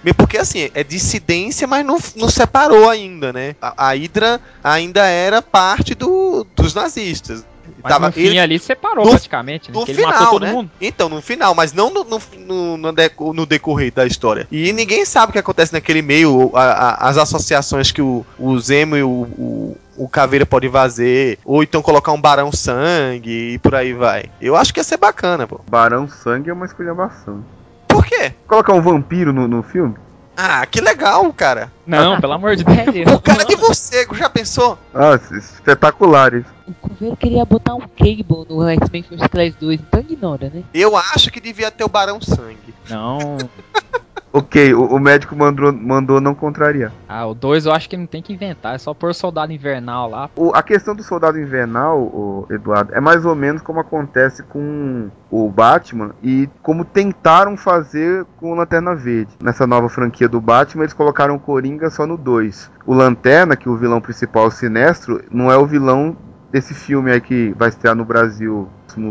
mesmo 0.03 0.15
porque 0.15 0.37
assim, 0.37 0.69
é 0.73 0.83
dissidência, 0.83 1.67
mas 1.67 1.85
não, 1.85 1.97
não 2.15 2.29
separou 2.29 2.89
ainda, 2.89 3.31
né? 3.31 3.55
A, 3.61 3.89
a 3.89 3.93
Hydra 3.93 4.39
ainda 4.63 5.05
era 5.05 5.41
parte 5.41 5.95
do, 5.95 6.45
dos 6.55 6.73
nazistas. 6.73 7.45
Mas 7.83 7.99
no 7.99 8.11
fim 8.11 8.21
ele- 8.21 8.39
ali 8.39 8.59
separou 8.59 9.05
no- 9.05 9.11
praticamente, 9.11 9.71
né? 9.71 9.77
no 9.79 9.85
Que 9.85 9.91
ele 9.91 9.99
final, 10.01 10.13
matou 10.13 10.29
todo 10.31 10.43
né? 10.45 10.51
mundo. 10.51 10.71
Então, 10.79 11.09
no 11.09 11.21
final, 11.21 11.53
mas 11.55 11.73
não 11.73 11.89
no, 11.93 12.03
no, 12.03 12.21
no, 12.39 12.77
no 12.77 12.91
deco- 12.91 13.33
no 13.33 13.45
decorrer 13.45 13.91
da 13.93 14.05
história. 14.05 14.47
E 14.51 14.71
ninguém 14.73 15.05
sabe 15.05 15.29
o 15.29 15.33
que 15.33 15.39
acontece 15.39 15.73
naquele 15.73 16.01
meio, 16.01 16.51
a- 16.55 16.61
a- 16.63 17.09
as 17.09 17.17
associações 17.17 17.91
que 17.91 18.01
o, 18.01 18.25
o 18.37 18.59
Zemo 18.59 18.95
e 18.97 19.03
o, 19.03 19.09
o, 19.09 19.77
o 19.97 20.07
Caveira 20.09 20.45
podem 20.45 20.69
fazer, 20.71 21.37
ou 21.45 21.61
então 21.63 21.81
colocar 21.81 22.11
um 22.11 22.21
Barão 22.21 22.51
Sangue 22.51 23.53
e 23.53 23.57
por 23.59 23.75
aí 23.75 23.93
vai. 23.93 24.25
Eu 24.41 24.55
acho 24.55 24.73
que 24.73 24.79
ia 24.79 24.83
ser 24.83 24.97
bacana, 24.97 25.47
pô. 25.47 25.59
Barão 25.69 26.07
Sangue 26.07 26.49
é 26.49 26.53
uma 26.53 26.65
esculhambação. 26.65 27.43
Por 27.87 28.05
quê? 28.05 28.31
Colocar 28.47 28.73
um 28.73 28.81
vampiro 28.81 29.33
no, 29.33 29.47
no 29.47 29.61
filme? 29.63 29.95
Ah, 30.35 30.65
que 30.65 30.81
legal, 30.81 31.31
cara. 31.33 31.71
Não, 31.85 32.19
pelo 32.19 32.33
amor 32.33 32.55
de 32.55 32.63
Deus. 32.63 33.13
O 33.13 33.19
cara 33.19 33.43
de 33.43 33.55
morcego, 33.55 34.15
já 34.15 34.29
pensou? 34.29 34.77
Ah, 34.93 35.19
espetacular 35.37 36.33
isso. 36.33 36.49
O 36.67 36.73
Coveiro 36.73 37.17
queria 37.17 37.45
botar 37.45 37.75
um 37.75 37.81
Cable 37.81 38.45
no 38.49 38.67
X-Men 38.69 39.03
First 39.03 39.27
Class 39.29 39.53
2, 39.59 39.79
então 39.81 39.99
ignora, 39.99 40.49
né? 40.53 40.63
Eu 40.73 40.95
acho 40.95 41.29
que 41.31 41.41
devia 41.41 41.69
ter 41.69 41.83
o 41.83 41.89
Barão 41.89 42.21
Sangue. 42.21 42.73
Não. 42.89 43.37
Ok, 44.33 44.73
o, 44.73 44.85
o 44.85 44.99
médico 44.99 45.35
mandou, 45.35 45.73
mandou 45.73 46.21
não 46.21 46.33
contrariar. 46.33 46.93
Ah, 47.09 47.25
o 47.27 47.33
2 47.33 47.65
eu 47.65 47.73
acho 47.73 47.89
que 47.89 47.97
não 47.97 48.05
tem 48.05 48.21
que 48.21 48.31
inventar, 48.31 48.73
é 48.75 48.77
só 48.77 48.93
pôr 48.93 49.13
soldado 49.13 49.51
invernal 49.51 50.09
lá. 50.09 50.29
O- 50.37 50.51
a 50.55 50.63
questão 50.63 50.95
do 50.95 51.03
soldado 51.03 51.37
invernal, 51.37 51.99
o 51.99 52.47
Eduardo, 52.49 52.93
é 52.95 53.01
mais 53.01 53.25
ou 53.25 53.35
menos 53.35 53.61
como 53.61 53.81
acontece 53.81 54.41
com 54.43 55.09
o 55.29 55.49
Batman 55.49 56.11
e 56.23 56.49
como 56.63 56.85
tentaram 56.85 57.57
fazer 57.57 58.25
com 58.37 58.53
o 58.53 58.55
Lanterna 58.55 58.95
Verde. 58.95 59.31
Nessa 59.41 59.67
nova 59.67 59.89
franquia 59.89 60.29
do 60.29 60.39
Batman, 60.39 60.83
eles 60.83 60.93
colocaram 60.93 61.35
o 61.35 61.39
Coringa 61.39 61.89
só 61.89 62.07
no 62.07 62.15
2. 62.17 62.71
O 62.85 62.93
Lanterna, 62.93 63.57
que 63.57 63.67
é 63.67 63.71
o 63.71 63.75
vilão 63.75 63.99
principal, 63.99 64.45
o 64.47 64.51
Sinestro, 64.51 65.21
não 65.29 65.51
é 65.51 65.57
o 65.57 65.65
vilão 65.65 66.15
desse 66.49 66.73
filme 66.73 67.11
aí 67.11 67.19
que 67.19 67.53
vai 67.57 67.67
estrear 67.67 67.95
no 67.95 68.05
Brasil 68.05 68.69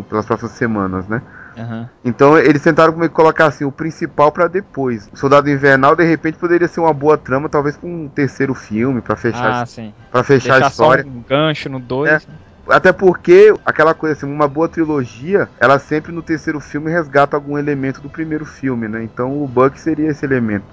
pelas 0.09 0.25
próximas 0.27 0.53
semanas, 0.53 1.07
né? 1.09 1.21
Aham. 1.57 1.89
Então 2.05 2.39
eles 2.39 2.63
tentaram 2.63 2.97
meio 2.97 3.09
que 3.11 3.15
colocar 3.17 3.47
assim 3.47 3.65
o 3.65 3.73
principal 3.73 4.31
pra 4.33 4.47
depois. 4.49 5.09
O 5.13 5.17
Soldado 5.17 5.51
Invernal 5.51 5.95
de 5.97 6.05
repente 6.05 6.39
poderia 6.39 6.69
ser 6.69 6.81
uma 6.81 6.93
boa 6.93 7.17
trama, 7.19 7.49
talvez 7.49 7.77
com 7.77 8.05
um 8.05 8.09
terceiro 8.09 8.55
filme 8.55 9.01
pra 9.01 9.17
fechar, 9.17 9.63
Ah, 9.63 9.67
sim. 9.67 9.93
para 10.11 10.23
fechar 10.23 10.55
a 10.57 10.59
Deixar 10.61 10.71
só 10.71 10.85
história. 10.85 11.05
um 11.07 11.23
gancho 11.23 11.69
no 11.69 11.79
2. 11.81 12.11
É. 12.11 12.21
Até 12.69 12.93
porque 12.93 13.53
aquela 13.65 13.95
coisa 13.95 14.17
assim, 14.17 14.33
uma 14.33 14.47
boa 14.47 14.69
trilogia, 14.69 15.49
ela 15.59 15.79
sempre 15.79 16.13
no 16.13 16.23
terceiro 16.23 16.61
filme 16.61 16.91
resgata 16.91 17.37
algum 17.37 17.59
elemento 17.59 18.01
do 18.01 18.09
primeiro 18.09 18.45
filme, 18.45 18.87
né? 18.87 19.03
Então 19.03 19.43
o 19.43 19.49
Buck 19.49 19.81
seria 19.81 20.09
esse 20.11 20.25
elemento. 20.25 20.65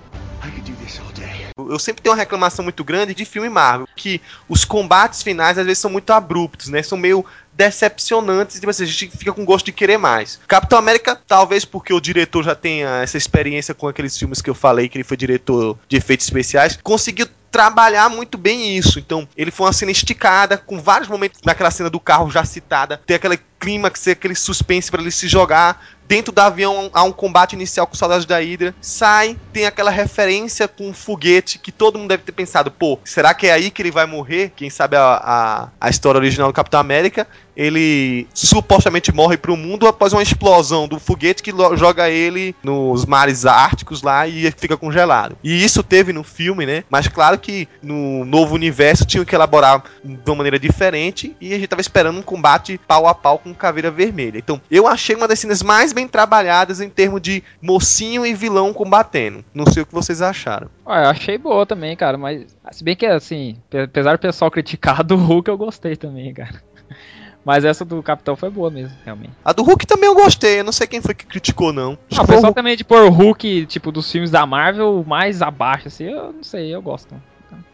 I 0.45 0.51
could 0.51 0.71
do 0.71 0.77
this 0.77 0.99
all 0.99 1.11
day. 1.13 1.47
Eu 1.57 1.79
sempre 1.79 2.03
tenho 2.03 2.13
uma 2.13 2.19
reclamação 2.19 2.61
muito 2.63 2.83
grande 2.83 3.15
de 3.15 3.25
filme 3.25 3.49
Marvel, 3.49 3.87
que 3.95 4.21
os 4.47 4.63
combates 4.63 5.23
finais 5.23 5.57
às 5.57 5.65
vezes 5.65 5.79
são 5.79 5.89
muito 5.89 6.11
abruptos, 6.13 6.67
né? 6.69 6.83
São 6.83 6.97
meio 6.97 7.25
decepcionantes, 7.57 8.59
tipo 8.59 8.69
assim, 8.69 8.83
a 8.83 8.85
gente 8.85 9.09
fica 9.09 9.33
com 9.33 9.43
gosto 9.43 9.65
de 9.65 9.71
querer 9.71 9.97
mais. 9.97 10.39
Capitão 10.47 10.77
América, 10.77 11.19
talvez 11.27 11.65
porque 11.65 11.91
o 11.91 11.99
diretor 11.99 12.43
já 12.43 12.53
tenha 12.53 13.01
essa 13.01 13.17
experiência 13.17 13.73
com 13.73 13.87
aqueles 13.87 14.15
filmes 14.15 14.41
que 14.41 14.49
eu 14.49 14.55
falei, 14.55 14.87
que 14.87 14.97
ele 14.97 15.03
foi 15.03 15.17
diretor 15.17 15.77
de 15.89 15.97
efeitos 15.97 16.27
especiais, 16.27 16.77
conseguiu 16.83 17.27
trabalhar 17.51 18.09
muito 18.09 18.37
bem 18.37 18.77
isso. 18.77 18.99
Então, 18.99 19.27
ele 19.35 19.49
foi 19.49 19.65
uma 19.65 19.73
cena 19.73 19.91
esticada, 19.91 20.57
com 20.57 20.79
vários 20.79 21.09
momentos 21.09 21.39
naquela 21.43 21.71
cena 21.71 21.89
do 21.89 21.99
carro 21.99 22.29
já 22.29 22.43
citada, 22.45 23.01
tem 23.05 23.15
aquele 23.15 23.39
clímax, 23.59 24.07
aquele 24.07 24.35
suspense 24.35 24.91
para 24.91 25.01
ele 25.01 25.11
se 25.11 25.27
jogar. 25.27 25.83
Dentro 26.07 26.31
do 26.31 26.39
avião 26.39 26.89
há 26.93 27.03
um 27.03 27.11
combate 27.11 27.53
inicial 27.53 27.85
com 27.85 27.93
os 27.93 27.99
soldados 27.99 28.25
da 28.25 28.39
Hydra. 28.39 28.73
Sai, 28.79 29.37
tem 29.51 29.65
aquela 29.65 29.91
referência 29.91 30.67
com 30.67 30.89
um 30.89 30.93
foguete 30.93 31.59
que 31.59 31.71
todo 31.71 31.97
mundo 31.97 32.09
deve 32.09 32.23
ter 32.23 32.31
pensado: 32.31 32.71
pô, 32.71 32.97
será 33.03 33.33
que 33.33 33.47
é 33.47 33.51
aí 33.51 33.69
que 33.69 33.81
ele 33.81 33.91
vai 33.91 34.05
morrer? 34.05 34.51
Quem 34.55 34.69
sabe 34.69 34.95
a, 34.95 35.21
a, 35.23 35.69
a 35.81 35.89
história 35.89 36.19
original 36.19 36.47
do 36.49 36.53
Capitão 36.53 36.79
América. 36.79 37.27
Ele 37.57 38.27
supostamente 38.35 39.11
morre 39.11 39.35
pro 39.35 39.57
mundo 39.57 39.87
após 39.87 40.13
uma 40.13 40.21
explosão 40.21 40.87
do 40.87 40.99
foguete 40.99 41.41
que 41.41 41.51
joga 41.75 42.07
ele 42.07 42.55
nos 42.61 43.03
mares 43.03 43.47
árticos 43.47 44.03
lá 44.03 44.27
e 44.27 44.51
fica 44.51 44.77
congelado. 44.77 45.35
E 45.43 45.63
isso 45.63 45.81
teve 45.81 46.13
no 46.13 46.23
filme, 46.23 46.67
né? 46.67 46.83
Mas 46.87 47.07
claro 47.07 47.39
que 47.39 47.67
no 47.81 48.23
novo 48.25 48.53
universo 48.53 49.07
tinham 49.07 49.25
que 49.25 49.33
elaborar 49.33 49.83
de 50.03 50.29
uma 50.29 50.35
maneira 50.35 50.59
diferente 50.59 51.35
e 51.41 51.51
a 51.51 51.57
gente 51.57 51.67
tava 51.67 51.81
esperando 51.81 52.19
um 52.19 52.21
combate 52.21 52.79
pau 52.87 53.07
a 53.07 53.15
pau 53.15 53.39
com 53.39 53.55
Caveira 53.55 53.89
Vermelha. 53.89 54.37
Então, 54.37 54.61
eu 54.69 54.85
achei 54.85 55.15
uma 55.15 55.27
das 55.27 55.39
cenas 55.39 55.63
mais 55.63 55.93
bem 55.97 56.07
trabalhadas 56.07 56.79
em 56.79 56.89
termos 56.89 57.19
de 57.21 57.43
mocinho 57.59 58.23
e 58.23 58.31
vilão 58.33 58.71
combatendo. 58.71 59.43
Não 59.53 59.65
sei 59.65 59.81
o 59.81 59.85
que 59.85 59.93
vocês 59.93 60.21
acharam. 60.21 60.69
Ué, 60.85 61.05
eu 61.05 61.09
achei 61.09 61.37
boa 61.39 61.65
também, 61.65 61.95
cara, 61.95 62.17
mas 62.19 62.45
se 62.71 62.83
bem 62.83 62.95
que 62.95 63.05
assim, 63.07 63.57
pe- 63.69 63.81
apesar 63.81 64.13
do 64.15 64.19
pessoal 64.19 64.51
criticar 64.51 65.03
do 65.03 65.15
Hulk, 65.15 65.49
eu 65.49 65.57
gostei 65.57 65.95
também, 65.95 66.33
cara. 66.33 66.61
Mas 67.45 67.63
essa 67.63 67.85
do 67.85 68.03
Capitão 68.03 68.35
foi 68.35 68.49
boa 68.49 68.69
mesmo, 68.69 68.93
realmente. 69.05 69.31
A 69.45 69.53
do 69.53 69.63
Hulk 69.63 69.87
também 69.87 70.07
eu 70.09 70.13
gostei, 70.15 70.59
eu 70.59 70.65
não 70.65 70.73
sei 70.73 70.85
quem 70.85 70.99
foi 71.01 71.15
que 71.15 71.25
criticou 71.25 71.71
não. 71.71 71.97
Ah, 72.17 72.23
o 72.23 72.27
pessoal 72.27 72.53
também 72.53 72.75
de 72.75 72.83
pôr 72.83 73.03
o 73.03 73.09
Hulk, 73.09 73.65
tipo, 73.67 73.89
dos 73.89 74.11
filmes 74.11 74.29
da 74.29 74.45
Marvel 74.45 75.01
mais 75.07 75.41
abaixo, 75.41 75.87
assim, 75.87 76.03
eu 76.05 76.33
não 76.33 76.43
sei, 76.43 76.75
eu 76.75 76.81
gosto. 76.81 77.15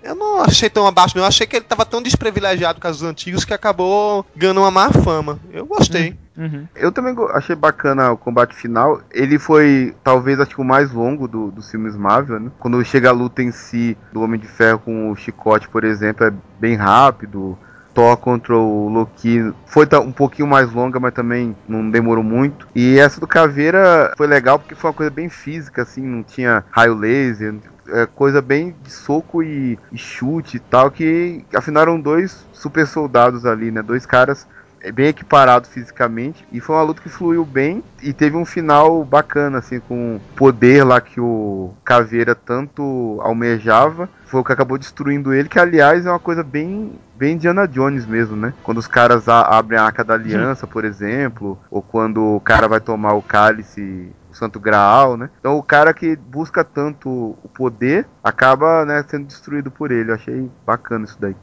Eu 0.04 0.16
não 0.16 0.42
achei 0.44 0.70
tão 0.70 0.86
abaixo, 0.86 1.16
não. 1.16 1.24
Eu 1.24 1.28
achei 1.28 1.48
que 1.48 1.56
ele 1.56 1.66
tava 1.66 1.86
tão 1.86 2.02
desprivilegiado 2.02 2.80
com 2.82 2.88
os 2.90 3.02
antigos 3.04 3.46
que 3.46 3.54
acabou 3.54 4.26
ganhando 4.36 4.60
uma 4.60 4.70
má 4.72 4.92
fama. 4.92 5.40
Eu 5.52 5.66
gostei. 5.66 6.18
Uhum. 6.38 6.68
Eu 6.76 6.92
também 6.92 7.16
achei 7.32 7.56
bacana 7.56 8.12
o 8.12 8.18
combate 8.18 8.54
final. 8.54 9.02
Ele 9.12 9.40
foi, 9.40 9.96
talvez, 10.04 10.40
acho 10.40 10.56
que 10.56 10.62
o 10.62 10.66
mais 10.66 10.92
longo 10.92 11.28
do- 11.28 11.52
dos 11.52 11.72
filmes 11.72 11.96
Marvel, 11.96 12.40
né? 12.40 12.52
Quando 12.60 12.84
chega 12.84 13.10
a 13.10 13.14
luta 13.14 13.42
em 13.42 13.52
si 13.52 13.98
do 14.12 14.22
Homem 14.22 14.40
de 14.40 14.48
Ferro 14.48 14.80
com 14.80 15.10
o 15.12 15.16
Chicote, 15.16 15.70
por 15.70 15.84
exemplo, 15.84 16.26
é 16.26 16.34
bem 16.60 16.76
rápido. 16.76 17.58
Thor 17.94 18.18
contra 18.18 18.58
o 18.58 18.90
Loki 18.90 19.54
foi 19.68 19.88
um 20.04 20.12
pouquinho 20.12 20.48
mais 20.48 20.72
longa, 20.74 21.00
mas 21.00 21.14
também 21.14 21.56
não 21.68 21.88
demorou 21.92 22.24
muito. 22.24 22.68
E 22.74 22.98
essa 22.98 23.20
do 23.20 23.28
Caveira 23.28 24.12
foi 24.18 24.26
legal 24.26 24.58
porque 24.58 24.74
foi 24.74 24.90
uma 24.90 24.96
coisa 24.96 25.12
bem 25.12 25.30
física, 25.30 25.84
assim, 25.84 26.02
não 26.02 26.24
tinha 26.24 26.64
raio 26.72 26.96
laser, 26.96 27.54
é 27.90 28.06
coisa 28.06 28.42
bem 28.42 28.76
de 28.84 28.92
soco 28.92 29.44
e, 29.44 29.78
e 29.92 29.98
chute 29.98 30.58
e 30.58 30.60
tal, 30.60 30.90
que 30.92 31.44
afinal 31.54 31.84
eram 31.84 32.00
dois 32.00 32.46
super 32.54 32.88
soldados 32.88 33.46
ali, 33.46 33.72
né? 33.72 33.82
Dois 33.82 34.06
caras 34.06 34.48
é, 34.82 34.92
bem 34.92 35.08
equiparados 35.08 35.70
fisicamente. 35.70 36.46
E 36.52 36.60
foi 36.60 36.76
uma 36.76 36.84
luta 36.84 37.02
que 37.02 37.10
fluiu 37.10 37.46
bem 37.46 37.84
e 38.02 38.14
teve 38.14 38.36
um 38.36 38.46
final 38.46 39.04
bacana, 39.04 39.60
assim, 39.60 39.80
com 39.80 40.16
o 40.18 40.22
poder 40.36 40.84
lá 40.84 41.00
que 41.02 41.20
o 41.20 41.74
Caveira 41.84 42.36
tanto 42.36 43.20
almejava. 43.22 44.10
Foi 44.26 44.42
o 44.42 44.44
que 44.44 44.52
acabou 44.52 44.78
destruindo 44.78 45.34
ele, 45.34 45.48
que 45.48 45.60
aliás 45.60 46.06
é 46.06 46.10
uma 46.10 46.20
coisa 46.20 46.44
bem, 46.44 46.94
bem 47.16 47.34
Indiana 47.36 47.68
Jones 47.68 48.06
mesmo, 48.06 48.36
né? 48.36 48.54
Quando 48.64 48.80
os 48.80 48.88
caras 48.88 49.30
a- 49.30 49.42
abrem 49.58 49.78
a 49.80 49.84
Arca 49.84 50.04
da 50.04 50.16
Aliança, 50.16 50.66
por 50.66 50.84
exemplo, 50.86 51.60
ou 51.70 51.82
quando 51.82 52.36
o 52.36 52.40
cara 52.40 52.68
vai 52.68 52.80
tomar 52.82 53.14
o 53.14 53.22
cálice 53.22 54.12
o 54.34 54.38
Santo 54.38 54.60
Graal, 54.60 55.16
né? 55.16 55.30
Então 55.40 55.58
o 55.58 55.64
cara 55.64 55.94
que 55.94 56.16
busca 56.16 56.64
tanto 56.64 57.10
o 57.44 57.50
poder 57.54 58.08
acaba 58.24 58.84
né, 58.86 59.06
sendo 59.08 59.26
destruído 59.26 59.72
por 59.72 59.92
ele. 59.92 60.12
Eu 60.12 60.16
achei 60.16 60.50
bacana 60.66 61.06
isso 61.06 61.18
daí. 61.20 61.36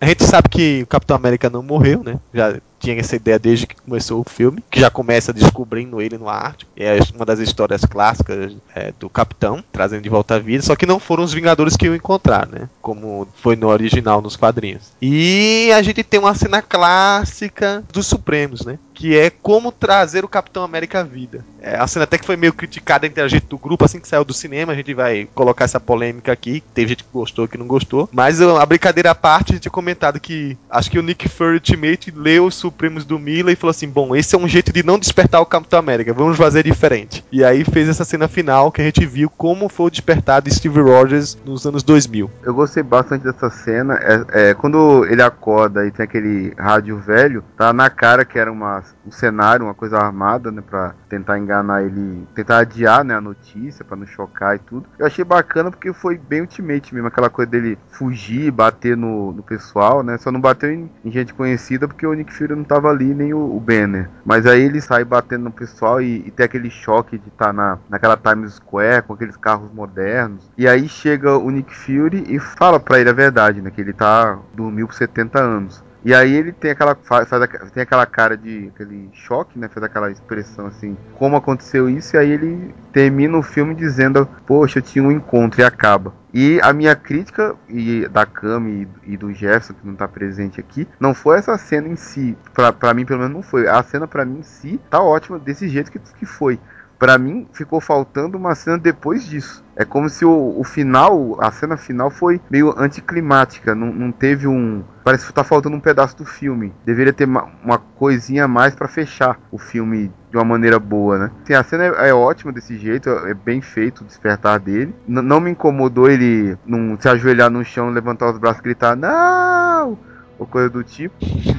A 0.00 0.06
gente 0.06 0.24
sabe 0.24 0.48
que 0.48 0.82
o 0.82 0.86
Capitão 0.86 1.16
América 1.16 1.48
não 1.50 1.62
morreu, 1.62 2.02
né? 2.02 2.18
Já 2.32 2.58
tinha 2.80 2.98
essa 2.98 3.14
ideia 3.14 3.38
desde 3.38 3.66
que 3.66 3.76
começou 3.76 4.20
o 4.20 4.28
filme, 4.28 4.64
que 4.70 4.80
já 4.80 4.90
começa 4.90 5.32
descobrindo 5.32 6.00
ele 6.00 6.16
no 6.16 6.28
Ártico. 6.28 6.70
É 6.76 6.98
uma 7.14 7.26
das 7.26 7.38
histórias 7.38 7.84
clássicas 7.84 8.56
é, 8.74 8.92
do 8.98 9.10
Capitão, 9.10 9.62
trazendo 9.70 10.02
de 10.02 10.08
volta 10.08 10.36
a 10.36 10.38
vida, 10.38 10.62
só 10.62 10.74
que 10.74 10.86
não 10.86 10.98
foram 10.98 11.22
os 11.22 11.32
Vingadores 11.32 11.76
que 11.76 11.88
o 11.88 11.94
encontraram, 11.94 12.52
né? 12.52 12.68
Como 12.80 13.28
foi 13.36 13.54
no 13.54 13.68
original, 13.68 14.22
nos 14.22 14.36
quadrinhos. 14.36 14.92
E 15.00 15.70
a 15.74 15.82
gente 15.82 16.02
tem 16.02 16.18
uma 16.18 16.34
cena 16.34 16.62
clássica 16.62 17.84
dos 17.92 18.06
Supremos, 18.06 18.64
né? 18.64 18.78
Que 18.94 19.16
é 19.16 19.30
como 19.30 19.70
trazer 19.72 20.24
o 20.24 20.28
Capitão 20.28 20.62
América 20.62 21.00
à 21.00 21.02
vida. 21.02 21.44
É, 21.60 21.76
a 21.76 21.86
cena 21.86 22.04
até 22.04 22.18
que 22.18 22.26
foi 22.26 22.36
meio 22.36 22.52
criticada 22.52 23.06
entre 23.06 23.22
a 23.22 23.28
gente 23.28 23.46
do 23.46 23.58
grupo, 23.58 23.84
assim 23.84 24.00
que 24.00 24.08
saiu 24.08 24.24
do 24.24 24.32
cinema, 24.32 24.72
a 24.72 24.76
gente 24.76 24.92
vai 24.94 25.28
colocar 25.34 25.64
essa 25.64 25.80
polêmica 25.80 26.32
aqui. 26.32 26.62
Teve 26.74 26.90
gente 26.90 27.04
que 27.04 27.10
gostou, 27.12 27.48
que 27.48 27.58
não 27.58 27.66
gostou. 27.66 28.08
Mas 28.12 28.40
a 28.40 28.66
brincadeira 28.66 29.10
à 29.10 29.14
parte, 29.14 29.52
a 29.52 29.54
gente 29.54 29.62
tinha 29.62 29.72
comentado 29.72 30.20
que 30.20 30.56
acho 30.68 30.90
que 30.90 30.98
o 30.98 31.02
Nick 31.02 31.28
Fury 31.28 31.54
Ultimate 31.54 32.10
leu 32.10 32.46
os 32.46 32.54
Supremos 32.70 33.04
do 33.04 33.18
Mila 33.18 33.50
e 33.50 33.56
falou 33.56 33.72
assim: 33.72 33.88
bom, 33.88 34.14
esse 34.14 34.34
é 34.34 34.38
um 34.38 34.46
jeito 34.46 34.72
de 34.72 34.84
não 34.84 34.98
despertar 34.98 35.40
o 35.40 35.46
Capitão 35.46 35.78
América, 35.78 36.14
vamos 36.14 36.36
fazer 36.36 36.62
diferente. 36.62 37.24
E 37.32 37.42
aí 37.42 37.64
fez 37.64 37.88
essa 37.88 38.04
cena 38.04 38.28
final 38.28 38.70
que 38.70 38.80
a 38.80 38.84
gente 38.84 39.04
viu 39.04 39.28
como 39.28 39.68
foi 39.68 39.86
o 39.86 39.90
despertar 39.90 40.40
de 40.40 40.54
Steve 40.54 40.80
Rogers 40.80 41.36
nos 41.44 41.66
anos 41.66 41.82
2000. 41.82 42.30
Eu 42.44 42.54
gostei 42.54 42.82
bastante 42.82 43.24
dessa 43.24 43.50
cena. 43.50 43.94
É, 43.94 44.50
é, 44.50 44.54
quando 44.54 45.04
ele 45.06 45.20
acorda 45.20 45.84
e 45.84 45.90
tem 45.90 46.04
aquele 46.04 46.54
rádio 46.56 46.98
velho, 46.98 47.42
tá 47.56 47.72
na 47.72 47.90
cara 47.90 48.24
que 48.24 48.38
era 48.38 48.50
uma, 48.50 48.82
um 49.04 49.10
cenário, 49.10 49.66
uma 49.66 49.74
coisa 49.74 49.98
armada, 49.98 50.52
né? 50.52 50.62
Pra 50.62 50.94
tentar 51.08 51.38
enganar 51.38 51.82
ele, 51.82 52.24
tentar 52.34 52.58
adiar 52.58 53.04
né, 53.04 53.14
a 53.14 53.20
notícia, 53.20 53.84
pra 53.84 53.96
não 53.96 54.06
chocar 54.06 54.54
e 54.54 54.60
tudo. 54.60 54.86
Eu 54.96 55.06
achei 55.06 55.24
bacana 55.24 55.70
porque 55.70 55.92
foi 55.92 56.16
bem 56.16 56.42
ultimate 56.42 56.94
mesmo, 56.94 57.08
aquela 57.08 57.28
coisa 57.28 57.50
dele 57.50 57.76
fugir, 57.90 58.50
bater 58.52 58.96
no, 58.96 59.32
no 59.32 59.42
pessoal, 59.42 60.04
né? 60.04 60.16
Só 60.18 60.30
não 60.30 60.40
bateu 60.40 60.70
em, 60.70 60.88
em 61.04 61.10
gente 61.10 61.34
conhecida 61.34 61.88
porque 61.88 62.06
o 62.06 62.14
Nick 62.14 62.32
Fury 62.32 62.54
não 62.60 62.64
tava 62.64 62.88
ali, 62.88 63.12
nem 63.14 63.34
o, 63.34 63.56
o 63.56 63.60
Banner. 63.60 64.08
Mas 64.24 64.46
aí 64.46 64.62
ele 64.62 64.80
sai 64.80 65.04
batendo 65.04 65.44
no 65.44 65.50
pessoal 65.50 66.00
e, 66.00 66.26
e 66.26 66.30
tem 66.30 66.46
aquele 66.46 66.70
choque 66.70 67.18
de 67.18 67.28
estar 67.28 67.46
tá 67.46 67.52
na, 67.52 67.78
naquela 67.88 68.16
Times 68.16 68.54
Square 68.54 69.02
com 69.02 69.14
aqueles 69.14 69.36
carros 69.36 69.72
modernos. 69.72 70.48
E 70.56 70.68
aí 70.68 70.88
chega 70.88 71.36
o 71.36 71.50
Nick 71.50 71.74
Fury 71.74 72.24
e 72.28 72.38
fala 72.38 72.78
pra 72.78 73.00
ele 73.00 73.10
a 73.10 73.14
verdade, 73.14 73.60
né? 73.60 73.70
Que 73.70 73.80
ele 73.80 73.92
tá 73.92 74.38
dormiu 74.54 74.86
por 74.86 74.94
70 74.94 75.40
anos. 75.40 75.82
E 76.04 76.14
aí 76.14 76.34
ele 76.34 76.52
tem 76.52 76.70
aquela 76.70 76.94
faz, 76.94 77.28
tem 77.72 77.82
aquela 77.82 78.06
cara 78.06 78.36
de 78.36 78.70
aquele 78.74 79.10
choque, 79.12 79.58
né? 79.58 79.68
Faz 79.68 79.84
aquela 79.84 80.10
expressão 80.10 80.66
assim, 80.66 80.96
como 81.14 81.36
aconteceu 81.36 81.88
isso? 81.88 82.16
E 82.16 82.18
aí 82.18 82.30
ele 82.30 82.74
termina 82.92 83.36
o 83.36 83.42
filme 83.42 83.74
dizendo, 83.74 84.26
poxa, 84.46 84.78
eu 84.78 84.82
tinha 84.82 85.04
um 85.04 85.12
encontro 85.12 85.60
e 85.60 85.64
acaba. 85.64 86.14
E 86.32 86.60
a 86.62 86.72
minha 86.72 86.94
crítica 86.94 87.54
e 87.68 88.06
da 88.08 88.24
Cami 88.24 88.88
e, 89.04 89.16
do 89.16 89.32
Jefferson 89.32 89.74
que 89.74 89.86
não 89.86 89.96
tá 89.96 90.06
presente 90.06 90.60
aqui, 90.60 90.86
não 90.98 91.12
foi 91.12 91.38
essa 91.38 91.58
cena 91.58 91.88
em 91.88 91.96
si, 91.96 92.36
pra, 92.54 92.72
pra 92.72 92.94
mim 92.94 93.04
pelo 93.04 93.20
menos 93.20 93.34
não 93.34 93.42
foi. 93.42 93.68
A 93.68 93.82
cena 93.82 94.06
pra 94.06 94.24
mim 94.24 94.38
em 94.38 94.42
si 94.42 94.80
tá 94.88 95.00
ótima 95.02 95.38
desse 95.38 95.68
jeito 95.68 95.90
que, 95.90 95.98
que 95.98 96.24
foi. 96.24 96.58
Pra 97.00 97.16
mim 97.16 97.48
ficou 97.54 97.80
faltando 97.80 98.36
uma 98.36 98.54
cena 98.54 98.76
depois 98.76 99.24
disso. 99.24 99.64
É 99.74 99.86
como 99.86 100.06
se 100.10 100.22
o, 100.22 100.60
o 100.60 100.62
final, 100.62 101.34
a 101.40 101.50
cena 101.50 101.78
final 101.78 102.10
foi 102.10 102.38
meio 102.50 102.74
anticlimática. 102.78 103.74
Não, 103.74 103.90
não 103.90 104.12
teve 104.12 104.46
um. 104.46 104.84
Parece 105.02 105.26
que 105.26 105.32
tá 105.32 105.42
faltando 105.42 105.74
um 105.74 105.80
pedaço 105.80 106.14
do 106.18 106.26
filme. 106.26 106.74
Deveria 106.84 107.14
ter 107.14 107.24
uma, 107.24 107.48
uma 107.64 107.78
coisinha 107.78 108.44
a 108.44 108.48
mais 108.48 108.74
para 108.74 108.86
fechar 108.86 109.40
o 109.50 109.56
filme 109.56 110.12
de 110.30 110.36
uma 110.36 110.44
maneira 110.44 110.78
boa, 110.78 111.18
né? 111.18 111.30
Sim, 111.46 111.54
a 111.54 111.64
cena 111.64 111.84
é, 111.84 112.10
é, 112.10 112.14
ótima 112.14 112.52
desse 112.52 112.76
jeito, 112.76 113.08
é 113.08 113.32
bem 113.32 113.62
feito 113.62 114.02
o 114.02 114.04
despertar 114.04 114.60
dele. 114.60 114.94
N 115.08 115.22
não 115.22 115.40
me 115.40 115.52
incomodou 115.52 116.10
ele 116.10 116.58
não 116.66 117.00
se 117.00 117.08
ajoelhar 117.08 117.48
no 117.48 117.64
chão, 117.64 117.88
levantar 117.88 118.30
os 118.30 118.36
braços 118.36 118.60
e 118.60 118.64
gritar: 118.64 118.94
Não! 118.94 119.98
Ou 120.40 120.46
coisa 120.46 120.70
do 120.70 120.82
tipo. 120.82 121.14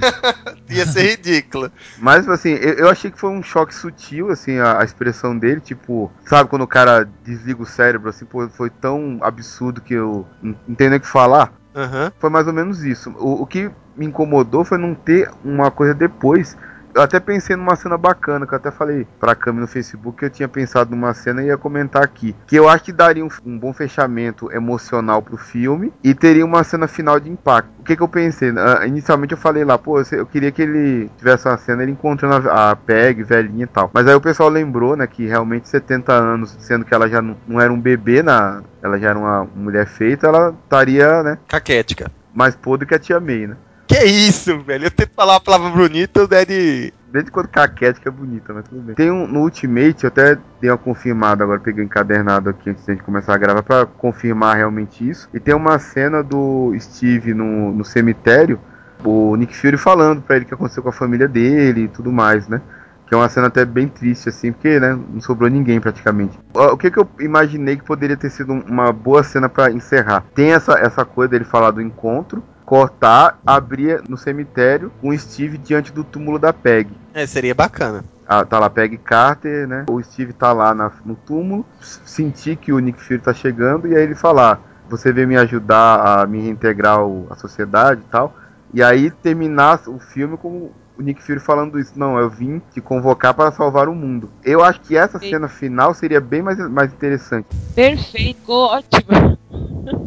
Ia 0.68 0.88
ser 0.88 1.12
ridículo. 1.12 1.72
Mas, 2.00 2.28
assim, 2.28 2.50
eu, 2.50 2.74
eu, 2.74 2.90
achei 2.90 3.12
que 3.12 3.20
foi 3.20 3.30
um 3.30 3.44
choque 3.44 3.76
sutil, 3.76 4.32
assim, 4.32 4.58
a, 4.58 4.82
a, 4.82 4.84
expressão 4.84 5.38
dele. 5.38 5.62
Tipo, 5.62 6.12
sabe 6.26 6.50
quando 6.50 6.64
o 6.64 6.68
cara 6.68 7.08
desliga 7.24 7.62
o 7.62 7.66
cérebro, 7.66 8.10
assim, 8.10 8.26
pô, 8.26 8.50
foi 8.50 8.72
tão 8.72 9.20
absurdo 9.22 9.82
que 9.82 9.94
eu 9.94 10.26
não 10.42 10.56
entendo 10.68 10.96
o 10.96 11.00
que 11.00 11.08
falar? 11.08 11.54
Uhum. 11.76 12.12
Foi 12.18 12.30
mais 12.32 12.48
ou 12.48 12.54
menos 12.54 12.84
isso. 12.84 13.12
O, 13.20 13.44
o 13.44 13.46
que 13.46 13.70
me 13.96 14.08
incomodou 14.08 14.66
foi 14.66 14.80
não 14.80 14.96
ter 14.96 15.30
uma 15.46 15.70
coisa 15.70 15.94
depois 15.94 16.58
eu 16.94 17.02
até 17.02 17.20
pensei 17.20 17.56
numa 17.56 17.76
cena 17.76 17.98
bacana, 17.98 18.46
que 18.46 18.54
eu 18.54 18.58
até 18.58 18.72
falei 18.72 19.08
pra 19.20 19.36
Cami 19.36 19.60
no 19.60 19.68
Facebook 19.68 20.20
que 20.20 20.26
eu 20.26 20.30
tinha 20.30 20.48
pensado 20.48 20.92
numa 20.92 21.14
cena 21.14 21.42
e 21.42 21.48
ia 21.48 21.58
comentar 21.58 22.04
aqui. 22.04 22.36
Que 22.48 22.56
eu 22.56 22.68
acho 22.68 22.84
que 22.84 22.92
daria 22.92 23.24
um, 23.26 23.30
um 23.46 23.58
bom 23.58 23.74
fechamento 23.74 24.52
emocional 24.52 25.22
pro 25.22 25.38
filme 25.38 25.92
e 26.04 26.14
teria 26.14 26.46
uma 26.46 26.64
cena 26.64 26.88
final 26.88 27.20
de 27.20 27.30
impacto. 27.30 27.70
O 27.80 27.84
que 27.84 27.96
que 27.96 28.04
eu 28.04 28.08
pensei? 28.08 28.52
Uh, 28.52 28.86
inicialmente 28.86 29.34
eu 29.34 29.38
falei 29.38 29.64
lá, 29.64 29.78
pô, 29.78 30.02
eu, 30.12 30.26
queria 30.26 30.52
que 30.52 30.62
ele 30.62 31.10
tivesse 31.18 31.48
uma 31.48 31.58
cena 31.58 31.84
ele 31.84 31.92
encontrando 31.92 32.50
a, 32.50 32.72
a 32.72 32.76
Peg, 32.76 33.24
velhinha 33.24 33.64
e 33.64 33.68
tal. 33.68 33.90
Mas 33.94 34.08
aí 34.08 34.14
o 34.14 34.22
pessoal 34.22 34.50
lembrou, 34.50 34.96
né, 34.96 35.08
que 35.08 35.26
realmente 35.26 35.68
70 35.68 36.14
anos, 36.14 36.56
sendo 36.60 36.86
que 36.86 36.94
ela 36.94 37.10
já 37.10 37.22
não, 37.22 37.36
não 37.48 37.60
era 37.60 37.72
um 37.72 37.80
bebê 37.80 38.22
na. 38.22 38.62
Ela 38.82 39.00
já 39.00 39.10
era 39.10 39.20
uma 39.20 39.48
mulher 39.56 39.88
feita, 39.88 40.28
ela 40.28 40.56
estaria, 40.64 41.24
né? 41.24 41.38
Caquética. 41.48 42.12
Mais 42.34 42.56
podre 42.56 42.88
que 42.88 42.96
a 42.96 43.00
tia 43.00 43.20
May, 43.20 43.48
né? 43.48 43.56
Que 43.92 44.06
isso, 44.06 44.58
velho? 44.60 44.86
Eu 44.86 44.92
tento 44.92 45.12
falar 45.14 45.34
uma 45.34 45.42
palavra 45.42 45.70
bonita, 45.70 46.24
o 46.24 46.28
Dead. 46.28 46.94
Desde 47.12 47.30
quando 47.30 47.50
caquete 47.50 48.00
é 48.06 48.10
bonita, 48.10 48.54
mas 48.54 48.64
tudo 48.64 48.82
bem. 48.82 48.96
Tem 48.96 49.12
um 49.12 49.28
no 49.28 49.42
Ultimate, 49.42 50.06
eu 50.06 50.08
até 50.08 50.38
dei 50.62 50.72
uma 50.72 50.78
confirmada 50.78 51.44
agora, 51.44 51.60
peguei 51.60 51.84
encadernado 51.84 52.50
aqui 52.50 52.70
antes 52.70 52.86
de 52.86 52.96
começar 53.04 53.34
a 53.34 53.38
gravar 53.38 53.62
pra 53.62 53.86
confirmar 53.86 54.56
realmente 54.56 55.08
isso. 55.08 55.28
E 55.34 55.42
tem 55.42 55.54
uma 55.54 55.78
cena 55.78 56.24
do 56.24 56.74
Steve 56.80 57.34
no, 57.34 57.74
no 57.74 57.84
cemitério, 57.84 58.62
o 59.04 59.36
Nick 59.36 59.54
Fury 59.58 59.76
falando 59.76 60.22
pra 60.22 60.38
ele 60.38 60.46
o 60.46 60.48
que 60.48 60.54
aconteceu 60.54 60.82
com 60.82 60.88
a 60.88 60.94
família 60.94 61.28
dele 61.28 61.82
e 61.82 61.88
tudo 61.90 62.14
mais, 62.14 62.48
né? 62.48 62.62
Que 63.06 63.14
é 63.14 63.18
uma 63.18 63.28
cena 63.28 63.48
até 63.48 63.66
bem 63.66 63.90
triste, 63.90 64.30
assim, 64.30 64.54
porque, 64.54 64.80
né, 64.80 64.98
não 65.10 65.20
sobrou 65.20 65.50
ninguém 65.50 65.82
praticamente. 65.82 66.40
O 66.54 66.78
que, 66.78 66.90
que 66.90 66.98
eu 66.98 67.06
imaginei 67.20 67.76
que 67.76 67.84
poderia 67.84 68.16
ter 68.16 68.30
sido 68.30 68.54
uma 68.54 68.94
boa 68.94 69.22
cena 69.22 69.50
para 69.50 69.70
encerrar? 69.70 70.24
Tem 70.34 70.54
essa, 70.54 70.80
essa 70.80 71.04
coisa 71.04 71.32
dele 71.32 71.44
falar 71.44 71.72
do 71.72 71.82
encontro, 71.82 72.42
cortar, 72.72 73.38
abrir 73.46 74.02
no 74.08 74.16
cemitério 74.16 74.94
um 75.04 75.18
Steve 75.18 75.58
diante 75.58 75.92
do 75.92 76.06
túmulo 76.06 76.40
da 76.40 76.54
Peg. 76.54 76.90
É, 77.14 77.28
seria 77.28 77.54
bacana. 77.54 78.02
Ah, 78.26 78.46
tá 78.46 78.60
lá 78.60 78.70
Peg 78.70 78.98
Carter, 78.98 79.68
né? 79.68 79.86
O 79.90 80.02
Steve 80.02 80.32
tá 80.32 80.54
lá 80.54 80.74
na, 80.74 80.90
no 81.04 81.16
túmulo, 81.16 81.66
sentir 81.82 82.56
que 82.56 82.72
o 82.72 82.80
Nick 82.80 83.02
Fury 83.02 83.20
tá 83.20 83.34
chegando 83.34 83.90
e 83.90 83.94
aí 83.98 84.04
ele 84.04 84.16
falar: 84.16 84.62
"Você 84.90 85.12
veio 85.12 85.28
me 85.28 85.36
ajudar 85.36 86.22
a 86.22 86.26
me 86.26 86.40
reintegrar 86.40 87.00
à 87.30 87.36
sociedade 87.36 88.00
e 88.08 88.10
tal". 88.10 88.34
E 88.74 88.82
aí 88.82 89.12
terminar 89.12 89.82
o 89.88 90.00
filme 90.00 90.38
com 90.38 90.72
o 91.02 91.04
Nick 91.04 91.22
Fury 91.22 91.40
falando 91.40 91.80
isso. 91.80 91.94
Não, 91.96 92.18
eu 92.18 92.30
vim 92.30 92.62
te 92.72 92.80
convocar 92.80 93.34
para 93.34 93.52
salvar 93.52 93.90
o 93.90 93.96
mundo. 93.96 94.30
Eu 94.44 94.64
acho 94.64 94.80
que 94.82 94.96
essa 94.96 95.20
cena 95.20 95.48
final 95.48 95.94
seria 95.94 96.22
bem 96.22 96.42
mais, 96.42 96.58
mais 96.70 96.94
interessante. 96.94 97.48
Perfeito, 97.76 98.52
ótimo. 98.52 99.38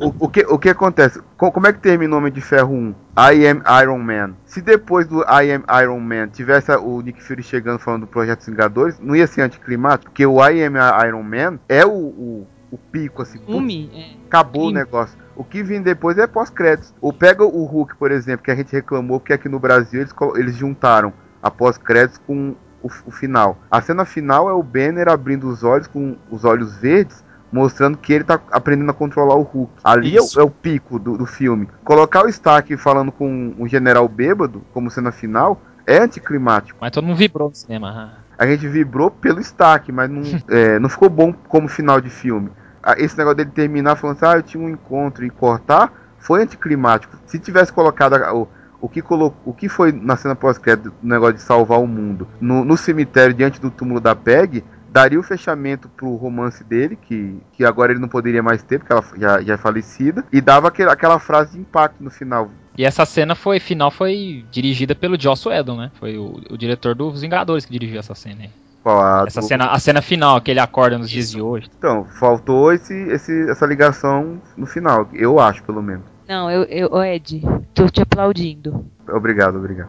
O, 0.00 0.26
o, 0.26 0.28
que, 0.28 0.40
o 0.46 0.58
que 0.58 0.68
acontece? 0.68 1.20
Como 1.36 1.66
é 1.66 1.72
que 1.72 1.80
termina 1.80 2.14
o 2.14 2.18
Homem 2.18 2.32
de 2.32 2.40
Ferro 2.40 2.72
1? 2.72 2.94
I 3.16 3.46
am 3.46 3.62
Iron 3.82 3.98
Man. 3.98 4.34
Se 4.46 4.62
depois 4.62 5.06
do 5.06 5.20
I 5.22 5.52
am 5.52 5.64
Iron 5.82 6.00
Man 6.00 6.28
tivesse 6.28 6.72
o 6.76 7.00
Nick 7.00 7.22
Fury 7.22 7.42
chegando 7.42 7.78
falando 7.78 8.02
do 8.02 8.06
Projeto 8.06 8.46
Vingadores, 8.46 8.98
não 9.00 9.14
ia 9.14 9.26
ser 9.26 9.42
anticlimático? 9.42 10.10
Porque 10.10 10.24
o 10.24 10.38
I 10.44 10.64
am 10.64 10.74
Iron 11.06 11.22
Man 11.22 11.58
é 11.68 11.84
o, 11.84 11.90
o, 11.90 12.46
o 12.74 12.78
pico, 12.78 13.22
assim. 13.22 13.40
Umi, 13.46 13.90
é. 13.94 14.26
Acabou 14.26 14.68
o 14.68 14.70
negócio. 14.72 15.16
O 15.36 15.44
que 15.44 15.62
vem 15.62 15.80
depois 15.80 16.18
é 16.18 16.26
pós-créditos. 16.26 16.92
Ou 17.00 17.12
pega 17.12 17.44
o 17.44 17.64
Hulk, 17.64 17.96
por 17.96 18.10
exemplo, 18.10 18.44
que 18.44 18.50
a 18.50 18.54
gente 18.54 18.72
reclamou, 18.72 19.20
porque 19.20 19.32
aqui 19.32 19.48
no 19.48 19.60
Brasil 19.60 20.00
eles, 20.00 20.12
eles 20.36 20.56
juntaram 20.56 21.12
a 21.40 21.50
pós-créditos 21.50 22.20
com 22.26 22.54
o, 22.82 22.88
o, 23.06 23.10
final. 23.10 23.58
A 23.70 23.80
cena 23.80 24.04
final 24.04 24.48
é 24.48 24.52
o 24.52 24.62
Banner 24.62 25.08
abrindo 25.08 25.48
os 25.48 25.62
olhos 25.62 25.86
com 25.86 26.16
os 26.30 26.44
olhos 26.44 26.76
verdes, 26.76 27.24
mostrando 27.52 27.96
que 27.96 28.12
ele 28.12 28.24
tá 28.24 28.40
aprendendo 28.50 28.90
a 28.90 28.94
controlar 28.94 29.36
o 29.36 29.42
Hulk. 29.42 29.72
Ali 29.84 30.16
é 30.16 30.20
o, 30.20 30.26
é 30.36 30.42
o, 30.42 30.50
pico 30.50 30.98
do, 30.98 31.16
do 31.16 31.26
filme. 31.26 31.68
Colocar 31.84 32.24
o 32.24 32.28
Stark 32.28 32.76
falando 32.76 33.12
com 33.12 33.54
um 33.56 33.68
general 33.68 34.08
bêbado 34.08 34.64
como 34.72 34.90
cena 34.90 35.12
final 35.12 35.60
é 35.86 35.98
anticlimático. 35.98 36.78
Mas 36.80 36.90
todo 36.90 37.04
mundo 37.04 37.16
vibrou 37.16 37.50
no 37.50 37.54
cinema. 37.54 38.18
A 38.36 38.46
gente 38.46 38.66
vibrou 38.66 39.10
pelo 39.12 39.40
Stark, 39.40 39.92
mas 39.92 40.10
não, 40.10 40.22
é, 40.50 40.78
não 40.80 40.88
ficou 40.88 41.08
bom 41.08 41.32
como 41.32 41.68
final 41.68 42.00
de 42.00 42.10
filme 42.10 42.50
esse 42.98 43.16
negócio 43.16 43.36
dele 43.36 43.50
terminar 43.50 43.96
falando 43.96 44.16
assim, 44.16 44.26
ah, 44.26 44.38
eu 44.38 44.42
tinha 44.42 44.62
um 44.62 44.68
encontro 44.68 45.24
e 45.24 45.30
cortar, 45.30 45.92
foi 46.18 46.42
anticlimático. 46.42 47.16
Se 47.26 47.38
tivesse 47.38 47.72
colocado 47.72 48.14
o, 48.34 48.48
o 48.80 48.88
que, 48.88 49.00
colocou, 49.00 49.40
o 49.44 49.54
que 49.54 49.68
foi 49.68 49.92
na 49.92 50.16
cena 50.16 50.34
pós-crédito, 50.34 50.92
o 51.02 51.06
negócio 51.06 51.34
de 51.34 51.42
salvar 51.42 51.80
o 51.80 51.86
mundo, 51.86 52.28
no, 52.40 52.64
no, 52.64 52.76
cemitério 52.76 53.34
diante 53.34 53.60
do 53.60 53.70
túmulo 53.70 54.00
da 54.00 54.14
Peg, 54.14 54.64
daria 54.90 55.18
o 55.18 55.22
fechamento 55.22 55.88
pro 55.88 56.14
romance 56.16 56.62
dele, 56.62 56.96
que, 56.96 57.38
que 57.52 57.64
agora 57.64 57.92
ele 57.92 58.00
não 58.00 58.08
poderia 58.08 58.42
mais 58.42 58.62
ter, 58.62 58.78
porque 58.78 58.92
ela 58.92 59.04
já, 59.16 59.42
já 59.42 59.54
é 59.54 59.56
falecida, 59.56 60.24
e 60.32 60.40
dava 60.40 60.68
aquele, 60.68 60.90
aquela 60.90 61.18
frase 61.18 61.52
de 61.52 61.60
impacto 61.60 62.02
no 62.02 62.10
final. 62.10 62.50
E 62.76 62.84
essa 62.84 63.04
cena 63.04 63.34
foi 63.34 63.60
final 63.60 63.90
foi 63.90 64.44
dirigida 64.50 64.94
pelo 64.94 65.20
Joss 65.20 65.48
Whedon, 65.48 65.76
né? 65.76 65.90
Foi 65.94 66.16
o, 66.18 66.40
o 66.50 66.56
diretor 66.56 66.94
dos 66.94 67.20
Vingadores 67.20 67.64
que 67.64 67.72
dirigiu 67.72 67.98
essa 67.98 68.14
cena 68.14 68.42
aí. 68.42 68.50
Qual, 68.84 69.26
essa 69.26 69.40
do... 69.40 69.46
cena, 69.46 69.70
a 69.70 69.78
cena 69.78 70.02
final, 70.02 70.38
que 70.42 70.50
ele 70.50 70.60
acorda 70.60 70.98
nos 70.98 71.08
dias 71.08 71.30
de 71.30 71.40
hoje. 71.40 71.70
Então, 71.78 72.04
faltou 72.04 72.70
esse, 72.70 72.94
esse, 73.08 73.50
essa 73.50 73.64
ligação 73.64 74.42
no 74.58 74.66
final, 74.66 75.08
eu 75.14 75.40
acho, 75.40 75.62
pelo 75.62 75.82
menos. 75.82 76.04
Não, 76.28 76.50
eu, 76.50 76.64
eu, 76.64 76.92
ô, 76.92 77.02
Ed, 77.02 77.42
tô 77.72 77.86
te 77.88 78.02
aplaudindo. 78.02 78.84
Obrigado, 79.08 79.56
obrigado. 79.56 79.88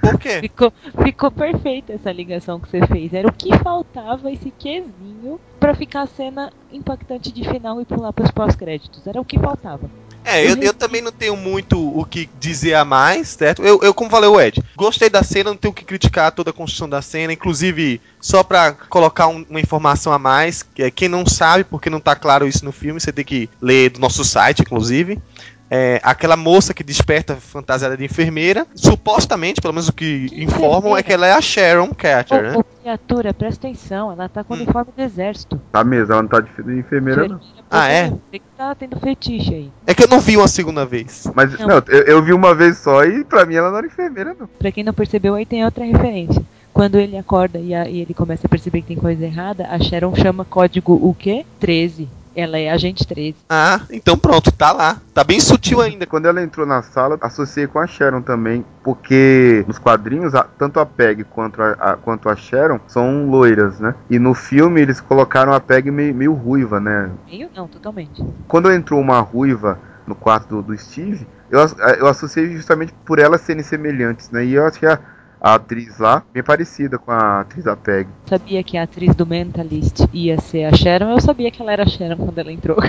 Por 0.00 0.18
quê? 0.18 0.40
Ficou, 0.40 0.72
ficou 1.02 1.30
perfeita 1.30 1.92
essa 1.92 2.10
ligação 2.10 2.58
que 2.58 2.68
você 2.68 2.86
fez. 2.86 3.12
Era 3.12 3.28
o 3.28 3.32
que 3.32 3.56
faltava 3.58 4.30
esse 4.32 4.50
quesinho 4.50 5.38
pra 5.60 5.74
ficar 5.74 6.02
a 6.02 6.06
cena 6.06 6.50
impactante 6.72 7.30
de 7.30 7.46
final 7.48 7.80
e 7.80 7.84
pular 7.84 8.12
pros 8.12 8.30
pós-créditos. 8.30 9.06
Era 9.06 9.20
o 9.20 9.24
que 9.24 9.38
faltava. 9.38 9.88
É, 10.24 10.42
eu, 10.50 10.56
eu 10.56 10.72
também 10.72 11.02
não 11.02 11.12
tenho 11.12 11.36
muito 11.36 11.78
o 11.78 12.04
que 12.04 12.28
dizer 12.34 12.74
a 12.74 12.84
mais, 12.84 13.28
certo? 13.28 13.62
Eu, 13.62 13.78
eu 13.82 13.92
como 13.92 14.10
falei, 14.10 14.28
o 14.28 14.40
Ed, 14.40 14.62
gostei 14.76 15.10
da 15.10 15.22
cena, 15.22 15.50
não 15.50 15.56
tenho 15.56 15.72
o 15.72 15.74
que 15.74 15.84
criticar 15.84 16.32
toda 16.32 16.50
a 16.50 16.52
construção 16.54 16.88
da 16.88 17.02
cena, 17.02 17.32
inclusive, 17.32 18.00
só 18.20 18.42
pra 18.42 18.72
colocar 18.72 19.28
um- 19.28 19.44
uma 19.50 19.60
informação 19.60 20.12
a 20.12 20.18
mais, 20.18 20.62
que 20.62 20.82
é 20.82 20.90
quem 20.90 21.08
não 21.08 21.26
sabe, 21.26 21.64
porque 21.64 21.90
não 21.90 22.00
tá 22.00 22.16
claro 22.16 22.48
isso 22.48 22.64
no 22.64 22.72
filme, 22.72 22.98
você 23.00 23.12
tem 23.12 23.24
que 23.24 23.50
ler 23.60 23.90
do 23.90 24.00
nosso 24.00 24.24
site, 24.24 24.62
inclusive. 24.62 25.18
É, 25.70 25.98
aquela 26.04 26.36
moça 26.36 26.72
que 26.74 26.84
desperta 26.84 27.36
fantasiada 27.36 27.96
de 27.96 28.04
enfermeira, 28.04 28.66
supostamente, 28.76 29.60
pelo 29.60 29.72
menos 29.74 29.88
o 29.88 29.92
que 29.92 30.28
Que 30.28 30.44
informam, 30.44 30.96
é 30.96 31.02
que 31.02 31.12
ela 31.12 31.26
é 31.26 31.32
a 31.32 31.40
Sharon 31.40 31.88
Carter, 31.94 32.42
né? 32.42 32.56
Ô, 32.56 32.62
criatura, 32.62 33.34
presta 33.34 33.66
atenção, 33.66 34.12
ela 34.12 34.28
tá 34.28 34.44
com 34.44 34.54
o 34.54 34.56
Hum. 34.56 34.60
uniforme 34.60 34.92
do 34.94 35.02
exército. 35.02 35.60
Tá 35.72 35.82
mesmo, 35.82 36.12
ela 36.12 36.22
não 36.22 36.28
tá 36.28 36.40
de 36.40 36.50
de 36.62 36.78
enfermeira, 36.78 37.26
não. 37.26 37.40
Ah, 37.70 37.88
é? 37.88 38.12
Que 38.30 38.40
tá 38.56 38.74
tendo 38.74 38.98
fetiche 39.00 39.52
aí. 39.54 39.70
É 39.86 39.94
que 39.94 40.04
eu 40.04 40.08
não 40.08 40.20
vi 40.20 40.36
uma 40.36 40.46
segunda 40.48 40.86
vez. 40.86 41.26
Mas, 41.34 41.58
Não. 41.58 41.66
não, 41.68 41.82
eu, 41.88 42.02
eu 42.04 42.22
vi 42.22 42.32
uma 42.32 42.54
vez 42.54 42.78
só 42.78 43.04
e 43.04 43.24
pra 43.24 43.44
mim 43.44 43.54
ela 43.56 43.70
não 43.70 43.78
era 43.78 43.86
enfermeira, 43.86 44.34
não. 44.38 44.46
Pra 44.46 44.70
quem 44.70 44.84
não 44.84 44.92
percebeu, 44.94 45.34
aí 45.34 45.44
tem 45.44 45.64
outra 45.64 45.84
referência. 45.84 46.42
Quando 46.72 46.96
ele 46.96 47.16
acorda 47.16 47.58
e, 47.58 47.72
a- 47.74 47.88
e 47.88 48.00
ele 48.00 48.14
começa 48.14 48.46
a 48.46 48.50
perceber 48.50 48.80
que 48.82 48.88
tem 48.88 48.96
coisa 48.96 49.24
errada, 49.24 49.66
a 49.68 49.78
Sharon 49.78 50.14
chama 50.14 50.44
código 50.44 50.92
o 50.94 51.14
quê? 51.14 51.44
13. 51.60 52.08
Ela 52.34 52.58
é 52.58 52.70
agente 52.70 53.06
13. 53.06 53.36
Ah, 53.48 53.80
então 53.90 54.18
pronto, 54.18 54.50
tá 54.50 54.72
lá. 54.72 54.96
Tá 55.12 55.22
bem 55.22 55.38
sutil 55.38 55.80
ainda. 55.80 56.04
Quando 56.06 56.26
ela 56.26 56.42
entrou 56.42 56.66
na 56.66 56.82
sala, 56.82 57.16
associei 57.20 57.66
com 57.66 57.78
a 57.78 57.86
Sharon 57.86 58.22
também, 58.22 58.64
porque 58.82 59.64
nos 59.68 59.78
quadrinhos, 59.78 60.34
a- 60.34 60.42
tanto 60.58 60.80
a 60.80 60.86
Peg 60.86 61.24
quanto 61.24 61.62
a, 61.62 61.70
a- 61.72 61.96
quanto 61.96 62.28
a 62.28 62.34
Sharon 62.36 62.80
são 62.88 63.26
loiras, 63.30 63.78
né? 63.78 63.94
E 64.10 64.18
no 64.18 64.34
filme 64.34 64.80
eles 64.80 65.00
colocaram 65.00 65.52
a 65.52 65.60
Peg 65.60 65.90
meio, 65.90 66.14
meio 66.14 66.32
ruiva, 66.32 66.80
né? 66.80 67.10
Meio 67.30 67.48
não, 67.54 67.68
totalmente. 67.68 68.22
Quando 68.48 68.70
entrou 68.70 69.00
uma 69.00 69.20
ruiva 69.20 69.78
no 70.06 70.14
quarto 70.14 70.48
do, 70.56 70.62
do 70.62 70.76
Steve, 70.78 71.26
eu, 71.50 71.60
eu 71.98 72.06
associei 72.08 72.50
justamente 72.52 72.92
por 73.04 73.18
elas 73.18 73.40
serem 73.42 73.62
semelhantes, 73.62 74.28
né? 74.30 74.44
E 74.44 74.54
eu 74.54 74.66
achei 74.66 74.88
a, 74.88 74.98
a 75.44 75.56
atriz 75.56 75.98
lá 75.98 76.24
bem 76.32 76.42
parecida 76.42 76.98
com 76.98 77.10
a 77.10 77.42
atriz 77.42 77.64
da 77.64 77.76
Peg. 77.76 78.08
Sabia 78.24 78.62
que 78.62 78.78
a 78.78 78.84
atriz 78.84 79.14
do 79.14 79.26
Mentalist 79.26 80.06
ia 80.10 80.40
ser 80.40 80.64
a 80.64 80.74
Sharon, 80.74 81.10
eu 81.10 81.20
sabia 81.20 81.50
que 81.50 81.60
ela 81.60 81.70
era 81.70 81.82
a 81.82 81.86
Sharon 81.86 82.16
quando 82.16 82.38
ela 82.38 82.50
entrou. 82.50 82.78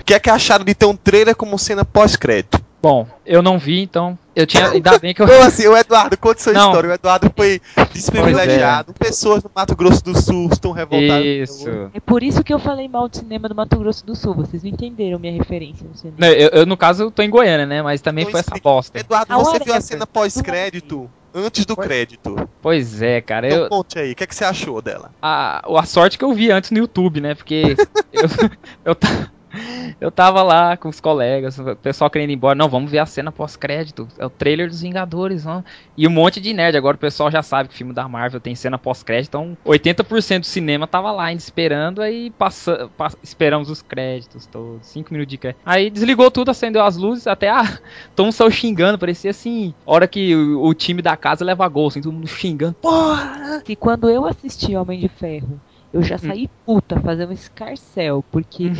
O 0.00 0.04
que 0.08 0.14
é 0.14 0.18
que 0.18 0.30
acharam 0.30 0.64
de 0.64 0.74
ter 0.74 0.86
um 0.86 0.96
trailer 0.96 1.36
como 1.36 1.58
cena 1.58 1.84
pós-crédito? 1.84 2.58
Bom, 2.80 3.06
eu 3.26 3.42
não 3.42 3.58
vi, 3.58 3.82
então. 3.82 4.18
Eu 4.38 4.46
tinha. 4.46 4.68
Ainda 4.70 4.98
bem 4.98 5.12
que 5.12 5.20
eu. 5.20 5.26
Então, 5.26 5.42
assim, 5.42 5.66
o 5.66 5.76
Eduardo, 5.76 6.16
conte 6.16 6.40
sua 6.42 6.52
Não. 6.52 6.68
história. 6.68 6.90
O 6.90 6.92
Eduardo 6.92 7.32
foi 7.36 7.60
desprivilegiado. 7.92 8.92
Pessoas 8.94 9.42
do 9.42 9.50
Mato 9.54 9.74
Grosso 9.76 10.04
do 10.04 10.16
Sul 10.20 10.48
estão 10.52 10.70
revoltadas. 10.72 11.24
Isso. 11.24 11.68
É 11.92 12.00
por 12.00 12.22
isso 12.22 12.44
que 12.44 12.54
eu 12.54 12.58
falei 12.58 12.88
mal 12.88 13.08
do 13.08 13.16
cinema 13.16 13.48
do 13.48 13.54
Mato 13.54 13.76
Grosso 13.78 14.06
do 14.06 14.14
Sul. 14.14 14.34
Vocês 14.34 14.62
não 14.62 14.70
entenderam 14.70 15.18
minha 15.18 15.32
referência 15.32 15.86
no 15.88 15.96
cinema. 15.96 16.16
Não, 16.20 16.28
eu, 16.28 16.48
eu, 16.50 16.66
no 16.66 16.76
caso, 16.76 17.02
eu 17.04 17.10
tô 17.10 17.22
em 17.22 17.30
Goiânia, 17.30 17.66
né? 17.66 17.82
Mas 17.82 18.00
também 18.00 18.22
Então 18.22 18.30
foi 18.32 18.40
essa 18.40 18.50
explica. 18.50 18.68
bosta. 18.68 18.98
Eduardo, 18.98 19.32
A 19.32 19.36
você 19.38 19.58
viu 19.58 19.74
a 19.74 19.76
é 19.76 19.80
cena 19.80 19.98
essa. 19.98 20.06
pós-crédito 20.06 21.10
antes 21.34 21.66
do 21.66 21.74
Pois- 21.76 21.88
crédito. 21.88 22.48
Pois 22.62 23.02
é, 23.02 23.20
cara. 23.20 23.46
Então 23.48 23.58
Eu, 23.64 23.68
conte 23.68 23.98
aí, 23.98 24.12
o 24.12 24.14
que, 24.16 24.24
é 24.24 24.26
que 24.26 24.34
você 24.34 24.44
achou 24.44 24.80
dela? 24.80 25.10
a, 25.20 25.62
a 25.78 25.82
sorte 25.84 26.16
que 26.16 26.24
eu 26.24 26.32
vi 26.32 26.50
antes 26.50 26.70
no 26.70 26.78
YouTube, 26.78 27.20
né? 27.20 27.34
Porque 27.34 27.76
eu, 28.12 28.28
eu, 28.84 28.96
eu 30.00 30.10
tava 30.10 30.42
lá 30.42 30.76
com 30.76 30.88
os 30.88 31.00
colegas, 31.00 31.58
o 31.58 31.76
pessoal 31.76 32.10
querendo 32.10 32.30
ir 32.30 32.34
embora. 32.34 32.54
Não, 32.54 32.68
vamos 32.68 32.90
ver 32.90 32.98
a 32.98 33.06
cena 33.06 33.30
pós-crédito. 33.32 34.06
É 34.18 34.26
o 34.26 34.30
trailer 34.30 34.68
dos 34.68 34.80
Vingadores, 34.80 35.44
não. 35.44 35.64
E 35.96 36.06
um 36.06 36.10
monte 36.10 36.40
de 36.40 36.52
nerd. 36.52 36.76
Agora 36.76 36.96
o 36.96 37.00
pessoal 37.00 37.30
já 37.30 37.42
sabe 37.42 37.68
que 37.68 37.74
o 37.74 37.78
filme 37.78 37.92
da 37.92 38.08
Marvel 38.08 38.40
tem 38.40 38.54
cena 38.54 38.78
pós-crédito. 38.78 39.28
Então 39.28 39.56
80% 39.64 40.40
do 40.40 40.46
cinema 40.46 40.86
tava 40.86 41.10
lá 41.12 41.24
ainda 41.24 41.40
esperando. 41.42 42.00
Aí 42.02 42.30
passa, 42.30 42.90
pa- 42.96 43.12
esperamos 43.22 43.70
os 43.70 43.82
créditos 43.82 44.46
todos. 44.46 44.86
5 44.86 45.12
minutos 45.12 45.30
de 45.30 45.38
crédito. 45.38 45.60
Aí 45.64 45.90
desligou 45.90 46.30
tudo, 46.30 46.50
acendeu 46.50 46.82
as 46.84 46.96
luzes. 46.96 47.26
Até 47.26 47.48
a 47.50 47.78
Tom 48.14 48.30
saiu 48.32 48.50
xingando. 48.50 48.98
Parecia 48.98 49.30
assim: 49.30 49.74
hora 49.84 50.06
que 50.06 50.34
o, 50.34 50.62
o 50.64 50.74
time 50.74 51.02
da 51.02 51.16
casa 51.16 51.44
leva 51.44 51.66
gol. 51.68 51.88
Assim, 51.88 52.00
todo 52.00 52.12
mundo 52.12 52.26
xingando. 52.26 52.74
Porra! 52.80 53.60
Que 53.64 53.74
quando 53.76 54.08
eu 54.08 54.24
assisti 54.26 54.76
Homem 54.76 55.00
de 55.00 55.08
Ferro, 55.08 55.60
eu 55.92 56.02
já 56.02 56.16
saí 56.18 56.48
puta 56.64 57.00
fazendo 57.00 57.30
um 57.30 57.32
escarcel, 57.32 58.24
porque 58.30 58.70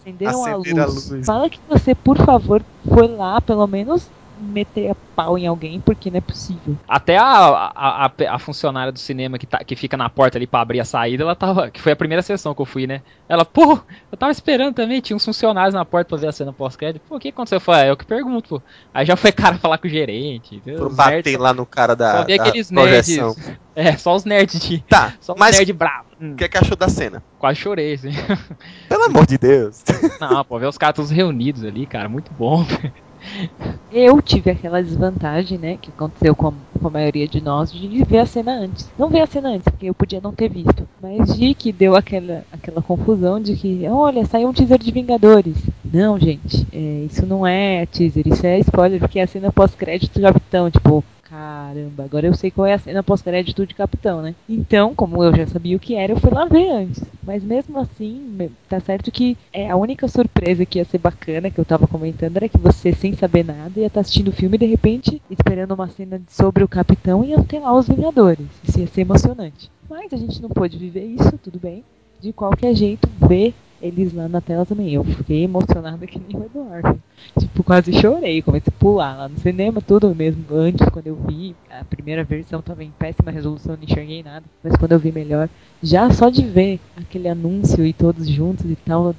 acenderam 0.00 0.44
a 0.44 0.56
Acenderam 0.56 0.82
a 0.82 0.86
luz. 0.86 1.10
luz. 1.10 1.26
Fala 1.26 1.50
que 1.50 1.60
você, 1.68 1.94
por 1.94 2.16
favor, 2.18 2.62
foi 2.86 3.08
lá, 3.08 3.40
pelo 3.40 3.66
menos 3.66 4.10
meter 4.40 4.90
a 4.90 4.96
pau 5.16 5.36
em 5.36 5.46
alguém, 5.46 5.80
porque 5.80 6.10
não 6.10 6.18
é 6.18 6.20
possível. 6.20 6.76
Até 6.88 7.16
a, 7.16 7.24
a, 7.24 8.06
a, 8.06 8.12
a 8.30 8.38
funcionária 8.38 8.92
do 8.92 8.98
cinema 8.98 9.36
que, 9.38 9.46
tá, 9.46 9.58
que 9.64 9.74
fica 9.74 9.96
na 9.96 10.08
porta 10.08 10.38
ali 10.38 10.46
pra 10.46 10.60
abrir 10.60 10.80
a 10.80 10.84
saída, 10.84 11.22
ela 11.24 11.34
tava. 11.34 11.70
Que 11.70 11.80
foi 11.80 11.92
a 11.92 11.96
primeira 11.96 12.22
sessão 12.22 12.54
que 12.54 12.62
eu 12.62 12.66
fui, 12.66 12.86
né? 12.86 13.02
Ela, 13.28 13.44
pô, 13.44 13.80
eu 14.12 14.16
tava 14.18 14.30
esperando 14.32 14.74
também, 14.74 15.00
tinha 15.00 15.16
uns 15.16 15.24
funcionários 15.24 15.74
na 15.74 15.84
porta 15.84 16.08
pra 16.08 16.18
ver 16.18 16.28
a 16.28 16.32
cena 16.32 16.52
pós-crédito. 16.52 17.02
Pô, 17.08 17.16
o 17.16 17.20
que 17.20 17.28
aconteceu? 17.28 17.56
Eu 17.56 17.60
falei, 17.60 17.86
é 17.86 17.90
eu 17.90 17.96
que 17.96 18.06
pergunto, 18.06 18.48
pô. 18.48 18.62
Aí 18.94 19.04
já 19.04 19.16
foi 19.16 19.32
cara 19.32 19.58
falar 19.58 19.78
com 19.78 19.86
o 19.88 19.90
gerente. 19.90 20.62
Os 20.66 20.94
bater 20.94 21.14
nerds- 21.24 21.36
lá 21.38 21.52
no 21.52 21.66
cara 21.66 21.94
da, 21.96 22.18
Só 22.18 22.24
da 22.24 22.34
aqueles 22.34 22.70
projeção. 22.70 23.34
nerds. 23.34 23.58
É, 23.78 23.96
só 23.96 24.16
os 24.16 24.24
nerds 24.24 24.60
de. 24.60 24.80
Tá, 24.80 25.14
Só 25.22 25.34
os 25.34 25.38
mas 25.38 25.56
nerds 25.56 25.76
bravos. 25.76 26.10
O 26.20 26.34
que 26.34 26.42
é 26.42 26.48
que 26.48 26.58
achou 26.58 26.76
da 26.76 26.88
cena? 26.88 27.22
quase 27.38 27.60
chorei, 27.60 27.94
assim. 27.94 28.10
Pelo 28.88 29.04
amor 29.04 29.24
de 29.24 29.38
Deus. 29.38 29.84
Não, 30.20 30.44
pô, 30.44 30.58
ver 30.58 30.66
os 30.66 30.76
caras 30.76 30.96
todos 30.96 31.12
reunidos 31.12 31.62
ali, 31.62 31.86
cara, 31.86 32.08
muito 32.08 32.34
bom. 32.34 32.66
Eu 33.90 34.20
tive 34.20 34.50
aquela 34.50 34.82
desvantagem, 34.82 35.56
né, 35.56 35.78
que 35.80 35.90
aconteceu 35.90 36.34
com, 36.34 36.52
com 36.78 36.88
a 36.88 36.90
maioria 36.90 37.26
de 37.26 37.40
nós, 37.42 37.72
de 37.72 38.04
ver 38.04 38.18
a 38.18 38.26
cena 38.26 38.52
antes. 38.52 38.90
Não 38.98 39.08
ver 39.08 39.22
a 39.22 39.26
cena 39.26 39.48
antes, 39.48 39.64
porque 39.64 39.86
eu 39.86 39.94
podia 39.94 40.20
não 40.20 40.32
ter 40.32 40.50
visto. 40.50 40.86
Mas 41.00 41.36
de 41.36 41.54
que 41.54 41.72
deu 41.72 41.96
aquela, 41.96 42.44
aquela 42.52 42.82
confusão 42.82 43.40
de 43.40 43.56
que, 43.56 43.86
olha, 43.88 44.26
saiu 44.26 44.48
um 44.48 44.52
teaser 44.52 44.78
de 44.78 44.92
Vingadores. 44.92 45.56
Não, 45.84 46.18
gente, 46.18 46.66
é, 46.72 47.06
isso 47.10 47.24
não 47.24 47.46
é 47.46 47.86
teaser, 47.86 48.28
isso 48.28 48.46
é 48.46 48.58
spoiler, 48.58 49.00
porque 49.00 49.18
é 49.18 49.22
a 49.22 49.26
cena 49.26 49.50
pós-crédito 49.50 50.20
do 50.20 50.22
Capitão, 50.22 50.70
tipo, 50.70 51.02
caramba, 51.28 52.04
agora 52.04 52.26
eu 52.26 52.34
sei 52.34 52.50
qual 52.50 52.66
é 52.66 52.74
a 52.74 52.78
cena 52.78 53.02
pós-crédito 53.02 53.66
de 53.66 53.74
Capitão, 53.74 54.22
né? 54.22 54.34
Então, 54.48 54.94
como 54.94 55.22
eu 55.22 55.34
já 55.34 55.46
sabia 55.46 55.76
o 55.76 55.80
que 55.80 55.94
era, 55.94 56.12
eu 56.12 56.20
fui 56.20 56.30
lá 56.30 56.44
ver 56.44 56.70
antes. 56.70 57.02
Mas 57.22 57.44
mesmo 57.44 57.78
assim, 57.78 58.50
tá 58.68 58.80
certo 58.80 59.10
que 59.10 59.36
é 59.52 59.70
a 59.70 59.76
única 59.76 60.08
surpresa 60.08 60.64
que 60.64 60.78
ia 60.78 60.84
ser 60.84 60.98
bacana, 60.98 61.50
que 61.50 61.58
eu 61.58 61.64
tava 61.64 61.86
comentando, 61.86 62.36
era 62.36 62.48
que 62.48 62.58
você, 62.58 62.92
sem 62.92 63.14
saber 63.14 63.44
nada, 63.44 63.78
ia 63.78 63.86
estar 63.86 64.00
assistindo 64.00 64.28
o 64.28 64.32
filme 64.32 64.56
e 64.56 64.58
de 64.58 64.66
repente, 64.66 65.22
esperando 65.30 65.74
uma 65.74 65.88
cena 65.88 66.20
sobre 66.28 66.64
o 66.64 66.68
Capitão, 66.68 67.24
ia 67.24 67.42
ter 67.42 67.60
lá 67.60 67.76
os 67.76 67.86
Vingadores. 67.88 68.46
Isso 68.66 68.80
ia 68.80 68.86
ser 68.86 69.02
emocionante. 69.02 69.70
Mas 69.88 70.12
a 70.12 70.16
gente 70.16 70.40
não 70.40 70.48
pôde 70.48 70.78
viver 70.78 71.04
isso, 71.04 71.38
tudo 71.42 71.58
bem. 71.58 71.84
De 72.20 72.32
qualquer 72.32 72.74
jeito, 72.74 73.08
ver 73.28 73.54
eles 73.80 74.12
lá 74.12 74.28
na 74.28 74.40
tela 74.40 74.66
também. 74.66 74.92
Eu 74.94 75.04
fiquei 75.04 75.44
emocionada 75.44 76.06
que 76.06 76.18
nem 76.18 76.36
o 76.40 76.44
Eduardo. 76.44 77.00
Tipo, 77.38 77.62
quase 77.62 77.92
chorei, 77.92 78.42
comecei 78.42 78.72
a 78.74 78.80
pular 78.80 79.16
lá 79.16 79.28
no 79.28 79.38
cinema, 79.38 79.80
tudo 79.80 80.14
mesmo. 80.14 80.44
Antes, 80.50 80.88
quando 80.88 81.06
eu 81.06 81.16
vi, 81.16 81.54
a 81.70 81.84
primeira 81.84 82.24
versão 82.24 82.62
tava 82.62 82.84
em 82.84 82.90
péssima 82.90 83.30
resolução, 83.30 83.76
não 83.76 83.84
enxerguei 83.84 84.22
nada. 84.22 84.44
Mas 84.62 84.76
quando 84.76 84.92
eu 84.92 84.98
vi 84.98 85.12
melhor, 85.12 85.48
já 85.82 86.10
só 86.10 86.28
de 86.28 86.44
ver 86.44 86.80
aquele 86.96 87.28
anúncio 87.28 87.84
e 87.84 87.92
todos 87.92 88.28
juntos 88.28 88.64
e 88.70 88.76
tal, 88.76 89.14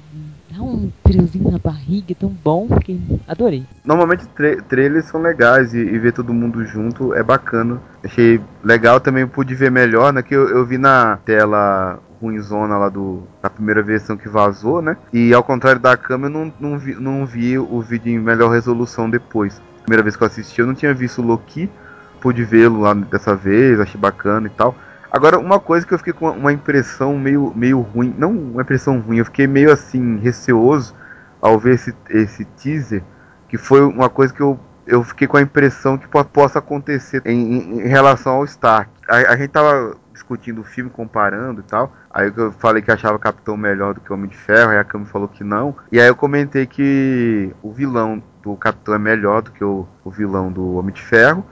dá 0.50 0.62
um 0.62 0.90
friozinho 1.06 1.50
na 1.50 1.58
barriga, 1.58 2.14
tão 2.14 2.28
bom, 2.28 2.68
fiquei, 2.78 3.00
adorei. 3.26 3.64
Normalmente 3.84 4.26
tra 4.28 4.60
trailers 4.62 5.06
são 5.06 5.20
legais 5.22 5.72
e, 5.74 5.78
e 5.78 5.98
ver 5.98 6.12
todo 6.12 6.34
mundo 6.34 6.64
junto 6.64 7.14
é 7.14 7.22
bacana. 7.22 7.80
Achei 8.02 8.40
legal 8.64 9.00
também, 9.00 9.26
pude 9.26 9.54
ver 9.54 9.70
melhor, 9.70 10.12
né? 10.12 10.22
Que 10.22 10.34
eu, 10.34 10.48
eu 10.48 10.66
vi 10.66 10.78
na 10.78 11.18
tela 11.18 12.00
ruimzona 12.20 12.76
lá 12.76 12.88
do, 12.88 13.22
da 13.42 13.48
primeira 13.48 13.82
versão 13.82 14.16
que 14.16 14.28
vazou, 14.28 14.82
né? 14.82 14.96
E 15.12 15.32
ao 15.32 15.42
contrário 15.42 15.80
da 15.80 15.96
câmera, 15.96 16.32
eu 16.34 16.38
não, 16.38 16.54
não, 16.60 16.78
vi, 16.78 16.94
não 16.94 17.26
vi 17.26 17.58
o 17.58 17.80
vídeo 17.80 18.12
em 18.12 18.18
melhor 18.18 18.50
resolução 18.50 19.08
depois. 19.08 19.60
Primeira 19.82 20.02
vez 20.02 20.16
que 20.16 20.22
eu 20.22 20.26
assisti, 20.26 20.60
eu 20.60 20.66
não 20.66 20.74
tinha 20.74 20.92
visto 20.92 21.20
o 21.22 21.24
Loki, 21.24 21.70
pude 22.20 22.44
vê-lo 22.44 22.80
lá 22.80 22.92
dessa 22.94 23.34
vez, 23.34 23.80
achei 23.80 23.98
bacana 24.00 24.46
e 24.46 24.50
tal. 24.50 24.74
Agora, 25.10 25.38
uma 25.38 25.58
coisa 25.58 25.84
que 25.86 25.92
eu 25.92 25.98
fiquei 25.98 26.12
com 26.12 26.30
uma 26.30 26.52
impressão 26.52 27.18
meio, 27.18 27.52
meio 27.56 27.80
ruim, 27.80 28.14
não 28.16 28.30
uma 28.30 28.62
impressão 28.62 29.00
ruim, 29.00 29.16
eu 29.18 29.24
fiquei 29.24 29.46
meio 29.46 29.72
assim, 29.72 30.18
receoso 30.18 30.94
ao 31.40 31.58
ver 31.58 31.74
esse, 31.74 31.94
esse 32.10 32.44
teaser, 32.44 33.02
que 33.48 33.56
foi 33.58 33.80
uma 33.82 34.08
coisa 34.08 34.32
que 34.32 34.40
eu, 34.40 34.60
eu 34.86 35.02
fiquei 35.02 35.26
com 35.26 35.36
a 35.36 35.42
impressão 35.42 35.98
que 35.98 36.06
po- 36.06 36.24
possa 36.24 36.58
acontecer 36.60 37.22
em, 37.24 37.54
em- 37.56 37.80
em 37.80 37.88
relação 37.88 38.34
ao 38.34 38.44
Stark. 38.44 38.90
A, 39.08 39.32
a 39.32 39.36
gente 39.36 39.50
tava 39.50 39.96
discutindo 40.20 40.60
o 40.60 40.64
filme, 40.64 40.90
comparando 40.90 41.60
e 41.60 41.64
tal, 41.64 41.92
aí 42.10 42.32
eu 42.36 42.52
falei 42.52 42.82
que 42.82 42.90
achava 42.90 43.16
o 43.16 43.20
Capitão 43.20 43.56
melhor 43.56 43.94
do 43.94 44.00
que 44.00 44.12
o 44.12 44.14
Homem 44.14 44.28
de 44.28 44.36
Ferro, 44.36 44.70
aí 44.70 44.78
a 44.78 44.84
Cami 44.84 45.06
falou 45.06 45.26
que 45.26 45.42
não, 45.42 45.74
e 45.90 46.00
aí 46.00 46.06
eu 46.06 46.14
comentei 46.14 46.66
que 46.66 47.54
o 47.62 47.72
vilão 47.72 48.22
do 48.42 48.54
Capitão 48.56 48.94
é 48.94 48.98
melhor 48.98 49.42
do 49.42 49.50
que 49.50 49.64
o, 49.64 49.86
o 50.04 50.10
vilão 50.10 50.52
do 50.52 50.76
Homem 50.76 50.94
de 50.94 51.02
Ferro, 51.02 51.44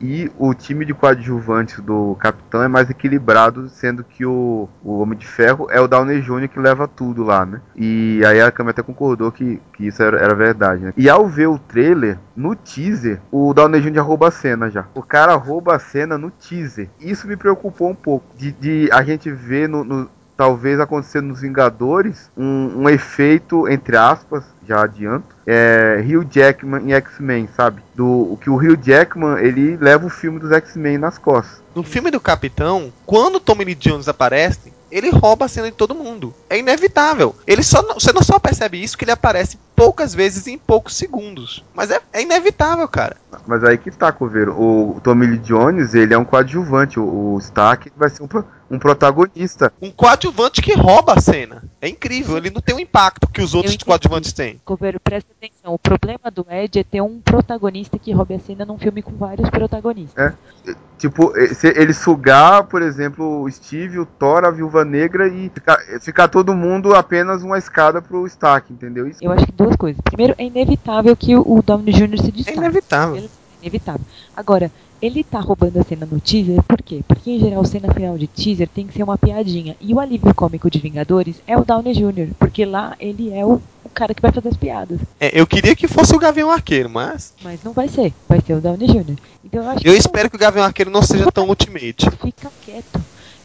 E 0.00 0.30
o 0.38 0.52
time 0.54 0.84
de 0.84 0.92
coadjuvantes 0.92 1.80
do 1.80 2.16
Capitão 2.20 2.62
é 2.62 2.68
mais 2.68 2.90
equilibrado, 2.90 3.68
sendo 3.68 4.04
que 4.04 4.24
o, 4.24 4.68
o 4.84 4.98
Homem 4.98 5.18
de 5.18 5.26
Ferro 5.26 5.68
é 5.70 5.80
o 5.80 5.88
Downey 5.88 6.20
Jr. 6.20 6.48
que 6.48 6.60
leva 6.60 6.86
tudo 6.86 7.24
lá, 7.24 7.46
né? 7.46 7.60
E 7.74 8.22
aí 8.26 8.40
a 8.40 8.50
câmera 8.50 8.72
até 8.72 8.82
concordou 8.82 9.32
que, 9.32 9.60
que 9.74 9.86
isso 9.86 10.02
era, 10.02 10.18
era 10.18 10.34
verdade, 10.34 10.84
né? 10.84 10.92
E 10.96 11.08
ao 11.08 11.26
ver 11.26 11.46
o 11.46 11.58
trailer, 11.58 12.18
no 12.34 12.54
teaser, 12.54 13.20
o 13.30 13.52
Downey 13.54 13.80
Jr. 13.80 14.00
rouba 14.00 14.28
a 14.28 14.30
cena 14.30 14.70
já. 14.70 14.86
O 14.94 15.02
cara 15.02 15.34
rouba 15.34 15.74
a 15.74 15.78
cena 15.78 16.18
no 16.18 16.30
teaser. 16.30 16.90
Isso 17.00 17.26
me 17.26 17.36
preocupou 17.36 17.90
um 17.90 17.94
pouco. 17.94 18.26
De, 18.36 18.52
de 18.52 18.90
a 18.92 19.02
gente 19.02 19.30
ver 19.30 19.68
no, 19.68 19.82
no 19.82 20.10
talvez 20.36 20.78
acontecer 20.78 21.20
nos 21.20 21.40
Vingadores 21.40 22.30
um, 22.36 22.82
um, 22.82 22.88
efeito, 22.88 23.68
entre 23.68 23.96
aspas, 23.96 24.44
já 24.66 24.82
adianto, 24.82 25.34
é 25.46 26.04
Hugh 26.06 26.26
Jackman 26.30 26.82
em 26.84 26.92
X-Men, 26.92 27.48
sabe? 27.56 27.82
Do 27.94 28.32
o 28.32 28.38
que 28.40 28.50
o 28.50 28.56
Hugh 28.56 28.78
Jackman 28.80 29.38
ele 29.38 29.76
leva 29.76 30.06
o 30.06 30.10
filme 30.10 30.38
dos 30.38 30.52
X-Men 30.52 30.98
nas 30.98 31.18
costas. 31.18 31.62
No 31.74 31.82
filme 31.82 32.10
do 32.10 32.20
Capitão, 32.20 32.92
quando 33.04 33.40
Tommy 33.40 33.64
Lee 33.64 33.74
Jones 33.74 34.08
aparece, 34.08 34.72
ele 34.90 35.10
rouba 35.10 35.46
a 35.46 35.48
cena 35.48 35.70
de 35.70 35.76
todo 35.76 35.94
mundo. 35.94 36.34
É 36.48 36.58
inevitável. 36.58 37.34
Ele 37.46 37.62
só 37.62 37.82
você 37.94 38.12
não 38.12 38.22
só 38.22 38.38
percebe 38.38 38.82
isso 38.82 38.96
que 38.96 39.04
ele 39.04 39.12
aparece 39.12 39.58
poucas 39.76 40.14
vezes 40.14 40.46
em 40.46 40.56
poucos 40.56 40.96
segundos. 40.96 41.62
Mas 41.74 41.90
é, 41.90 42.00
é 42.12 42.22
inevitável, 42.22 42.88
cara. 42.88 43.16
Mas 43.46 43.62
aí 43.62 43.76
que 43.76 43.90
tá, 43.90 44.10
Coveiro. 44.10 44.58
O 44.58 44.98
Tommy 45.04 45.26
Lee 45.26 45.38
Jones, 45.38 45.94
ele 45.94 46.14
é 46.14 46.18
um 46.18 46.24
coadjuvante. 46.24 46.98
O, 46.98 47.34
o 47.34 47.38
Stark 47.38 47.92
vai 47.94 48.08
ser 48.08 48.22
um, 48.22 48.28
um 48.70 48.78
protagonista. 48.78 49.72
Um 49.80 49.90
coadjuvante 49.90 50.62
que 50.62 50.74
rouba 50.74 51.14
a 51.14 51.20
cena. 51.20 51.62
É 51.80 51.88
incrível. 51.88 52.38
Ele 52.38 52.50
não 52.50 52.62
tem 52.62 52.74
o 52.74 52.80
impacto 52.80 53.28
que 53.28 53.42
os 53.42 53.54
outros 53.54 53.76
coadjuvantes 53.76 54.32
têm. 54.32 54.60
Coveiro, 54.64 54.98
presta 54.98 55.30
atenção. 55.36 55.74
O 55.74 55.78
problema 55.78 56.30
do 56.32 56.46
Ed 56.50 56.78
é 56.78 56.84
ter 56.84 57.02
um 57.02 57.20
protagonista 57.20 57.98
que 57.98 58.12
rouba 58.12 58.34
a 58.34 58.38
cena 58.40 58.64
num 58.64 58.78
filme 58.78 59.02
com 59.02 59.12
vários 59.12 59.48
protagonistas. 59.50 60.32
É. 60.32 60.34
Tipo, 60.98 61.32
se 61.54 61.68
ele 61.68 61.92
sugar, 61.92 62.64
por 62.64 62.80
exemplo, 62.80 63.42
o 63.42 63.50
Steve, 63.50 63.98
o 63.98 64.06
Thor, 64.06 64.44
a 64.44 64.50
Viúva 64.50 64.82
Negra 64.82 65.28
e 65.28 65.50
ficar, 65.50 65.78
ficar 66.00 66.28
todo 66.28 66.54
mundo 66.54 66.94
apenas 66.94 67.42
uma 67.42 67.58
escada 67.58 68.00
pro 68.00 68.26
Stark, 68.26 68.72
entendeu? 68.72 69.06
Isso 69.06 69.22
Eu 69.22 69.30
acho 69.30 69.44
que 69.44 69.52
duas 69.66 69.76
coisas. 69.76 70.00
Primeiro, 70.02 70.34
é 70.38 70.44
inevitável 70.44 71.16
que 71.16 71.36
o 71.36 71.62
Downey 71.64 71.92
Jr. 71.92 72.22
se 72.22 72.32
destaque. 72.32 72.58
É 72.58 72.62
inevitável. 72.62 73.16
Ele, 73.16 73.26
é 73.26 73.62
inevitável. 73.62 74.06
Agora, 74.36 74.70
ele 75.02 75.22
tá 75.22 75.40
roubando 75.40 75.78
a 75.78 75.82
cena 75.82 76.08
no 76.10 76.20
teaser, 76.20 76.62
por 76.62 76.80
quê? 76.82 77.02
Porque 77.06 77.30
em 77.30 77.40
geral, 77.40 77.64
cena 77.64 77.92
final 77.92 78.16
de 78.16 78.26
teaser 78.26 78.68
tem 78.68 78.86
que 78.86 78.94
ser 78.94 79.02
uma 79.02 79.18
piadinha. 79.18 79.76
E 79.80 79.92
o 79.92 80.00
alívio 80.00 80.34
cômico 80.34 80.70
de 80.70 80.78
Vingadores 80.78 81.36
é 81.46 81.56
o 81.56 81.64
Downey 81.64 81.92
Jr., 81.92 82.28
porque 82.38 82.64
lá 82.64 82.96
ele 82.98 83.32
é 83.32 83.44
o, 83.44 83.60
o 83.84 83.88
cara 83.92 84.14
que 84.14 84.22
vai 84.22 84.32
fazer 84.32 84.48
as 84.48 84.56
piadas. 84.56 85.00
É, 85.20 85.38
eu 85.38 85.46
queria 85.46 85.76
que 85.76 85.86
fosse 85.86 86.14
o 86.14 86.18
Gavião 86.18 86.50
Arqueiro, 86.50 86.88
mas. 86.88 87.34
Mas 87.42 87.62
não 87.62 87.72
vai 87.72 87.88
ser, 87.88 88.12
vai 88.28 88.40
ser 88.40 88.54
o 88.54 88.60
Downey 88.60 88.86
Jr. 88.86 89.16
Então 89.44 89.62
eu 89.62 89.70
acho 89.70 89.86
Eu 89.86 89.94
espero 89.94 90.30
que 90.30 90.36
o 90.36 90.40
Gavião 90.40 90.64
Arqueiro 90.64 90.90
não 90.90 91.02
seja 91.02 91.30
tão 91.30 91.48
ultimate. 91.48 92.08
Fica 92.22 92.50
quieto. 92.64 93.00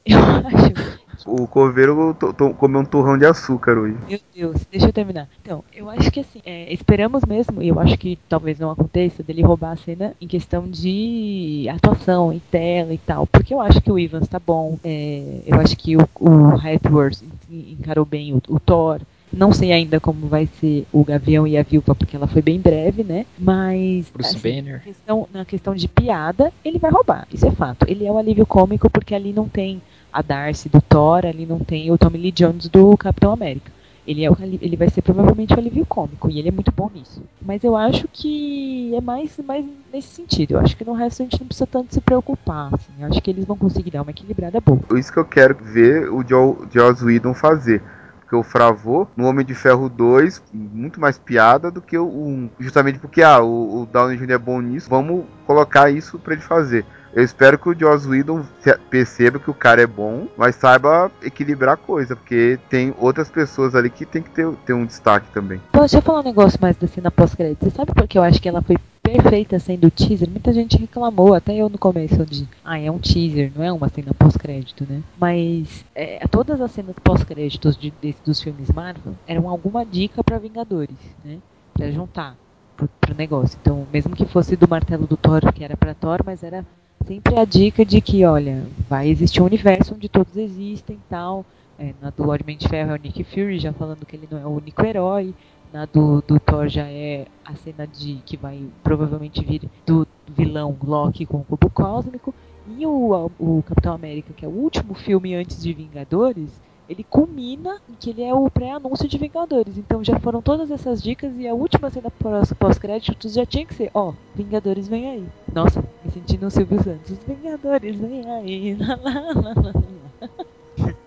Eu 0.06 0.19
acho. 0.48 1.02
O 1.26 1.48
coveiro 1.48 2.15
to- 2.19 2.34
to- 2.34 2.53
comeu 2.53 2.81
um 2.81 2.85
torrão 2.85 3.18
de 3.18 3.26
açúcar 3.26 3.77
hoje. 3.77 3.95
Meu 4.10 4.19
Deus, 4.34 4.65
deixa 4.72 4.88
eu 4.88 4.93
terminar. 4.93 5.27
Então, 5.41 5.64
eu 5.73 5.89
acho 5.89 6.10
que 6.11 6.19
assim, 6.22 6.41
é, 6.45 6.72
esperamos 6.73 7.23
mesmo, 7.26 7.61
e 7.61 7.68
eu 7.68 7.80
acho 7.80 7.98
que 7.98 8.18
talvez 8.30 8.60
não 8.60 8.72
aconteça, 8.72 9.22
dele 9.23 9.41
roubar 9.43 9.72
a 9.72 9.77
cena 9.77 10.14
em 10.19 10.27
questão 10.27 10.68
de 10.69 11.68
atuação, 11.69 12.31
em 12.34 12.41
tela 12.52 12.93
e 12.93 12.98
tal. 12.98 13.27
Porque 13.27 13.53
eu 13.53 13.61
acho 13.61 13.81
que 13.81 13.91
o 13.91 13.99
Evans 13.99 14.27
tá 14.27 14.39
bom, 14.39 14.77
é, 14.84 15.41
eu 15.45 15.60
acho 15.60 15.76
que 15.77 15.95
o, 15.98 16.07
o 16.19 16.56
Hepworth 16.68 17.22
en- 17.49 17.73
encarou 17.80 18.06
bem 18.06 18.34
o, 18.34 18.41
o 18.49 18.60
Thor. 18.60 18.99
Não 19.34 19.53
sei 19.53 19.72
ainda 19.72 19.98
como 19.98 20.27
vai 20.27 20.45
ser 20.60 20.85
o 20.91 21.06
Gavião 21.06 21.48
e 21.48 21.57
a 21.57 21.64
Viúva, 21.64 21.95
porque 21.95 22.18
ela 22.18 22.27
foi 22.27 22.41
bem 22.41 22.60
breve, 22.60 23.02
né? 23.02 23.26
Mas. 23.39 24.10
Bruce 24.10 24.35
assim, 24.35 24.61
Banner. 24.61 24.81
questão, 24.84 25.26
na 25.34 25.45
questão 25.45 25.73
de 25.73 25.88
piada, 25.88 26.52
ele 26.65 26.77
vai 26.77 26.91
roubar. 26.91 27.26
Isso 27.31 27.48
é 27.48 27.52
fato. 27.52 27.85
Ele 27.88 28.06
é 28.06 28.11
o 28.11 28.18
alívio 28.18 28.45
cômico 28.45 28.89
porque 28.89 29.15
ali 29.15 29.31
não 29.31 29.48
tem 29.48 29.81
a 30.12 30.22
Darcy 30.22 30.70
do 30.70 30.82
Thor, 30.82 31.26
ali 31.26 31.46
não 31.46 31.60
tem 31.60 31.92
o 31.92 31.98
Tommy 31.98 32.18
Lee 32.18 32.32
Jones 32.32 32.68
do 32.68 32.96
Capitão 32.98 33.32
América. 33.32 33.72
Ele, 34.06 34.26
é 34.26 34.32
o, 34.32 34.36
ele 34.42 34.76
vai 34.76 34.90
ser 34.90 35.04
provavelmente 35.04 35.54
o 35.54 35.60
alívio 35.60 35.86
cômico 35.86 36.30
e 36.30 36.40
ele 36.40 36.50
é 36.50 36.52
muito 36.52 36.72
bom 36.72 36.90
nisso. 36.94 37.22
Mas 37.40 37.64
eu 37.64 37.76
acho 37.76 38.08
que 38.12 38.94
é 38.96 39.00
mais, 39.00 39.38
mais 39.46 39.64
nesse 39.94 40.08
sentido. 40.10 40.54
Eu 40.56 40.60
acho 40.60 40.76
que 40.76 40.84
no 40.84 40.94
resto 40.94 41.22
a 41.22 41.26
gente 41.26 41.40
não 41.40 41.48
precisa 41.48 41.68
tanto 41.68 41.94
se 41.94 42.02
preocupar. 42.02 42.74
Assim. 42.74 42.92
Eu 43.00 43.08
acho 43.08 43.22
que 43.22 43.30
eles 43.30 43.46
vão 43.46 43.56
conseguir 43.56 43.92
dar 43.92 44.02
uma 44.02 44.10
equilibrada 44.10 44.60
boa. 44.60 44.80
Isso 44.98 45.14
que 45.14 45.20
eu 45.20 45.26
quero 45.26 45.56
ver 45.64 46.12
o 46.12 46.24
Jo- 46.24 46.66
Joss 46.74 47.06
Whedon 47.06 47.36
fazer. 47.36 47.82
Porque 48.22 48.36
o 48.36 48.44
Fravô, 48.44 49.06
no 49.16 49.28
Homem 49.28 49.46
de 49.46 49.54
Ferro 49.54 49.88
2, 49.88 50.42
muito 50.52 51.00
mais 51.00 51.20
piada 51.20 51.70
do 51.70 51.80
que 51.82 51.98
o 51.98 52.08
1. 52.08 52.50
Justamente 52.60 52.98
porque 52.98 53.22
ah, 53.22 53.42
o, 53.44 53.82
o 53.84 53.86
Downey 53.86 54.18
Jr. 54.18 54.32
é 54.32 54.38
bom 54.38 54.60
nisso, 54.62 54.90
vamos 54.90 55.26
colocar 55.46 55.92
isso 55.92 56.18
pra 56.18 56.34
ele 56.34 56.42
fazer. 56.42 56.86
Eu 57.14 57.24
espero 57.24 57.60
que 57.60 57.70
o 57.70 57.78
Joss 57.78 58.08
Whedon 58.08 58.44
perceba 58.90 59.38
que 59.40 59.50
o 59.50 59.54
cara 59.54 59.82
é 59.82 59.88
bom, 59.88 60.28
mas 60.38 60.56
saiba 60.56 61.12
equilibrar 61.22 61.74
a 61.74 61.78
coisa, 61.78 62.16
porque 62.16 62.58
tem 62.70 62.94
outras 62.98 63.30
pessoas 63.30 63.76
ali 63.76 63.90
que 63.90 64.06
tem 64.06 64.22
que 64.22 64.30
ter, 64.30 64.50
ter 64.66 64.74
um 64.74 64.86
destaque 64.86 65.30
também. 65.34 65.60
Deixa 65.74 65.98
eu 65.98 66.02
falar 66.02 66.22
um 66.22 66.24
negócio 66.24 66.58
mais 66.62 66.76
da 66.78 66.88
cena 66.88 67.12
pós-crédito. 67.12 67.66
Você 67.66 67.72
sabe 67.72 67.94
por 67.94 68.08
que 68.08 68.18
eu 68.18 68.24
acho 68.24 68.42
que 68.42 68.48
ela 68.48 68.62
foi 68.62 68.78
perfeita 69.04 69.60
sendo 69.60 69.92
teaser? 69.92 70.30
Muita 70.30 70.54
gente 70.54 70.78
reclamou, 70.78 71.34
até 71.34 71.54
eu 71.54 71.68
no 71.68 71.78
começo, 71.78 72.26
de 72.26 72.48
ah, 72.64 72.80
é 72.80 72.90
um 72.90 73.00
teaser, 73.00 73.52
não 73.54 73.64
é 73.64 73.72
uma 73.74 73.90
cena 73.90 74.14
pós-crédito, 74.14 74.86
né? 74.90 75.02
Mas 75.20 75.84
é, 75.94 76.26
todas 76.30 76.62
as 76.62 76.72
cenas 76.72 76.96
pós-créditos 77.04 77.76
de, 77.76 77.92
desse- 78.02 78.24
dos 78.24 78.42
filmes 78.42 78.70
Marvel 78.72 79.16
eram 79.28 79.50
alguma 79.50 79.86
dica 79.86 80.24
pra 80.24 80.38
Vingadores, 80.40 80.96
né? 81.26 81.40
Pra 81.74 81.92
juntar 81.92 82.38
pro, 82.78 82.88
pro 83.02 83.14
negócio. 83.16 83.58
Então, 83.62 83.86
mesmo 83.92 84.16
que 84.16 84.26
fosse 84.26 84.56
do 84.56 84.68
martelo 84.70 85.06
do 85.06 85.18
Thor, 85.18 85.42
que 85.52 85.64
era 85.64 85.76
pra 85.76 85.94
Thor, 85.94 86.20
mas 86.26 86.42
era 86.44 86.64
sempre 87.06 87.38
a 87.38 87.45
dica 87.45 87.86
de 87.86 88.02
que, 88.02 88.26
olha, 88.26 88.64
vai 88.90 89.10
existir 89.10 89.41
um 89.41 89.45
universo 89.45 89.94
onde 89.94 90.10
todos 90.10 90.36
existem 90.38 90.99
tal. 91.10 91.45
É, 91.78 91.94
na 91.99 92.11
do 92.11 92.30
Homem 92.30 92.57
de 92.57 92.68
Ferro 92.68 92.91
é 92.91 92.95
o 92.95 93.02
Nick 93.02 93.23
Fury, 93.23 93.60
já 93.60 93.73
falando 93.73 94.06
que 94.06 94.15
ele 94.15 94.28
não 94.30 94.38
é 94.38 94.45
o 94.45 94.49
único 94.49 94.86
herói. 94.86 95.34
Na 95.73 95.86
do, 95.86 96.22
do 96.22 96.40
Thor 96.40 96.68
já 96.68 96.86
é 96.88 97.26
a 97.45 97.56
cena 97.56 97.88
de 97.88 98.22
que 98.26 98.38
vai 98.38 98.69
provavelmente 98.84 99.44
vir 99.44 99.61
do 99.86 100.06
vilão 100.30 100.78
Loki 100.84 101.26
com 101.26 101.38
o 101.38 101.45
cubo 101.45 101.69
cósmico. 101.69 102.36
E 102.68 102.86
o, 102.86 103.32
o 103.40 103.64
Capitão 103.64 103.94
América, 103.94 104.34
que 104.34 104.45
é 104.45 104.48
o 104.48 104.52
último 104.52 104.94
filme 104.94 105.34
antes 105.34 105.61
de 105.64 105.73
Vingadores, 105.73 106.61
ele 106.88 107.03
culmina 107.03 107.80
em 107.90 107.95
que 107.95 108.10
ele 108.10 108.22
é 108.22 108.34
o 108.34 108.49
pré-anúncio 108.52 109.07
de 109.07 109.18
Vingadores. 109.18 109.78
Então 109.78 110.03
já 110.03 110.19
foram 110.19 110.41
todas 110.41 110.69
essas 110.69 111.02
dicas 111.02 111.36
e 111.38 111.48
a 111.48 111.53
última 111.53 111.90
cena 111.90 112.11
pós- 112.11 112.53
pós-créditos 112.53 113.34
já 113.34 113.45
tinha 113.45 113.65
que 113.65 113.73
ser, 113.73 113.90
ó, 113.94 114.14
Vingadores 114.36 114.88
vem 114.88 115.10
aí. 115.10 115.32
Nossa, 115.52 115.84
me 116.03 116.11
sentindo 116.11 116.48
o 116.48 116.52
Silvio 116.52 116.82
Santos. 116.84 117.18
Vingadores 117.28 117.95
vem 117.95 118.30
aí. 118.30 118.76
Lá, 118.80 118.95
lá. 118.95 120.30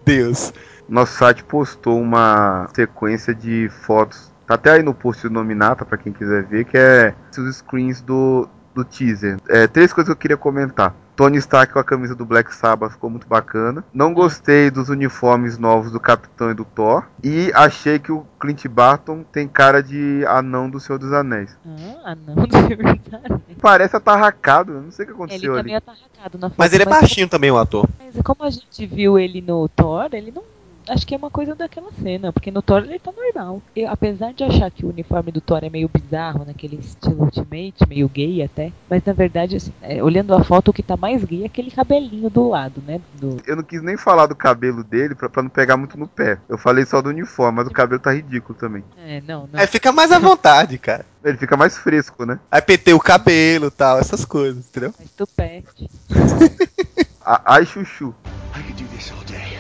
Deus. 0.05 0.53
Nosso 0.89 1.17
site 1.17 1.43
postou 1.45 2.01
uma 2.01 2.69
sequência 2.75 3.35
de 3.35 3.71
fotos, 3.71 4.31
tá 4.47 4.55
até 4.55 4.73
aí 4.73 4.83
no 4.83 4.93
post 4.93 5.23
do 5.23 5.33
Nominata, 5.33 5.85
pra 5.85 5.97
quem 5.97 6.13
quiser 6.13 6.45
ver, 6.45 6.67
que 6.67 6.77
é 6.77 7.15
os 7.39 7.57
screens 7.57 8.03
do, 8.03 8.47
do 8.75 8.85
teaser. 8.85 9.39
É, 9.49 9.67
três 9.67 9.93
coisas 9.93 10.09
que 10.09 10.13
eu 10.13 10.21
queria 10.21 10.37
comentar. 10.37 10.95
Tony 11.17 11.39
Stark 11.39 11.73
com 11.73 11.79
a 11.79 11.85
camisa 11.85 12.15
do 12.15 12.25
Black 12.25 12.55
Sabbath 12.55 12.93
ficou 12.93 13.09
muito 13.09 13.27
bacana. 13.27 13.85
Não 13.93 14.13
gostei 14.13 14.71
dos 14.71 14.89
uniformes 14.89 15.57
novos 15.59 15.93
do 15.93 16.01
Capitão 16.01 16.51
e 16.51 16.55
do 16.55 16.65
Thor. 16.65 17.05
E 17.23 17.53
achei 17.55 17.99
que 17.99 18.11
o 18.11 18.27
Clint 18.41 18.67
Barton 18.67 19.23
tem 19.33 19.47
cara 19.47 19.83
de 19.83 20.25
anão 20.27 20.69
do 20.69 20.81
Senhor 20.81 20.99
dos 20.99 21.13
Anéis. 21.13 21.57
Ah, 22.05 22.17
não, 22.27 22.45
de 22.47 22.75
verdade. 22.75 23.41
Parece 23.61 23.97
atarracado, 23.97 24.73
eu 24.73 24.83
não 24.83 24.91
sei 24.91 25.05
o 25.05 25.09
que 25.09 25.13
Ele 25.15 25.23
aconteceu 25.23 25.53
tá 25.53 25.59
ali. 25.61 25.67
meio 25.67 25.79
atarracado 25.79 26.39
na 26.39 26.49
foto. 26.49 26.59
Mas 26.59 26.73
ele 26.73 26.83
é 26.83 26.87
baixinho 26.87 27.29
também, 27.29 27.51
o 27.51 27.59
ator. 27.59 27.89
Mas 27.99 28.23
como 28.23 28.43
a 28.43 28.51
gente 28.51 28.87
viu 28.87 29.19
ele 29.19 29.41
no 29.41 29.69
Thor, 29.69 30.09
ele 30.13 30.33
não. 30.35 30.43
Acho 30.87 31.07
que 31.07 31.15
é 31.15 31.19
uma 31.19 31.31
coisa 31.31 31.55
daquela 31.55 31.91
cena, 32.03 32.31
porque 32.33 32.51
no 32.51 32.61
Thor 32.61 32.83
ele 32.85 32.99
tá 32.99 33.11
normal. 33.11 33.63
Eu, 33.75 33.89
apesar 33.91 34.35
de 34.35 34.45
achar 34.45 34.71
que 34.71 34.85
o 34.85 34.91
uniforme 34.91 35.33
do 35.33 35.41
Thor 35.41 35.61
é 35.65 35.71
meio 35.71 35.89
bizarro, 35.89 36.45
naquele 36.45 36.77
estilo 36.77 37.23
Ultimate, 37.23 37.89
meio 37.89 38.07
gay 38.09 38.43
até, 38.43 38.71
mas 38.91 39.03
na 39.05 39.13
verdade, 39.15 39.57
assim, 39.57 39.73
é, 39.81 40.03
olhando 40.03 40.35
a 40.35 40.45
foto, 40.45 40.69
o 40.69 40.73
que 40.75 40.83
tá 40.83 40.97
mais 40.97 41.25
gay 41.25 41.43
é 41.43 41.47
aquele 41.47 41.71
cabelinho 41.71 42.29
do 42.29 42.49
lado, 42.51 42.83
né? 42.87 43.01
Do... 43.15 43.39
Eu 43.47 43.57
não 43.57 43.63
quis 43.63 43.83
nem 43.83 43.97
falar 43.97 44.27
do 44.27 44.37
cabelo 44.37 44.85
dele 44.85 45.15
pra, 45.15 45.29
pra 45.31 45.43
não 45.43 45.49
pegar 45.49 45.77
muito 45.79 45.99
no 45.99 46.07
pé. 46.07 46.39
Eu 46.49 46.59
falei 46.59 46.85
só 46.85 47.01
do 47.01 47.09
uniforme, 47.09 47.57
mas 47.57 47.67
o 47.67 47.71
cabelo 47.71 48.01
tá 48.01 48.13
ridículo 48.13 48.59
também. 48.59 48.85
É, 48.99 49.23
não, 49.27 49.49
não. 49.51 49.59
Aí 49.61 49.67
fica 49.67 49.91
mais 49.91 50.13
à 50.13 50.19
vontade, 50.19 50.77
cara. 50.77 51.07
Ele 51.25 51.39
fica 51.39 51.57
mais 51.57 51.79
fresco, 51.79 52.27
né? 52.27 52.39
Aí 52.51 52.61
penteia 52.61 52.95
o 52.95 53.01
cabelo 53.01 53.69
e 53.69 53.71
tal, 53.71 53.99
essas 53.99 54.27
coisas, 54.27 54.67
entendeu? 54.67 54.93
Mas 54.99 55.09
tupete. 55.13 55.91
A- 57.25 57.41
Ai, 57.55 57.65
chuchu. 57.65 58.15
I 58.55 58.63
could 58.63 58.85
do 58.85 58.89
this 58.91 59.11
all 59.11 59.25
day. 59.25 59.54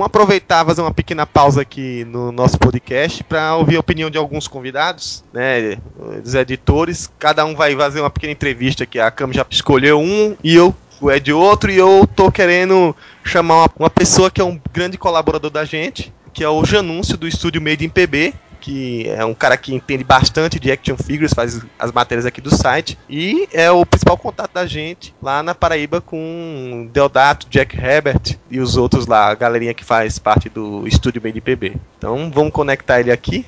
Vamos 0.00 0.06
aproveitar 0.06 0.64
fazer 0.64 0.80
uma 0.80 0.94
pequena 0.94 1.26
pausa 1.26 1.60
aqui 1.60 2.06
no 2.06 2.32
nosso 2.32 2.58
podcast 2.58 3.22
para 3.22 3.54
ouvir 3.56 3.76
a 3.76 3.80
opinião 3.80 4.08
de 4.08 4.16
alguns 4.16 4.48
convidados, 4.48 5.22
né, 5.30 5.76
dos 6.24 6.34
editores. 6.34 7.12
Cada 7.18 7.44
um 7.44 7.54
vai 7.54 7.76
fazer 7.76 8.00
uma 8.00 8.08
pequena 8.08 8.32
entrevista 8.32 8.86
que 8.86 8.98
a 8.98 9.10
Cam 9.10 9.30
já 9.30 9.44
escolheu 9.50 10.00
um 10.00 10.34
e 10.42 10.56
eu 10.56 10.74
é 11.10 11.20
de 11.20 11.34
outro 11.34 11.70
e 11.70 11.76
eu 11.76 12.08
tô 12.16 12.32
querendo 12.32 12.96
chamar 13.22 13.56
uma, 13.56 13.70
uma 13.78 13.90
pessoa 13.90 14.30
que 14.30 14.40
é 14.40 14.44
um 14.44 14.58
grande 14.72 14.96
colaborador 14.96 15.50
da 15.50 15.66
gente, 15.66 16.10
que 16.32 16.42
é 16.42 16.48
o 16.48 16.64
Janúncio 16.64 17.18
do 17.18 17.28
estúdio 17.28 17.60
Made 17.60 17.84
in 17.84 17.90
PB, 17.90 18.32
que 18.60 19.08
é 19.08 19.24
um 19.24 19.34
cara 19.34 19.56
que 19.56 19.74
entende 19.74 20.04
bastante 20.04 20.60
de 20.60 20.70
action 20.70 20.96
figures, 20.96 21.32
faz 21.34 21.60
as 21.78 21.90
matérias 21.90 22.26
aqui 22.26 22.40
do 22.40 22.54
site, 22.54 22.98
e 23.08 23.48
é 23.52 23.70
o 23.70 23.84
principal 23.86 24.16
contato 24.16 24.52
da 24.52 24.66
gente 24.66 25.14
lá 25.22 25.42
na 25.42 25.54
Paraíba 25.54 26.00
com 26.00 26.88
Deodato, 26.92 27.48
Jack 27.48 27.76
Herbert 27.76 28.38
e 28.50 28.60
os 28.60 28.76
outros 28.76 29.06
lá, 29.06 29.28
a 29.28 29.34
galerinha 29.34 29.74
que 29.74 29.84
faz 29.84 30.18
parte 30.18 30.48
do 30.48 30.86
estúdio 30.86 31.22
Made 31.22 31.38
in 31.38 31.42
PB. 31.42 31.76
Então 31.98 32.30
vamos 32.30 32.52
conectar 32.52 33.00
ele 33.00 33.10
aqui. 33.10 33.46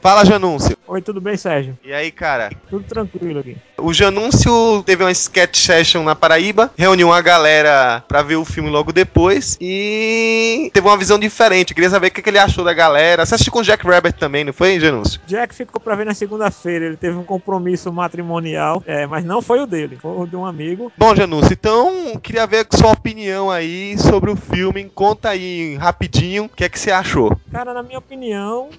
Fala, 0.00 0.24
Janúncio. 0.24 0.76
Oi, 0.86 1.02
tudo 1.02 1.20
bem, 1.20 1.36
Sérgio? 1.36 1.76
E 1.84 1.92
aí, 1.92 2.10
cara? 2.12 2.50
Tudo 2.70 2.84
tranquilo 2.84 3.40
aqui. 3.40 3.56
O 3.76 3.92
Janúncio 3.92 4.82
teve 4.84 5.02
uma 5.02 5.10
sketch 5.10 5.58
session 5.58 6.02
na 6.04 6.14
Paraíba, 6.14 6.70
reuniu 6.78 7.08
uma 7.08 7.20
galera 7.20 8.02
pra 8.06 8.22
ver 8.22 8.36
o 8.36 8.44
filme 8.44 8.70
logo 8.70 8.92
depois 8.92 9.58
e 9.60 10.70
teve 10.72 10.86
uma 10.86 10.96
visão 10.96 11.18
diferente. 11.18 11.74
Queria 11.74 11.90
saber 11.90 12.06
o 12.06 12.10
que, 12.12 12.22
que 12.22 12.30
ele 12.30 12.38
achou 12.38 12.64
da 12.64 12.72
galera. 12.72 13.26
Você 13.26 13.34
assistiu 13.34 13.52
com 13.52 13.58
o 13.58 13.62
Jack 13.62 13.86
Rabbit 13.86 14.18
também, 14.18 14.44
não 14.44 14.52
foi, 14.52 14.78
Janúncio? 14.78 15.20
Jack 15.26 15.54
ficou 15.54 15.80
pra 15.80 15.96
ver 15.96 16.06
na 16.06 16.14
segunda-feira. 16.14 16.86
Ele 16.86 16.96
teve 16.96 17.16
um 17.16 17.24
compromisso 17.24 17.92
matrimonial, 17.92 18.82
é, 18.86 19.04
mas 19.06 19.24
não 19.24 19.42
foi 19.42 19.60
o 19.60 19.66
dele, 19.66 19.98
foi 20.00 20.12
o 20.12 20.26
de 20.26 20.36
um 20.36 20.46
amigo. 20.46 20.92
Bom, 20.96 21.14
Janúncio, 21.14 21.52
então 21.52 22.18
queria 22.22 22.46
ver 22.46 22.66
sua 22.70 22.92
opinião 22.92 23.50
aí 23.50 23.98
sobre 23.98 24.30
o 24.30 24.36
filme. 24.36 24.90
Conta 24.94 25.30
aí 25.30 25.76
rapidinho 25.76 26.44
o 26.44 26.48
que 26.48 26.64
é 26.64 26.68
que 26.68 26.78
você 26.78 26.92
achou. 26.92 27.36
Cara, 27.52 27.74
na 27.74 27.82
minha 27.82 27.98
opinião, 27.98 28.70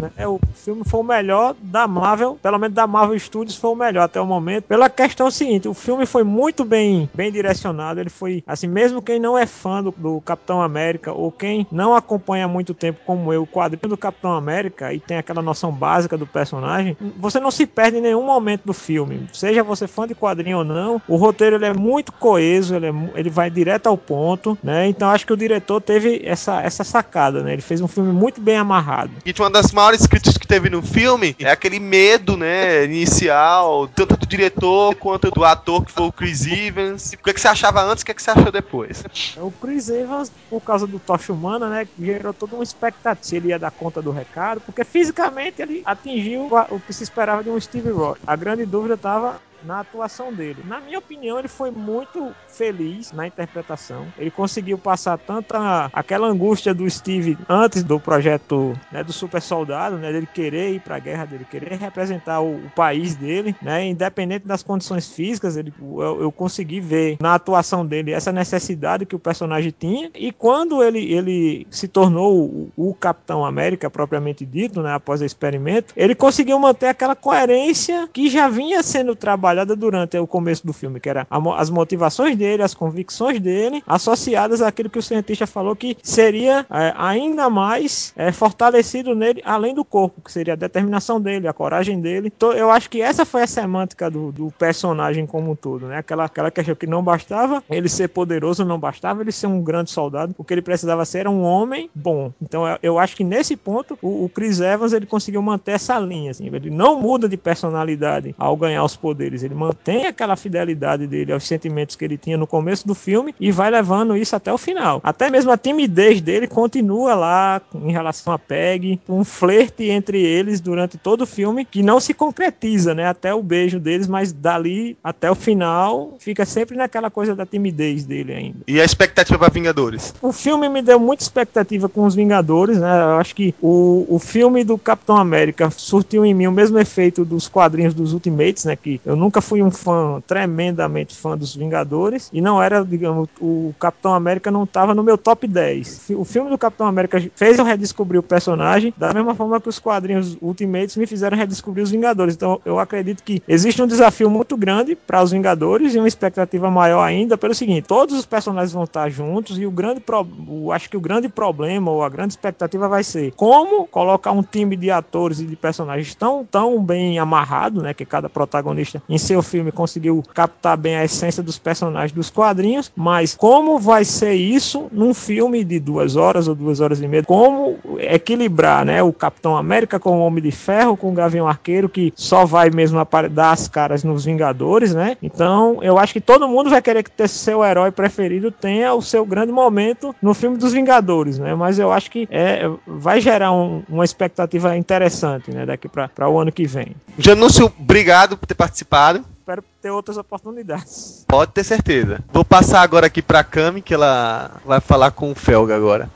né, 0.00 0.10
é, 0.16 0.26
o 0.26 0.40
filme 0.54 0.82
foi 0.84 1.00
o 1.00 1.04
melhor 1.04 1.54
da 1.60 1.86
Marvel, 1.86 2.38
pelo 2.42 2.58
menos 2.58 2.74
da 2.74 2.86
Marvel 2.86 3.18
Studios 3.18 3.56
foi 3.56 3.70
o 3.70 3.74
melhor 3.74 4.04
até 4.04 4.20
o 4.20 4.26
momento. 4.26 4.64
Pela 4.64 4.88
questão 4.88 5.30
seguinte, 5.30 5.68
o 5.68 5.74
filme 5.74 6.06
foi 6.06 6.22
muito 6.22 6.64
bem, 6.64 7.08
bem 7.14 7.30
direcionado. 7.30 8.00
Ele 8.00 8.10
foi, 8.10 8.42
assim, 8.46 8.66
mesmo 8.66 9.02
quem 9.02 9.18
não 9.18 9.36
é 9.36 9.46
fã 9.46 9.82
do, 9.82 9.94
do 9.96 10.20
Capitão 10.20 10.62
América 10.62 11.12
ou 11.12 11.30
quem 11.30 11.66
não 11.70 11.94
acompanha 11.94 12.44
há 12.44 12.48
muito 12.48 12.74
tempo, 12.74 13.00
como 13.06 13.32
eu, 13.32 13.42
o 13.42 13.46
quadrinho 13.46 13.88
do 13.88 13.96
Capitão 13.96 14.32
América 14.32 14.92
e 14.92 15.00
tem 15.00 15.16
aquela 15.16 15.42
noção 15.42 15.70
básica 15.72 16.16
do 16.16 16.26
personagem, 16.26 16.96
você 17.16 17.38
não 17.38 17.50
se 17.50 17.66
perde 17.66 17.98
em 17.98 18.00
nenhum 18.00 18.24
momento 18.24 18.62
do 18.64 18.72
filme. 18.72 19.28
Seja 19.32 19.62
você 19.62 19.86
fã 19.86 20.06
de 20.06 20.14
quadrinho 20.14 20.58
ou 20.58 20.64
não, 20.64 21.00
o 21.08 21.16
roteiro 21.16 21.56
ele 21.56 21.66
é 21.66 21.74
muito 21.74 22.12
coeso, 22.12 22.74
ele, 22.74 22.86
é, 22.86 22.94
ele 23.14 23.30
vai 23.30 23.50
direto 23.50 23.86
ao 23.86 23.96
ponto, 23.96 24.56
né? 24.62 24.88
Então 24.88 25.08
acho 25.10 25.26
que 25.26 25.32
o 25.32 25.36
diretor 25.36 25.80
teve 25.80 26.22
essa, 26.24 26.62
essa 26.62 26.84
sacada, 26.84 27.42
né? 27.42 27.52
Ele 27.52 27.62
fez 27.62 27.80
um 27.80 27.88
filme 27.88 28.12
muito 28.12 28.40
bem 28.40 28.56
amarrado. 28.56 29.10
E 29.24 29.34
uma 29.38 29.50
das 29.50 29.72
maiores 29.72 29.93
críticas 30.06 30.36
que 30.36 30.46
teve 30.46 30.68
no 30.68 30.82
filme 30.82 31.34
é 31.38 31.50
aquele 31.50 31.78
medo, 31.78 32.36
né, 32.36 32.84
inicial, 32.84 33.88
tanto 33.88 34.16
do 34.16 34.26
diretor 34.26 34.94
quanto 34.96 35.30
do 35.30 35.44
ator 35.44 35.84
que 35.84 35.92
foi 35.92 36.06
o 36.06 36.12
Chris 36.12 36.46
Evans. 36.46 37.12
O 37.12 37.18
que, 37.18 37.30
é 37.30 37.32
que 37.32 37.40
você 37.40 37.48
achava 37.48 37.82
antes 37.82 38.02
e 38.02 38.04
o 38.04 38.06
que, 38.06 38.12
é 38.12 38.14
que 38.14 38.22
você 38.22 38.30
achou 38.30 38.52
depois? 38.52 39.04
O 39.36 39.50
Chris 39.50 39.88
Evans, 39.88 40.30
por 40.48 40.60
causa 40.60 40.86
do 40.86 40.98
Tocha 40.98 41.32
Humana, 41.32 41.68
né, 41.68 41.88
gerou 41.98 42.32
toda 42.32 42.54
uma 42.54 42.64
expectativa 42.64 43.24
se 43.24 43.36
ele 43.36 43.48
ia 43.48 43.58
dar 43.58 43.70
conta 43.70 44.02
do 44.02 44.10
recado, 44.10 44.60
porque 44.60 44.84
fisicamente 44.84 45.62
ele 45.62 45.82
atingiu 45.84 46.48
o 46.70 46.80
que 46.80 46.92
se 46.92 47.02
esperava 47.02 47.42
de 47.42 47.50
um 47.50 47.60
Steve 47.60 47.90
Rogers. 47.90 48.20
A 48.26 48.36
grande 48.36 48.66
dúvida 48.66 48.94
estava 48.94 49.40
na 49.64 49.80
atuação 49.80 50.32
dele. 50.32 50.62
Na 50.64 50.80
minha 50.80 50.98
opinião, 50.98 51.38
ele 51.38 51.48
foi 51.48 51.70
muito 51.70 52.32
feliz 52.48 53.12
na 53.12 53.26
interpretação. 53.26 54.06
Ele 54.18 54.30
conseguiu 54.30 54.78
passar 54.78 55.18
tanta 55.18 55.90
aquela 55.92 56.28
angústia 56.28 56.72
do 56.72 56.88
Steve 56.88 57.36
antes 57.48 57.82
do 57.82 57.98
projeto 57.98 58.74
né, 58.92 59.02
do 59.02 59.12
super 59.12 59.42
soldado, 59.42 59.96
né, 59.96 60.12
dele 60.12 60.28
querer 60.32 60.72
ir 60.74 60.80
para 60.80 60.96
a 60.96 60.98
guerra, 60.98 61.24
dele 61.24 61.46
querer 61.50 61.76
representar 61.76 62.40
o, 62.40 62.56
o, 62.56 62.70
país 62.74 63.16
dele, 63.16 63.54
né, 63.60 63.86
independente 63.86 64.46
das 64.46 64.62
condições 64.62 65.08
físicas, 65.08 65.56
ele, 65.56 65.72
eu, 65.80 66.22
eu, 66.22 66.32
consegui 66.32 66.80
ver 66.80 67.16
na 67.20 67.34
atuação 67.34 67.84
dele 67.84 68.12
essa 68.12 68.32
necessidade 68.32 69.06
que 69.06 69.16
o 69.16 69.18
personagem 69.18 69.74
tinha. 69.76 70.10
E 70.14 70.30
quando 70.30 70.82
ele, 70.82 71.12
ele 71.12 71.66
se 71.70 71.88
tornou 71.88 72.44
o, 72.44 72.72
o 72.76 72.94
Capitão 72.94 73.44
América 73.44 73.90
propriamente 73.90 74.44
dito, 74.44 74.82
né, 74.82 74.94
após 74.94 75.20
o 75.20 75.24
experimento, 75.24 75.92
ele 75.96 76.14
conseguiu 76.14 76.58
manter 76.58 76.86
aquela 76.86 77.16
coerência 77.16 78.08
que 78.12 78.28
já 78.28 78.48
vinha 78.48 78.82
sendo 78.82 79.16
trabalhada 79.16 79.53
durante 79.76 80.18
o 80.18 80.26
começo 80.26 80.66
do 80.66 80.72
filme, 80.72 80.98
que 80.98 81.08
era 81.08 81.26
as 81.56 81.70
motivações 81.70 82.36
dele, 82.36 82.62
as 82.62 82.74
convicções 82.74 83.38
dele, 83.40 83.82
associadas 83.86 84.62
àquilo 84.62 84.90
que 84.90 84.98
o 84.98 85.02
cientista 85.02 85.46
falou 85.46 85.76
que 85.76 85.96
seria 86.02 86.66
é, 86.70 86.94
ainda 86.96 87.50
mais 87.50 88.12
é, 88.16 88.32
fortalecido 88.32 89.14
nele, 89.14 89.42
além 89.44 89.74
do 89.74 89.84
corpo, 89.84 90.20
que 90.20 90.32
seria 90.32 90.54
a 90.54 90.56
determinação 90.56 91.20
dele, 91.20 91.46
a 91.46 91.52
coragem 91.52 92.00
dele. 92.00 92.32
Então, 92.34 92.52
eu 92.52 92.70
acho 92.70 92.88
que 92.88 93.00
essa 93.00 93.24
foi 93.24 93.42
a 93.42 93.46
semântica 93.46 94.10
do, 94.10 94.32
do 94.32 94.50
personagem 94.58 95.26
como 95.26 95.52
um 95.52 95.56
todo, 95.56 95.86
né? 95.86 95.98
Aquela, 95.98 96.24
aquela 96.24 96.50
questão 96.50 96.74
que 96.74 96.86
não 96.86 97.02
bastava 97.02 97.62
ele 97.70 97.88
ser 97.88 98.08
poderoso, 98.08 98.64
não 98.64 98.78
bastava 98.78 99.22
ele 99.22 99.32
ser 99.32 99.46
um 99.46 99.62
grande 99.62 99.90
soldado, 99.90 100.34
o 100.38 100.44
que 100.44 100.54
ele 100.54 100.62
precisava 100.62 101.04
ser 101.04 101.20
era 101.20 101.30
um 101.30 101.42
homem 101.42 101.90
bom. 101.94 102.32
Então, 102.42 102.66
eu, 102.66 102.78
eu 102.82 102.98
acho 102.98 103.16
que 103.16 103.24
nesse 103.24 103.56
ponto, 103.56 103.98
o, 104.02 104.24
o 104.24 104.28
Chris 104.28 104.60
Evans 104.60 104.92
ele 104.92 105.06
conseguiu 105.06 105.42
manter 105.42 105.72
essa 105.72 105.98
linha, 105.98 106.30
assim, 106.30 106.46
ele 106.46 106.70
não 106.70 107.00
muda 107.00 107.28
de 107.28 107.36
personalidade 107.36 108.34
ao 108.38 108.56
ganhar 108.56 108.84
os 108.84 108.96
poderes, 108.96 109.42
ele 109.44 109.54
mantém 109.54 110.06
aquela 110.06 110.36
fidelidade 110.36 111.06
dele 111.06 111.32
aos 111.32 111.46
sentimentos 111.46 111.96
que 111.96 112.04
ele 112.04 112.18
tinha 112.18 112.36
no 112.36 112.46
começo 112.46 112.86
do 112.86 112.94
filme 112.94 113.34
e 113.38 113.52
vai 113.52 113.70
levando 113.70 114.16
isso 114.16 114.34
até 114.34 114.52
o 114.52 114.58
final. 114.58 115.00
Até 115.04 115.30
mesmo 115.30 115.50
a 115.50 115.56
timidez 115.56 116.20
dele 116.20 116.46
continua 116.46 117.14
lá 117.14 117.62
em 117.74 117.92
relação 117.92 118.32
a 118.32 118.38
Peg, 118.38 119.00
um 119.08 119.24
flerte 119.24 119.84
entre 119.84 120.20
eles 120.20 120.60
durante 120.60 120.98
todo 120.98 121.22
o 121.22 121.26
filme 121.26 121.64
que 121.64 121.82
não 121.82 122.00
se 122.00 122.12
concretiza, 122.12 122.94
né? 122.94 123.06
Até 123.06 123.32
o 123.32 123.42
beijo 123.42 123.78
deles, 123.78 124.06
mas 124.06 124.32
dali 124.32 124.96
até 125.02 125.30
o 125.30 125.34
final 125.34 126.14
fica 126.18 126.44
sempre 126.44 126.76
naquela 126.76 127.10
coisa 127.10 127.34
da 127.34 127.46
timidez 127.46 128.04
dele 128.04 128.32
ainda. 128.32 128.58
E 128.66 128.80
a 128.80 128.84
expectativa 128.84 129.44
para 129.44 129.52
Vingadores? 129.52 130.14
O 130.22 130.32
filme 130.32 130.68
me 130.68 130.80
deu 130.80 130.98
muita 130.98 131.22
expectativa 131.22 131.88
com 131.88 132.04
os 132.04 132.14
Vingadores, 132.14 132.78
né? 132.78 133.02
Eu 133.02 133.18
acho 133.18 133.34
que 133.34 133.54
o, 133.60 134.06
o 134.08 134.18
filme 134.18 134.64
do 134.64 134.78
Capitão 134.78 135.16
América 135.16 135.70
surtiu 135.70 136.24
em 136.24 136.32
mim 136.32 136.46
o 136.46 136.52
mesmo 136.52 136.78
efeito 136.78 137.24
dos 137.24 137.46
quadrinhos 137.46 137.92
dos 137.92 138.12
Ultimates, 138.12 138.64
né? 138.64 138.76
Que 138.76 139.00
eu 139.04 139.14
nunca 139.14 139.33
fui 139.40 139.62
um 139.62 139.70
fã 139.70 140.22
tremendamente 140.26 141.14
fã 141.16 141.36
dos 141.36 141.54
Vingadores 141.54 142.30
e 142.32 142.40
não 142.40 142.62
era, 142.62 142.84
digamos, 142.84 143.28
o 143.40 143.74
Capitão 143.78 144.14
América 144.14 144.50
não 144.50 144.64
estava 144.64 144.94
no 144.94 145.02
meu 145.02 145.16
top 145.16 145.46
10. 145.46 146.10
O 146.16 146.24
filme 146.24 146.50
do 146.50 146.58
Capitão 146.58 146.86
América 146.86 147.22
fez 147.34 147.58
eu 147.58 147.64
redescobrir 147.64 148.18
o 148.18 148.22
personagem 148.22 148.92
da 148.96 149.12
mesma 149.12 149.34
forma 149.34 149.60
que 149.60 149.68
os 149.68 149.78
quadrinhos 149.78 150.36
Ultimates 150.40 150.96
me 150.96 151.06
fizeram 151.06 151.36
redescobrir 151.36 151.82
os 151.82 151.90
Vingadores. 151.90 152.34
Então 152.34 152.60
eu 152.64 152.78
acredito 152.78 153.22
que 153.22 153.42
existe 153.46 153.82
um 153.82 153.86
desafio 153.86 154.30
muito 154.30 154.56
grande 154.56 154.94
para 154.94 155.22
os 155.22 155.30
Vingadores 155.30 155.94
e 155.94 155.98
uma 155.98 156.08
expectativa 156.08 156.70
maior 156.70 157.02
ainda 157.02 157.36
pelo 157.36 157.54
seguinte: 157.54 157.86
todos 157.86 158.16
os 158.16 158.26
personagens 158.26 158.72
vão 158.72 158.84
estar 158.84 159.08
juntos 159.10 159.58
e 159.58 159.66
o 159.66 159.70
grande 159.70 160.00
pro... 160.00 160.26
o, 160.48 160.72
acho 160.72 160.88
que 160.88 160.96
o 160.96 161.00
grande 161.00 161.28
problema 161.28 161.90
ou 161.90 162.02
a 162.02 162.08
grande 162.08 162.34
expectativa 162.34 162.88
vai 162.88 163.04
ser 163.04 163.32
como 163.32 163.86
colocar 163.86 164.32
um 164.32 164.42
time 164.42 164.76
de 164.76 164.90
atores 164.90 165.40
e 165.40 165.46
de 165.46 165.56
personagens 165.56 166.14
tão, 166.14 166.44
tão 166.44 166.82
bem 166.82 167.18
amarrado, 167.18 167.82
né, 167.82 167.94
que 167.94 168.04
cada 168.04 168.28
protagonista 168.28 169.02
em 169.14 169.18
seu 169.18 169.42
filme 169.42 169.70
conseguiu 169.70 170.22
captar 170.34 170.76
bem 170.76 170.96
a 170.96 171.04
essência 171.04 171.42
dos 171.42 171.58
personagens 171.58 172.12
dos 172.12 172.30
quadrinhos, 172.30 172.90
mas 172.96 173.34
como 173.34 173.78
vai 173.78 174.04
ser 174.04 174.34
isso 174.34 174.88
num 174.92 175.14
filme 175.14 175.64
de 175.64 175.78
duas 175.78 176.16
horas 176.16 176.48
ou 176.48 176.54
duas 176.54 176.80
horas 176.80 177.00
e 177.00 177.06
meia? 177.06 177.22
Como 177.22 177.78
equilibrar, 177.98 178.84
né, 178.84 179.02
o 179.02 179.12
Capitão 179.12 179.56
América 179.56 179.98
com 179.98 180.18
o 180.18 180.26
Homem 180.26 180.42
de 180.42 180.50
Ferro, 180.50 180.96
com 180.96 181.10
o 181.10 181.14
Gavião 181.14 181.46
Arqueiro, 181.46 181.88
que 181.88 182.12
só 182.16 182.44
vai 182.44 182.70
mesmo 182.70 182.98
dar 183.30 183.52
as 183.52 183.68
caras 183.68 184.02
nos 184.02 184.24
Vingadores, 184.24 184.94
né? 184.94 185.16
Então, 185.22 185.78
eu 185.82 185.98
acho 185.98 186.12
que 186.12 186.20
todo 186.20 186.48
mundo 186.48 186.70
vai 186.70 186.82
querer 186.82 187.02
que 187.02 187.28
seu 187.28 187.64
herói 187.64 187.90
preferido 187.90 188.50
tenha 188.50 188.94
o 188.94 189.02
seu 189.02 189.24
grande 189.24 189.52
momento 189.52 190.14
no 190.20 190.34
filme 190.34 190.56
dos 190.56 190.72
Vingadores, 190.72 191.38
né? 191.38 191.54
Mas 191.54 191.78
eu 191.78 191.92
acho 191.92 192.10
que 192.10 192.26
é, 192.30 192.68
vai 192.86 193.20
gerar 193.20 193.52
um, 193.52 193.82
uma 193.88 194.04
expectativa 194.04 194.76
interessante, 194.76 195.50
né, 195.50 195.66
daqui 195.66 195.88
para 195.88 196.28
o 196.28 196.38
ano 196.38 196.50
que 196.50 196.66
vem. 196.66 196.94
Janúncio, 197.18 197.72
obrigado 197.78 198.36
por 198.36 198.46
ter 198.46 198.54
participado 198.54 199.03
espero 199.12 199.62
ter 199.82 199.90
outras 199.90 200.16
oportunidades. 200.16 201.24
Pode 201.28 201.52
ter 201.52 201.64
certeza. 201.64 202.20
Vou 202.32 202.44
passar 202.44 202.80
agora 202.80 203.06
aqui 203.06 203.20
pra 203.20 203.44
Cami, 203.44 203.82
que 203.82 203.92
ela 203.92 204.52
vai 204.64 204.80
falar 204.80 205.10
com 205.10 205.30
o 205.30 205.34
Felga 205.34 205.76
agora. 205.76 206.08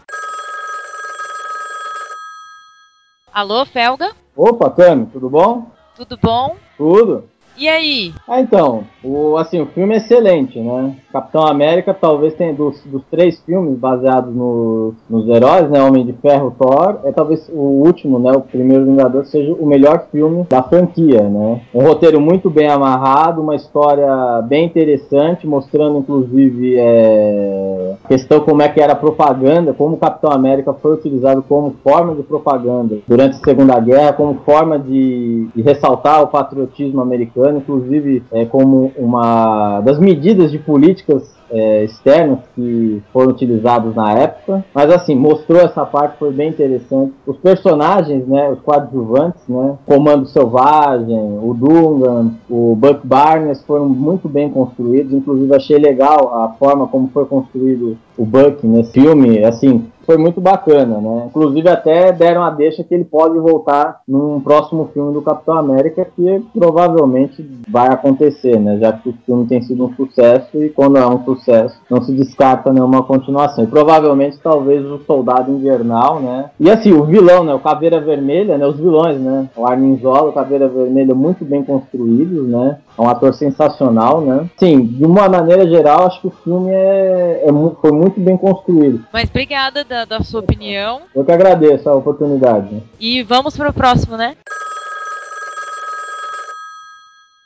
Alô, 3.33 3.65
Felga? 3.67 4.13
Opa, 4.35 4.71
Cami, 4.71 5.07
tudo 5.07 5.29
bom? 5.29 5.71
Tudo 5.95 6.19
bom? 6.21 6.57
Tudo. 6.77 7.29
E 7.59 7.69
aí? 7.69 8.15
Ah, 8.29 8.41
então, 8.41 8.85
o, 9.03 9.37
assim, 9.37 9.61
o 9.61 9.67
filme 9.67 9.95
é 9.95 9.97
excelente, 9.97 10.61
né? 10.61 10.95
Capitão 11.13 11.45
América 11.45 11.93
talvez 11.93 12.35
tenha 12.35 12.55
dos, 12.55 12.81
dos 12.85 13.03
três 13.11 13.41
filmes 13.41 13.77
baseados 13.77 14.33
no, 14.33 14.95
nos 15.11 15.29
heróis, 15.29 15.69
né? 15.69 15.83
Homem 15.83 16.07
de 16.07 16.13
Ferro, 16.13 16.55
Thor, 16.57 17.01
é 17.05 17.11
talvez 17.11 17.49
o 17.49 17.85
último, 17.85 18.19
né? 18.21 18.31
O 18.31 18.43
primeiro 18.43 18.85
Vingador 18.85 19.25
seja 19.25 19.53
o 19.53 19.67
melhor 19.67 20.07
filme 20.13 20.45
da 20.49 20.63
franquia, 20.63 21.23
né? 21.23 21.63
Um 21.75 21.83
roteiro 21.83 22.21
muito 22.21 22.49
bem 22.49 22.69
amarrado, 22.69 23.41
uma 23.41 23.57
história 23.57 24.07
bem 24.43 24.67
interessante, 24.67 25.47
mostrando 25.47 25.99
inclusive 25.99 26.77
é, 26.79 27.97
questão 28.07 28.41
como 28.41 28.63
é 28.63 28.69
que 28.69 28.81
era 28.81 28.93
a 28.93 28.97
propaganda, 28.97 29.73
como 29.73 29.95
o 29.95 29.99
Capitão 29.99 30.31
América 30.31 30.73
foi 30.75 30.95
utilizado 30.95 31.43
como 31.43 31.75
forma 31.83 32.15
de 32.15 32.23
propaganda 32.23 32.99
durante 33.09 33.37
a 33.37 33.45
Segunda 33.45 33.81
Guerra, 33.81 34.13
como 34.13 34.35
forma 34.45 34.79
de, 34.79 35.49
de 35.55 35.63
ressaltar 35.63 36.23
o 36.23 36.29
patriotismo 36.29 37.01
americano, 37.01 37.48
inclusive 37.57 38.23
é, 38.33 38.45
como 38.45 38.93
uma 38.97 39.81
das 39.81 39.99
medidas 39.99 40.51
de 40.51 40.59
políticas 40.59 41.39
é, 41.51 41.85
externos 41.85 42.41
que 42.55 43.03
foram 43.13 43.31
utilizados 43.31 43.95
na 43.95 44.13
época. 44.13 44.65
Mas 44.75 44.91
assim, 44.91 45.15
mostrou 45.15 45.61
essa 45.61 45.85
parte, 45.85 46.19
foi 46.19 46.33
bem 46.33 46.51
interessante. 46.51 47.13
Os 47.27 47.37
personagens, 47.39 48.27
né, 48.27 48.51
os 48.51 48.61
coadjuvantes, 48.61 49.43
né, 49.49 49.77
Comando 49.87 50.27
Selvagem, 50.27 51.39
o 51.43 51.55
Dungan, 51.55 52.33
o 52.49 52.77
Buck 52.77 53.07
Barnes 53.07 53.63
foram 53.65 53.89
muito 53.89 54.29
bem 54.29 54.51
construídos. 54.51 55.13
Inclusive 55.13 55.55
achei 55.55 55.79
legal 55.79 56.43
a 56.43 56.51
forma 56.59 56.87
como 56.87 57.09
foi 57.09 57.25
construído 57.27 57.97
o 58.17 58.25
Buck 58.25 58.67
nesse 58.67 58.93
filme, 58.93 59.45
assim, 59.45 59.85
foi 60.09 60.17
muito 60.17 60.41
bacana, 60.41 61.03
né? 61.03 61.25
Inclusive 61.27 61.69
até 61.69 62.11
deram 62.11 62.43
a 62.43 62.49
deixa 62.49 62.83
que 62.83 62.95
ele 62.95 63.05
pode 63.05 63.39
voltar 63.39 64.01
num 64.09 64.41
próximo 64.41 64.89
filme 64.95 65.13
do 65.13 65.21
Capitão 65.21 65.59
América, 65.59 66.03
que 66.17 66.43
provavelmente 66.59 67.47
vai 67.69 67.89
acontecer, 67.89 68.59
né? 68.59 68.79
Já 68.79 68.91
que 68.91 69.11
o 69.11 69.15
filme 69.27 69.47
tem 69.47 69.61
sido 69.61 69.85
um 69.85 69.95
sucesso 69.95 70.65
e 70.65 70.71
quando 70.71 70.97
é 70.97 71.07
um 71.07 71.23
sucesso 71.27 71.79
não 71.91 72.01
se 72.01 72.11
descarta 72.13 72.73
nenhuma 72.73 73.03
continuação. 73.03 73.65
E 73.65 73.67
provavelmente 73.67 74.39
talvez 74.43 74.83
o 74.83 74.99
Soldado 75.01 75.53
Invernal, 75.53 76.21
né? 76.21 76.53
E 76.59 76.71
assim, 76.71 76.95
o 76.95 77.05
vilão, 77.05 77.45
né? 77.45 77.53
O 77.53 77.61
Caveira 77.61 78.01
Vermelha, 78.01 78.57
né? 78.57 78.67
Os 78.67 78.79
vilões, 78.79 79.21
né? 79.21 79.51
O 79.55 79.67
Armin 79.67 79.99
Zola, 79.99 80.31
o 80.31 80.33
Caveira 80.33 80.69
Vermelha 80.69 81.15
muito 81.15 81.45
bem 81.45 81.63
construídos, 81.63 82.49
né? 82.49 82.79
É 82.97 83.03
um 83.03 83.11
ator 83.11 83.35
sensacional, 83.35 84.23
né? 84.23 84.49
Sim, 84.57 84.87
de 84.87 85.05
uma 85.05 85.29
maneira 85.29 85.69
geral, 85.69 86.07
acho 86.07 86.23
que 86.23 86.29
o 86.29 86.35
filme 86.43 86.71
é, 86.71 87.45
é 87.45 87.53
foi 87.83 87.93
muito 87.93 88.19
bem 88.19 88.39
construído. 88.39 89.05
Mas 89.13 89.29
obrigada 89.29 89.85
da, 89.99 90.05
da 90.05 90.21
sua 90.23 90.41
opinião. 90.41 91.03
Eu 91.15 91.25
que 91.25 91.33
agradeço 91.33 91.89
a 91.89 91.95
oportunidade. 91.95 92.83
E 93.01 93.23
vamos 93.23 93.57
para 93.57 93.71
o 93.71 93.73
próximo, 93.73 94.17
né? 94.17 94.37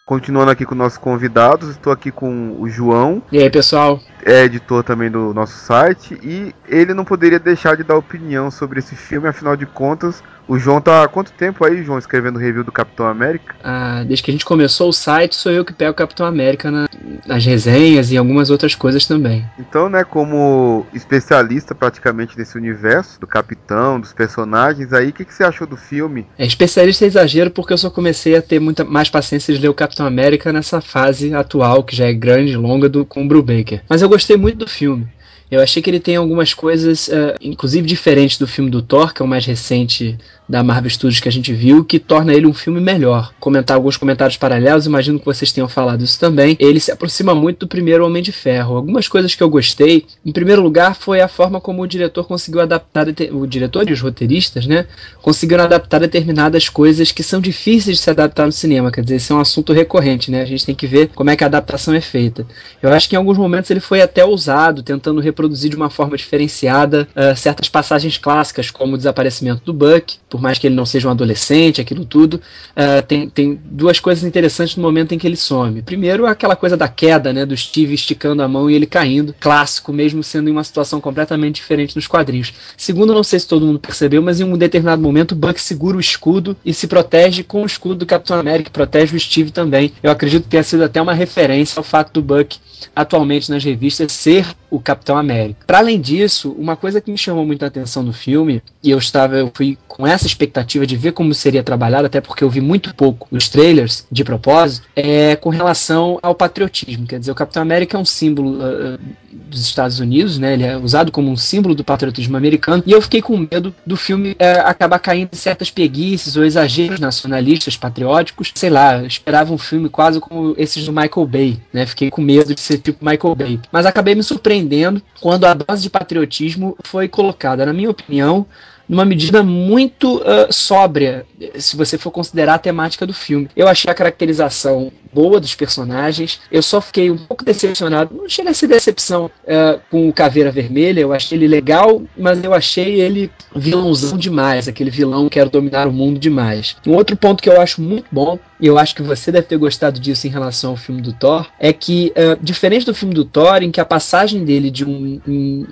Continuando 0.04 0.50
aqui 0.50 0.66
com 0.66 0.74
nossos 0.74 0.98
convidados, 0.98 1.70
estou 1.70 1.92
aqui 1.92 2.10
com 2.10 2.56
o 2.58 2.68
João. 2.68 3.22
E 3.30 3.38
aí, 3.38 3.48
pessoal? 3.48 4.00
É 4.24 4.44
editor 4.44 4.82
também 4.82 5.10
do 5.10 5.32
nosso 5.32 5.56
site 5.56 6.18
e 6.22 6.54
ele 6.68 6.92
não 6.92 7.04
poderia 7.04 7.38
deixar 7.38 7.76
de 7.76 7.84
dar 7.84 7.96
opinião 7.96 8.50
sobre 8.50 8.80
esse 8.80 8.94
filme, 8.94 9.28
afinal 9.28 9.56
de 9.56 9.64
contas, 9.64 10.22
o 10.48 10.58
João 10.58 10.80
tá 10.80 11.02
há 11.02 11.08
quanto 11.08 11.32
tempo 11.32 11.64
aí, 11.64 11.82
João, 11.82 11.98
escrevendo 11.98 12.38
review 12.38 12.64
do 12.64 12.72
Capitão 12.72 13.06
América? 13.06 13.54
Ah, 13.62 14.04
desde 14.06 14.22
que 14.22 14.30
a 14.30 14.34
gente 14.34 14.44
começou 14.44 14.88
o 14.88 14.92
site, 14.92 15.36
sou 15.36 15.52
eu 15.52 15.64
que 15.64 15.72
pego 15.72 15.92
o 15.92 15.94
Capitão 15.94 16.26
América 16.26 16.70
na, 16.70 16.88
nas 17.26 17.44
resenhas 17.44 18.10
e 18.10 18.16
algumas 18.16 18.50
outras 18.50 18.74
coisas 18.74 19.06
também. 19.06 19.44
Então, 19.58 19.88
né, 19.88 20.04
como 20.04 20.86
especialista 20.92 21.74
praticamente 21.74 22.36
nesse 22.36 22.56
universo 22.56 23.20
do 23.20 23.26
Capitão, 23.26 24.00
dos 24.00 24.12
personagens 24.12 24.92
aí, 24.92 25.10
o 25.10 25.12
que, 25.12 25.24
que 25.24 25.34
você 25.34 25.44
achou 25.44 25.66
do 25.66 25.76
filme? 25.76 26.26
É, 26.38 26.44
especialista 26.44 27.04
é 27.04 27.08
exagero 27.08 27.50
porque 27.50 27.72
eu 27.72 27.78
só 27.78 27.90
comecei 27.90 28.36
a 28.36 28.42
ter 28.42 28.58
muita 28.58 28.84
mais 28.84 29.08
paciência 29.08 29.54
de 29.54 29.60
ler 29.60 29.68
o 29.68 29.74
Capitão 29.74 30.06
América 30.06 30.52
nessa 30.52 30.80
fase 30.80 31.34
atual, 31.34 31.84
que 31.84 31.96
já 31.96 32.06
é 32.06 32.12
grande 32.12 32.52
e 32.52 32.56
longa, 32.56 32.88
do, 32.88 33.04
com 33.04 33.24
o 33.24 33.28
Brubaker. 33.28 33.82
Mas 33.88 34.02
eu 34.02 34.08
gostei 34.08 34.36
muito 34.36 34.58
do 34.58 34.68
filme. 34.68 35.06
Eu 35.52 35.60
achei 35.60 35.82
que 35.82 35.90
ele 35.90 36.00
tem 36.00 36.16
algumas 36.16 36.54
coisas, 36.54 37.08
uh, 37.08 37.36
inclusive 37.38 37.86
diferentes 37.86 38.38
do 38.38 38.48
filme 38.48 38.70
do 38.70 38.80
Thor, 38.80 39.12
que 39.12 39.20
é 39.20 39.24
o 39.24 39.28
mais 39.28 39.44
recente 39.44 40.16
da 40.48 40.62
Marvel 40.62 40.90
Studios 40.90 41.20
que 41.20 41.28
a 41.28 41.32
gente 41.32 41.52
viu, 41.52 41.84
que 41.84 41.98
torna 41.98 42.34
ele 42.34 42.46
um 42.46 42.52
filme 42.52 42.80
melhor. 42.80 43.32
Comentar 43.40 43.76
alguns 43.76 43.96
comentários 43.96 44.36
paralelos, 44.36 44.86
imagino 44.86 45.18
que 45.18 45.24
vocês 45.24 45.52
tenham 45.52 45.68
falado 45.68 46.02
isso 46.02 46.18
também. 46.18 46.56
Ele 46.58 46.80
se 46.80 46.90
aproxima 46.90 47.34
muito 47.34 47.60
do 47.60 47.68
primeiro 47.68 48.04
Homem 48.04 48.22
de 48.22 48.32
Ferro. 48.32 48.76
Algumas 48.76 49.08
coisas 49.08 49.34
que 49.34 49.42
eu 49.42 49.48
gostei, 49.48 50.04
em 50.24 50.32
primeiro 50.32 50.62
lugar, 50.62 50.94
foi 50.94 51.20
a 51.20 51.28
forma 51.28 51.60
como 51.60 51.82
o 51.82 51.86
diretor 51.86 52.26
conseguiu 52.26 52.60
adaptar, 52.60 53.06
o 53.32 53.46
diretor 53.46 53.88
e 53.88 53.92
os 53.92 54.00
roteiristas, 54.00 54.66
né, 54.66 54.86
conseguiram 55.20 55.64
adaptar 55.64 56.00
determinadas 56.00 56.68
coisas 56.68 57.12
que 57.12 57.22
são 57.22 57.40
difíceis 57.40 57.96
de 57.96 58.02
se 58.02 58.10
adaptar 58.10 58.46
no 58.46 58.52
cinema. 58.52 58.90
Quer 58.90 59.02
dizer, 59.02 59.16
esse 59.16 59.32
é 59.32 59.34
um 59.34 59.40
assunto 59.40 59.72
recorrente, 59.72 60.30
né? 60.30 60.42
A 60.42 60.46
gente 60.46 60.66
tem 60.66 60.74
que 60.74 60.86
ver 60.86 61.08
como 61.14 61.30
é 61.30 61.36
que 61.36 61.44
a 61.44 61.46
adaptação 61.46 61.94
é 61.94 62.00
feita. 62.00 62.46
Eu 62.82 62.92
acho 62.92 63.08
que 63.08 63.14
em 63.14 63.18
alguns 63.18 63.38
momentos 63.38 63.70
ele 63.70 63.80
foi 63.80 64.02
até 64.02 64.24
ousado, 64.24 64.82
tentando 64.82 65.20
reproduzir 65.20 65.70
de 65.70 65.76
uma 65.76 65.90
forma 65.90 66.16
diferenciada 66.16 67.08
uh, 67.16 67.36
certas 67.36 67.68
passagens 67.68 68.18
clássicas, 68.18 68.70
como 68.70 68.94
o 68.94 68.96
desaparecimento 68.96 69.62
do 69.64 69.72
Buck, 69.72 70.16
por 70.32 70.40
mais 70.40 70.56
que 70.56 70.66
ele 70.66 70.74
não 70.74 70.86
seja 70.86 71.08
um 71.08 71.10
adolescente, 71.10 71.78
aquilo 71.78 72.06
tudo, 72.06 72.40
uh, 72.70 73.06
tem, 73.06 73.28
tem 73.28 73.60
duas 73.66 74.00
coisas 74.00 74.24
interessantes 74.24 74.76
no 74.76 74.82
momento 74.82 75.12
em 75.12 75.18
que 75.18 75.26
ele 75.26 75.36
some. 75.36 75.82
Primeiro, 75.82 76.24
aquela 76.24 76.56
coisa 76.56 76.74
da 76.74 76.88
queda, 76.88 77.34
né, 77.34 77.44
do 77.44 77.54
Steve 77.54 77.92
esticando 77.92 78.42
a 78.42 78.48
mão 78.48 78.70
e 78.70 78.74
ele 78.74 78.86
caindo, 78.86 79.34
clássico, 79.38 79.92
mesmo 79.92 80.22
sendo 80.22 80.48
em 80.48 80.52
uma 80.52 80.64
situação 80.64 81.02
completamente 81.02 81.56
diferente 81.56 81.94
nos 81.94 82.06
quadrinhos. 82.06 82.54
Segundo, 82.78 83.12
não 83.12 83.22
sei 83.22 83.40
se 83.40 83.46
todo 83.46 83.66
mundo 83.66 83.78
percebeu, 83.78 84.22
mas 84.22 84.40
em 84.40 84.44
um 84.44 84.56
determinado 84.56 85.02
momento 85.02 85.32
o 85.32 85.36
Buck 85.36 85.60
segura 85.60 85.98
o 85.98 86.00
escudo 86.00 86.56
e 86.64 86.72
se 86.72 86.86
protege 86.86 87.42
com 87.42 87.62
o 87.62 87.66
escudo 87.66 87.96
do 87.96 88.06
Capitão 88.06 88.40
América, 88.40 88.70
que 88.70 88.70
protege 88.70 89.14
o 89.14 89.20
Steve 89.20 89.50
também. 89.50 89.92
Eu 90.02 90.10
acredito 90.10 90.44
que 90.44 90.48
tenha 90.48 90.62
sido 90.62 90.82
até 90.82 91.02
uma 91.02 91.12
referência 91.12 91.78
ao 91.78 91.84
fato 91.84 92.10
do 92.10 92.22
Buck 92.22 92.56
atualmente 92.94 93.50
nas 93.50 93.64
revistas 93.64 94.12
ser 94.12 94.46
o 94.70 94.80
Capitão 94.80 95.18
América. 95.18 95.64
Para 95.66 95.78
além 95.78 96.00
disso, 96.00 96.54
uma 96.58 96.76
coisa 96.76 97.00
que 97.00 97.10
me 97.10 97.18
chamou 97.18 97.44
muita 97.44 97.66
atenção 97.66 98.02
no 98.02 98.12
filme, 98.12 98.62
e 98.82 98.90
eu 98.90 98.98
estava, 98.98 99.36
eu 99.36 99.50
fui 99.54 99.76
com 99.86 100.06
essa 100.06 100.26
expectativa 100.26 100.86
de 100.86 100.96
ver 100.96 101.12
como 101.12 101.34
seria 101.34 101.62
trabalhado, 101.62 102.06
até 102.06 102.20
porque 102.20 102.42
eu 102.42 102.48
vi 102.48 102.60
muito 102.60 102.94
pouco 102.94 103.28
nos 103.30 103.48
trailers 103.48 104.06
de 104.10 104.24
propósito, 104.24 104.86
é 104.96 105.36
com 105.36 105.50
relação 105.50 106.18
ao 106.22 106.34
patriotismo. 106.34 107.06
Quer 107.06 107.18
dizer, 107.18 107.32
o 107.32 107.34
Capitão 107.34 107.62
América 107.62 107.96
é 107.96 108.00
um 108.00 108.04
símbolo 108.04 108.58
uh, 108.58 108.98
dos 109.30 109.60
Estados 109.60 110.00
Unidos, 110.00 110.38
né? 110.38 110.54
Ele 110.54 110.64
é 110.64 110.76
usado 110.76 111.12
como 111.12 111.30
um 111.30 111.36
símbolo 111.36 111.74
do 111.74 111.84
patriotismo 111.84 112.36
americano, 112.36 112.82
e 112.86 112.92
eu 112.92 113.02
fiquei 113.02 113.20
com 113.20 113.36
medo 113.36 113.74
do 113.84 113.96
filme 113.96 114.32
uh, 114.32 114.64
acabar 114.64 114.98
caindo 114.98 115.30
em 115.32 115.36
certas 115.36 115.70
preguiças 115.70 116.36
ou 116.36 116.44
exageros 116.44 116.98
nacionalistas, 116.98 117.76
patrióticos. 117.76 118.50
Sei 118.54 118.70
lá, 118.70 119.02
esperava 119.04 119.52
um 119.52 119.58
filme 119.58 119.90
quase 119.90 120.20
como 120.20 120.54
esses 120.56 120.86
do 120.86 120.92
Michael 120.92 121.26
Bay, 121.26 121.58
né? 121.72 121.84
Fiquei 121.84 122.10
com 122.10 122.22
medo 122.22 122.54
de 122.54 122.60
ser 122.60 122.71
tipo 122.78 123.04
Michael 123.04 123.34
Bay. 123.34 123.60
Mas 123.70 123.86
acabei 123.86 124.14
me 124.14 124.22
surpreendendo 124.22 125.02
quando 125.20 125.44
a 125.44 125.54
dose 125.54 125.82
de 125.82 125.90
patriotismo 125.90 126.76
foi 126.84 127.08
colocada, 127.08 127.64
na 127.66 127.72
minha 127.72 127.90
opinião, 127.90 128.46
numa 128.88 129.04
medida 129.04 129.42
muito 129.42 130.18
uh, 130.18 130.52
sóbria, 130.52 131.24
se 131.56 131.76
você 131.76 131.96
for 131.96 132.10
considerar 132.10 132.54
a 132.54 132.58
temática 132.58 133.06
do 133.06 133.14
filme. 133.14 133.48
Eu 133.56 133.68
achei 133.68 133.90
a 133.90 133.94
caracterização 133.94 134.92
boa 135.12 135.40
dos 135.40 135.54
personagens, 135.54 136.40
eu 136.50 136.62
só 136.62 136.80
fiquei 136.80 137.10
um 137.10 137.16
pouco 137.16 137.44
decepcionado, 137.44 138.14
não 138.14 138.28
chega 138.28 138.50
a 138.50 138.54
ser 138.54 138.66
decepção 138.66 139.26
uh, 139.44 139.80
com 139.90 140.08
o 140.08 140.12
Caveira 140.12 140.50
Vermelha, 140.50 141.00
eu 141.00 141.12
achei 141.12 141.38
ele 141.38 141.48
legal, 141.48 142.02
mas 142.16 142.42
eu 142.42 142.52
achei 142.52 143.00
ele 143.00 143.30
vilãozão 143.54 144.18
demais, 144.18 144.68
aquele 144.68 144.90
vilão 144.90 145.24
que 145.24 145.38
quer 145.38 145.48
dominar 145.48 145.86
o 145.88 145.92
mundo 145.92 146.18
demais. 146.18 146.76
Um 146.86 146.94
outro 146.94 147.16
ponto 147.16 147.42
que 147.42 147.48
eu 147.48 147.60
acho 147.60 147.80
muito 147.80 148.06
bom, 148.12 148.38
e 148.62 148.66
eu 148.68 148.78
acho 148.78 148.94
que 148.94 149.02
você 149.02 149.32
deve 149.32 149.48
ter 149.48 149.56
gostado 149.56 149.98
disso 149.98 150.28
em 150.28 150.30
relação 150.30 150.70
ao 150.70 150.76
filme 150.76 151.02
do 151.02 151.12
Thor, 151.12 151.48
é 151.58 151.72
que, 151.72 152.12
uh, 152.16 152.38
diferente 152.40 152.86
do 152.86 152.94
filme 152.94 153.12
do 153.12 153.24
Thor, 153.24 153.60
em 153.60 153.72
que 153.72 153.80
a 153.80 153.84
passagem 153.84 154.44
dele 154.44 154.70
de 154.70 154.84
um, 154.84 155.20
um, 155.26 155.66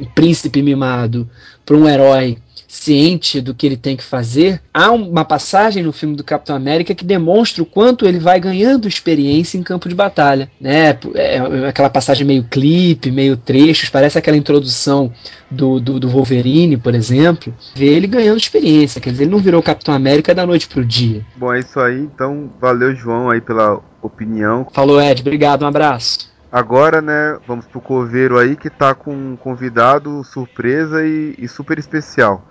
um 0.00 0.06
príncipe 0.14 0.60
mimado 0.60 1.26
para 1.64 1.74
um 1.74 1.88
herói 1.88 2.36
ciente 2.74 3.40
do 3.40 3.54
que 3.54 3.66
ele 3.66 3.76
tem 3.76 3.96
que 3.96 4.02
fazer, 4.02 4.60
há 4.72 4.90
uma 4.90 5.24
passagem 5.24 5.82
no 5.82 5.92
filme 5.92 6.16
do 6.16 6.24
Capitão 6.24 6.56
América 6.56 6.94
que 6.94 7.04
demonstra 7.04 7.62
o 7.62 7.66
quanto 7.66 8.04
ele 8.04 8.18
vai 8.18 8.40
ganhando 8.40 8.88
experiência 8.88 9.56
em 9.56 9.62
campo 9.62 9.88
de 9.88 9.94
batalha. 9.94 10.50
Né? 10.60 10.98
É, 11.14 11.36
é 11.36 11.68
aquela 11.68 11.88
passagem 11.88 12.26
meio 12.26 12.44
clipe, 12.44 13.10
meio 13.10 13.36
trechos, 13.36 13.88
parece 13.88 14.18
aquela 14.18 14.36
introdução 14.36 15.12
do, 15.50 15.78
do, 15.78 16.00
do, 16.00 16.08
Wolverine, 16.08 16.76
por 16.76 16.94
exemplo, 16.94 17.54
vê 17.74 17.86
ele 17.86 18.08
ganhando 18.08 18.38
experiência. 18.38 19.00
Quer 19.00 19.12
dizer, 19.12 19.24
ele 19.24 19.30
não 19.30 19.38
virou 19.38 19.62
Capitão 19.62 19.94
América 19.94 20.34
da 20.34 20.44
noite 20.44 20.66
pro 20.66 20.84
dia. 20.84 21.24
Bom, 21.36 21.52
é 21.52 21.60
isso 21.60 21.78
aí. 21.78 22.00
Então, 22.00 22.50
valeu, 22.60 22.94
João, 22.94 23.30
aí 23.30 23.40
pela 23.40 23.80
opinião. 24.02 24.66
Falou, 24.72 25.00
Ed. 25.00 25.20
Obrigado. 25.20 25.62
Um 25.62 25.68
abraço. 25.68 26.33
Agora, 26.54 27.02
né, 27.02 27.36
vamos 27.48 27.66
pro 27.66 27.80
Coveiro 27.80 28.38
aí 28.38 28.54
que 28.54 28.70
tá 28.70 28.94
com 28.94 29.12
um 29.12 29.36
convidado 29.36 30.22
surpresa 30.22 31.04
e, 31.04 31.34
e 31.36 31.48
super 31.48 31.80
especial. 31.80 32.44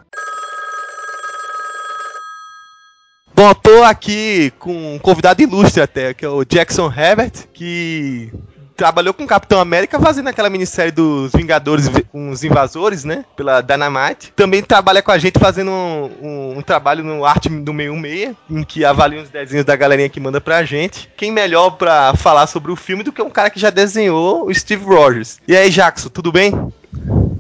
Bom, 3.34 3.54
tô 3.54 3.82
aqui 3.82 4.52
com 4.60 4.96
um 4.96 5.00
convidado 5.00 5.42
ilustre 5.42 5.82
até, 5.82 6.14
que 6.14 6.26
é 6.26 6.28
o 6.28 6.44
Jackson 6.44 6.92
Herbert, 6.92 7.48
que 7.54 8.30
trabalhou 8.76 9.14
com 9.14 9.24
o 9.24 9.28
Capitão 9.28 9.60
América 9.60 10.00
fazendo 10.00 10.28
aquela 10.28 10.50
minissérie 10.50 10.91
dos 10.91 11.32
Vingadores 11.32 11.90
com 12.12 12.30
os 12.30 12.44
Invasores, 12.44 13.04
né? 13.04 13.26
Pela 13.36 13.62
Dynamite. 13.62 14.34
Também 14.36 14.62
trabalha 14.62 15.02
com 15.02 15.12
a 15.12 15.18
gente 15.18 15.40
fazendo 15.40 15.72
um, 15.72 16.12
um, 16.22 16.58
um 16.58 16.62
trabalho 16.62 17.04
no 17.04 17.26
Arte 17.26 17.50
do 17.50 17.74
Meio 17.74 17.95
Meia, 17.95 18.36
em 18.50 18.64
que 18.64 18.84
avalia 18.84 19.22
os 19.22 19.30
desenhos 19.30 19.66
da 19.66 19.76
galerinha 19.76 20.10
que 20.10 20.20
manda 20.20 20.41
pra 20.41 20.64
gente. 20.64 21.10
Quem 21.16 21.32
melhor 21.32 21.72
pra 21.72 22.16
falar 22.16 22.48
sobre 22.48 22.72
o 22.72 22.76
filme 22.76 23.04
do 23.04 23.12
que 23.12 23.22
um 23.22 23.30
cara 23.30 23.50
que 23.50 23.60
já 23.60 23.70
desenhou 23.70 24.48
o 24.48 24.54
Steve 24.54 24.84
Rogers. 24.84 25.40
E 25.48 25.56
aí, 25.56 25.70
Jackson, 25.70 26.10
tudo 26.10 26.32
bem? 26.32 26.54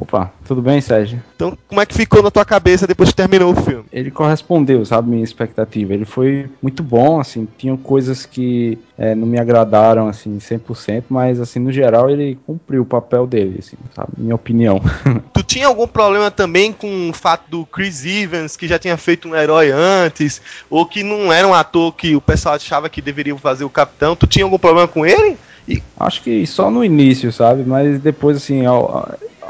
Opa, 0.03 0.33
tudo 0.45 0.61
bem, 0.61 0.81
Sérgio? 0.81 1.23
Então, 1.33 1.57
como 1.65 1.79
é 1.79 1.85
que 1.85 1.95
ficou 1.95 2.21
na 2.21 2.29
tua 2.29 2.43
cabeça 2.43 2.85
depois 2.85 3.09
que 3.09 3.15
terminou 3.15 3.53
o 3.53 3.55
filme? 3.55 3.85
Ele 3.89 4.11
correspondeu, 4.11 4.85
sabe, 4.85 5.09
minha 5.09 5.23
expectativa. 5.23 5.93
Ele 5.93 6.03
foi 6.03 6.49
muito 6.61 6.83
bom, 6.83 7.21
assim, 7.21 7.47
tinha 7.57 7.77
coisas 7.77 8.25
que 8.25 8.77
é, 8.97 9.15
não 9.15 9.25
me 9.25 9.39
agradaram, 9.39 10.09
assim, 10.09 10.37
100%, 10.39 11.05
mas, 11.07 11.39
assim, 11.39 11.57
no 11.57 11.71
geral, 11.71 12.09
ele 12.09 12.37
cumpriu 12.45 12.81
o 12.81 12.85
papel 12.85 13.25
dele, 13.25 13.59
assim, 13.59 13.77
sabe, 13.95 14.09
minha 14.17 14.35
opinião. 14.35 14.81
tu 15.31 15.41
tinha 15.41 15.67
algum 15.67 15.87
problema 15.87 16.29
também 16.29 16.73
com 16.73 17.09
o 17.09 17.13
fato 17.13 17.49
do 17.49 17.65
Chris 17.65 18.05
Evans, 18.05 18.57
que 18.57 18.67
já 18.67 18.77
tinha 18.77 18.97
feito 18.97 19.29
um 19.29 19.35
herói 19.35 19.71
antes, 19.71 20.41
ou 20.69 20.85
que 20.85 21.01
não 21.01 21.31
era 21.31 21.47
um 21.47 21.53
ator 21.53 21.93
que 21.93 22.13
o 22.13 22.19
pessoal 22.19 22.55
achava 22.55 22.89
que 22.89 23.01
deveria 23.01 23.37
fazer 23.37 23.63
o 23.63 23.69
Capitão? 23.69 24.17
Tu 24.17 24.27
tinha 24.27 24.43
algum 24.43 24.59
problema 24.59 24.85
com 24.85 25.05
ele? 25.05 25.37
E... 25.65 25.81
Acho 25.97 26.21
que 26.21 26.45
só 26.45 26.69
no 26.69 26.83
início, 26.83 27.31
sabe? 27.31 27.63
Mas 27.65 28.01
depois, 28.01 28.35
assim, 28.35 28.65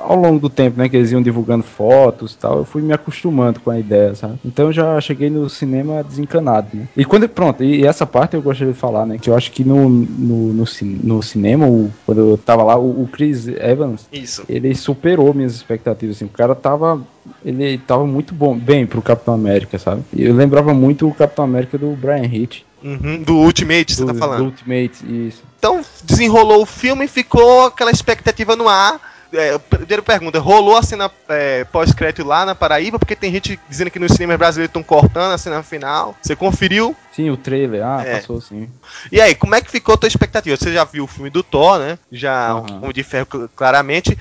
ao, 0.07 0.15
longo 0.15 0.39
do 0.39 0.49
tempo, 0.49 0.77
né, 0.77 0.89
que 0.89 0.97
eles 0.97 1.11
iam 1.11 1.21
divulgando 1.21 1.63
fotos 1.63 2.33
e 2.33 2.37
tal, 2.37 2.57
eu 2.57 2.65
fui 2.65 2.81
me 2.81 2.93
acostumando 2.93 3.59
com 3.59 3.71
a 3.71 3.79
ideia, 3.79 4.15
sabe? 4.15 4.39
Então 4.43 4.67
eu 4.67 4.73
já 4.73 4.99
cheguei 5.01 5.29
no 5.29 5.49
cinema 5.49 6.03
desencanado, 6.03 6.67
né? 6.73 6.87
E 6.95 7.05
quando, 7.05 7.27
pronto, 7.27 7.63
e, 7.63 7.85
essa 7.85 8.05
parte 8.05 8.35
eu 8.35 8.41
gostaria 8.41 8.73
de 8.73 8.79
falar, 8.79 9.05
né, 9.05 9.17
que 9.19 9.29
eu 9.29 9.35
acho 9.35 9.51
que 9.51 9.63
no, 9.63 9.89
no, 9.89 10.53
no, 10.53 10.65
no 11.03 11.23
cinema, 11.23 11.67
o, 11.67 11.91
quando 12.05 12.19
eu 12.19 12.37
tava 12.37 12.63
lá, 12.63 12.77
o, 12.77 13.03
o 13.03 13.09
Chris 13.11 13.47
Evans, 13.47 14.07
Isso. 14.11 14.43
ele 14.47 14.73
superou 14.75 15.33
minhas 15.33 15.53
expectativas, 15.53 16.17
assim, 16.17 16.25
o 16.25 16.29
cara 16.29 16.55
tava 16.55 17.01
ele 17.43 17.77
tava 17.77 18.05
muito 18.05 18.33
bom, 18.33 18.57
bem 18.57 18.85
pro 18.85 19.01
Capitão 19.01 19.33
América, 19.33 19.79
sabe? 19.79 20.03
Eu 20.15 20.33
lembrava 20.33 20.73
muito 20.73 21.07
o 21.07 21.13
Capitão 21.13 21.45
América 21.45 21.77
do 21.77 21.91
Brian 21.91 22.25
Hitch. 22.25 22.63
Uhum, 22.83 23.23
do 23.23 23.37
Ultimate, 23.37 23.95
você 23.95 24.01
do, 24.01 24.07
tá 24.07 24.13
falando? 24.13 24.39
Do 24.39 24.45
Ultimate, 24.45 25.05
isso. 25.27 25.41
Então, 25.57 25.81
desenrolou 26.03 26.61
o 26.61 26.65
filme 26.65 27.05
e 27.05 27.07
ficou 27.07 27.67
aquela 27.67 27.91
expectativa 27.91 28.55
no 28.55 28.67
ar 28.67 28.99
é, 29.33 29.57
primeira 29.57 30.01
pergunta, 30.01 30.39
rolou 30.39 30.77
a 30.77 30.83
cena 30.83 31.11
é, 31.27 31.63
pós-crédito 31.65 32.25
lá 32.25 32.45
na 32.45 32.55
Paraíba? 32.55 32.99
Porque 32.99 33.15
tem 33.15 33.31
gente 33.31 33.59
dizendo 33.69 33.91
que 33.91 33.99
nos 33.99 34.13
cinemas 34.13 34.37
brasileiros 34.37 34.69
estão 34.69 34.83
cortando 34.83 35.33
a 35.33 35.37
cena 35.37 35.63
final. 35.63 36.15
Você 36.21 36.35
conferiu? 36.35 36.95
Sim, 37.11 37.29
o 37.29 37.37
trailer, 37.37 37.85
ah, 37.85 38.03
é. 38.05 38.15
passou 38.15 38.39
sim. 38.39 38.69
E 39.11 39.19
aí, 39.19 39.35
como 39.35 39.55
é 39.55 39.61
que 39.61 39.71
ficou 39.71 39.95
a 39.95 39.97
tua 39.97 40.07
expectativa? 40.07 40.55
Você 40.55 40.71
já 40.71 40.83
viu 40.83 41.03
o 41.03 41.07
filme 41.07 41.29
do 41.29 41.43
Thor, 41.43 41.79
né? 41.79 41.97
Já, 42.11 42.55
uhum. 42.55 42.87
um 42.89 42.91
de 42.91 43.03
ferro 43.03 43.27
claramente 43.55 44.17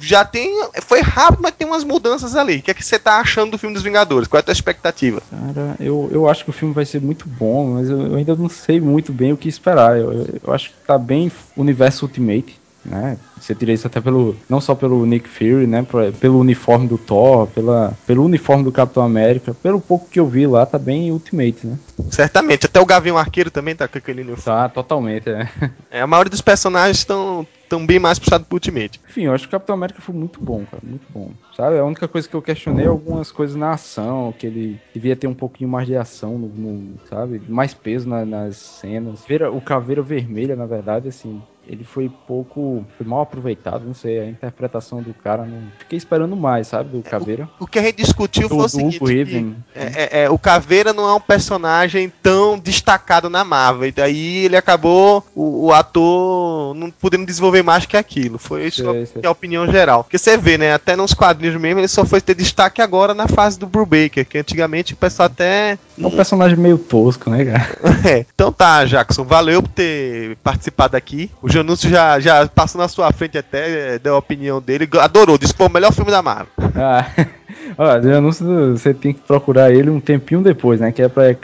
já 0.00 0.24
tem. 0.24 0.50
Foi 0.82 1.00
rápido, 1.00 1.42
mas 1.42 1.54
tem 1.54 1.66
umas 1.66 1.84
mudanças 1.84 2.34
ali. 2.34 2.56
O 2.56 2.62
que 2.62 2.70
é 2.70 2.74
que 2.74 2.84
você 2.84 2.98
tá 2.98 3.20
achando 3.20 3.52
do 3.52 3.58
filme 3.58 3.74
dos 3.74 3.82
Vingadores? 3.82 4.28
Qual 4.28 4.38
é 4.38 4.40
a 4.40 4.42
tua 4.42 4.52
expectativa? 4.52 5.22
Cara, 5.30 5.76
eu, 5.80 6.08
eu 6.10 6.28
acho 6.28 6.44
que 6.44 6.50
o 6.50 6.54
filme 6.54 6.74
vai 6.74 6.84
ser 6.84 7.00
muito 7.00 7.28
bom, 7.28 7.74
mas 7.74 7.90
eu, 7.90 8.00
eu 8.00 8.16
ainda 8.16 8.34
não 8.34 8.48
sei 8.48 8.80
muito 8.80 9.12
bem 9.12 9.32
o 9.32 9.36
que 9.36 9.48
esperar. 9.48 9.98
Eu, 9.98 10.12
eu, 10.12 10.40
eu 10.46 10.52
acho 10.52 10.70
que 10.70 10.76
tá 10.86 10.96
bem 10.96 11.30
universo 11.56 12.06
Ultimate 12.06 12.63
né? 12.84 13.16
Você 13.40 13.54
tira 13.54 13.72
isso 13.72 13.86
até 13.86 14.00
pelo 14.00 14.36
não 14.48 14.60
só 14.60 14.74
pelo 14.74 15.04
Nick 15.06 15.28
Fury, 15.28 15.66
né? 15.66 15.84
Pelo 16.20 16.38
uniforme 16.38 16.86
do 16.86 16.98
Thor, 16.98 17.46
pela, 17.48 17.96
pelo 18.06 18.24
uniforme 18.24 18.64
do 18.64 18.72
Capitão 18.72 19.02
América, 19.02 19.54
pelo 19.54 19.80
pouco 19.80 20.08
que 20.08 20.20
eu 20.20 20.26
vi 20.26 20.46
lá, 20.46 20.64
tá 20.66 20.78
bem 20.78 21.10
Ultimate, 21.10 21.66
né? 21.66 21.78
Certamente, 22.10 22.66
até 22.66 22.80
o 22.80 22.86
Gavião 22.86 23.18
Arqueiro 23.18 23.50
também 23.50 23.74
tá 23.74 23.88
com 23.88 23.98
aquele 23.98 24.22
uniforme. 24.22 24.44
Tá, 24.44 24.68
totalmente, 24.68 25.28
é. 25.30 25.48
é 25.90 26.00
a 26.00 26.06
maioria 26.06 26.30
dos 26.30 26.40
personagens 26.40 26.98
estão 26.98 27.46
tão 27.74 27.84
bem 27.84 27.98
mais 27.98 28.20
puxado 28.20 28.44
pro 28.44 28.54
Ultimate. 28.54 29.00
Enfim, 29.08 29.22
eu 29.22 29.32
acho 29.32 29.44
que 29.44 29.48
o 29.48 29.50
Capitão 29.50 29.74
América 29.74 30.00
foi 30.00 30.14
muito 30.14 30.40
bom, 30.40 30.64
cara, 30.64 30.80
muito 30.84 31.06
bom. 31.10 31.32
Sabe, 31.56 31.76
a 31.76 31.84
única 31.84 32.06
coisa 32.06 32.28
que 32.28 32.34
eu 32.34 32.40
questionei 32.40 32.86
é 32.86 32.88
algumas 32.88 33.32
coisas 33.32 33.56
na 33.56 33.72
ação, 33.72 34.32
que 34.38 34.46
ele 34.46 34.80
devia 34.94 35.16
ter 35.16 35.26
um 35.26 35.34
pouquinho 35.34 35.68
mais 35.68 35.88
de 35.88 35.96
ação, 35.96 36.38
no, 36.38 36.46
no 36.46 36.98
sabe, 37.08 37.42
mais 37.48 37.74
peso 37.74 38.08
na, 38.08 38.24
nas 38.24 38.56
cenas. 38.56 39.24
O 39.52 39.60
Caveira 39.60 40.02
Vermelha, 40.02 40.54
na 40.54 40.66
verdade, 40.66 41.08
assim, 41.08 41.42
ele 41.66 41.84
foi 41.84 42.10
pouco. 42.26 42.84
Foi 42.96 43.06
mal 43.06 43.22
aproveitado, 43.22 43.84
não 43.84 43.94
sei, 43.94 44.20
a 44.20 44.26
interpretação 44.26 45.02
do 45.02 45.14
cara. 45.14 45.44
Não... 45.44 45.62
Fiquei 45.78 45.96
esperando 45.96 46.36
mais, 46.36 46.68
sabe, 46.68 46.90
do 46.90 47.02
Caveira. 47.02 47.48
O, 47.58 47.64
o 47.64 47.66
que 47.66 47.78
a 47.78 47.82
gente 47.82 47.96
discutiu 47.96 48.48
do, 48.48 48.56
foi 48.56 48.64
o 48.64 48.68
seguinte: 48.68 48.98
que, 48.98 49.54
é, 49.74 49.84
é, 49.84 50.24
é, 50.24 50.30
o 50.30 50.38
Caveira 50.38 50.92
não 50.92 51.08
é 51.08 51.14
um 51.14 51.20
personagem 51.20 52.12
tão 52.22 52.58
destacado 52.58 53.30
na 53.30 53.44
Marvel. 53.44 53.88
E 53.88 53.92
daí 53.92 54.44
ele 54.44 54.56
acabou, 54.56 55.24
o, 55.34 55.66
o 55.66 55.72
ator, 55.72 56.74
não 56.74 56.90
podendo 56.90 57.26
desenvolver 57.26 57.62
mais 57.64 57.86
que 57.86 57.96
aquilo. 57.96 58.38
Foi 58.38 58.66
isso 58.66 58.82
sei, 58.82 59.06
que 59.20 59.26
é 59.26 59.28
a 59.28 59.32
opinião 59.32 59.70
geral. 59.70 60.04
Porque 60.04 60.18
você 60.18 60.36
vê, 60.36 60.56
né? 60.56 60.74
Até 60.74 60.94
nos 60.94 61.14
quadrinhos 61.14 61.60
mesmo, 61.60 61.80
ele 61.80 61.88
só 61.88 62.04
foi 62.04 62.20
ter 62.20 62.34
destaque 62.34 62.80
agora 62.80 63.14
na 63.14 63.26
fase 63.26 63.58
do 63.58 63.66
Brubaker, 63.66 64.26
que 64.26 64.38
antigamente 64.38 64.94
o 64.94 64.96
pessoal 64.96 65.26
até. 65.26 65.78
É 66.00 66.06
um 66.06 66.10
personagem 66.10 66.56
meio 66.56 66.78
tosco, 66.78 67.30
né, 67.30 67.44
cara? 67.44 67.68
é. 68.08 68.26
Então 68.34 68.52
tá, 68.52 68.84
Jackson, 68.84 69.24
valeu 69.24 69.62
por 69.62 69.70
ter 69.70 70.36
participado 70.42 70.96
aqui. 70.96 71.30
O 71.42 71.50
Janúncio 71.50 71.88
já, 71.88 72.20
já 72.20 72.46
passou 72.46 72.80
na 72.80 72.88
sua 72.88 73.10
frente 73.12 73.38
até, 73.38 73.98
deu 73.98 74.14
a 74.14 74.18
opinião 74.18 74.60
dele, 74.60 74.88
adorou, 75.00 75.38
disse 75.38 75.52
que 75.52 75.58
foi 75.58 75.68
o 75.68 75.72
melhor 75.72 75.92
filme 75.92 76.10
da 76.10 76.22
Marvel. 76.22 76.52
Ah, 76.76 77.06
ó, 77.76 78.00
Janúncio, 78.00 78.72
você 78.76 78.92
tem 78.94 79.12
que 79.12 79.20
procurar 79.20 79.72
ele 79.72 79.90
um 79.90 80.00
tempinho 80.00 80.42
depois, 80.42 80.80
né? 80.80 80.92
Que 80.92 81.02
é 81.02 81.08
pra 81.08 81.30
é, 81.30 81.36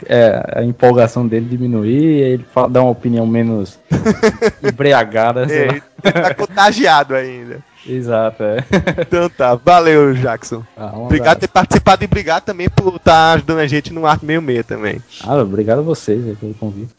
a 0.55 0.63
empolgação 0.63 1.27
dele 1.27 1.45
diminuir 1.45 2.01
e 2.01 2.21
ele 2.21 2.45
fala, 2.53 2.69
dar 2.69 2.81
uma 2.81 2.91
opinião 2.91 3.25
menos 3.25 3.79
embriagada. 4.63 5.47
É, 5.51 5.81
tá 6.11 6.33
contagiado 6.33 7.15
ainda. 7.15 7.59
Exato, 7.85 8.43
é. 8.43 8.57
Então 8.99 9.29
tá, 9.29 9.55
valeu, 9.55 10.13
Jackson. 10.13 10.63
Ah, 10.77 10.91
um 10.95 11.05
obrigado 11.05 11.37
por 11.37 11.41
ter 11.41 11.47
participado 11.47 12.03
e 12.03 12.05
obrigado 12.05 12.43
também 12.43 12.69
por 12.69 12.95
estar 12.95 13.11
tá 13.11 13.33
ajudando 13.33 13.59
a 13.59 13.67
gente 13.67 13.91
no 13.91 14.05
Arte 14.05 14.25
Meio 14.25 14.41
Meia 14.41 14.63
também. 14.63 15.01
Ah, 15.23 15.35
obrigado 15.37 15.79
a 15.79 15.83
vocês 15.83 16.37
pelo 16.37 16.53
convite. 16.53 16.93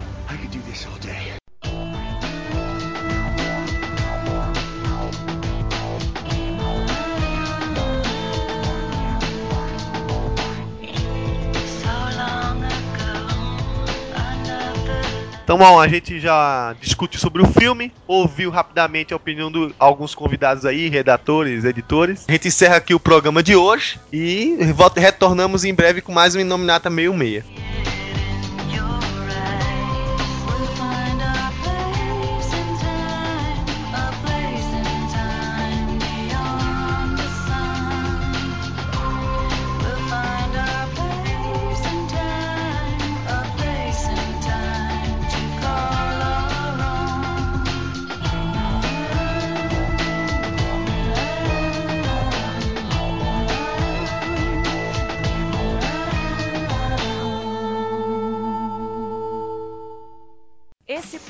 Então, 15.53 15.67
bom, 15.67 15.79
a 15.79 15.87
gente 15.87 16.19
já 16.19 16.75
discute 16.81 17.19
sobre 17.19 17.43
o 17.43 17.47
filme, 17.47 17.93
ouviu 18.09 18.51
rapidamente 18.51 19.13
a 19.13 19.17
opinião 19.19 19.53
de 19.53 19.71
alguns 19.79 20.15
convidados 20.15 20.65
aí, 20.65 20.89
redatores, 20.89 21.67
editores. 21.67 22.25
A 22.27 22.33
gente 22.33 22.49
encerra 22.49 22.77
aqui 22.77 22.95
o 22.95 22.99
programa 22.99 23.43
de 23.43 23.55
hoje 23.55 24.01
e 24.11 24.57
retornamos 24.97 25.67
em 25.67 25.75
breve 25.75 26.01
com 26.01 26.11
mais 26.11 26.35
um 26.35 26.41
Inominata 26.41 26.89
Meio 26.89 27.13
Meia. 27.13 27.45